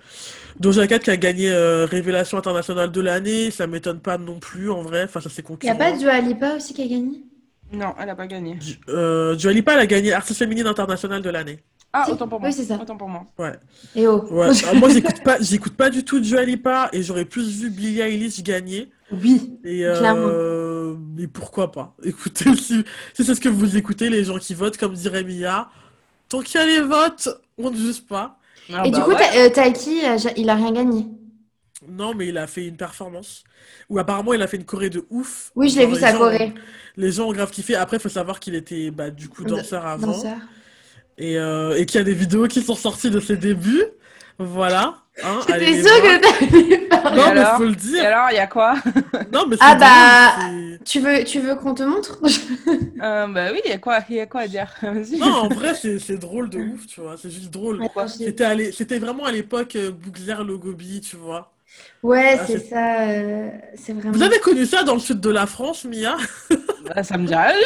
Doja 0.60 0.86
Cat 0.88 1.00
qui 1.00 1.10
a 1.10 1.16
gagné 1.18 1.50
euh, 1.52 1.86
Révélation 1.86 2.38
internationale 2.38 2.92
de 2.92 3.00
l'année, 3.02 3.50
ça 3.52 3.66
m'étonne 3.68 4.00
pas 4.00 4.18
non 4.18 4.40
plus, 4.40 4.70
en 4.70 4.82
vrai, 4.82 5.08
à 5.14 5.20
ses 5.22 5.42
Il 5.62 5.64
n'y 5.66 5.70
concurrents. 5.70 5.70
a 5.70 5.74
pas 5.74 5.96
Dua 5.96 6.20
Lipa 6.20 6.56
aussi 6.56 6.74
qui 6.74 6.82
a 6.82 6.86
gagné? 6.86 7.24
Non, 7.72 7.94
elle 7.98 8.10
a 8.10 8.14
pas 8.16 8.26
gagné. 8.26 8.58
Du- 8.60 8.78
Euh, 8.88 9.34
Dua 9.36 9.52
Lipa, 9.52 9.72
elle 9.74 9.80
a 9.80 9.86
gagné 9.86 10.12
Artiste 10.12 10.38
féminine 10.38 10.66
internationale 10.66 11.22
de 11.22 11.30
l'année. 11.30 11.64
Ah, 11.92 12.04
Si. 12.06 12.12
autant 12.12 12.28
pour 12.28 12.40
moi. 12.40 12.48
Oui, 12.48 12.54
c'est 12.54 12.64
ça. 12.64 12.78
Autant 12.80 12.96
pour 12.96 13.08
moi. 13.08 13.26
Ouais. 13.38 13.58
Et 13.96 14.06
oh. 14.06 14.24
Ouais. 14.30 14.50
Ah, 14.68 14.74
moi, 14.74 14.88
j'écoute 14.90 15.22
pas, 15.24 15.38
j'écoute 15.40 15.74
pas 15.76 15.90
du 15.90 16.04
tout 16.04 16.20
Dua 16.20 16.44
Lipa 16.44 16.88
et 16.92 17.02
j'aurais 17.02 17.24
plus 17.24 17.48
vu 17.60 17.70
Billie 17.70 18.00
Eilish 18.00 18.42
gagner. 18.42 18.90
Oui. 19.12 19.58
Et 19.64 19.78
Clairement. 19.80 20.26
euh, 20.28 20.94
mais 21.16 21.26
pourquoi 21.26 21.72
pas? 21.72 21.96
Écoutez, 22.04 22.44
si, 22.56 22.84
si 23.14 23.24
c'est 23.24 23.34
ce 23.34 23.40
que 23.40 23.48
vous 23.48 23.76
écoutez, 23.76 24.08
les 24.08 24.22
gens 24.24 24.38
qui 24.38 24.54
votent, 24.54 24.76
comme 24.76 24.94
dirait 24.94 25.24
Mia, 25.24 25.68
tant 26.28 26.40
qu'il 26.42 26.60
y 26.60 26.62
a 26.62 26.66
les 26.66 26.80
votes, 26.80 27.28
on 27.58 27.70
ne 27.70 27.76
juge 27.76 28.02
pas. 28.06 28.38
Ah, 28.72 28.86
Et 28.86 28.90
bah 28.90 28.98
du 28.98 29.04
coup, 29.04 29.10
ouais. 29.10 29.16
Ta- 29.16 29.36
euh, 29.38 29.50
Taiki, 29.50 30.04
euh, 30.04 30.16
ja- 30.18 30.30
il 30.36 30.48
a 30.48 30.54
rien 30.54 30.72
gagné? 30.72 31.06
Non, 31.88 32.14
mais 32.14 32.28
il 32.28 32.36
a 32.38 32.46
fait 32.46 32.66
une 32.66 32.76
performance. 32.76 33.42
Ou 33.88 33.98
apparemment, 33.98 34.34
il 34.34 34.42
a 34.42 34.46
fait 34.46 34.58
une 34.58 34.64
choré 34.66 34.90
de 34.90 35.06
ouf. 35.10 35.50
Oui, 35.56 35.70
je 35.70 35.78
l'ai 35.78 35.86
vu, 35.86 35.96
sa 35.96 36.12
Corée. 36.12 36.52
Les 36.96 37.10
gens 37.10 37.28
ont 37.28 37.32
grave 37.32 37.50
kiffé. 37.50 37.74
Après, 37.74 37.96
il 37.96 38.00
faut 38.00 38.08
savoir 38.10 38.38
qu'il 38.38 38.54
était 38.54 38.90
bah, 38.90 39.10
du 39.10 39.28
coup 39.28 39.44
danseur 39.44 39.86
avant. 39.86 40.08
Danseur. 40.08 40.36
Et, 41.20 41.38
euh, 41.38 41.76
et 41.76 41.86
qu'il 41.86 41.98
y 41.98 42.00
a 42.00 42.04
des 42.04 42.14
vidéos 42.14 42.46
qui 42.48 42.62
sont 42.62 42.74
sorties 42.74 43.10
de 43.10 43.20
ses 43.20 43.36
débuts. 43.36 43.84
Voilà. 44.38 44.94
Hein, 45.22 45.40
allez 45.48 45.66
C'était 45.66 45.76
les 45.76 45.82
sûr 45.82 46.00
voir. 46.00 46.20
que 46.20 46.40
t'allais 46.40 46.78
parler. 46.88 47.16
Non, 47.20 47.34
mais 47.34 47.44
faut 47.44 47.64
le 47.64 47.72
Et 47.72 47.76
dire. 47.76 48.04
alors, 48.06 48.28
il 48.30 48.36
y 48.36 48.38
a 48.38 48.46
quoi? 48.46 48.74
Non, 49.32 49.46
mais 49.46 49.56
Ah 49.60 49.74
bah- 49.74 50.36
drôle, 50.38 50.78
Tu 50.84 51.00
veux, 51.00 51.24
tu 51.24 51.40
veux 51.40 51.54
qu'on 51.56 51.74
te 51.74 51.82
montre? 51.82 52.20
Euh, 53.02 53.26
bah 53.28 53.48
oui, 53.52 53.60
il 53.64 53.70
y 53.70 53.72
a 53.72 53.78
quoi? 53.78 54.00
Il 54.10 54.16
y 54.16 54.20
a 54.20 54.26
quoi 54.26 54.42
à 54.42 54.48
dire? 54.48 54.74
Vas-y. 54.82 55.18
Non, 55.18 55.26
en 55.26 55.48
vrai, 55.48 55.74
c'est 55.74 55.98
c'est 55.98 56.18
drôle 56.18 56.50
de 56.50 56.58
ouf, 56.58 56.86
tu 56.86 57.00
vois. 57.00 57.16
C'est 57.16 57.30
juste 57.30 57.50
drôle. 57.50 57.80
C'était 58.72 58.98
vraiment 58.98 59.24
à 59.24 59.32
l'époque 59.32 59.76
euh, 59.76 59.90
Bookzer 59.90 60.44
Logobi, 60.44 61.00
tu 61.00 61.16
vois. 61.16 61.50
Ouais, 62.02 62.36
Ah, 62.38 62.46
c'est 62.46 62.58
ça. 62.58 63.00
euh, 63.08 63.48
c'est 63.74 63.92
vraiment. 63.92 64.12
Vous 64.12 64.22
avez 64.22 64.38
connu 64.40 64.66
ça 64.66 64.82
dans 64.82 64.94
le 64.94 65.00
sud 65.00 65.20
de 65.20 65.30
la 65.30 65.46
France, 65.46 65.84
Mia? 65.84 66.16
Bah, 66.84 67.02
ça 67.02 67.16
me 67.18 67.26
dit 67.26 67.34
rien 67.34 67.52
du 67.52 67.64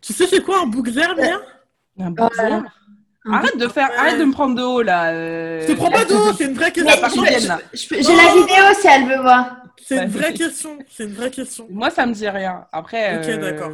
Tu 0.00 0.12
sais 0.12 0.26
c'est 0.26 0.42
quoi 0.42 0.60
un 0.62 0.66
Bookzer, 0.66 1.14
Mia? 1.16 1.40
Un 1.98 2.14
Arrête 3.30 3.58
de 3.58 3.68
faire, 3.68 3.90
arrête 3.98 4.18
de 4.18 4.24
me 4.24 4.32
prendre 4.32 4.54
de 4.54 4.62
haut 4.62 4.80
là. 4.80 5.10
euh, 5.12 5.60
Je 5.62 5.72
te 5.72 5.76
prends 5.76 5.90
pas 5.90 6.04
de 6.04 6.14
haut, 6.14 6.32
c'est 6.32 6.44
une 6.44 6.54
vraie 6.54 6.72
question. 6.72 7.24
J'ai 7.74 8.16
la 8.16 8.32
vidéo 8.34 8.64
si 8.80 8.86
elle 8.86 9.04
veut 9.06 9.20
voir. 9.20 9.56
C'est 9.84 10.02
une 10.04 10.08
vraie 10.10 10.32
question. 10.32 10.78
C'est 10.88 11.04
une 11.04 11.12
vraie 11.14 11.30
question. 11.30 11.66
Moi, 11.70 11.90
ça 11.90 12.06
me 12.06 12.14
dit 12.14 12.28
rien. 12.28 12.66
Après. 12.72 13.18
Ok, 13.18 13.28
euh, 13.28 13.36
d'accord. 13.38 13.72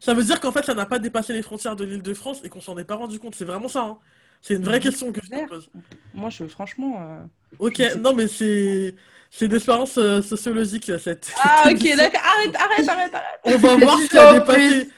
Ça 0.00 0.14
veut 0.14 0.22
dire 0.24 0.40
qu'en 0.40 0.50
fait, 0.50 0.64
ça 0.64 0.74
n'a 0.74 0.86
pas 0.86 0.98
dépassé 0.98 1.32
les 1.34 1.42
frontières 1.42 1.76
de 1.76 1.84
l'Île-de-France 1.84 2.40
et 2.42 2.48
qu'on 2.48 2.60
s'en 2.60 2.76
est 2.78 2.84
pas 2.84 2.94
rendu 2.96 3.18
compte. 3.18 3.34
C'est 3.34 3.44
vraiment 3.44 3.68
ça. 3.68 3.80
hein. 3.82 3.98
C'est 4.40 4.54
une 4.54 4.64
vraie 4.64 4.80
question 4.80 5.12
que 5.12 5.20
je 5.22 5.28
te 5.30 5.46
pose. 5.48 5.68
Moi, 6.14 6.30
je, 6.30 6.46
franchement. 6.46 6.96
euh, 7.00 7.18
Ok, 7.66 7.80
non, 8.00 8.14
mais 8.14 8.26
c'est 8.26 8.94
c'est 9.30 9.46
une 9.46 9.54
expérience 9.54 9.98
euh, 9.98 10.22
sociologique, 10.22 10.90
cette. 10.98 11.32
Ah, 11.42 11.62
cette 11.64 11.76
ok, 11.80 11.96
d'accord. 11.96 12.20
Arrête, 12.24 12.56
arrête, 12.56 12.88
arrête, 12.88 13.14
arrête. 13.14 13.40
On 13.44 13.56
va 13.58 13.76
voir 13.76 13.98
ce 13.98 14.08
qui 14.08 14.18
a 14.18 14.32
dépassé. 14.32 14.88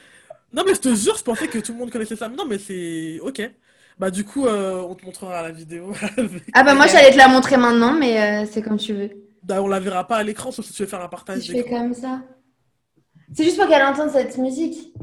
Non, 0.53 0.63
mais 0.65 0.75
je 0.75 0.79
te 0.81 0.93
jure, 0.95 1.17
je 1.17 1.23
pensais 1.23 1.47
que 1.47 1.57
tout 1.59 1.73
le 1.73 1.79
monde 1.79 1.91
connaissait 1.91 2.15
ça. 2.15 2.29
Non, 2.29 2.45
mais 2.45 2.57
c'est. 2.59 3.19
Ok. 3.21 3.41
Bah, 3.97 4.09
du 4.11 4.23
coup, 4.23 4.45
euh, 4.47 4.81
on 4.81 4.95
te 4.95 5.05
montrera 5.05 5.41
la 5.43 5.51
vidéo. 5.51 5.93
avec- 6.17 6.43
Ah 6.53 6.63
bah 6.63 6.73
moi 6.73 6.87
j'allais 6.87 7.11
te 7.11 7.17
la 7.17 7.27
montrer 7.27 7.57
maintenant, 7.57 7.93
mais 7.93 8.19
euh, 8.43 8.45
c'est 8.51 8.61
comme 8.61 8.77
tu 8.77 8.93
veux. 8.93 9.09
Bah, 9.43 9.61
on 9.61 9.67
la 9.67 9.79
verra 9.79 10.07
pas 10.07 10.17
à 10.17 10.23
l'écran, 10.23 10.51
sauf 10.51 10.65
si 10.65 10.73
tu 10.73 10.83
veux 10.83 10.87
faire 10.89 11.01
un 11.01 11.05
Si 11.05 11.09
partage 11.09 11.43
je 11.43 11.51
fais 11.51 11.63
comme 11.69 11.93
ça. 11.93 12.21
C'est 13.35 13.43
juste 13.45 13.57
pour 13.57 13.67
qu'elle 13.67 13.83
entende 13.83 14.09
cette 14.11 14.37
musique. 14.37 14.93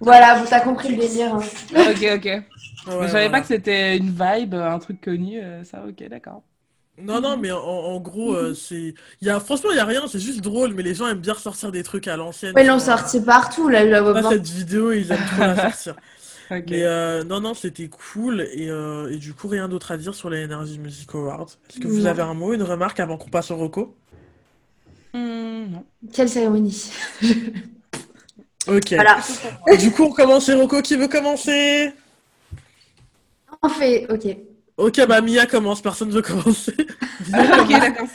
Voilà, 0.00 0.38
vous 0.38 0.46
t'as 0.48 0.60
compris 0.60 0.88
le 0.90 0.96
délire. 0.96 1.34
hein. 1.34 1.40
Ok, 1.74 2.04
ok. 2.16 2.24
Ouais, 2.86 3.08
je 3.08 3.08
savais 3.08 3.28
voilà. 3.28 3.30
pas 3.30 3.40
que 3.40 3.46
c'était 3.46 3.96
une 3.96 4.10
vibe, 4.10 4.54
un 4.54 4.78
truc 4.78 5.00
connu. 5.00 5.40
euh, 5.42 5.64
ça, 5.64 5.84
ok, 5.86 6.08
d'accord. 6.08 6.42
Non, 6.98 7.20
non, 7.20 7.36
mais 7.36 7.50
en, 7.52 7.58
en 7.58 8.00
gros, 8.00 8.34
euh, 8.34 8.54
c'est. 8.54 8.94
Il 9.20 9.26
y 9.26 9.30
a... 9.30 9.38
Franchement, 9.38 9.70
il 9.70 9.76
y 9.76 9.80
a 9.80 9.84
rien, 9.84 10.06
c'est 10.08 10.18
juste 10.18 10.40
drôle, 10.40 10.72
mais 10.72 10.82
les 10.82 10.94
gens 10.94 11.06
aiment 11.08 11.20
bien 11.20 11.34
ressortir 11.34 11.70
des 11.70 11.82
trucs 11.82 12.08
à 12.08 12.16
l'ancienne. 12.16 12.54
Ouais, 12.56 12.64
ils 12.64 12.68
l'ont 12.68 12.78
sorti 12.78 13.20
partout, 13.20 13.68
là, 13.68 13.84
je 13.84 13.90
la 13.90 14.00
vois 14.00 14.22
cette 14.22 14.46
vidéo, 14.46 14.92
ils 14.92 15.10
aiment 15.12 15.26
trop 15.26 15.44
la 15.44 15.56
sortir. 15.70 15.96
Ok. 16.50 16.70
Mais 16.70 16.82
euh, 16.84 17.22
non, 17.24 17.40
non, 17.40 17.54
c'était 17.54 17.88
cool. 17.88 18.42
Et, 18.54 18.70
euh, 18.70 19.10
et 19.12 19.18
du 19.18 19.34
coup, 19.34 19.48
rien 19.48 19.68
d'autre 19.68 19.92
à 19.92 19.98
dire 19.98 20.14
sur 20.14 20.30
les 20.30 20.44
Energy 20.46 20.78
Music 20.78 21.14
Awards. 21.14 21.48
Est-ce 21.68 21.80
que 21.80 21.88
vous 21.88 22.06
avez 22.06 22.22
un 22.22 22.34
mot, 22.34 22.54
une 22.54 22.62
remarque 22.62 23.00
avant 23.00 23.18
qu'on 23.18 23.28
passe 23.30 23.50
au 23.50 23.56
Rocco? 23.56 23.96
Hmm, 25.12 25.70
non. 25.72 25.86
Quelle 26.12 26.28
cérémonie? 26.28 26.92
Ok. 28.68 28.94
Voilà. 28.94 29.18
Du 29.78 29.90
coup, 29.90 30.04
on 30.04 30.12
commence 30.12 30.50
Rocco. 30.50 30.82
Qui 30.82 30.96
veut 30.96 31.08
commencer? 31.08 31.92
On 33.62 33.68
fait, 33.68 34.06
ok. 34.10 34.36
Ok, 34.76 35.06
bah 35.06 35.22
Mia 35.22 35.46
commence, 35.46 35.80
personne 35.80 36.08
ne 36.08 36.14
veut 36.14 36.22
commencer. 36.22 36.74
ok, 36.78 37.68
d'accord, 37.70 38.06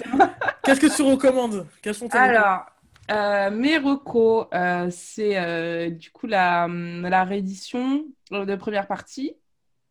Qu'est-ce 0.64 0.80
que 0.80 0.96
tu 0.96 1.02
recommandes? 1.02 1.66
Quels 1.82 1.96
sont 1.96 2.08
tes 2.08 2.18
Alors, 2.18 2.66
euh, 3.10 3.50
mes 3.50 3.78
recos, 3.78 4.46
euh, 4.54 4.88
c'est 4.92 5.38
euh, 5.38 5.90
du 5.90 6.12
coup 6.12 6.28
la, 6.28 6.68
la 6.68 7.24
réédition 7.24 8.06
de 8.32 8.56
première 8.56 8.86
partie 8.88 9.34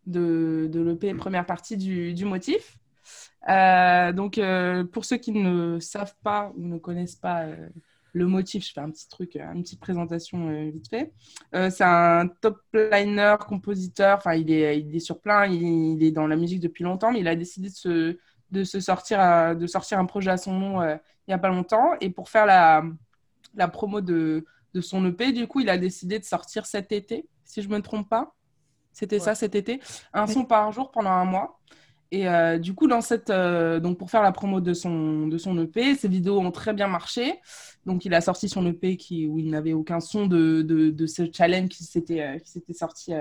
de, 0.06 0.68
de 0.70 0.80
l'EP 0.80 1.12
première 1.14 1.44
partie 1.44 1.76
du, 1.76 2.14
du 2.14 2.24
motif. 2.24 2.78
donc, 3.48 4.40
pour 4.92 5.04
ceux 5.04 5.16
qui 5.16 5.32
ne 5.32 5.80
savent 5.80 6.14
pas 6.22 6.52
ou 6.56 6.62
ne 6.62 6.78
connaissent 6.78 7.16
pas 7.16 7.46
le 8.12 8.26
motif, 8.26 8.66
je 8.66 8.72
fais 8.72 8.80
un 8.80 8.90
petit 8.90 9.08
truc, 9.08 9.36
une 9.36 9.62
petite 9.62 9.80
présentation 9.80 10.70
vite 10.70 10.88
fait. 10.88 11.12
c'est 11.52 11.84
un 11.84 12.28
top 12.40 12.60
liner, 12.72 13.36
compositeur, 13.46 14.18
enfin, 14.18 14.34
il 14.34 14.50
est, 14.50 14.80
il 14.80 14.94
est 14.94 15.00
sur 15.00 15.20
plein, 15.20 15.46
il, 15.46 15.62
il, 15.62 16.02
est 16.02 16.10
dans 16.10 16.26
la 16.26 16.36
musique 16.36 16.60
depuis 16.60 16.84
longtemps, 16.84 17.12
mais 17.12 17.20
il 17.20 17.28
a 17.28 17.36
décidé 17.36 17.68
de 17.68 17.74
se, 17.74 18.18
de 18.50 18.64
se 18.64 18.80
sortir, 18.80 19.56
de 19.56 19.66
sortir 19.66 19.98
un 19.98 20.06
projet 20.06 20.30
à 20.30 20.36
son 20.36 20.52
nom 20.52 20.98
il 21.30 21.30
n'y 21.30 21.34
a 21.34 21.38
pas 21.38 21.48
longtemps. 21.48 21.92
Et 22.00 22.10
pour 22.10 22.28
faire 22.28 22.46
la, 22.46 22.82
la 23.54 23.68
promo 23.68 24.00
de, 24.00 24.44
de 24.74 24.80
son 24.80 25.04
EP, 25.06 25.32
du 25.32 25.46
coup, 25.46 25.60
il 25.60 25.68
a 25.68 25.78
décidé 25.78 26.18
de 26.18 26.24
sortir 26.24 26.66
cet 26.66 26.92
été, 26.92 27.28
si 27.44 27.62
je 27.62 27.68
ne 27.68 27.74
me 27.74 27.82
trompe 27.82 28.08
pas. 28.08 28.34
C'était 28.92 29.20
ça 29.20 29.36
cet 29.36 29.54
été, 29.54 29.80
un 30.12 30.26
son 30.26 30.44
par 30.44 30.72
jour 30.72 30.90
pendant 30.90 31.10
un 31.10 31.24
mois. 31.24 31.60
Et 32.10 32.28
euh, 32.28 32.58
du 32.58 32.74
coup, 32.74 32.88
dans 32.88 33.00
cette, 33.00 33.30
euh, 33.30 33.78
donc 33.78 33.98
pour 33.98 34.10
faire 34.10 34.22
la 34.22 34.32
promo 34.32 34.60
de 34.60 34.74
son, 34.74 35.28
de 35.28 35.38
son 35.38 35.56
EP, 35.58 35.94
ses 35.94 36.08
vidéos 36.08 36.40
ont 36.40 36.50
très 36.50 36.74
bien 36.74 36.88
marché. 36.88 37.40
Donc, 37.86 38.04
il 38.04 38.14
a 38.14 38.20
sorti 38.20 38.48
son 38.48 38.66
EP 38.66 38.96
qui, 38.96 39.26
où 39.26 39.38
il 39.38 39.50
n'avait 39.50 39.72
aucun 39.72 40.00
son 40.00 40.26
de, 40.26 40.62
de, 40.62 41.06
ce 41.06 41.30
challenge 41.32 41.68
qui 41.70 41.84
s'était 41.84 42.20
euh, 42.20 42.74
sorti, 42.74 43.12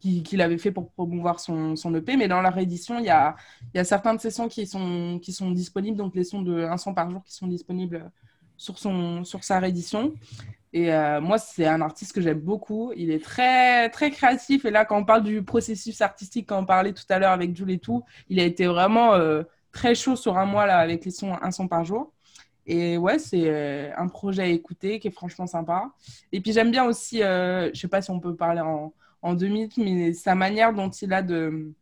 qu'il 0.00 0.40
avait 0.40 0.58
fait 0.58 0.72
pour 0.72 0.90
promouvoir 0.90 1.40
son, 1.40 1.76
son, 1.76 1.94
EP. 1.94 2.16
Mais 2.16 2.28
dans 2.28 2.40
la 2.40 2.50
réédition, 2.50 2.98
il 2.98 3.04
y 3.04 3.10
a, 3.10 3.36
y 3.74 3.78
a 3.78 3.84
certains 3.84 4.14
de 4.14 4.20
ces 4.20 4.30
sons 4.30 4.48
qui 4.48 4.66
sont, 4.66 5.18
qui 5.20 5.32
sont 5.32 5.50
disponibles, 5.50 5.96
donc 5.96 6.14
les 6.14 6.24
sons 6.24 6.42
de 6.42 6.64
un 6.64 6.76
son 6.76 6.94
par 6.94 7.10
jour 7.10 7.22
qui 7.22 7.34
sont 7.34 7.46
disponibles 7.46 8.10
sur, 8.56 8.78
son, 8.78 9.24
sur 9.24 9.44
sa 9.44 9.58
réédition. 9.58 10.14
Et 10.72 10.92
euh, 10.92 11.20
moi, 11.20 11.38
c'est 11.38 11.66
un 11.66 11.80
artiste 11.82 12.12
que 12.14 12.20
j'aime 12.20 12.40
beaucoup. 12.40 12.92
Il 12.96 13.10
est 13.10 13.22
très, 13.22 13.90
très 13.90 14.10
créatif. 14.10 14.64
Et 14.64 14.70
là, 14.70 14.84
quand 14.84 14.98
on 14.98 15.04
parle 15.04 15.22
du 15.22 15.42
processus 15.42 16.00
artistique, 16.00 16.48
quand 16.48 16.58
on 16.58 16.64
parlait 16.64 16.92
tout 16.92 17.04
à 17.10 17.18
l'heure 17.18 17.32
avec 17.32 17.54
Jules 17.54 17.70
et 17.70 17.78
tout, 17.78 18.04
il 18.28 18.40
a 18.40 18.44
été 18.44 18.66
vraiment 18.66 19.14
euh, 19.14 19.42
très 19.72 19.94
chaud 19.94 20.16
sur 20.16 20.38
un 20.38 20.46
mois 20.46 20.66
là, 20.66 20.78
avec 20.78 21.04
les 21.04 21.10
sons, 21.10 21.36
un 21.40 21.50
son 21.50 21.68
par 21.68 21.84
jour. 21.84 22.12
Et 22.66 22.96
ouais, 22.96 23.18
c'est 23.18 23.44
euh, 23.46 23.90
un 23.96 24.08
projet 24.08 24.42
à 24.42 24.46
écouter 24.46 25.00
qui 25.00 25.08
est 25.08 25.12
franchement 25.12 25.46
sympa. 25.46 25.90
Et 26.32 26.40
puis, 26.40 26.52
j'aime 26.52 26.70
bien 26.70 26.84
aussi, 26.84 27.18
je 27.18 27.70
sais 27.74 27.88
pas 27.88 28.02
si 28.02 28.10
on 28.10 28.20
peut 28.20 28.36
parler 28.36 28.60
en, 28.60 28.92
en 29.22 29.34
deux 29.34 29.48
minutes, 29.48 29.76
mais 29.76 30.12
sa 30.12 30.34
manière 30.34 30.72
dont 30.72 30.90
il 30.90 31.12
a 31.12 31.22
de, 31.22 31.72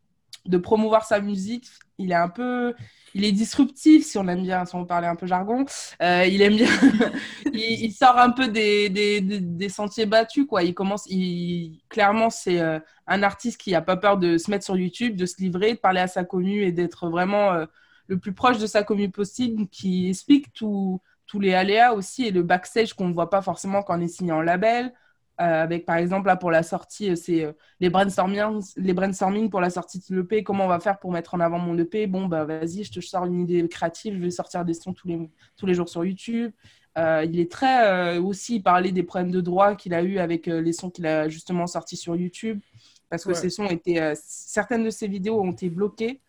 de 0.47 0.59
promouvoir 0.59 1.05
sa 1.05 1.20
musique. 1.20 1.68
Il 1.99 2.12
est 2.12 2.16
un 2.16 2.28
peu, 2.28 2.74
il 3.14 3.24
est 3.24 3.33
disruptif, 3.33 4.07
si 4.07 4.16
on 4.16 4.26
aime 4.28 4.43
bien, 4.43 4.64
si 4.64 4.74
on 4.74 4.87
parlait 4.87 5.07
un 5.07 5.16
peu 5.16 5.26
jargon. 5.26 5.64
Euh, 6.03 6.24
il 6.26 6.41
aime 6.41 6.57
bien, 6.57 6.68
il, 7.53 7.93
sort 7.93 8.18
un 8.18 8.31
peu 8.31 8.49
des, 8.49 8.89
des, 8.89 9.68
sentiers 9.68 10.07
battus, 10.07 10.47
quoi. 10.47 10.62
Il 10.62 10.74
commence, 10.74 11.05
il, 11.09 11.81
clairement, 11.89 12.31
c'est 12.31 12.61
euh, 12.61 12.78
un 13.07 13.22
artiste 13.22 13.61
qui 13.61 13.74
a 13.74 13.83
pas 13.83 13.97
peur 13.97 14.16
de 14.16 14.39
se 14.39 14.51
mettre 14.51 14.64
sur 14.64 14.76
YouTube, 14.76 15.16
de 15.16 15.26
se 15.26 15.37
livrer, 15.39 15.74
de 15.74 15.78
parler 15.78 16.01
à 16.01 16.07
sa 16.07 16.24
commu 16.24 16.62
et 16.62 16.72
d'être 16.72 17.09
vraiment 17.09 17.53
euh, 17.53 17.66
le 18.11 18.18
plus 18.18 18.32
proche 18.32 18.58
de 18.58 18.66
sa 18.66 18.82
commu 18.82 19.08
possible, 19.08 19.68
qui 19.68 20.08
explique 20.08 20.52
tous 20.52 21.00
les 21.38 21.54
aléas 21.54 21.94
aussi 21.94 22.26
et 22.26 22.32
le 22.32 22.42
backstage 22.42 22.92
qu'on 22.92 23.08
ne 23.08 23.14
voit 23.14 23.30
pas 23.30 23.40
forcément 23.40 23.82
quand 23.82 23.96
on 23.96 24.00
est 24.00 24.08
signé 24.08 24.32
en 24.32 24.42
label. 24.42 24.92
Euh, 25.40 25.62
avec 25.62 25.86
par 25.86 25.96
exemple 25.96 26.26
là 26.26 26.36
pour 26.36 26.50
la 26.50 26.62
sortie, 26.62 27.11
euh, 27.11 27.16
c'est 27.16 27.44
euh, 27.44 27.52
les 27.78 27.88
brainstorming, 27.88 28.61
les 28.76 28.92
brainstorming 28.92 29.48
pour 29.48 29.62
la 29.62 29.70
sortie 29.70 29.98
de 29.98 30.14
l'EP. 30.14 30.42
Comment 30.42 30.66
on 30.66 30.68
va 30.68 30.80
faire 30.80 30.98
pour 30.98 31.12
mettre 31.12 31.32
en 31.32 31.40
avant 31.40 31.58
mon 31.58 31.78
EP 31.78 32.06
Bon 32.06 32.26
bah 32.26 32.44
vas-y, 32.44 32.84
je 32.84 32.92
te 32.92 33.00
sors 33.00 33.24
une 33.24 33.40
idée 33.40 33.66
créative. 33.66 34.14
Je 34.14 34.18
vais 34.18 34.30
sortir 34.30 34.66
des 34.66 34.74
sons 34.74 34.92
tous 34.92 35.08
les 35.08 35.30
tous 35.56 35.64
les 35.64 35.72
jours 35.72 35.88
sur 35.88 36.04
YouTube. 36.04 36.52
il 36.98 37.40
est 37.40 37.50
très 37.50 38.18
aussi 38.18 38.61
parlait 38.61 38.92
des 38.92 39.04
problèmes 39.04 39.30
de 39.30 39.40
droit 39.40 39.76
qu'il 39.76 39.94
a 39.94 40.02
eu 40.02 40.18
avec 40.18 40.44
les 40.46 40.72
sons 40.74 40.90
qu'il 40.90 41.06
a 41.06 41.28
justement 41.30 41.66
sortis 41.66 41.96
sur 41.96 42.16
YouTube 42.16 42.61
parce 43.08 43.24
que 43.24 43.32
ces 43.32 43.50
sons 43.50 43.66
étaient 43.68 44.12
certaines 44.16 44.84
de 44.84 44.90
ses 44.90 45.08
vidéos 45.08 45.40
ont 45.40 45.52
été 45.52 45.70
bloquées 45.70 46.20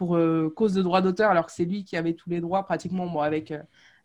pour 0.00 0.18
cause 0.56 0.72
de 0.72 0.80
droit 0.80 1.02
d'auteur 1.02 1.30
alors 1.30 1.44
que 1.44 1.52
c'est 1.52 1.66
lui 1.66 1.84
qui 1.84 1.94
avait 1.94 2.14
tous 2.14 2.30
les 2.30 2.40
droits 2.40 2.64
pratiquement 2.64 3.06
bon 3.06 3.20
avec 3.20 3.52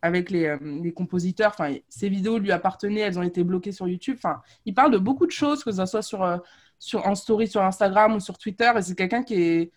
avec 0.02 0.32
euh, 0.32 0.58
les, 0.62 0.92
compositeurs. 0.92 1.52
Enfin, 1.52 1.74
ces 1.88 2.08
vidéos 2.08 2.38
lui 2.38 2.52
appartenaient, 2.52 3.00
elles 3.00 3.18
ont 3.18 3.22
été 3.22 3.44
bloquées 3.44 3.72
sur 3.72 3.88
YouTube. 3.88 4.16
Enfin, 4.18 4.40
il 4.64 4.74
parle 4.74 4.92
de 4.92 4.98
beaucoup 4.98 5.26
de 5.26 5.32
choses, 5.32 5.64
que 5.64 5.72
ce 5.72 5.86
soit 5.86 6.02
sur, 6.02 6.22
euh, 6.22 6.38
sur, 6.78 7.06
en 7.06 7.14
story 7.14 7.48
sur 7.48 7.62
Instagram 7.62 8.14
ou 8.14 8.20
sur 8.20 8.38
Twitter. 8.38 8.70
Et 8.76 8.82
c'est 8.82 8.94
quelqu'un 8.94 9.22
qui 9.22 9.34
est 9.34 9.72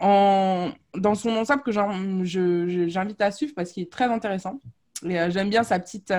en, 0.00 0.70
dans 0.94 1.14
son 1.14 1.30
ensemble 1.30 1.62
que 1.62 1.72
j'invite 1.72 3.20
à 3.20 3.30
suivre 3.30 3.52
parce 3.54 3.72
qu'il 3.72 3.84
est 3.84 3.92
très 3.92 4.06
intéressant. 4.06 4.60
Et 5.04 5.18
euh, 5.20 5.30
j'aime 5.30 5.50
bien 5.50 5.62
sa 5.62 5.78
petite, 5.78 6.12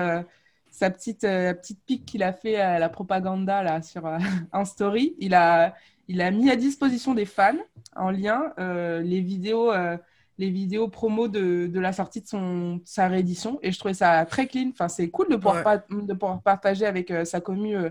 sa 0.70 0.90
petite, 0.90 1.22
petite 1.22 1.80
pique 1.86 2.04
qu'il 2.04 2.22
a 2.22 2.32
fait 2.32 2.56
à 2.56 2.78
la 2.78 2.88
propaganda 2.88 3.62
là, 3.62 3.82
sur 3.82 4.06
un 4.52 4.64
story. 4.64 5.14
Il 5.18 5.34
a, 5.34 5.74
il 6.08 6.20
a 6.20 6.30
mis 6.30 6.50
à 6.50 6.56
disposition 6.56 7.14
des 7.14 7.24
fans 7.26 7.58
en 7.96 8.10
lien 8.10 8.52
les 8.58 9.20
vidéos 9.20 9.70
les 10.38 10.50
vidéos 10.50 10.88
promo 10.88 11.28
de, 11.28 11.66
de, 11.66 11.80
la 11.80 11.92
sortie 11.92 12.20
de 12.20 12.26
son, 12.26 12.80
sa 12.84 13.08
réédition. 13.08 13.58
Et 13.62 13.72
je 13.72 13.78
trouvais 13.78 13.94
ça 13.94 14.24
très 14.26 14.46
clean. 14.46 14.70
Enfin, 14.70 14.88
c'est 14.88 15.10
cool 15.10 15.28
de 15.28 15.36
pouvoir, 15.36 15.82
de 15.90 16.12
pouvoir 16.12 16.42
partager 16.42 16.86
avec 16.86 17.10
euh, 17.10 17.24
sa 17.24 17.40
commu 17.40 17.76
euh, 17.76 17.90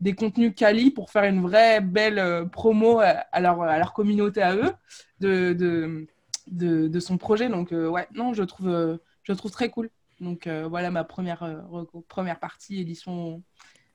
des 0.00 0.14
contenus 0.14 0.52
quali 0.56 0.90
pour 0.90 1.10
faire 1.10 1.24
une 1.24 1.40
vraie 1.40 1.80
belle 1.80 2.18
euh, 2.18 2.44
promo 2.44 2.98
à 2.98 3.40
leur, 3.40 3.62
à 3.62 3.78
leur 3.78 3.92
communauté 3.92 4.42
à 4.42 4.56
eux 4.56 4.72
de, 5.20 5.52
de, 5.52 6.06
de, 6.48 6.88
de 6.88 7.00
son 7.00 7.16
projet. 7.16 7.48
Donc, 7.48 7.70
ouais, 7.70 8.08
non, 8.12 8.34
je 8.34 8.42
trouve, 8.42 8.98
je 9.22 9.32
trouve 9.32 9.50
très 9.50 9.70
cool. 9.70 9.88
Donc, 10.20 10.48
voilà 10.48 10.90
ma 10.90 11.04
première, 11.04 11.64
première 12.08 12.40
partie, 12.40 12.80
édition. 12.80 13.42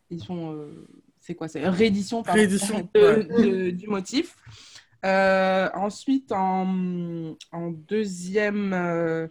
édition 0.09 0.57
c'est 1.30 1.36
quoi 1.36 1.47
C'est 1.47 1.69
réédition, 1.69 2.23
réédition 2.23 2.89
du 2.95 3.86
motif. 3.88 4.36
Euh, 5.05 5.69
ensuite, 5.75 6.32
en, 6.32 7.36
en 7.51 7.69
deuxième, 7.69 8.73
euh, 8.73 9.27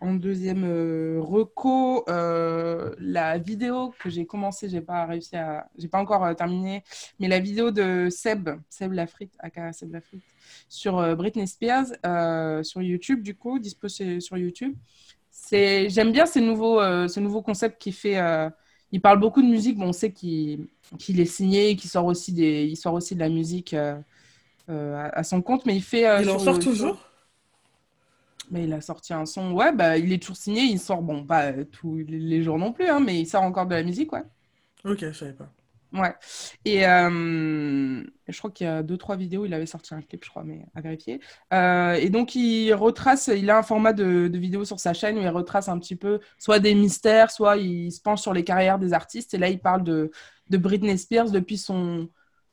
en 0.00 0.14
deuxième 0.14 0.64
euh, 0.64 1.20
reco, 1.20 2.04
la 2.08 3.38
vidéo 3.38 3.94
que 4.00 4.10
j'ai 4.10 4.26
commencé, 4.26 4.68
j'ai 4.68 4.80
pas 4.80 5.06
réussi 5.06 5.36
à, 5.36 5.68
j'ai 5.78 5.86
pas 5.86 6.00
encore 6.00 6.34
terminé, 6.34 6.82
mais 7.20 7.28
la 7.28 7.38
vidéo 7.38 7.70
de 7.70 8.08
Seb, 8.10 8.50
Seb 8.68 8.90
Lafrite, 8.90 9.34
aka 9.38 9.72
Seb 9.72 9.92
Lafrite, 9.92 10.24
sur 10.68 11.16
Britney 11.16 11.46
Spears, 11.46 11.92
sur 12.64 12.82
YouTube, 12.82 13.22
du 13.22 13.36
coup, 13.36 13.60
disposé 13.60 14.18
sur 14.18 14.36
YouTube. 14.36 14.74
C'est, 15.30 15.88
j'aime 15.90 16.10
bien 16.10 16.26
ces 16.26 16.40
nouveaux, 16.40 16.80
ce 17.06 17.20
nouveau 17.20 17.40
concept 17.40 17.80
qui 17.80 17.92
fait 17.92 18.18
il 18.96 19.00
parle 19.02 19.20
beaucoup 19.20 19.42
de 19.42 19.46
musique. 19.46 19.76
Bon, 19.76 19.88
on 19.88 19.92
sait 19.92 20.10
qu'il 20.10 20.68
est 21.08 21.26
signé, 21.26 21.76
qu'il 21.76 21.90
sort 21.90 22.06
aussi 22.06 22.32
des, 22.32 22.64
il 22.64 22.76
sort 22.76 22.94
aussi 22.94 23.14
de 23.14 23.20
la 23.20 23.28
musique 23.28 23.74
euh, 23.74 24.00
à, 24.68 25.22
son 25.22 25.42
compte, 25.42 25.66
mais 25.66 25.76
il 25.76 25.82
fait. 25.82 26.08
Euh, 26.08 26.22
il 26.22 26.30
en 26.30 26.38
sort 26.38 26.58
toujours? 26.58 26.98
Mais 28.50 28.64
il 28.64 28.72
a 28.72 28.80
sorti 28.80 29.12
un 29.12 29.26
son, 29.26 29.52
ouais, 29.52 29.72
bah, 29.72 29.98
il 29.98 30.12
est 30.12 30.18
toujours 30.18 30.36
signé, 30.36 30.62
il 30.62 30.78
sort, 30.78 31.02
bon, 31.02 31.24
pas 31.24 31.52
tous 31.64 31.96
les 32.08 32.42
jours 32.42 32.58
non 32.58 32.72
plus, 32.72 32.86
hein, 32.86 33.00
mais 33.00 33.20
il 33.20 33.26
sort 33.26 33.42
encore 33.42 33.66
de 33.66 33.74
la 33.74 33.82
musique, 33.82 34.12
ouais. 34.12 34.22
Ok, 34.84 35.00
je 35.00 35.12
savais 35.12 35.32
pas. 35.32 35.50
Ouais. 35.92 36.14
Et 36.64 36.86
euh, 36.86 38.02
je 38.28 38.38
crois 38.38 38.50
qu'il 38.50 38.66
y 38.66 38.70
a 38.70 38.82
deux, 38.82 38.96
trois 38.96 39.16
vidéos, 39.16 39.46
il 39.46 39.54
avait 39.54 39.66
sorti 39.66 39.94
un 39.94 40.02
clip, 40.02 40.24
je 40.24 40.30
crois, 40.30 40.44
mais 40.44 40.66
à 40.74 40.80
vérifier. 40.80 41.20
et 41.52 42.10
donc, 42.10 42.34
il 42.34 42.72
retrace, 42.74 43.28
il 43.28 43.48
a 43.50 43.58
un 43.58 43.62
format 43.62 43.92
de, 43.92 44.28
de, 44.28 44.38
vidéo 44.38 44.64
sur 44.64 44.80
sa 44.80 44.92
chaîne 44.92 45.16
où 45.18 45.22
il 45.22 45.28
retrace 45.28 45.68
un 45.68 45.78
petit 45.78 45.96
peu 45.96 46.20
soit 46.38 46.58
des 46.58 46.74
mystères, 46.74 47.30
soit 47.30 47.56
il 47.56 47.90
se 47.92 48.00
penche 48.00 48.20
sur 48.20 48.32
les 48.32 48.44
carrières 48.44 48.78
des 48.78 48.92
artistes. 48.92 49.32
Et 49.34 49.38
là, 49.38 49.48
il 49.48 49.60
parle 49.60 49.84
de, 49.84 50.10
de 50.50 50.58
Britney 50.58 50.98
Spears 50.98 51.30
depuis 51.30 51.58
son, 51.58 52.08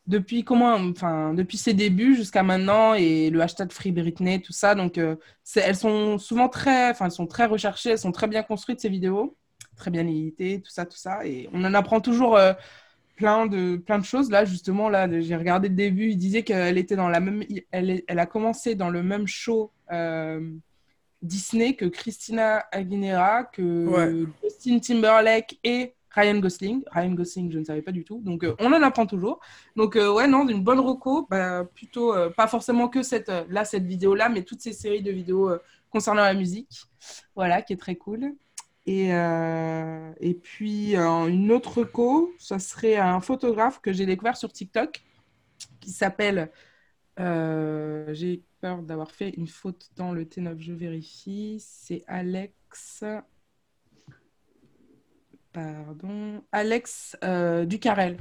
depuis 0.08 0.44
comment, 0.44 0.76
enfin, 0.76 1.34
depuis 1.34 1.58
ses 1.58 1.74
débuts 1.74 2.16
jusqu'à 2.16 2.44
maintenant 2.44 2.94
et 2.94 3.30
le 3.30 3.42
hashtag 3.42 3.72
Free 3.72 3.92
Britney, 3.92 4.42
tout 4.42 4.54
ça. 4.54 4.76
Donc, 4.76 4.98
euh, 4.98 5.16
elles 5.56 5.76
sont 5.76 6.18
souvent 6.18 6.50
très, 6.50 6.90
enfin, 6.92 7.06
elles 7.06 7.12
sont 7.12 7.28
très 7.28 7.46
recherchées, 7.46 7.92
elles 7.92 8.00
sont 8.00 8.12
très 8.12 8.28
bien 8.28 8.44
construites 8.44 8.80
ces 8.82 8.90
vidéos, 8.90 9.38
très 9.78 9.92
bien 9.92 10.06
éditées, 10.06 10.62
tout 10.62 10.72
ça, 10.72 10.86
tout 10.86 10.98
ça. 10.98 11.26
Et 11.26 11.50
on 11.54 11.64
en 11.64 11.74
apprend 11.74 12.02
toujours 12.02 12.36
euh, 12.36 12.54
plein 13.16 13.46
de, 13.46 13.78
plein 13.78 14.00
de 14.00 14.06
choses. 14.06 14.30
Là, 14.30 14.46
justement, 14.46 14.90
là, 14.90 15.08
j'ai 15.22 15.36
regardé 15.36 15.70
le 15.70 15.76
début, 15.76 16.10
il 16.10 16.18
disait 16.18 16.44
qu'elle 16.44 16.78
était 16.78 16.96
dans 16.96 17.10
la 17.10 17.20
même, 17.20 17.44
elle, 17.72 18.04
elle, 18.08 18.20
a 18.20 18.26
commencé 18.26 18.76
dans 18.76 18.90
le 18.90 19.04
même 19.04 19.28
show. 19.28 19.72
Euh, 19.92 20.40
Disney 21.22 21.76
que 21.76 21.86
Christina 21.86 22.66
Aguilera, 22.72 23.46
que 23.46 24.28
Justin 24.44 24.80
Timberlake 24.80 25.58
et 25.64 25.94
Ryan 26.14 26.40
Gosling. 26.40 26.84
Ryan 26.92 27.12
Gosling, 27.12 27.52
je 27.52 27.60
ne 27.60 27.64
savais 27.64 27.82
pas 27.82 27.92
du 27.92 28.04
tout. 28.04 28.20
Donc, 28.20 28.44
euh, 28.44 28.56
on 28.60 28.72
en 28.72 28.82
apprend 28.84 29.06
toujours. 29.06 29.40
Donc, 29.76 29.96
euh, 29.96 30.14
ouais, 30.14 30.28
non, 30.28 30.48
une 30.48 30.64
bonne 30.64 30.80
reco. 30.80 31.26
Bah, 31.30 31.66
plutôt, 31.74 32.14
euh, 32.14 32.30
pas 32.30 32.48
forcément 32.48 32.88
que 32.88 33.02
cette, 33.02 33.32
là, 33.50 33.66
cette 33.66 33.86
vidéo-là, 33.86 34.30
mais 34.30 34.44
toutes 34.44 34.62
ces 34.62 34.74
séries 34.74 35.02
de 35.02 35.12
vidéos 35.12 35.52
concernant 35.90 36.22
la 36.22 36.34
musique. 36.34 36.84
Voilà, 37.36 37.62
qui 37.62 37.74
est 37.74 37.78
très 37.78 37.96
cool. 37.96 38.36
Et, 38.86 39.10
et 40.20 40.34
puis, 40.34 40.96
une 40.96 41.52
autre 41.52 41.80
reco, 41.80 42.34
ça 42.40 42.60
serait 42.60 42.98
un 42.98 43.22
photographe 43.22 43.80
que 43.82 43.94
j'ai 43.94 44.06
découvert 44.06 44.38
sur 44.38 44.52
TikTok 44.52 45.04
qui 45.82 45.92
s'appelle 45.92 46.52
Euh, 47.20 48.14
j'ai 48.14 48.44
peur 48.62 48.84
d'avoir 48.84 49.12
fait 49.12 49.32
une 49.32 49.48
faute 49.48 49.92
dans 49.98 50.14
le 50.14 50.26
T9, 50.26 50.60
je 50.62 50.74
vérifie. 50.74 51.58
C'est 51.62 52.04
Alex. 52.08 53.04
Pardon, 55.52 56.44
Alex 56.52 57.16
euh, 57.24 57.66
Ducarel, 57.66 58.18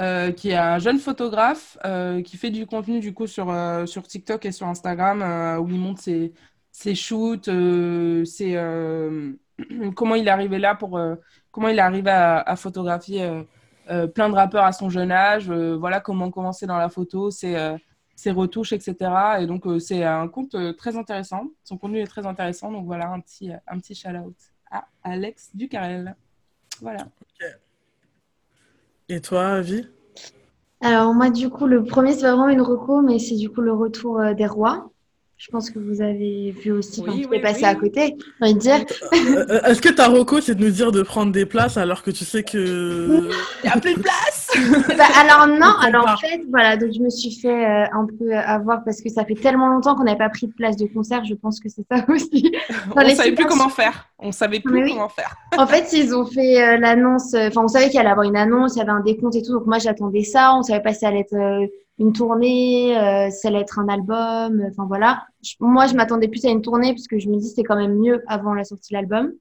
euh, 0.00 0.32
qui 0.32 0.50
est 0.50 0.56
un 0.56 0.80
jeune 0.80 0.98
photographe 0.98 1.78
euh, 1.84 2.22
qui 2.22 2.36
fait 2.36 2.50
du 2.50 2.66
contenu 2.66 2.98
du 2.98 3.14
coup 3.14 3.28
sur, 3.28 3.50
euh, 3.50 3.86
sur 3.86 4.02
TikTok 4.08 4.44
et 4.46 4.50
sur 4.52 4.66
Instagram 4.66 5.22
euh, 5.22 5.58
où 5.60 5.68
il 5.68 5.78
montre 5.78 6.00
ses, 6.02 6.32
ses 6.72 6.96
shoots, 6.96 7.46
euh, 7.46 8.24
ses, 8.24 8.56
euh, 8.56 9.32
comment 9.96 10.14
il 10.14 10.26
est 10.26 10.30
arrivé 10.30 10.58
là 10.58 10.74
pour 10.74 10.98
euh, 10.98 11.16
comment 11.50 11.68
il 11.68 11.78
est 11.78 11.82
arrivé 11.82 12.10
à, 12.10 12.38
à 12.38 12.56
photographier 12.56 13.24
euh, 13.24 13.42
euh, 13.90 14.06
plein 14.06 14.28
de 14.28 14.34
rappeurs 14.34 14.64
à 14.64 14.72
son 14.72 14.90
jeune 14.90 15.10
âge, 15.10 15.50
euh, 15.50 15.76
voilà 15.76 16.00
comment 16.00 16.30
commencer 16.30 16.66
dans 16.66 16.78
la 16.78 16.88
photo, 16.88 17.30
ses, 17.30 17.56
euh, 17.56 17.76
ses 18.14 18.30
retouches, 18.30 18.72
etc. 18.72 18.96
Et 19.40 19.46
donc 19.46 19.66
euh, 19.66 19.78
c'est 19.78 20.04
un 20.04 20.28
compte 20.28 20.54
euh, 20.54 20.72
très 20.72 20.96
intéressant. 20.96 21.48
Son 21.64 21.78
contenu 21.78 21.98
est 21.98 22.06
très 22.06 22.24
intéressant, 22.24 22.70
donc 22.70 22.86
voilà 22.86 23.08
un 23.10 23.20
petit, 23.20 23.50
un 23.66 23.78
petit 23.78 23.94
shout-out 23.94 24.36
à 24.70 24.84
Alex 25.02 25.50
Ducarel. 25.54 26.14
Voilà. 26.80 27.06
Et 29.08 29.20
toi, 29.20 29.46
Avi? 29.48 29.86
Alors 30.80 31.12
moi, 31.12 31.30
du 31.30 31.50
coup, 31.50 31.66
le 31.66 31.84
premier, 31.84 32.12
c'est 32.12 32.22
pas 32.22 32.36
vraiment 32.36 32.48
une 32.48 32.62
reco, 32.62 33.02
mais 33.02 33.18
c'est 33.18 33.36
du 33.36 33.50
coup 33.50 33.60
le 33.60 33.72
retour 33.72 34.20
euh, 34.20 34.34
des 34.34 34.46
rois. 34.46 34.91
Je 35.44 35.50
pense 35.50 35.70
que 35.70 35.80
vous 35.80 36.00
avez 36.00 36.52
vu 36.52 36.70
aussi, 36.70 37.00
Oui, 37.00 37.22
tu 37.22 37.28
oui, 37.28 37.38
es 37.38 37.40
passé 37.42 37.62
oui. 37.62 37.64
à 37.64 37.74
côté, 37.74 38.14
dire. 38.60 38.84
Euh, 39.12 39.44
euh, 39.50 39.60
Est-ce 39.64 39.82
que 39.82 39.88
ta 39.88 40.06
reco, 40.06 40.40
c'est 40.40 40.54
de 40.54 40.64
nous 40.64 40.70
dire 40.70 40.92
de 40.92 41.02
prendre 41.02 41.32
des 41.32 41.46
places 41.46 41.76
alors 41.76 42.04
que 42.04 42.12
tu 42.12 42.24
sais 42.24 42.44
que... 42.44 43.28
Il 43.64 43.66
y 43.66 43.68
a 43.68 43.76
plein 43.76 43.94
de 43.94 43.98
place 43.98 44.50
Bah, 44.96 45.02
alors 45.20 45.48
non, 45.48 45.74
alors 45.80 46.04
pas. 46.04 46.14
en 46.14 46.16
fait, 46.18 46.42
voilà, 46.48 46.76
donc 46.76 46.92
je 46.94 47.00
me 47.00 47.10
suis 47.10 47.34
fait 47.34 47.48
euh, 47.66 47.86
un 47.92 48.06
peu 48.06 48.32
avoir 48.36 48.84
parce 48.84 49.02
que 49.02 49.08
ça 49.08 49.24
fait 49.24 49.34
tellement 49.34 49.66
longtemps 49.66 49.96
qu'on 49.96 50.04
n'avait 50.04 50.16
pas 50.16 50.28
pris 50.28 50.46
de 50.46 50.52
place 50.52 50.76
de 50.76 50.86
concert, 50.86 51.24
je 51.24 51.34
pense 51.34 51.58
que 51.58 51.68
c'est 51.68 51.84
ça 51.90 52.04
aussi. 52.08 52.54
On 52.94 53.00
les 53.00 53.16
savait 53.16 53.32
plus 53.32 53.46
comment 53.46 53.68
faire. 53.68 54.10
On 54.20 54.30
savait 54.30 54.60
plus 54.60 54.72
Mais 54.72 54.84
oui. 54.84 54.90
comment 54.92 55.08
faire. 55.08 55.34
En 55.58 55.66
fait, 55.66 55.92
ils 55.92 56.14
ont 56.14 56.24
fait 56.24 56.62
euh, 56.62 56.76
l'annonce, 56.78 57.34
enfin, 57.34 57.62
on 57.64 57.68
savait 57.68 57.90
qu'il 57.90 57.98
allait 57.98 58.10
avoir 58.10 58.28
une 58.28 58.36
annonce, 58.36 58.76
il 58.76 58.78
y 58.78 58.82
avait 58.82 58.92
un 58.92 59.00
décompte 59.00 59.34
et 59.34 59.42
tout, 59.42 59.50
donc 59.54 59.66
moi 59.66 59.80
j'attendais 59.80 60.22
ça, 60.22 60.54
on 60.54 60.62
savait 60.62 60.82
pas 60.82 60.92
si 60.92 61.00
ça 61.00 61.08
allait 61.08 61.20
être 61.20 61.34
euh, 61.34 61.66
une 62.02 62.12
tournée, 62.12 62.98
euh, 62.98 63.30
ça 63.30 63.48
allait 63.48 63.60
être 63.60 63.78
un 63.78 63.88
album, 63.88 64.60
euh, 64.60 64.68
enfin 64.70 64.86
voilà. 64.86 65.24
Moi, 65.60 65.86
je 65.86 65.94
m'attendais 65.94 66.26
plus 66.26 66.44
à 66.44 66.50
une 66.50 66.60
tournée 66.60 66.92
parce 66.92 67.06
que 67.06 67.18
je 67.18 67.28
me 67.28 67.36
dis 67.36 67.48
c'est 67.48 67.62
quand 67.62 67.76
même 67.76 67.96
mieux 67.98 68.22
avant 68.26 68.54
la 68.54 68.64
sortie 68.64 68.92
de 68.92 68.98
l'album. 68.98 69.32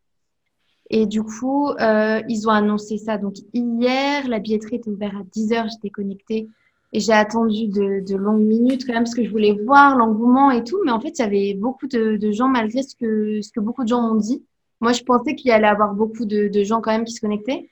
Et 0.91 1.07
du 1.07 1.23
coup, 1.23 1.69
euh, 1.69 2.21
ils 2.29 2.47
ont 2.47 2.51
annoncé 2.51 2.97
ça. 2.97 3.17
Donc 3.17 3.35
hier, 3.53 4.27
la 4.27 4.39
billetterie 4.39 4.75
était 4.75 4.89
ouverte 4.89 5.15
à 5.15 5.23
10h, 5.23 5.71
j'étais 5.71 5.89
connectée. 5.89 6.49
Et 6.93 6.99
j'ai 6.99 7.13
attendu 7.13 7.67
de, 7.67 8.15
longues 8.15 8.43
minutes 8.43 8.85
quand 8.85 8.93
même 8.93 9.03
parce 9.03 9.15
que 9.15 9.23
je 9.23 9.29
voulais 9.31 9.57
voir 9.65 9.95
l'engouement 9.97 10.51
et 10.51 10.63
tout. 10.63 10.79
Mais 10.85 10.91
en 10.91 10.99
fait, 10.99 11.17
il 11.17 11.21
y 11.21 11.25
avait 11.25 11.53
beaucoup 11.55 11.87
de, 11.87 12.31
gens 12.31 12.49
malgré 12.49 12.83
ce 12.83 12.95
que, 12.95 13.41
ce 13.41 13.51
que 13.51 13.61
beaucoup 13.61 13.83
de 13.83 13.87
gens 13.87 14.01
m'ont 14.01 14.19
dit. 14.19 14.45
Moi, 14.81 14.91
je 14.93 15.01
pensais 15.03 15.33
qu'il 15.35 15.49
y 15.49 15.51
allait 15.51 15.67
avoir 15.67 15.93
beaucoup 15.93 16.25
de, 16.25 16.49
de 16.49 16.63
gens 16.63 16.81
quand 16.81 16.91
même 16.91 17.05
qui 17.05 17.13
se 17.13 17.21
connectaient. 17.21 17.69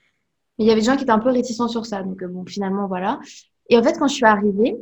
Mais 0.58 0.66
il 0.66 0.68
y 0.68 0.72
avait 0.72 0.82
des 0.82 0.88
gens 0.88 0.96
qui 0.96 1.04
étaient 1.04 1.12
un 1.12 1.20
peu 1.20 1.30
réticents 1.30 1.68
sur 1.68 1.86
ça. 1.86 2.02
Donc, 2.02 2.24
euh, 2.24 2.28
bon, 2.28 2.46
finalement, 2.46 2.88
voilà. 2.88 3.20
Et 3.70 3.78
en 3.78 3.84
fait, 3.84 3.98
quand 3.98 4.08
je 4.08 4.16
suis 4.16 4.26
arrivée, 4.26 4.76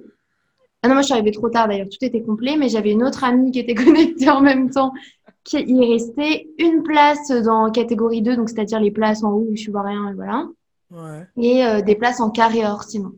ah 0.81 0.87
non, 0.87 0.95
moi, 0.95 1.01
je 1.01 1.07
suis 1.07 1.13
arrivée 1.13 1.31
trop 1.31 1.49
tard 1.49 1.67
d'ailleurs, 1.67 1.89
tout 1.89 2.03
était 2.05 2.21
complet, 2.21 2.55
mais 2.57 2.69
j'avais 2.69 2.91
une 2.91 3.03
autre 3.03 3.23
amie 3.23 3.51
qui 3.51 3.59
était 3.59 3.75
connectée 3.83 4.29
en 4.29 4.41
même 4.41 4.69
temps. 4.69 4.93
Qui, 5.43 5.63
il 5.65 5.91
restait 5.91 6.49
une 6.59 6.83
place 6.83 7.29
dans 7.29 7.71
catégorie 7.71 8.21
2, 8.21 8.35
donc 8.35 8.49
c'est-à-dire 8.49 8.79
les 8.79 8.91
places 8.91 9.23
en 9.23 9.31
haut 9.31 9.47
où 9.49 9.55
je 9.55 9.71
vois 9.71 9.83
rien, 9.83 10.09
et 10.09 10.13
voilà. 10.13 10.45
Ouais. 10.91 11.27
Et 11.37 11.65
euh, 11.65 11.81
des 11.81 11.95
places 11.95 12.19
en 12.19 12.29
carré 12.29 12.65
or, 12.65 12.83
sinon. 12.83 13.11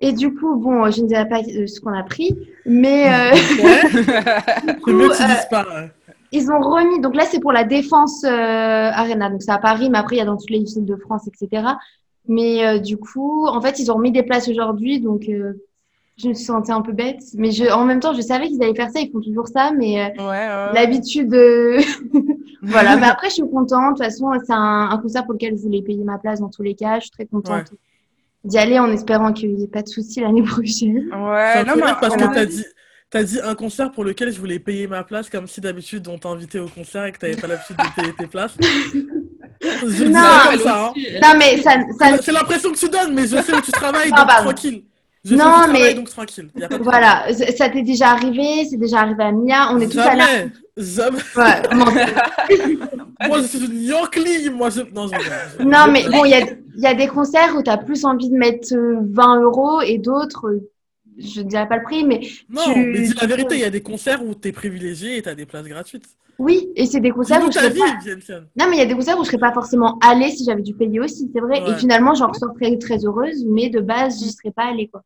Et 0.00 0.12
du 0.12 0.34
coup, 0.34 0.56
bon, 0.56 0.90
je 0.90 1.02
ne 1.02 1.06
dirais 1.06 1.28
pas 1.28 1.40
euh, 1.40 1.66
ce 1.66 1.80
qu'on 1.80 1.92
a 1.92 2.02
pris, 2.02 2.36
mais 2.66 3.06
euh, 3.08 3.30
coup, 4.82 4.90
euh, 4.90 5.08
pas. 5.50 5.66
ils 6.32 6.50
ont 6.50 6.60
remis. 6.60 7.00
Donc 7.00 7.14
là, 7.14 7.24
c'est 7.24 7.40
pour 7.40 7.52
la 7.52 7.64
Défense 7.64 8.24
euh, 8.24 8.28
Arena. 8.28 9.30
Donc 9.30 9.42
c'est 9.42 9.52
à 9.52 9.58
Paris, 9.58 9.88
mais 9.90 9.98
après, 9.98 10.16
il 10.16 10.18
y 10.18 10.22
a 10.22 10.26
dans 10.26 10.36
toutes 10.36 10.50
les 10.50 10.62
villes 10.62 10.84
de 10.84 10.96
France, 10.96 11.28
etc. 11.28 11.62
Mais 12.28 12.66
euh, 12.66 12.78
du 12.78 12.96
coup, 12.96 13.46
en 13.46 13.60
fait, 13.60 13.78
ils 13.78 13.90
ont 13.92 13.96
remis 13.96 14.12
des 14.12 14.22
places 14.22 14.48
aujourd'hui. 14.48 15.00
Donc 15.00 15.28
euh, 15.28 15.52
je 16.16 16.28
me 16.28 16.34
suis 16.34 16.44
sentie 16.44 16.72
un 16.72 16.80
peu 16.80 16.92
bête. 16.92 17.20
Mais 17.34 17.50
je, 17.50 17.64
en 17.72 17.84
même 17.84 18.00
temps, 18.00 18.14
je 18.14 18.20
savais 18.22 18.48
qu'ils 18.48 18.62
allaient 18.62 18.74
faire 18.74 18.90
ça. 18.90 19.00
Ils 19.00 19.10
font 19.10 19.20
toujours 19.20 19.48
ça. 19.48 19.72
Mais 19.76 20.00
euh, 20.00 20.08
Ouais, 20.18 20.24
ouais. 20.30 20.72
l'habitude. 20.74 21.34
euh, 21.34 21.80
voilà. 22.62 22.96
Mais 22.96 23.06
après, 23.06 23.28
je 23.28 23.34
suis 23.34 23.42
contente. 23.50 23.66
De 23.68 23.88
toute 23.96 24.04
façon, 24.04 24.30
c'est 24.44 24.52
un, 24.52 24.88
un 24.90 24.98
concert 24.98 25.24
pour 25.24 25.34
lequel 25.34 25.56
je 25.56 25.62
voulais 25.62 25.82
payer 25.82 26.02
ma 26.04 26.18
place 26.18 26.40
dans 26.40 26.50
tous 26.50 26.62
les 26.62 26.74
cas. 26.74 26.96
Je 26.96 27.02
suis 27.02 27.10
très 27.10 27.26
contente 27.26 27.72
d'y 28.44 28.58
aller 28.58 28.78
en 28.78 28.90
espérant 28.92 29.32
qu'il 29.32 29.54
n'y 29.54 29.64
ait 29.64 29.68
pas 29.68 29.82
de 29.82 29.88
soucis 29.88 30.20
l'année 30.20 30.42
prochaine. 30.42 31.08
Ouais, 31.12 31.64
non, 31.64 31.74
mais 31.76 31.92
parce 32.00 32.14
que 32.16 32.34
t'as 32.34 32.44
dit, 32.44 32.64
t'as 33.10 33.22
dit 33.22 33.38
un 33.42 33.54
concert 33.54 33.90
pour 33.90 34.04
lequel 34.04 34.30
je 34.32 34.38
voulais 34.38 34.58
payer 34.58 34.86
ma 34.86 35.02
place, 35.02 35.30
comme 35.30 35.46
si 35.46 35.60
d'habitude 35.62 36.06
on 36.08 36.18
t'invitait 36.18 36.58
au 36.58 36.68
concert 36.68 37.06
et 37.06 37.12
que 37.12 37.18
t'avais 37.18 37.36
pas 37.36 37.46
l'habitude 37.46 37.76
de 37.76 38.00
payer 38.02 38.12
tes 38.18 38.26
places. 38.26 38.56
Je 39.86 40.04
dis 40.04 40.10
Non, 40.10 40.20
ça 40.20 40.42
elle 40.52 40.58
comme 40.58 40.66
ça, 40.66 40.84
hein. 40.86 40.92
aussi, 40.94 41.06
Non, 41.22 41.28
mais 41.38 41.62
ça, 41.62 41.70
ça, 41.98 42.18
C'est 42.22 42.32
l'impression 42.32 42.72
que 42.72 42.78
tu 42.78 42.88
donnes, 42.88 43.14
mais 43.14 43.22
je 43.26 43.36
sais 43.42 43.54
où 43.54 43.60
tu 43.60 43.72
travailles, 43.72 44.10
donc 44.10 44.26
tranquille. 44.28 44.84
Je 45.24 45.30
sais 45.30 45.36
Non, 45.36 45.44
où 45.44 45.48
tu 45.64 45.70
mais- 45.70 45.78
travailles, 45.78 45.94
donc 45.94 46.08
tranquille. 46.10 46.50
Y 46.56 46.64
a 46.64 46.68
pas 46.68 46.78
de 46.78 46.82
voilà, 46.82 47.24
ça 47.56 47.68
t'est 47.70 47.82
déjà 47.82 48.10
arrivé, 48.10 48.66
c'est 48.68 48.76
déjà 48.76 49.00
arrivé 49.00 49.22
à 49.24 49.32
Mia. 49.32 49.68
On 49.72 49.80
est 49.80 49.88
tous 49.88 49.98
allés. 49.98 50.20
Jamais, 50.76 51.18
jamais. 51.18 51.18
Ouais, 51.36 53.26
Moi, 53.28 53.38
je 53.40 53.46
suis 53.46 53.64
une 53.64 53.82
Yankee, 53.82 54.50
moi, 54.50 54.68
je... 54.70 54.80
Non, 54.92 55.06
je... 55.08 55.62
Non, 55.64 55.86
mais 55.90 56.04
bon, 56.10 56.24
il 56.26 56.30
y 56.30 56.34
a, 56.34 56.40
y 56.76 56.86
a 56.86 56.94
des 56.94 57.06
concerts 57.06 57.54
où 57.56 57.62
tu 57.62 57.70
as 57.70 57.78
plus 57.78 58.04
envie 58.04 58.28
de 58.28 58.36
mettre 58.36 58.74
euh, 58.74 58.96
20 59.12 59.40
euros 59.42 59.80
et 59.80 59.98
d'autres, 59.98 60.46
euh, 60.48 60.68
je 61.18 61.40
ne 61.42 61.48
dirais 61.48 61.68
pas 61.68 61.76
le 61.76 61.82
prix, 61.82 62.04
mais 62.04 62.20
Non, 62.48 62.62
tu- 62.72 62.78
mais 62.78 63.00
dis 63.02 63.08
la 63.14 63.20
tu 63.20 63.26
vérité, 63.26 63.48
peux- 63.48 63.54
il 63.54 63.60
y 63.60 63.64
a 63.64 63.70
des 63.70 63.82
concerts 63.82 64.24
où 64.24 64.34
t'es 64.34 64.52
privilégié 64.52 65.16
et 65.18 65.22
t'as 65.22 65.34
des 65.34 65.46
places 65.46 65.66
gratuites. 65.66 66.06
oui, 66.38 66.68
et 66.74 66.86
c'est 66.86 67.00
des 67.00 67.10
concerts 67.10 67.42
où 67.46 67.50
je 67.50 67.72
vie, 67.72 67.78
pas... 67.78 68.00
Jensen. 68.04 68.46
Non, 68.58 68.66
mais 68.68 68.76
il 68.76 68.78
y 68.78 68.82
a 68.82 68.86
des 68.86 68.94
concerts 68.94 69.18
où 69.18 69.22
je 69.22 69.28
serais 69.28 69.38
pas 69.38 69.52
forcément 69.52 69.98
allée 70.02 70.30
si 70.30 70.44
j'avais 70.44 70.62
dû 70.62 70.74
payer 70.74 70.98
aussi, 71.00 71.30
c'est 71.32 71.40
vrai. 71.40 71.62
Et 71.68 71.74
finalement, 71.76 72.14
j'en 72.14 72.28
ressors 72.28 72.54
très, 72.54 72.76
très 72.78 73.04
heureuse, 73.04 73.44
mais 73.46 73.68
de 73.70 73.80
base, 73.80 74.18
j'y 74.18 74.30
serais 74.32 74.50
pas 74.50 74.64
allée, 74.64 74.88
quoi. 74.88 75.02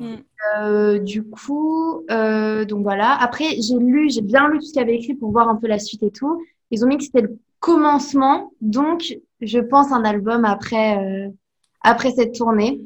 Mm. 0.00 0.14
Euh, 0.58 0.98
du 0.98 1.22
coup, 1.22 2.04
euh, 2.10 2.64
donc 2.64 2.82
voilà. 2.82 3.12
Après, 3.20 3.44
j'ai 3.60 3.78
lu, 3.78 4.10
j'ai 4.10 4.20
bien 4.22 4.48
lu 4.48 4.58
tout 4.58 4.64
ce 4.66 4.72
qu'il 4.72 4.80
y 4.80 4.84
avait 4.84 4.96
écrit 4.96 5.14
pour 5.14 5.30
voir 5.30 5.48
un 5.48 5.54
peu 5.56 5.68
la 5.68 5.78
suite 5.78 6.02
et 6.02 6.10
tout. 6.10 6.42
Ils 6.72 6.84
ont 6.84 6.88
mis 6.88 6.98
que 6.98 7.04
c'était 7.04 7.22
le 7.22 7.38
commencement, 7.60 8.52
donc 8.60 9.16
je 9.40 9.58
pense 9.60 9.92
un 9.92 10.04
album 10.04 10.44
après, 10.44 10.98
euh, 10.98 11.28
après 11.82 12.10
cette 12.10 12.34
tournée. 12.34 12.80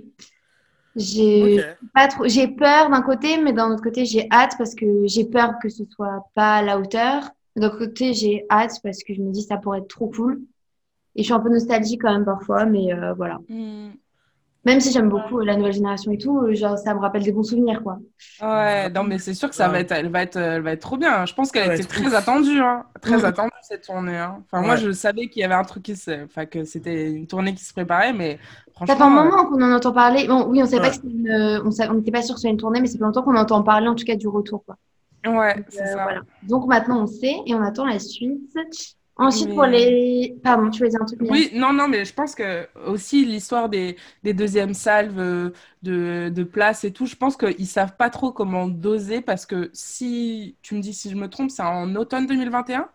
J'ai 1.01 1.65
pas 1.95 2.09
trop, 2.09 2.29
j'ai 2.29 2.49
peur 2.49 2.91
d'un 2.91 3.03
côté, 3.03 3.39
mais 3.43 3.53
d'un 3.53 3.71
autre 3.73 3.83
côté, 3.83 4.05
j'ai 4.05 4.29
hâte 4.31 4.55
parce 4.59 4.75
que 4.75 4.87
j'ai 5.07 5.25
peur 5.25 5.55
que 5.63 5.69
ce 5.69 5.85
soit 5.95 6.25
pas 6.35 6.57
à 6.57 6.63
la 6.63 6.79
hauteur. 6.79 7.23
D'un 7.57 7.69
autre 7.69 7.79
côté, 7.79 8.13
j'ai 8.15 8.45
hâte 8.51 8.73
parce 8.83 9.03
que 9.03 9.15
je 9.15 9.21
me 9.23 9.31
dis 9.33 9.43
ça 9.43 9.57
pourrait 9.57 9.79
être 9.79 9.89
trop 9.89 10.09
cool. 10.09 10.41
Et 11.17 11.23
je 11.23 11.25
suis 11.25 11.33
un 11.35 11.41
peu 11.41 11.49
nostalgique 11.51 12.03
quand 12.03 12.13
même 12.13 12.25
parfois, 12.25 12.67
mais 12.67 12.93
euh, 12.93 13.15
voilà. 13.15 13.39
Mm. 13.49 13.89
Même 14.67 14.79
si 14.79 14.93
j'aime 14.93 15.09
beaucoup 15.09 15.41
la 15.41 15.57
nouvelle 15.57 15.73
génération 15.73 16.13
et 16.13 16.19
tout, 16.19 16.39
euh, 16.39 16.55
genre 16.55 16.77
ça 16.77 16.93
me 16.95 17.01
rappelle 17.01 17.23
des 17.23 17.33
bons 17.33 17.43
souvenirs, 17.43 17.83
quoi. 17.83 17.99
Ouais, 18.43 18.91
non, 18.91 19.05
mais 19.05 19.19
c'est 19.19 19.33
sûr 19.33 19.49
que 19.49 19.55
ça 19.55 19.69
va 19.69 19.81
être, 19.81 19.91
elle 19.93 20.11
va 20.11 20.23
être, 20.23 20.37
elle 20.37 20.61
va 20.61 20.73
être 20.73 20.83
trop 20.83 20.99
bien. 20.99 21.25
Je 21.25 21.33
pense 21.33 21.51
qu'elle 21.51 21.73
était 21.73 21.83
très 21.89 22.09
ouf. 22.09 22.15
attendue, 22.15 22.61
hein. 22.61 22.85
Très 23.01 23.17
Mm. 23.17 23.25
attendue 23.25 23.51
cette 23.63 23.85
tournée. 23.87 24.19
hein. 24.19 24.43
Enfin, 24.45 24.63
moi, 24.63 24.77
je 24.77 24.91
savais 24.93 25.29
qu'il 25.29 25.41
y 25.41 25.45
avait 25.45 25.55
un 25.55 25.65
truc 25.65 25.83
qui 25.85 25.97
se, 25.97 26.25
enfin, 26.25 26.45
que 26.45 26.65
c'était 26.65 27.11
une 27.11 27.27
tournée 27.27 27.55
qui 27.55 27.65
se 27.65 27.73
préparait, 27.73 28.13
mais 28.13 28.39
Ça 28.87 28.97
fait 28.97 29.03
un 29.03 29.11
moment 29.11 29.47
qu'on 29.47 29.61
en 29.63 29.73
entend 29.73 29.93
parler. 29.93 30.27
Bon, 30.27 30.47
oui, 30.49 30.63
on 30.63 30.67
savait 30.67 30.77
Ouais. 30.77 30.83
pas 30.83 30.89
que 30.91 30.95
c'était 30.97 31.09
une, 31.09 31.29
euh, 31.29 31.63
on 31.91 31.95
n'était 31.95 32.11
pas 32.11 32.23
sûr 32.23 32.35
que 32.35 32.41
ce 32.41 32.43
soit 32.43 32.51
une 32.51 32.57
tournée, 32.57 32.81
mais 32.81 32.87
c'est 32.87 32.99
pas 32.99 33.07
longtemps 33.07 33.23
qu'on 33.23 33.37
entend 33.37 33.63
parler, 33.63 33.89
en 33.89 33.95
tout 33.95 34.05
cas, 34.05 34.17
du 34.17 34.29
retour, 34.29 34.65
quoi. 34.65 34.77
ouais, 35.27 35.55
Donc, 35.57 35.67
euh, 35.81 35.87
ça. 35.87 36.03
voilà. 36.03 36.23
Donc 36.43 36.67
maintenant, 36.67 37.03
on 37.03 37.07
sait 37.07 37.37
et 37.47 37.55
on 37.55 37.63
attend 37.63 37.87
la 37.87 37.99
suite. 37.99 38.41
Ensuite, 39.17 39.49
Mais- 39.49 39.55
pour 39.55 39.65
les... 39.67 40.35
Pardon, 40.43 40.71
tu 40.71 40.79
voulais 40.79 40.91
dire 40.91 41.03
un 41.03 41.05
truc, 41.05 41.21
Oui, 41.21 41.51
non, 41.55 41.75
non, 41.75 41.89
mais 41.89 42.07
je 42.07 42.15
pense 42.15 42.35
que 42.35 42.67
aussi 42.87 43.27
l'histoire 43.27 43.69
des, 43.69 43.97
des 44.23 44.33
deuxièmes 44.33 44.73
salves 44.73 45.19
euh, 45.19 45.51
de, 45.83 46.31
de 46.35 46.43
place 46.43 46.85
et 46.85 46.93
tout, 46.93 47.05
je 47.05 47.17
pense 47.17 47.37
qu'ils 47.37 47.67
savent 47.67 47.97
pas 47.97 48.09
trop 48.09 48.33
comment 48.33 48.67
doser 48.67 49.21
parce 49.21 49.45
que 49.45 49.69
si 49.75 50.57
tu 50.63 50.75
me 50.75 50.81
dis 50.81 50.95
si 50.95 51.11
je 51.11 51.17
me 51.17 51.29
trompe, 51.29 51.51
c'est 51.51 51.63
en 51.63 51.95
automne 51.97 52.27
2021, 52.27 52.89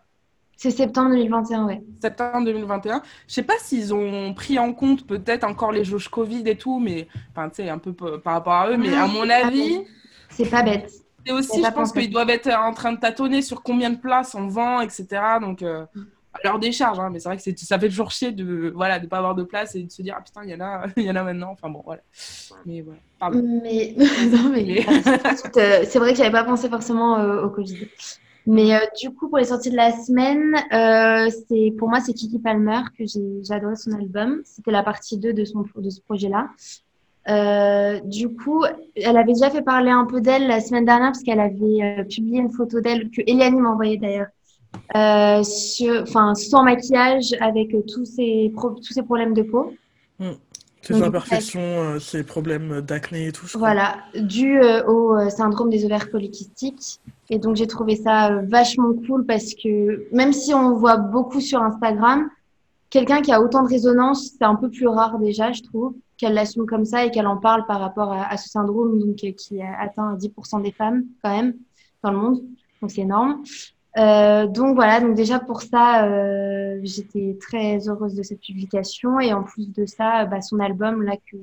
C'est 0.56 0.70
septembre 0.70 1.10
2021, 1.10 1.66
ouais. 1.66 1.82
septembre 2.00 2.46
2021. 2.46 3.02
Je 3.28 3.34
sais 3.34 3.42
pas 3.42 3.54
s'ils 3.58 3.92
ont 3.92 4.32
pris 4.32 4.58
en 4.58 4.72
compte 4.72 5.06
peut-être 5.06 5.44
encore 5.44 5.70
les 5.70 5.84
jauges 5.84 6.08
Covid 6.08 6.42
et 6.46 6.56
tout, 6.56 6.78
mais 6.78 7.08
enfin, 7.30 7.50
tu 7.50 7.56
sais, 7.56 7.68
un 7.68 7.78
peu 7.78 7.92
par 7.92 8.32
rapport 8.34 8.54
à 8.54 8.70
eux, 8.70 8.76
mais 8.76 8.94
à 8.94 9.06
mon 9.06 9.28
avis. 9.28 9.82
C'est 10.30 10.48
pas 10.50 10.62
bête. 10.62 10.92
Et 11.26 11.32
aussi, 11.32 11.62
je 11.62 11.70
pense 11.70 11.92
qu'ils 11.92 12.10
doivent 12.10 12.30
être 12.30 12.50
en 12.50 12.72
train 12.72 12.92
de 12.92 13.00
tâtonner 13.00 13.42
sur 13.42 13.62
combien 13.62 13.90
de 13.90 13.98
places 13.98 14.34
on 14.34 14.46
vend, 14.46 14.80
etc. 14.80 15.06
Donc, 15.40 15.62
euh, 15.62 15.84
à 16.32 16.48
leur 16.48 16.58
décharge, 16.58 16.98
hein, 16.98 17.10
mais 17.10 17.18
c'est 17.18 17.28
vrai 17.28 17.36
que 17.36 17.42
ça 17.42 17.78
fait 17.78 17.88
toujours 17.88 18.10
chier 18.10 18.32
de 18.32 18.72
voilà 18.74 18.98
de 18.98 19.06
pas 19.06 19.18
avoir 19.18 19.34
de 19.34 19.42
place 19.42 19.74
et 19.74 19.82
de 19.82 19.90
se 19.90 20.02
dire 20.02 20.14
ah 20.18 20.22
putain 20.22 20.42
il 20.44 20.50
y 20.50 20.54
en 20.54 20.60
a 20.60 20.84
il 20.96 21.04
y 21.04 21.10
en 21.10 21.16
a 21.16 21.22
maintenant. 21.22 21.50
Enfin 21.50 21.68
bon 21.68 21.82
voilà. 21.84 22.02
Mais 22.64 22.82
voilà. 22.82 23.00
Pardon. 23.18 23.42
Mais 23.62 23.94
non, 24.30 24.50
mais 24.50 24.64
Mais- 24.64 24.86
euh, 24.88 25.84
c'est 25.86 25.98
vrai 25.98 26.12
que 26.12 26.18
j'avais 26.18 26.30
pas 26.30 26.44
pensé 26.44 26.68
forcément 26.68 27.18
euh, 27.18 27.44
au 27.44 27.50
Covid. 27.50 27.88
Mais 28.46 28.74
euh, 28.74 28.78
du 29.00 29.10
coup, 29.10 29.28
pour 29.28 29.38
les 29.38 29.44
sorties 29.44 29.70
de 29.70 29.76
la 29.76 29.90
semaine, 29.92 30.54
euh, 30.72 31.28
c'est 31.48 31.72
pour 31.76 31.88
moi 31.88 32.00
c'est 32.00 32.12
Kiki 32.12 32.38
Palmer 32.38 32.80
que 32.96 33.04
j'ai 33.04 33.52
adoré 33.52 33.74
son 33.76 33.92
album. 33.92 34.40
C'était 34.44 34.70
la 34.70 34.82
partie 34.82 35.18
2 35.18 35.32
de 35.32 35.44
son 35.44 35.64
de 35.76 35.90
ce 35.90 36.00
projet-là. 36.00 36.48
Euh, 37.28 37.98
du 38.04 38.28
coup, 38.28 38.64
elle 38.94 39.16
avait 39.16 39.32
déjà 39.32 39.50
fait 39.50 39.62
parler 39.62 39.90
un 39.90 40.04
peu 40.04 40.20
d'elle 40.20 40.46
la 40.46 40.60
semaine 40.60 40.84
dernière 40.84 41.08
parce 41.08 41.24
qu'elle 41.24 41.40
avait 41.40 41.82
euh, 41.82 42.04
publié 42.04 42.38
une 42.38 42.52
photo 42.52 42.80
d'elle 42.80 43.10
que 43.10 43.20
Eliane 43.26 43.58
m'a 43.58 43.70
envoyée 43.70 43.96
d'ailleurs, 43.98 44.28
enfin 46.02 46.34
sans 46.36 46.62
maquillage 46.62 47.34
avec 47.40 47.70
tous 47.92 48.16
pro- 48.54 48.70
tous 48.74 48.92
ces 48.92 49.02
problèmes 49.02 49.34
de 49.34 49.42
peau. 49.42 49.72
Ces 50.20 50.36
Coup, 50.94 51.02
imperfections, 51.02 51.98
ces 52.00 52.22
problèmes 52.22 52.80
d'acné 52.80 53.28
et 53.28 53.32
tout, 53.32 53.46
je. 53.46 53.58
Voilà, 53.58 53.96
dû 54.14 54.60
euh, 54.60 54.84
au 54.86 55.16
euh, 55.16 55.30
syndrome 55.30 55.70
des 55.70 55.84
ovaires 55.84 56.10
polykystiques. 56.10 57.00
Et 57.30 57.38
donc 57.38 57.56
j'ai 57.56 57.66
trouvé 57.66 57.96
ça 57.96 58.32
euh, 58.32 58.42
vachement 58.46 58.92
cool 59.06 59.26
parce 59.26 59.54
que 59.54 60.06
même 60.14 60.32
si 60.32 60.54
on 60.54 60.74
voit 60.74 60.96
beaucoup 60.96 61.40
sur 61.40 61.62
Instagram, 61.62 62.28
quelqu'un 62.90 63.20
qui 63.20 63.32
a 63.32 63.40
autant 63.40 63.62
de 63.62 63.68
résonance, 63.68 64.30
c'est 64.38 64.44
un 64.44 64.54
peu 64.54 64.70
plus 64.70 64.86
rare 64.86 65.18
déjà, 65.18 65.52
je 65.52 65.62
trouve, 65.62 65.94
qu'elle 66.16 66.34
l'assume 66.34 66.66
comme 66.66 66.84
ça 66.84 67.04
et 67.04 67.10
qu'elle 67.10 67.26
en 67.26 67.36
parle 67.36 67.66
par 67.66 67.80
rapport 67.80 68.12
à, 68.12 68.30
à 68.30 68.36
ce 68.36 68.48
syndrome 68.48 68.98
donc, 68.98 69.16
qui 69.16 69.60
atteint 69.60 70.16
10% 70.16 70.62
des 70.62 70.72
femmes 70.72 71.04
quand 71.22 71.30
même 71.30 71.54
dans 72.02 72.12
le 72.12 72.18
monde. 72.18 72.42
Donc 72.80 72.90
c'est 72.90 73.02
énorme. 73.02 73.42
Euh, 73.96 74.46
donc 74.46 74.74
voilà, 74.74 75.00
donc 75.00 75.14
déjà 75.14 75.38
pour 75.38 75.62
ça, 75.62 76.04
euh, 76.06 76.78
j'étais 76.82 77.36
très 77.40 77.88
heureuse 77.88 78.14
de 78.14 78.22
cette 78.22 78.40
publication 78.40 79.20
et 79.20 79.32
en 79.32 79.42
plus 79.42 79.72
de 79.72 79.86
ça, 79.86 80.22
euh, 80.22 80.24
bah, 80.26 80.42
son 80.42 80.60
album 80.60 81.02
là 81.02 81.16
que 81.30 81.36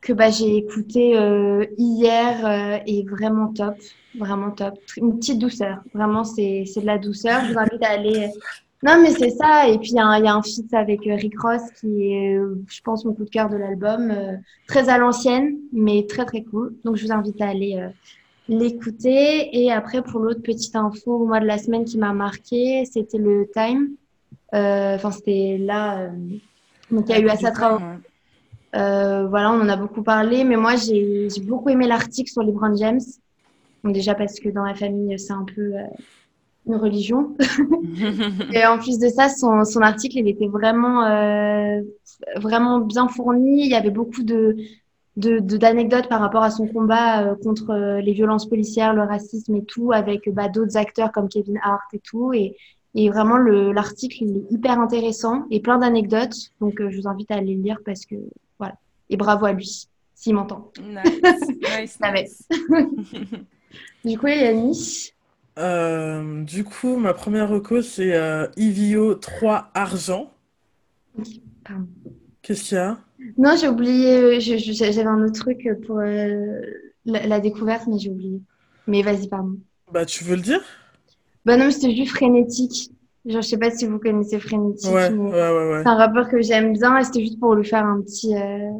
que 0.00 0.12
bah, 0.14 0.30
j'ai 0.30 0.56
écouté 0.56 1.18
euh, 1.18 1.66
hier 1.76 2.46
euh, 2.46 2.78
est 2.86 3.06
vraiment 3.08 3.48
top, 3.48 3.74
vraiment 4.18 4.50
top. 4.50 4.78
Une 4.96 5.18
petite 5.18 5.38
douceur, 5.38 5.82
vraiment 5.92 6.24
c'est 6.24 6.64
de 6.64 6.86
la 6.86 6.98
douceur. 6.98 7.44
Je 7.44 7.52
vous 7.52 7.58
invite 7.58 7.82
à 7.82 7.90
aller. 7.90 8.30
Non 8.82 8.98
mais 9.02 9.10
c'est 9.10 9.30
ça. 9.30 9.68
Et 9.68 9.76
puis 9.78 9.90
il 9.90 9.94
y, 9.94 9.96
y 9.96 10.00
a 10.28 10.34
un 10.34 10.42
feat 10.42 10.72
avec 10.72 11.06
euh, 11.06 11.16
Rick 11.16 11.38
Ross 11.38 11.60
qui 11.80 12.12
est, 12.12 12.38
euh, 12.38 12.62
je 12.68 12.80
pense, 12.80 13.04
mon 13.04 13.12
coup 13.12 13.24
de 13.24 13.30
cœur 13.30 13.50
de 13.50 13.56
l'album, 13.56 14.10
euh, 14.10 14.36
très 14.66 14.88
à 14.88 14.96
l'ancienne, 14.96 15.58
mais 15.72 16.06
très 16.08 16.24
très 16.24 16.44
cool. 16.44 16.74
Donc 16.84 16.96
je 16.96 17.04
vous 17.04 17.12
invite 17.12 17.40
à 17.42 17.48
aller 17.48 17.76
euh, 17.76 17.88
l'écouter. 18.50 19.56
Et 19.58 19.72
après 19.72 20.02
pour 20.02 20.20
l'autre 20.20 20.42
petite 20.42 20.76
info, 20.76 21.12
au 21.22 21.26
mois 21.26 21.40
de 21.40 21.46
la 21.46 21.56
semaine 21.58 21.84
qui 21.84 21.96
m'a 21.98 22.12
marqué, 22.12 22.84
c'était 22.84 23.18
le 23.18 23.48
Time. 23.54 23.90
Euh, 24.54 24.96
Enfin 24.96 25.10
c'était 25.12 25.56
là. 25.58 26.00
euh, 26.00 26.10
donc 26.90 27.06
il 27.08 27.12
y 27.12 27.14
a 27.14 27.20
eu. 27.20 27.28
Euh, 28.76 29.26
voilà, 29.26 29.50
on 29.52 29.60
en 29.60 29.68
a 29.68 29.76
beaucoup 29.76 30.02
parlé, 30.02 30.44
mais 30.44 30.56
moi 30.56 30.76
j'ai 30.76 31.28
beaucoup 31.42 31.70
aimé 31.70 31.86
l'article 31.88 32.30
sur 32.30 32.42
LeBron 32.42 32.76
James. 32.76 33.00
Donc 33.82 33.94
déjà 33.94 34.14
parce 34.14 34.38
que 34.38 34.48
dans 34.48 34.64
la 34.64 34.74
famille 34.74 35.18
c'est 35.18 35.32
un 35.32 35.44
peu 35.44 35.72
une 36.66 36.76
religion. 36.76 37.36
Et 38.52 38.64
en 38.66 38.78
plus 38.78 38.98
de 38.98 39.08
ça, 39.08 39.28
son, 39.28 39.64
son 39.64 39.80
article 39.80 40.18
il 40.18 40.28
était 40.28 40.48
vraiment 40.48 41.04
euh, 41.04 41.80
vraiment 42.36 42.78
bien 42.80 43.08
fourni. 43.08 43.64
Il 43.64 43.70
y 43.70 43.74
avait 43.74 43.90
beaucoup 43.90 44.22
de 44.22 44.56
de 45.16 45.38
de- 45.40 45.56
d'anecdotes 45.56 46.08
par 46.08 46.20
rapport 46.20 46.42
à 46.42 46.50
son 46.50 46.66
combat 46.66 47.22
euh, 47.24 47.34
contre 47.36 47.70
euh, 47.70 48.00
les 48.00 48.12
violences 48.12 48.48
policières, 48.48 48.94
le 48.94 49.02
racisme 49.02 49.54
et 49.56 49.64
tout, 49.64 49.92
avec 49.92 50.28
bah, 50.32 50.48
d'autres 50.48 50.76
acteurs 50.76 51.12
comme 51.12 51.28
Kevin 51.28 51.58
Hart 51.62 51.92
et 51.92 52.00
tout. 52.00 52.32
Et 52.32 52.56
et 52.96 53.08
vraiment, 53.08 53.36
le, 53.36 53.70
l'article, 53.72 54.24
il 54.24 54.36
est 54.38 54.52
hyper 54.52 54.80
intéressant 54.80 55.44
et 55.52 55.60
plein 55.60 55.78
d'anecdotes. 55.78 56.34
Donc, 56.60 56.80
euh, 56.80 56.90
je 56.90 56.96
vous 57.00 57.06
invite 57.06 57.30
à 57.30 57.36
aller 57.36 57.54
le 57.54 57.62
lire 57.62 57.78
parce 57.84 58.04
que, 58.04 58.16
voilà. 58.58 58.74
Et 59.10 59.16
bravo 59.16 59.46
à 59.46 59.52
lui, 59.52 59.86
s'il 60.16 60.34
m'entend. 60.34 60.72
Nice, 60.82 61.98
nice. 62.02 62.48
Du 64.04 64.18
coup, 64.18 64.26
Yannis, 64.26 65.12
Euh, 65.58 66.42
du 66.42 66.64
coup, 66.64 66.96
ma 66.96 67.14
première 67.14 67.48
reco, 67.48 67.80
c'est 67.82 68.14
euh, 68.14 68.48
Ivio 68.56 69.14
3 69.14 69.70
Argent. 69.74 70.32
pardon. 71.64 71.86
Qu'est-ce 72.42 72.64
qu'il 72.70 72.76
y 72.76 72.80
a? 72.80 72.98
Non, 73.38 73.56
j'ai 73.60 73.68
oublié, 73.68 74.16
euh, 74.18 74.40
j'avais 74.40 75.02
un 75.04 75.22
autre 75.24 75.40
truc 75.40 75.68
pour 75.86 75.98
euh, 75.98 76.60
la, 77.04 77.26
la 77.26 77.40
découverte, 77.40 77.86
mais 77.86 77.98
j'ai 77.98 78.10
oublié. 78.10 78.40
Mais 78.86 79.02
vas-y, 79.02 79.28
pardon. 79.28 79.56
Bah, 79.92 80.06
tu 80.06 80.24
veux 80.24 80.36
le 80.36 80.42
dire? 80.42 80.60
Bah 81.44 81.56
non, 81.56 81.66
mais 81.66 81.70
c'était 81.72 81.94
juste 81.94 82.10
Frénétique. 82.12 82.90
Genre, 83.26 83.42
je 83.42 83.48
sais 83.48 83.58
pas 83.58 83.70
si 83.70 83.86
vous 83.86 83.98
connaissez 83.98 84.40
Frénétique, 84.40 84.90
Ouais, 84.90 85.10
mais 85.10 85.30
ouais, 85.30 85.30
ouais, 85.50 85.70
ouais. 85.72 85.82
c'est 85.82 85.88
un 85.88 85.96
rappeur 85.96 86.28
que 86.28 86.40
j'aime 86.40 86.72
bien 86.72 86.98
et 86.98 87.04
c'était 87.04 87.20
juste 87.20 87.38
pour 87.38 87.54
lui 87.54 87.64
faire 87.64 87.84
un 87.84 88.00
petit... 88.00 88.34
euh, 88.34 88.70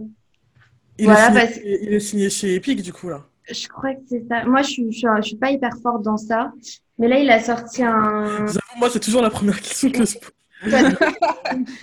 Il 0.99 1.05
Voilà, 1.07 1.31
est 1.31 1.35
parce- 1.35 1.55
signé, 1.55 1.79
il 1.85 1.95
est 1.95 2.01
signé 2.01 2.31
chez 2.31 2.55
Epic, 2.55 2.83
du 2.83 2.93
coup, 2.93 3.09
là. 3.09 3.27
Je 3.51 3.67
crois 3.69 3.95
que 3.95 4.01
c'est 4.09 4.25
ça. 4.29 4.45
Moi, 4.45 4.63
je 4.63 4.69
suis, 4.71 4.93
je 4.93 4.99
suis, 4.99 5.07
je 5.17 5.23
suis 5.23 5.37
pas 5.37 5.51
hyper 5.51 5.73
forte 5.83 6.03
dans 6.03 6.17
ça. 6.17 6.53
Mais 6.99 7.09
là, 7.09 7.19
il 7.19 7.31
a 7.31 7.41
sorti 7.41 7.83
un... 7.83 8.45
Moi, 8.77 8.91
c'est 8.91 9.01
toujours 9.01 9.23
la 9.23 9.31
première 9.31 9.61
question 9.63 9.91
que 9.91 10.05
je 10.05 10.19
pose. 10.19 10.31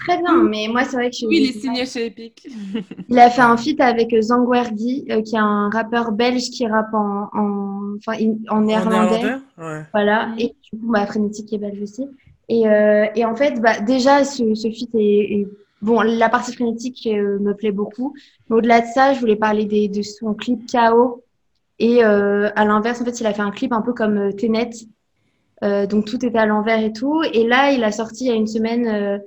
Très 0.07 0.17
bien, 0.21 0.43
mais 0.43 0.67
moi, 0.69 0.83
c'est 0.85 0.95
vrai 0.97 1.09
que 1.09 1.15
je 1.19 1.25
Oui, 1.25 1.37
il 1.41 1.49
est 1.49 1.59
signé 1.59 1.85
chez 1.85 2.05
Epic. 2.07 2.47
Il 3.09 3.17
a 3.19 3.29
fait 3.29 3.41
un 3.41 3.57
feat 3.57 3.79
avec 3.81 4.13
euh, 4.13 4.21
Zangwergi, 4.21 5.05
euh, 5.09 5.21
qui 5.21 5.35
est 5.35 5.39
un 5.39 5.69
rappeur 5.69 6.11
belge 6.11 6.49
qui 6.51 6.65
rappe 6.67 6.93
en, 6.93 7.29
en, 7.33 7.95
enfin, 7.97 8.13
in- 8.21 8.35
en 8.49 8.57
En 8.57 8.61
néerlandais. 8.61 9.19
néerlandais? 9.19 9.43
Ouais. 9.57 9.81
Voilà. 9.93 10.29
Et 10.37 10.55
du 10.71 10.79
coup, 10.79 10.91
bah, 10.91 11.05
Frénétique 11.07 11.51
est 11.53 11.57
belge 11.57 11.81
aussi. 11.81 12.05
Et, 12.49 12.67
euh, 12.67 13.05
et 13.15 13.25
en 13.25 13.35
fait, 13.35 13.59
bah, 13.59 13.79
déjà, 13.81 14.23
ce, 14.23 14.53
ce 14.55 14.69
feat 14.69 14.89
est, 14.95 14.99
est- 15.41 15.47
Bon, 15.79 16.01
la 16.01 16.27
partie 16.29 16.53
frénétique 16.53 17.07
euh, 17.11 17.37
me 17.39 17.53
plaît 17.53 17.71
beaucoup. 17.71 18.15
Mais 18.49 18.55
au-delà 18.55 18.81
de 18.81 18.87
ça, 18.87 19.13
je 19.13 19.19
voulais 19.19 19.35
parler 19.35 19.65
des, 19.65 19.87
de 19.87 20.01
son 20.01 20.33
clip 20.33 20.61
KO. 20.71 21.23
Et 21.77 22.03
euh, 22.03 22.49
à 22.55 22.65
l'inverse, 22.65 22.99
en 22.99 23.05
fait, 23.05 23.19
il 23.19 23.27
a 23.27 23.33
fait 23.33 23.43
un 23.43 23.51
clip 23.51 23.71
un 23.71 23.81
peu 23.83 23.93
comme 23.93 24.17
euh, 24.17 24.31
Tenet. 24.31 24.71
Euh, 25.63 25.87
donc 25.87 26.05
tout 26.05 26.23
était 26.25 26.37
à 26.37 26.45
l'envers 26.45 26.79
et 26.83 26.93
tout. 26.93 27.21
Et 27.33 27.45
là, 27.47 27.71
il 27.71 27.83
a 27.83 27.91
sorti 27.91 28.25
il 28.25 28.27
y 28.27 28.31
a 28.31 28.35
une 28.35 28.47
semaine, 28.47 28.87
euh, 28.87 29.17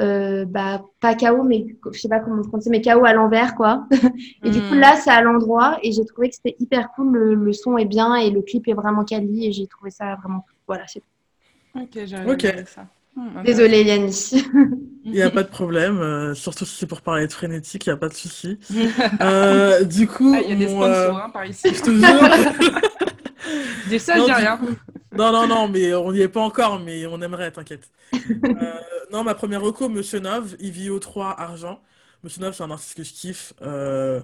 euh, 0.00 0.44
bah, 0.44 0.82
pas 1.00 1.14
KO, 1.14 1.42
mais 1.42 1.66
je 1.92 1.98
sais 1.98 2.08
pas 2.08 2.20
comment 2.20 2.42
on 2.44 2.46
prononce, 2.48 2.66
mais 2.66 2.82
KO 2.82 3.04
à 3.04 3.12
l'envers, 3.14 3.54
quoi. 3.54 3.86
et 4.44 4.50
du 4.50 4.60
coup, 4.60 4.74
Mm. 4.74 4.80
là, 4.80 4.96
c'est 4.96 5.10
à 5.10 5.22
l'endroit. 5.22 5.78
Et 5.82 5.92
j'ai 5.92 6.04
trouvé 6.04 6.28
que 6.28 6.34
c'était 6.36 6.56
hyper 6.60 6.90
cool. 6.94 7.12
Le, 7.16 7.34
le 7.34 7.52
son 7.52 7.78
est 7.78 7.84
bien 7.86 8.14
et 8.16 8.30
le 8.30 8.42
clip 8.42 8.68
est 8.68 8.74
vraiment 8.74 9.04
quali. 9.04 9.46
Et 9.46 9.52
j'ai 9.52 9.66
trouvé 9.66 9.90
ça 9.90 10.14
vraiment 10.16 10.40
cool. 10.40 10.54
Voilà, 10.66 10.84
c'est 10.86 11.02
Ok, 11.74 11.88
j'ai 12.06 12.16
Ok. 12.16 12.26
regardé 12.42 12.64
ça. 12.66 12.86
Hmm, 13.16 13.42
Désolée, 13.44 13.82
Yannis. 13.82 14.44
Il 15.04 15.12
n'y 15.12 15.22
a 15.22 15.30
pas 15.30 15.42
de 15.42 15.48
problème, 15.48 15.98
euh, 16.00 16.34
surtout 16.34 16.64
si 16.66 16.76
c'est 16.76 16.86
pour 16.86 17.00
parler 17.00 17.26
de 17.26 17.32
frénétique, 17.32 17.86
il 17.86 17.88
n'y 17.88 17.94
a 17.94 17.96
pas 17.96 18.08
de 18.08 18.14
souci. 18.14 18.58
Euh, 19.22 19.82
du 19.84 20.06
coup, 20.06 20.32
Ah, 20.36 20.40
il 20.44 20.50
y 20.50 20.52
a 20.52 20.56
des 20.56 20.66
euh, 20.66 20.68
sponsors 20.68 21.18
hein, 21.24 21.30
par 21.30 21.46
ici. 21.46 21.68
je 21.74 21.82
te 21.82 21.90
jure. 21.90 22.04
Je 23.84 23.88
dis 23.88 23.98
ça, 23.98 24.18
je 24.18 24.24
dis 24.24 24.32
rien. 24.32 24.60
Non, 25.18 25.32
non, 25.32 25.46
non, 25.48 25.68
mais 25.68 25.94
on 25.94 26.12
n'y 26.12 26.20
est 26.20 26.28
pas 26.28 26.40
encore, 26.42 26.78
mais 26.80 27.06
on 27.06 27.20
aimerait, 27.22 27.50
t'inquiète. 27.52 27.90
Euh, 28.56 28.80
non, 29.12 29.24
ma 29.24 29.34
première 29.34 29.62
reco, 29.62 29.88
Monsieur 29.88 30.20
Nov, 30.20 30.56
Ivio 30.60 30.98
3 31.00 31.40
Argent. 31.40 31.82
Monsieur 32.22 32.40
Nov, 32.42 32.54
c'est 32.54 32.62
un 32.64 32.70
artiste 32.70 32.96
que 32.96 33.04
je 33.04 33.12
kiffe, 33.12 33.54
euh, 33.62 34.20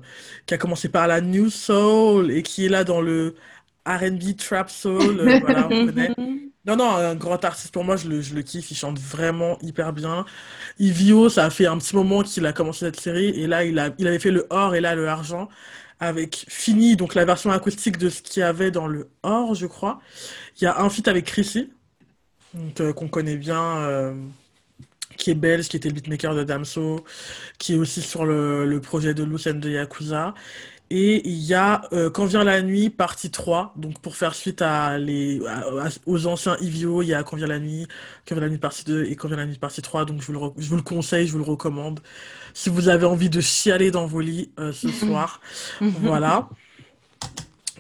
qui 0.47 0.55
a 0.55 0.59
commencé 0.59 0.89
par 0.89 1.07
la 1.09 1.21
New 1.21 1.51
Soul 1.51 2.31
et 2.33 2.43
qui 2.43 2.67
est 2.67 2.69
là 2.69 2.85
dans 2.85 3.01
le 3.01 3.35
R&B 3.87 4.37
Trap 4.37 4.71
Soul. 4.71 5.21
euh, 5.21 5.39
voilà, 5.41 5.69
on 5.71 5.77
connaît. 5.87 6.13
Non, 6.67 6.77
non, 6.77 6.97
un 6.97 7.15
grand 7.17 7.45
artiste 7.45 7.73
pour 7.75 7.85
moi, 7.85 7.97
je 7.97 8.09
le, 8.09 8.23
je 8.23 8.35
le 8.35 8.43
kiffe, 8.43 8.71
il 8.71 8.77
chante 8.77 8.99
vraiment 8.99 9.59
hyper 9.63 9.93
bien. 9.93 10.25
Ivio, 10.79 11.29
ça 11.29 11.45
a 11.47 11.51
fait 11.51 11.67
un 11.67 11.79
petit 11.79 11.95
moment 11.97 12.23
qu'il 12.23 12.47
a 12.47 12.53
commencé 12.55 12.87
cette 12.87 13.01
série, 13.01 13.29
et 13.29 13.47
là, 13.47 13.65
il 13.65 13.79
a, 13.79 13.91
il 13.99 14.07
avait 14.07 14.19
fait 14.19 14.31
le 14.31 14.47
or 14.51 14.75
et 14.75 14.81
là, 14.81 14.95
le 14.95 15.09
argent, 15.09 15.49
avec 16.01 16.47
Fini, 16.49 16.97
donc 16.97 17.15
la 17.15 17.25
version 17.25 17.51
acoustique 17.51 17.99
de 17.99 18.09
ce 18.09 18.23
qu'il 18.23 18.41
y 18.41 18.43
avait 18.43 18.71
dans 18.71 18.87
le 18.87 19.09
or, 19.23 19.55
je 19.55 19.67
crois. 19.67 20.01
Il 20.61 20.65
y 20.65 20.67
a 20.67 20.81
un 20.81 20.89
feat 20.91 21.09
avec 21.09 21.27
Chrissy, 21.27 21.71
euh, 22.81 22.93
qu'on 22.93 23.09
connaît 23.09 23.37
bien, 23.37 23.77
euh, 23.79 24.15
qui 25.17 25.31
est 25.31 25.35
belge, 25.35 25.69
qui 25.69 25.77
était 25.77 25.89
le 25.89 25.95
beatmaker 25.95 26.35
de 26.35 26.45
Damso, 26.45 27.05
qui 27.59 27.75
est 27.75 27.77
aussi 27.77 28.03
sur 28.03 28.25
le, 28.25 28.67
le 28.67 28.81
projet 28.81 29.15
de 29.15 29.23
Lucien 29.23 29.55
de 29.55 29.71
Yakuza. 29.71 30.35
Et 30.91 31.27
il 31.29 31.43
y 31.43 31.55
a 31.55 31.83
euh, 31.93 32.11
Quand 32.11 32.27
vient 32.27 32.45
la 32.45 32.63
nuit, 32.63 32.91
partie 32.91 33.31
3. 33.31 33.73
Donc 33.77 34.01
pour 34.01 34.17
faire 34.17 34.35
suite 34.35 34.63
à 34.63 34.99
les, 34.99 35.41
à- 35.47 35.89
aux 36.07 36.27
anciens 36.27 36.57
Ivio, 36.61 37.03
il 37.03 37.09
y 37.09 37.15
a 37.15 37.23
Quand 37.25 37.37
vient 37.37 37.47
la 37.47 37.59
nuit, 37.59 37.87
Quand 38.29 38.35
vient 38.35 38.45
la 38.45 38.51
nuit, 38.51 38.59
partie 38.59 38.85
2 38.85 39.05
et 39.05 39.17
Quand 39.17 39.29
vient 39.29 39.37
la 39.39 39.47
nuit, 39.47 39.59
partie 39.59 39.83
3. 39.83 40.05
Donc 40.05 40.21
je 40.21 40.27
vous 40.27 40.33
le, 40.35 40.63
je 40.63 40.69
vous 40.69 40.77
le 40.77 40.83
conseille, 40.83 41.27
je 41.27 41.33
vous 41.33 41.39
le 41.39 41.45
recommande. 41.45 42.01
Si 42.55 42.71
vous 42.71 42.89
avez 42.89 43.07
envie 43.07 43.31
de 43.31 43.41
chialer 43.41 43.91
dans 43.91 44.07
vos 44.07 44.21
lits 44.21 44.53
euh, 44.61 44.73
ce 44.73 44.91
soir. 44.93 45.41
Voilà. 45.81 46.49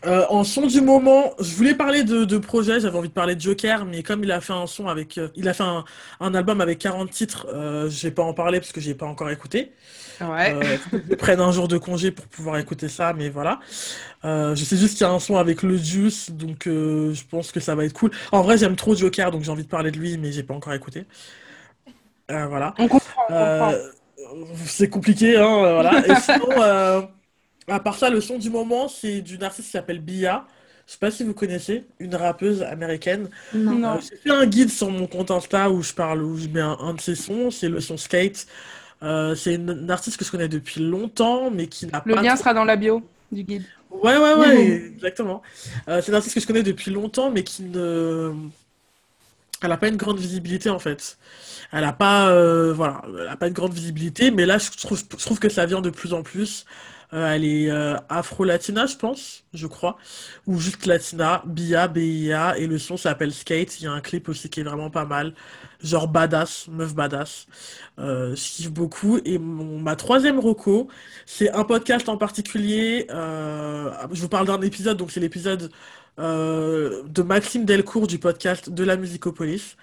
Euh, 0.06 0.26
en 0.28 0.44
son 0.44 0.66
du 0.66 0.81
moment, 0.81 1.32
je 1.40 1.55
voulais 1.55 1.74
parler 1.74 2.05
de, 2.05 2.24
de 2.24 2.39
projet, 2.39 2.81
j'avais 2.81 2.97
envie 2.98 3.09
de 3.09 3.14
parler 3.14 3.35
de 3.35 3.40
Joker, 3.40 3.85
mais 3.85 4.02
comme 4.02 4.22
il 4.22 4.32
a 4.32 4.40
fait 4.40 4.52
un 4.52 4.66
son 4.66 4.89
avec, 4.89 5.18
euh, 5.18 5.28
il 5.35 5.48
a 5.48 5.55
fait 5.55 5.62
un, 5.62 5.85
un 6.20 6.35
album 6.35 6.60
avec 6.60 6.78
40 6.78 7.10
titres, 7.10 7.47
euh, 7.55 7.89
je 7.89 8.02
vais 8.06 8.10
pas 8.10 8.22
en 8.22 8.35
parler 8.35 8.60
parce 8.60 8.72
que 8.72 8.81
j'ai 8.81 8.94
pas 8.94 9.06
encore 9.06 9.31
écouté. 9.31 9.72
Ouais. 10.20 10.55
Euh, 10.55 10.76
je 11.10 11.14
prenne 11.14 11.40
un 11.40 11.51
jour 11.52 11.68
de 11.68 11.78
congé 11.78 12.10
pour 12.10 12.26
pouvoir 12.26 12.59
écouter 12.59 12.89
ça, 12.89 13.14
mais 13.14 13.31
voilà. 13.31 13.60
Je 14.22 14.62
sais 14.64 14.76
juste 14.76 14.97
qu'il 14.97 15.06
y 15.06 15.10
a 15.10 15.12
un 15.12 15.18
son 15.18 15.36
avec 15.36 15.62
le 15.62 15.76
Juice, 15.76 16.31
donc 16.31 16.62
je 16.66 17.22
pense 17.31 17.52
que 17.52 17.60
ça 17.60 17.74
va 17.74 17.85
être 17.85 17.93
cool. 17.93 18.10
En 18.32 18.43
vrai, 18.43 18.56
j'aime 18.56 18.76
trop 18.76 18.94
Joker, 18.94 19.31
donc 19.31 19.43
j'ai 19.43 19.51
envie 19.51 19.64
de 19.64 19.68
parler 19.68 19.90
de 19.90 19.98
lui, 19.98 20.16
mais 20.18 20.32
j'ai 20.32 20.43
pas 20.43 20.55
encore 20.55 20.72
écouté. 20.72 21.06
Voilà. 22.28 22.74
On 22.78 22.89
comprend, 22.89 23.72
c'est 24.64 24.89
compliqué, 24.89 25.36
hein, 25.36 25.59
voilà. 25.59 26.06
Et 26.06 26.14
sinon, 26.16 27.09
à 27.69 27.81
part 27.81 27.97
ça, 27.97 28.11
le 28.11 28.20
son 28.20 28.39
du 28.39 28.51
moment, 28.51 28.89
c'est 28.89 29.20
d'une 29.23 29.43
artiste 29.43 29.66
qui 29.66 29.73
s'appelle 29.73 30.01
Bia. 30.01 30.45
Je 30.86 30.93
sais 30.93 30.99
pas 30.99 31.11
si 31.11 31.24
vous 31.24 31.32
connaissez, 31.32 31.85
une 31.99 32.15
rappeuse 32.15 32.62
américaine. 32.62 33.31
Non. 33.55 33.95
Euh, 33.97 34.01
j'ai 34.01 34.16
fait 34.16 34.31
un 34.31 34.45
guide 34.47 34.69
sur 34.70 34.91
mon 34.91 35.07
compte 35.07 35.31
Insta 35.31 35.70
où 35.70 35.82
je 35.82 35.95
parle, 35.95 36.23
où 36.23 36.36
je 36.36 36.47
mets 36.49 36.61
un, 36.61 36.77
un 36.78 36.93
de 36.93 37.01
ses 37.01 37.15
sons, 37.15 37.51
c'est 37.51 37.70
le 37.70 37.81
son 37.81 37.97
Skate. 37.97 38.47
Euh, 39.03 39.35
c'est 39.35 39.55
une, 39.55 39.70
une 39.70 39.91
artiste 39.91 40.19
que 40.19 40.24
je 40.24 40.31
connais 40.31 40.49
depuis 40.49 40.81
longtemps, 40.82 41.51
mais 41.51 41.66
qui 41.69 41.86
n'a 41.86 42.03
Le 42.05 42.15
pas 42.15 42.23
lien 42.23 42.35
trop- 42.35 42.39
sera 42.39 42.55
dans 42.55 42.65
la 42.65 42.77
bio 42.77 43.03
du 43.32 43.45
guide. 43.45 43.65
Ouais, 43.91 44.16
ouais, 44.19 44.35
ouais, 44.35 44.93
exactement. 44.95 45.41
Euh, 45.89 46.03
c'est 46.03 46.09
une 46.09 46.16
artiste 46.16 46.35
que 46.35 46.41
je 46.41 46.47
connais 46.47 46.62
depuis 46.62 46.91
longtemps, 46.91 47.31
mais 47.31 47.45
qui 47.45 47.62
ne... 47.62 48.32
Elle 49.62 49.70
n'a 49.70 49.77
pas 49.78 49.89
une 49.89 49.97
grande 49.97 50.19
visibilité, 50.19 50.69
en 50.69 50.78
fait. 50.78 51.16
Elle 51.73 51.81
n'a 51.82 51.93
pas, 51.93 52.28
euh, 52.28 52.73
voilà, 52.74 53.01
elle 53.20 53.28
a 53.28 53.36
pas 53.36 53.47
une 53.49 53.55
grande 53.55 53.73
visibilité, 53.73 54.31
mais 54.31 54.45
là, 54.45 54.59
je 54.59 54.70
trouve, 54.77 54.99
je 54.99 55.24
trouve 55.24 55.39
que 55.39 55.49
ça 55.49 55.65
vient 55.65 55.81
de 55.81 55.91
plus 55.91 56.12
en 56.12 56.23
plus. 56.23 56.66
Euh, 57.15 57.32
elle 57.32 57.45
est 57.45 57.70
euh, 57.70 57.97
afro-latina, 58.09 58.86
je 58.86 58.97
pense, 58.97 59.45
je 59.55 59.66
crois, 59.69 59.97
ou 60.47 60.59
juste 60.59 60.85
latina, 60.86 61.43
Bia, 61.47 61.86
B-I-A, 61.86 62.59
et 62.59 62.66
le 62.66 62.78
son 62.78 62.97
s'appelle 62.97 63.32
Skate. 63.32 63.81
Il 63.81 63.85
y 63.85 63.86
a 63.86 63.93
un 63.93 64.01
clip 64.01 64.28
aussi 64.28 64.51
qui 64.51 64.61
est 64.61 64.65
vraiment 64.65 64.91
pas 64.91 65.05
mal, 65.05 65.35
genre 65.81 66.09
badass, 66.09 66.66
meuf 66.69 66.95
badass. 66.95 67.47
Euh, 67.99 68.35
je 68.35 68.43
kiffe 68.43 68.73
beaucoup. 68.73 69.19
Et 69.24 69.39
mon, 69.39 69.78
ma 69.78 69.97
troisième 69.97 70.41
reco, 70.41 70.89
c'est 71.27 71.51
un 71.53 71.65
podcast 71.65 72.09
en 72.09 72.16
particulier. 72.16 73.07
euh, 73.11 73.93
je 74.12 74.20
vous 74.20 74.28
parle 74.28 74.47
d'un 74.49 74.61
épisode, 74.62 74.97
donc 74.97 75.11
c'est 75.12 75.20
l'épisode 75.20 75.70
euh, 76.19 77.03
de 77.09 77.23
Maxime 77.23 77.65
Delcourt 77.65 78.07
du 78.09 78.19
podcast 78.19 78.70
de 78.70 78.85
la 78.85 78.97
Musicopolis. 78.97 79.77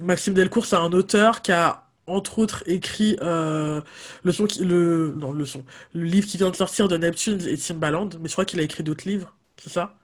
Maxime 0.00 0.34
Delcourt, 0.34 0.66
c'est 0.66 0.76
un 0.76 0.92
auteur 0.92 1.42
qui 1.42 1.52
a 1.52 1.84
entre 2.06 2.38
autres 2.38 2.62
écrit 2.66 3.16
euh, 3.22 3.80
le 4.24 4.32
son 4.32 4.46
le 4.60 5.14
non 5.16 5.32
le 5.32 5.46
son 5.46 5.64
le 5.94 6.04
livre 6.04 6.26
qui 6.26 6.36
vient 6.38 6.50
de 6.50 6.56
sortir 6.56 6.88
de 6.88 6.96
Neptune 6.96 7.40
et 7.46 7.56
Timbaland, 7.56 8.10
mais 8.20 8.28
je 8.28 8.32
crois 8.34 8.44
qu'il 8.44 8.60
a 8.60 8.62
écrit 8.62 8.82
d'autres 8.84 9.08
livres, 9.08 9.36
c'est 9.58 9.70
ça? 9.70 10.01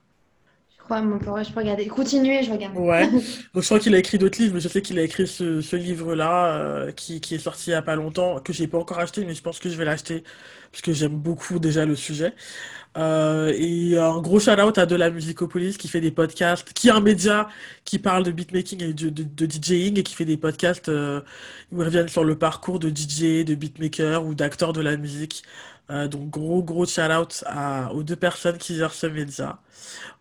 Je 0.89 0.95
crois, 0.95 1.03
mon 1.03 1.19
pauvre, 1.19 1.43
je 1.45 1.53
peux 1.53 1.61
regarder. 1.61 1.87
Continuez, 1.87 2.43
je 2.43 2.51
regarde. 2.51 2.75
Ouais. 2.79 3.07
Donc 3.53 3.63
je 3.63 3.65
crois 3.67 3.79
qu'il 3.79 3.95
a 3.95 3.99
écrit 3.99 4.17
d'autres 4.17 4.41
livres, 4.41 4.55
mais 4.55 4.61
je 4.61 4.69
sais 4.69 4.81
qu'il 4.81 4.99
a 4.99 5.03
écrit 5.03 5.27
ce, 5.27 5.61
ce 5.61 5.77
livre-là 5.77 6.55
euh, 6.57 6.93
qui, 6.93 7.21
qui 7.21 7.35
est 7.35 7.39
sorti 7.39 7.69
il 7.71 7.73
y 7.73 7.77
a 7.77 7.83
pas 7.83 7.95
longtemps, 7.95 8.41
que 8.41 8.55
j'ai 8.55 8.67
pas 8.69 8.79
encore 8.79 8.99
acheté, 8.99 9.27
mais 9.27 9.35
je 9.35 9.43
pense 9.43 9.59
que 9.59 9.69
je 9.69 9.77
vais 9.77 9.85
l'acheter 9.85 10.25
parce 10.73 10.81
que 10.81 10.95
j'aime 10.95 11.13
beaucoup 11.19 11.59
déjà 11.59 11.85
le 11.85 11.95
sujet. 11.95 12.35
Euh, 12.97 13.53
et 13.55 13.99
un 13.99 14.19
gros 14.21 14.41
shout-out 14.41 14.79
à 14.79 14.87
De 14.87 14.97
La 14.97 15.11
Musicopolis 15.11 15.77
qui 15.77 15.89
fait 15.89 16.01
des 16.01 16.11
podcasts, 16.11 16.73
qui 16.73 16.89
est 16.89 16.93
un 16.93 17.01
média 17.01 17.49
qui 17.85 17.99
parle 17.99 18.25
de 18.25 18.31
beatmaking 18.33 18.83
et 18.83 18.93
de, 18.95 19.11
de, 19.11 19.25
de 19.25 19.47
DJing 19.47 19.99
et 19.99 20.03
qui 20.03 20.15
fait 20.15 20.25
des 20.25 20.39
podcasts 20.39 20.89
euh, 20.89 21.21
où 21.71 21.83
ils 21.83 21.85
reviennent 21.85 22.09
sur 22.09 22.25
le 22.25 22.39
parcours 22.39 22.79
de 22.79 22.89
DJ, 22.89 23.45
de 23.45 23.55
beatmaker 23.55 24.25
ou 24.25 24.35
d'acteurs 24.35 24.73
de 24.73 24.81
la 24.81 24.97
musique. 24.97 25.43
Euh, 25.91 26.09
donc 26.09 26.31
gros 26.31 26.63
gros 26.63 26.87
shout-out 26.87 27.45
aux 27.93 28.03
deux 28.03 28.17
personnes 28.17 28.59
qui 28.59 28.75
gèrent 28.77 28.95
ce 28.95 29.07
média. 29.07 29.61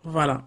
Voilà. 0.04 0.44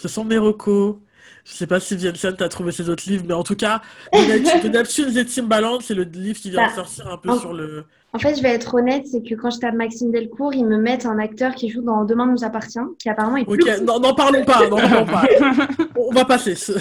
Ce 0.00 0.08
sont 0.08 0.24
mes 0.24 0.38
recos. 0.38 0.96
Je 1.44 1.52
sais 1.52 1.66
pas 1.66 1.80
si 1.80 1.96
Vincent 1.96 2.32
t'a 2.32 2.48
trouvé 2.48 2.70
ses 2.72 2.88
autres 2.90 3.04
livres, 3.08 3.24
mais 3.26 3.34
en 3.34 3.42
tout 3.42 3.56
cas, 3.56 3.80
de 4.12 4.18
Nep- 4.18 4.62
de 4.62 4.68
Neptune 4.76 5.16
et 5.16 5.24
Timbaland, 5.24 5.80
c'est 5.80 5.94
le 5.94 6.04
livre 6.04 6.38
qui 6.38 6.50
vient 6.50 6.62
de 6.62 6.68
Bah, 6.68 6.74
sortir 6.74 7.08
un 7.08 7.16
peu 7.18 7.30
en- 7.30 7.38
sur 7.38 7.52
le... 7.52 7.84
En 8.12 8.18
fait, 8.18 8.34
je 8.34 8.42
vais 8.42 8.48
être 8.50 8.74
honnête, 8.74 9.06
c'est 9.06 9.22
que 9.22 9.34
quand 9.36 9.50
je 9.50 9.58
tape 9.58 9.74
Maxime 9.74 10.10
Delcourt, 10.10 10.52
ils 10.52 10.66
me 10.66 10.76
mettent 10.78 11.06
un 11.06 11.18
acteur 11.18 11.54
qui 11.54 11.68
joue 11.68 11.82
dans 11.82 12.04
Demain 12.04 12.26
nous 12.26 12.42
appartient, 12.44 12.80
qui 12.98 13.08
apparemment 13.08 13.36
est 13.36 13.44
plus 13.44 13.62
Ok, 13.62 13.80
non, 13.82 14.00
n'en 14.00 14.14
parlons 14.14 14.44
pas, 14.44 14.68
n'en 14.68 14.76
parlons 14.78 15.06
pas. 15.06 15.22
On 15.96 16.12
va 16.12 16.24
passer. 16.24 16.54
ce- 16.56 16.72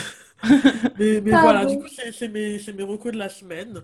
Mais, 0.97 1.19
voilà, 1.19 1.65
du 1.65 1.77
coup, 1.77 1.85
c'est 2.17 2.29
mes, 2.29 2.59
mes 2.75 2.83
recos 2.83 3.11
de 3.13 3.17
la 3.17 3.29
semaine. 3.29 3.81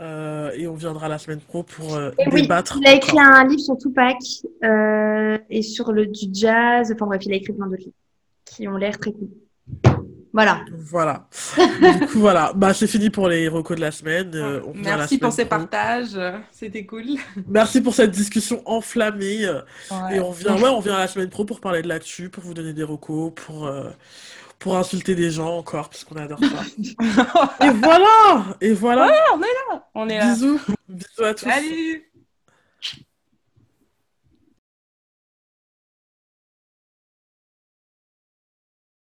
Euh, 0.00 0.50
et 0.56 0.66
on 0.66 0.72
viendra 0.74 1.08
la 1.08 1.18
semaine 1.18 1.40
pro 1.40 1.62
pour 1.62 1.94
euh, 1.94 2.10
Et 2.18 2.24
oui, 2.32 2.42
débattre 2.42 2.78
il 2.80 2.88
a 2.88 2.94
écrit 2.94 3.18
un 3.20 3.44
livre 3.46 3.60
sur 3.60 3.76
Tupac 3.76 4.16
euh, 4.64 5.36
et 5.50 5.60
sur 5.62 5.92
le 5.92 6.06
du 6.06 6.26
jazz. 6.32 6.90
Enfin 6.92 7.04
bref, 7.06 7.20
il 7.26 7.32
a 7.34 7.36
écrit 7.36 7.52
plein 7.52 7.66
d'autres 7.66 7.82
livres 7.82 7.92
qui 8.50 8.68
ont 8.68 8.76
l'air 8.76 8.98
très 8.98 9.12
cool. 9.12 9.28
Voilà. 10.32 10.64
Voilà. 10.72 11.28
Du 11.56 12.06
coup, 12.06 12.20
voilà. 12.20 12.52
Bah, 12.54 12.72
c'est 12.72 12.86
fini 12.86 13.10
pour 13.10 13.28
les 13.28 13.48
recos 13.48 13.76
de 13.76 13.80
la 13.80 13.90
semaine. 13.90 14.30
Euh, 14.34 14.60
on 14.64 14.74
la 14.74 14.96
Merci 14.96 15.18
pour 15.18 15.32
ces 15.32 15.44
pro. 15.44 15.58
partages, 15.58 16.16
c'était 16.52 16.86
cool. 16.86 17.04
Merci 17.48 17.80
pour 17.80 17.94
cette 17.94 18.12
discussion 18.12 18.62
enflammée. 18.64 19.48
Ouais. 19.48 20.16
Et 20.16 20.20
on 20.20 20.30
revient, 20.30 20.50
ouais, 20.50 20.68
on 20.68 20.78
revient 20.78 20.96
la 20.96 21.08
semaine 21.08 21.30
pro 21.30 21.44
pour 21.44 21.60
parler 21.60 21.82
de 21.82 21.88
l'actu, 21.88 22.28
pour 22.28 22.44
vous 22.44 22.54
donner 22.54 22.72
des 22.72 22.84
recos, 22.84 23.32
pour, 23.34 23.66
euh, 23.66 23.90
pour 24.60 24.76
insulter 24.76 25.16
des 25.16 25.30
gens 25.30 25.56
encore, 25.56 25.88
parce 25.88 26.04
qu'on 26.04 26.16
adore 26.16 26.38
ça. 26.38 26.62
Et 27.66 27.70
voilà! 27.70 28.56
Et 28.60 28.72
voilà! 28.72 29.12
on 29.94 30.08
est 30.08 30.18
là. 30.18 30.32
Bisous! 30.32 30.60
Bisous 30.88 31.24
à 31.24 31.34
tous! 31.34 31.44
Salut 31.44 32.09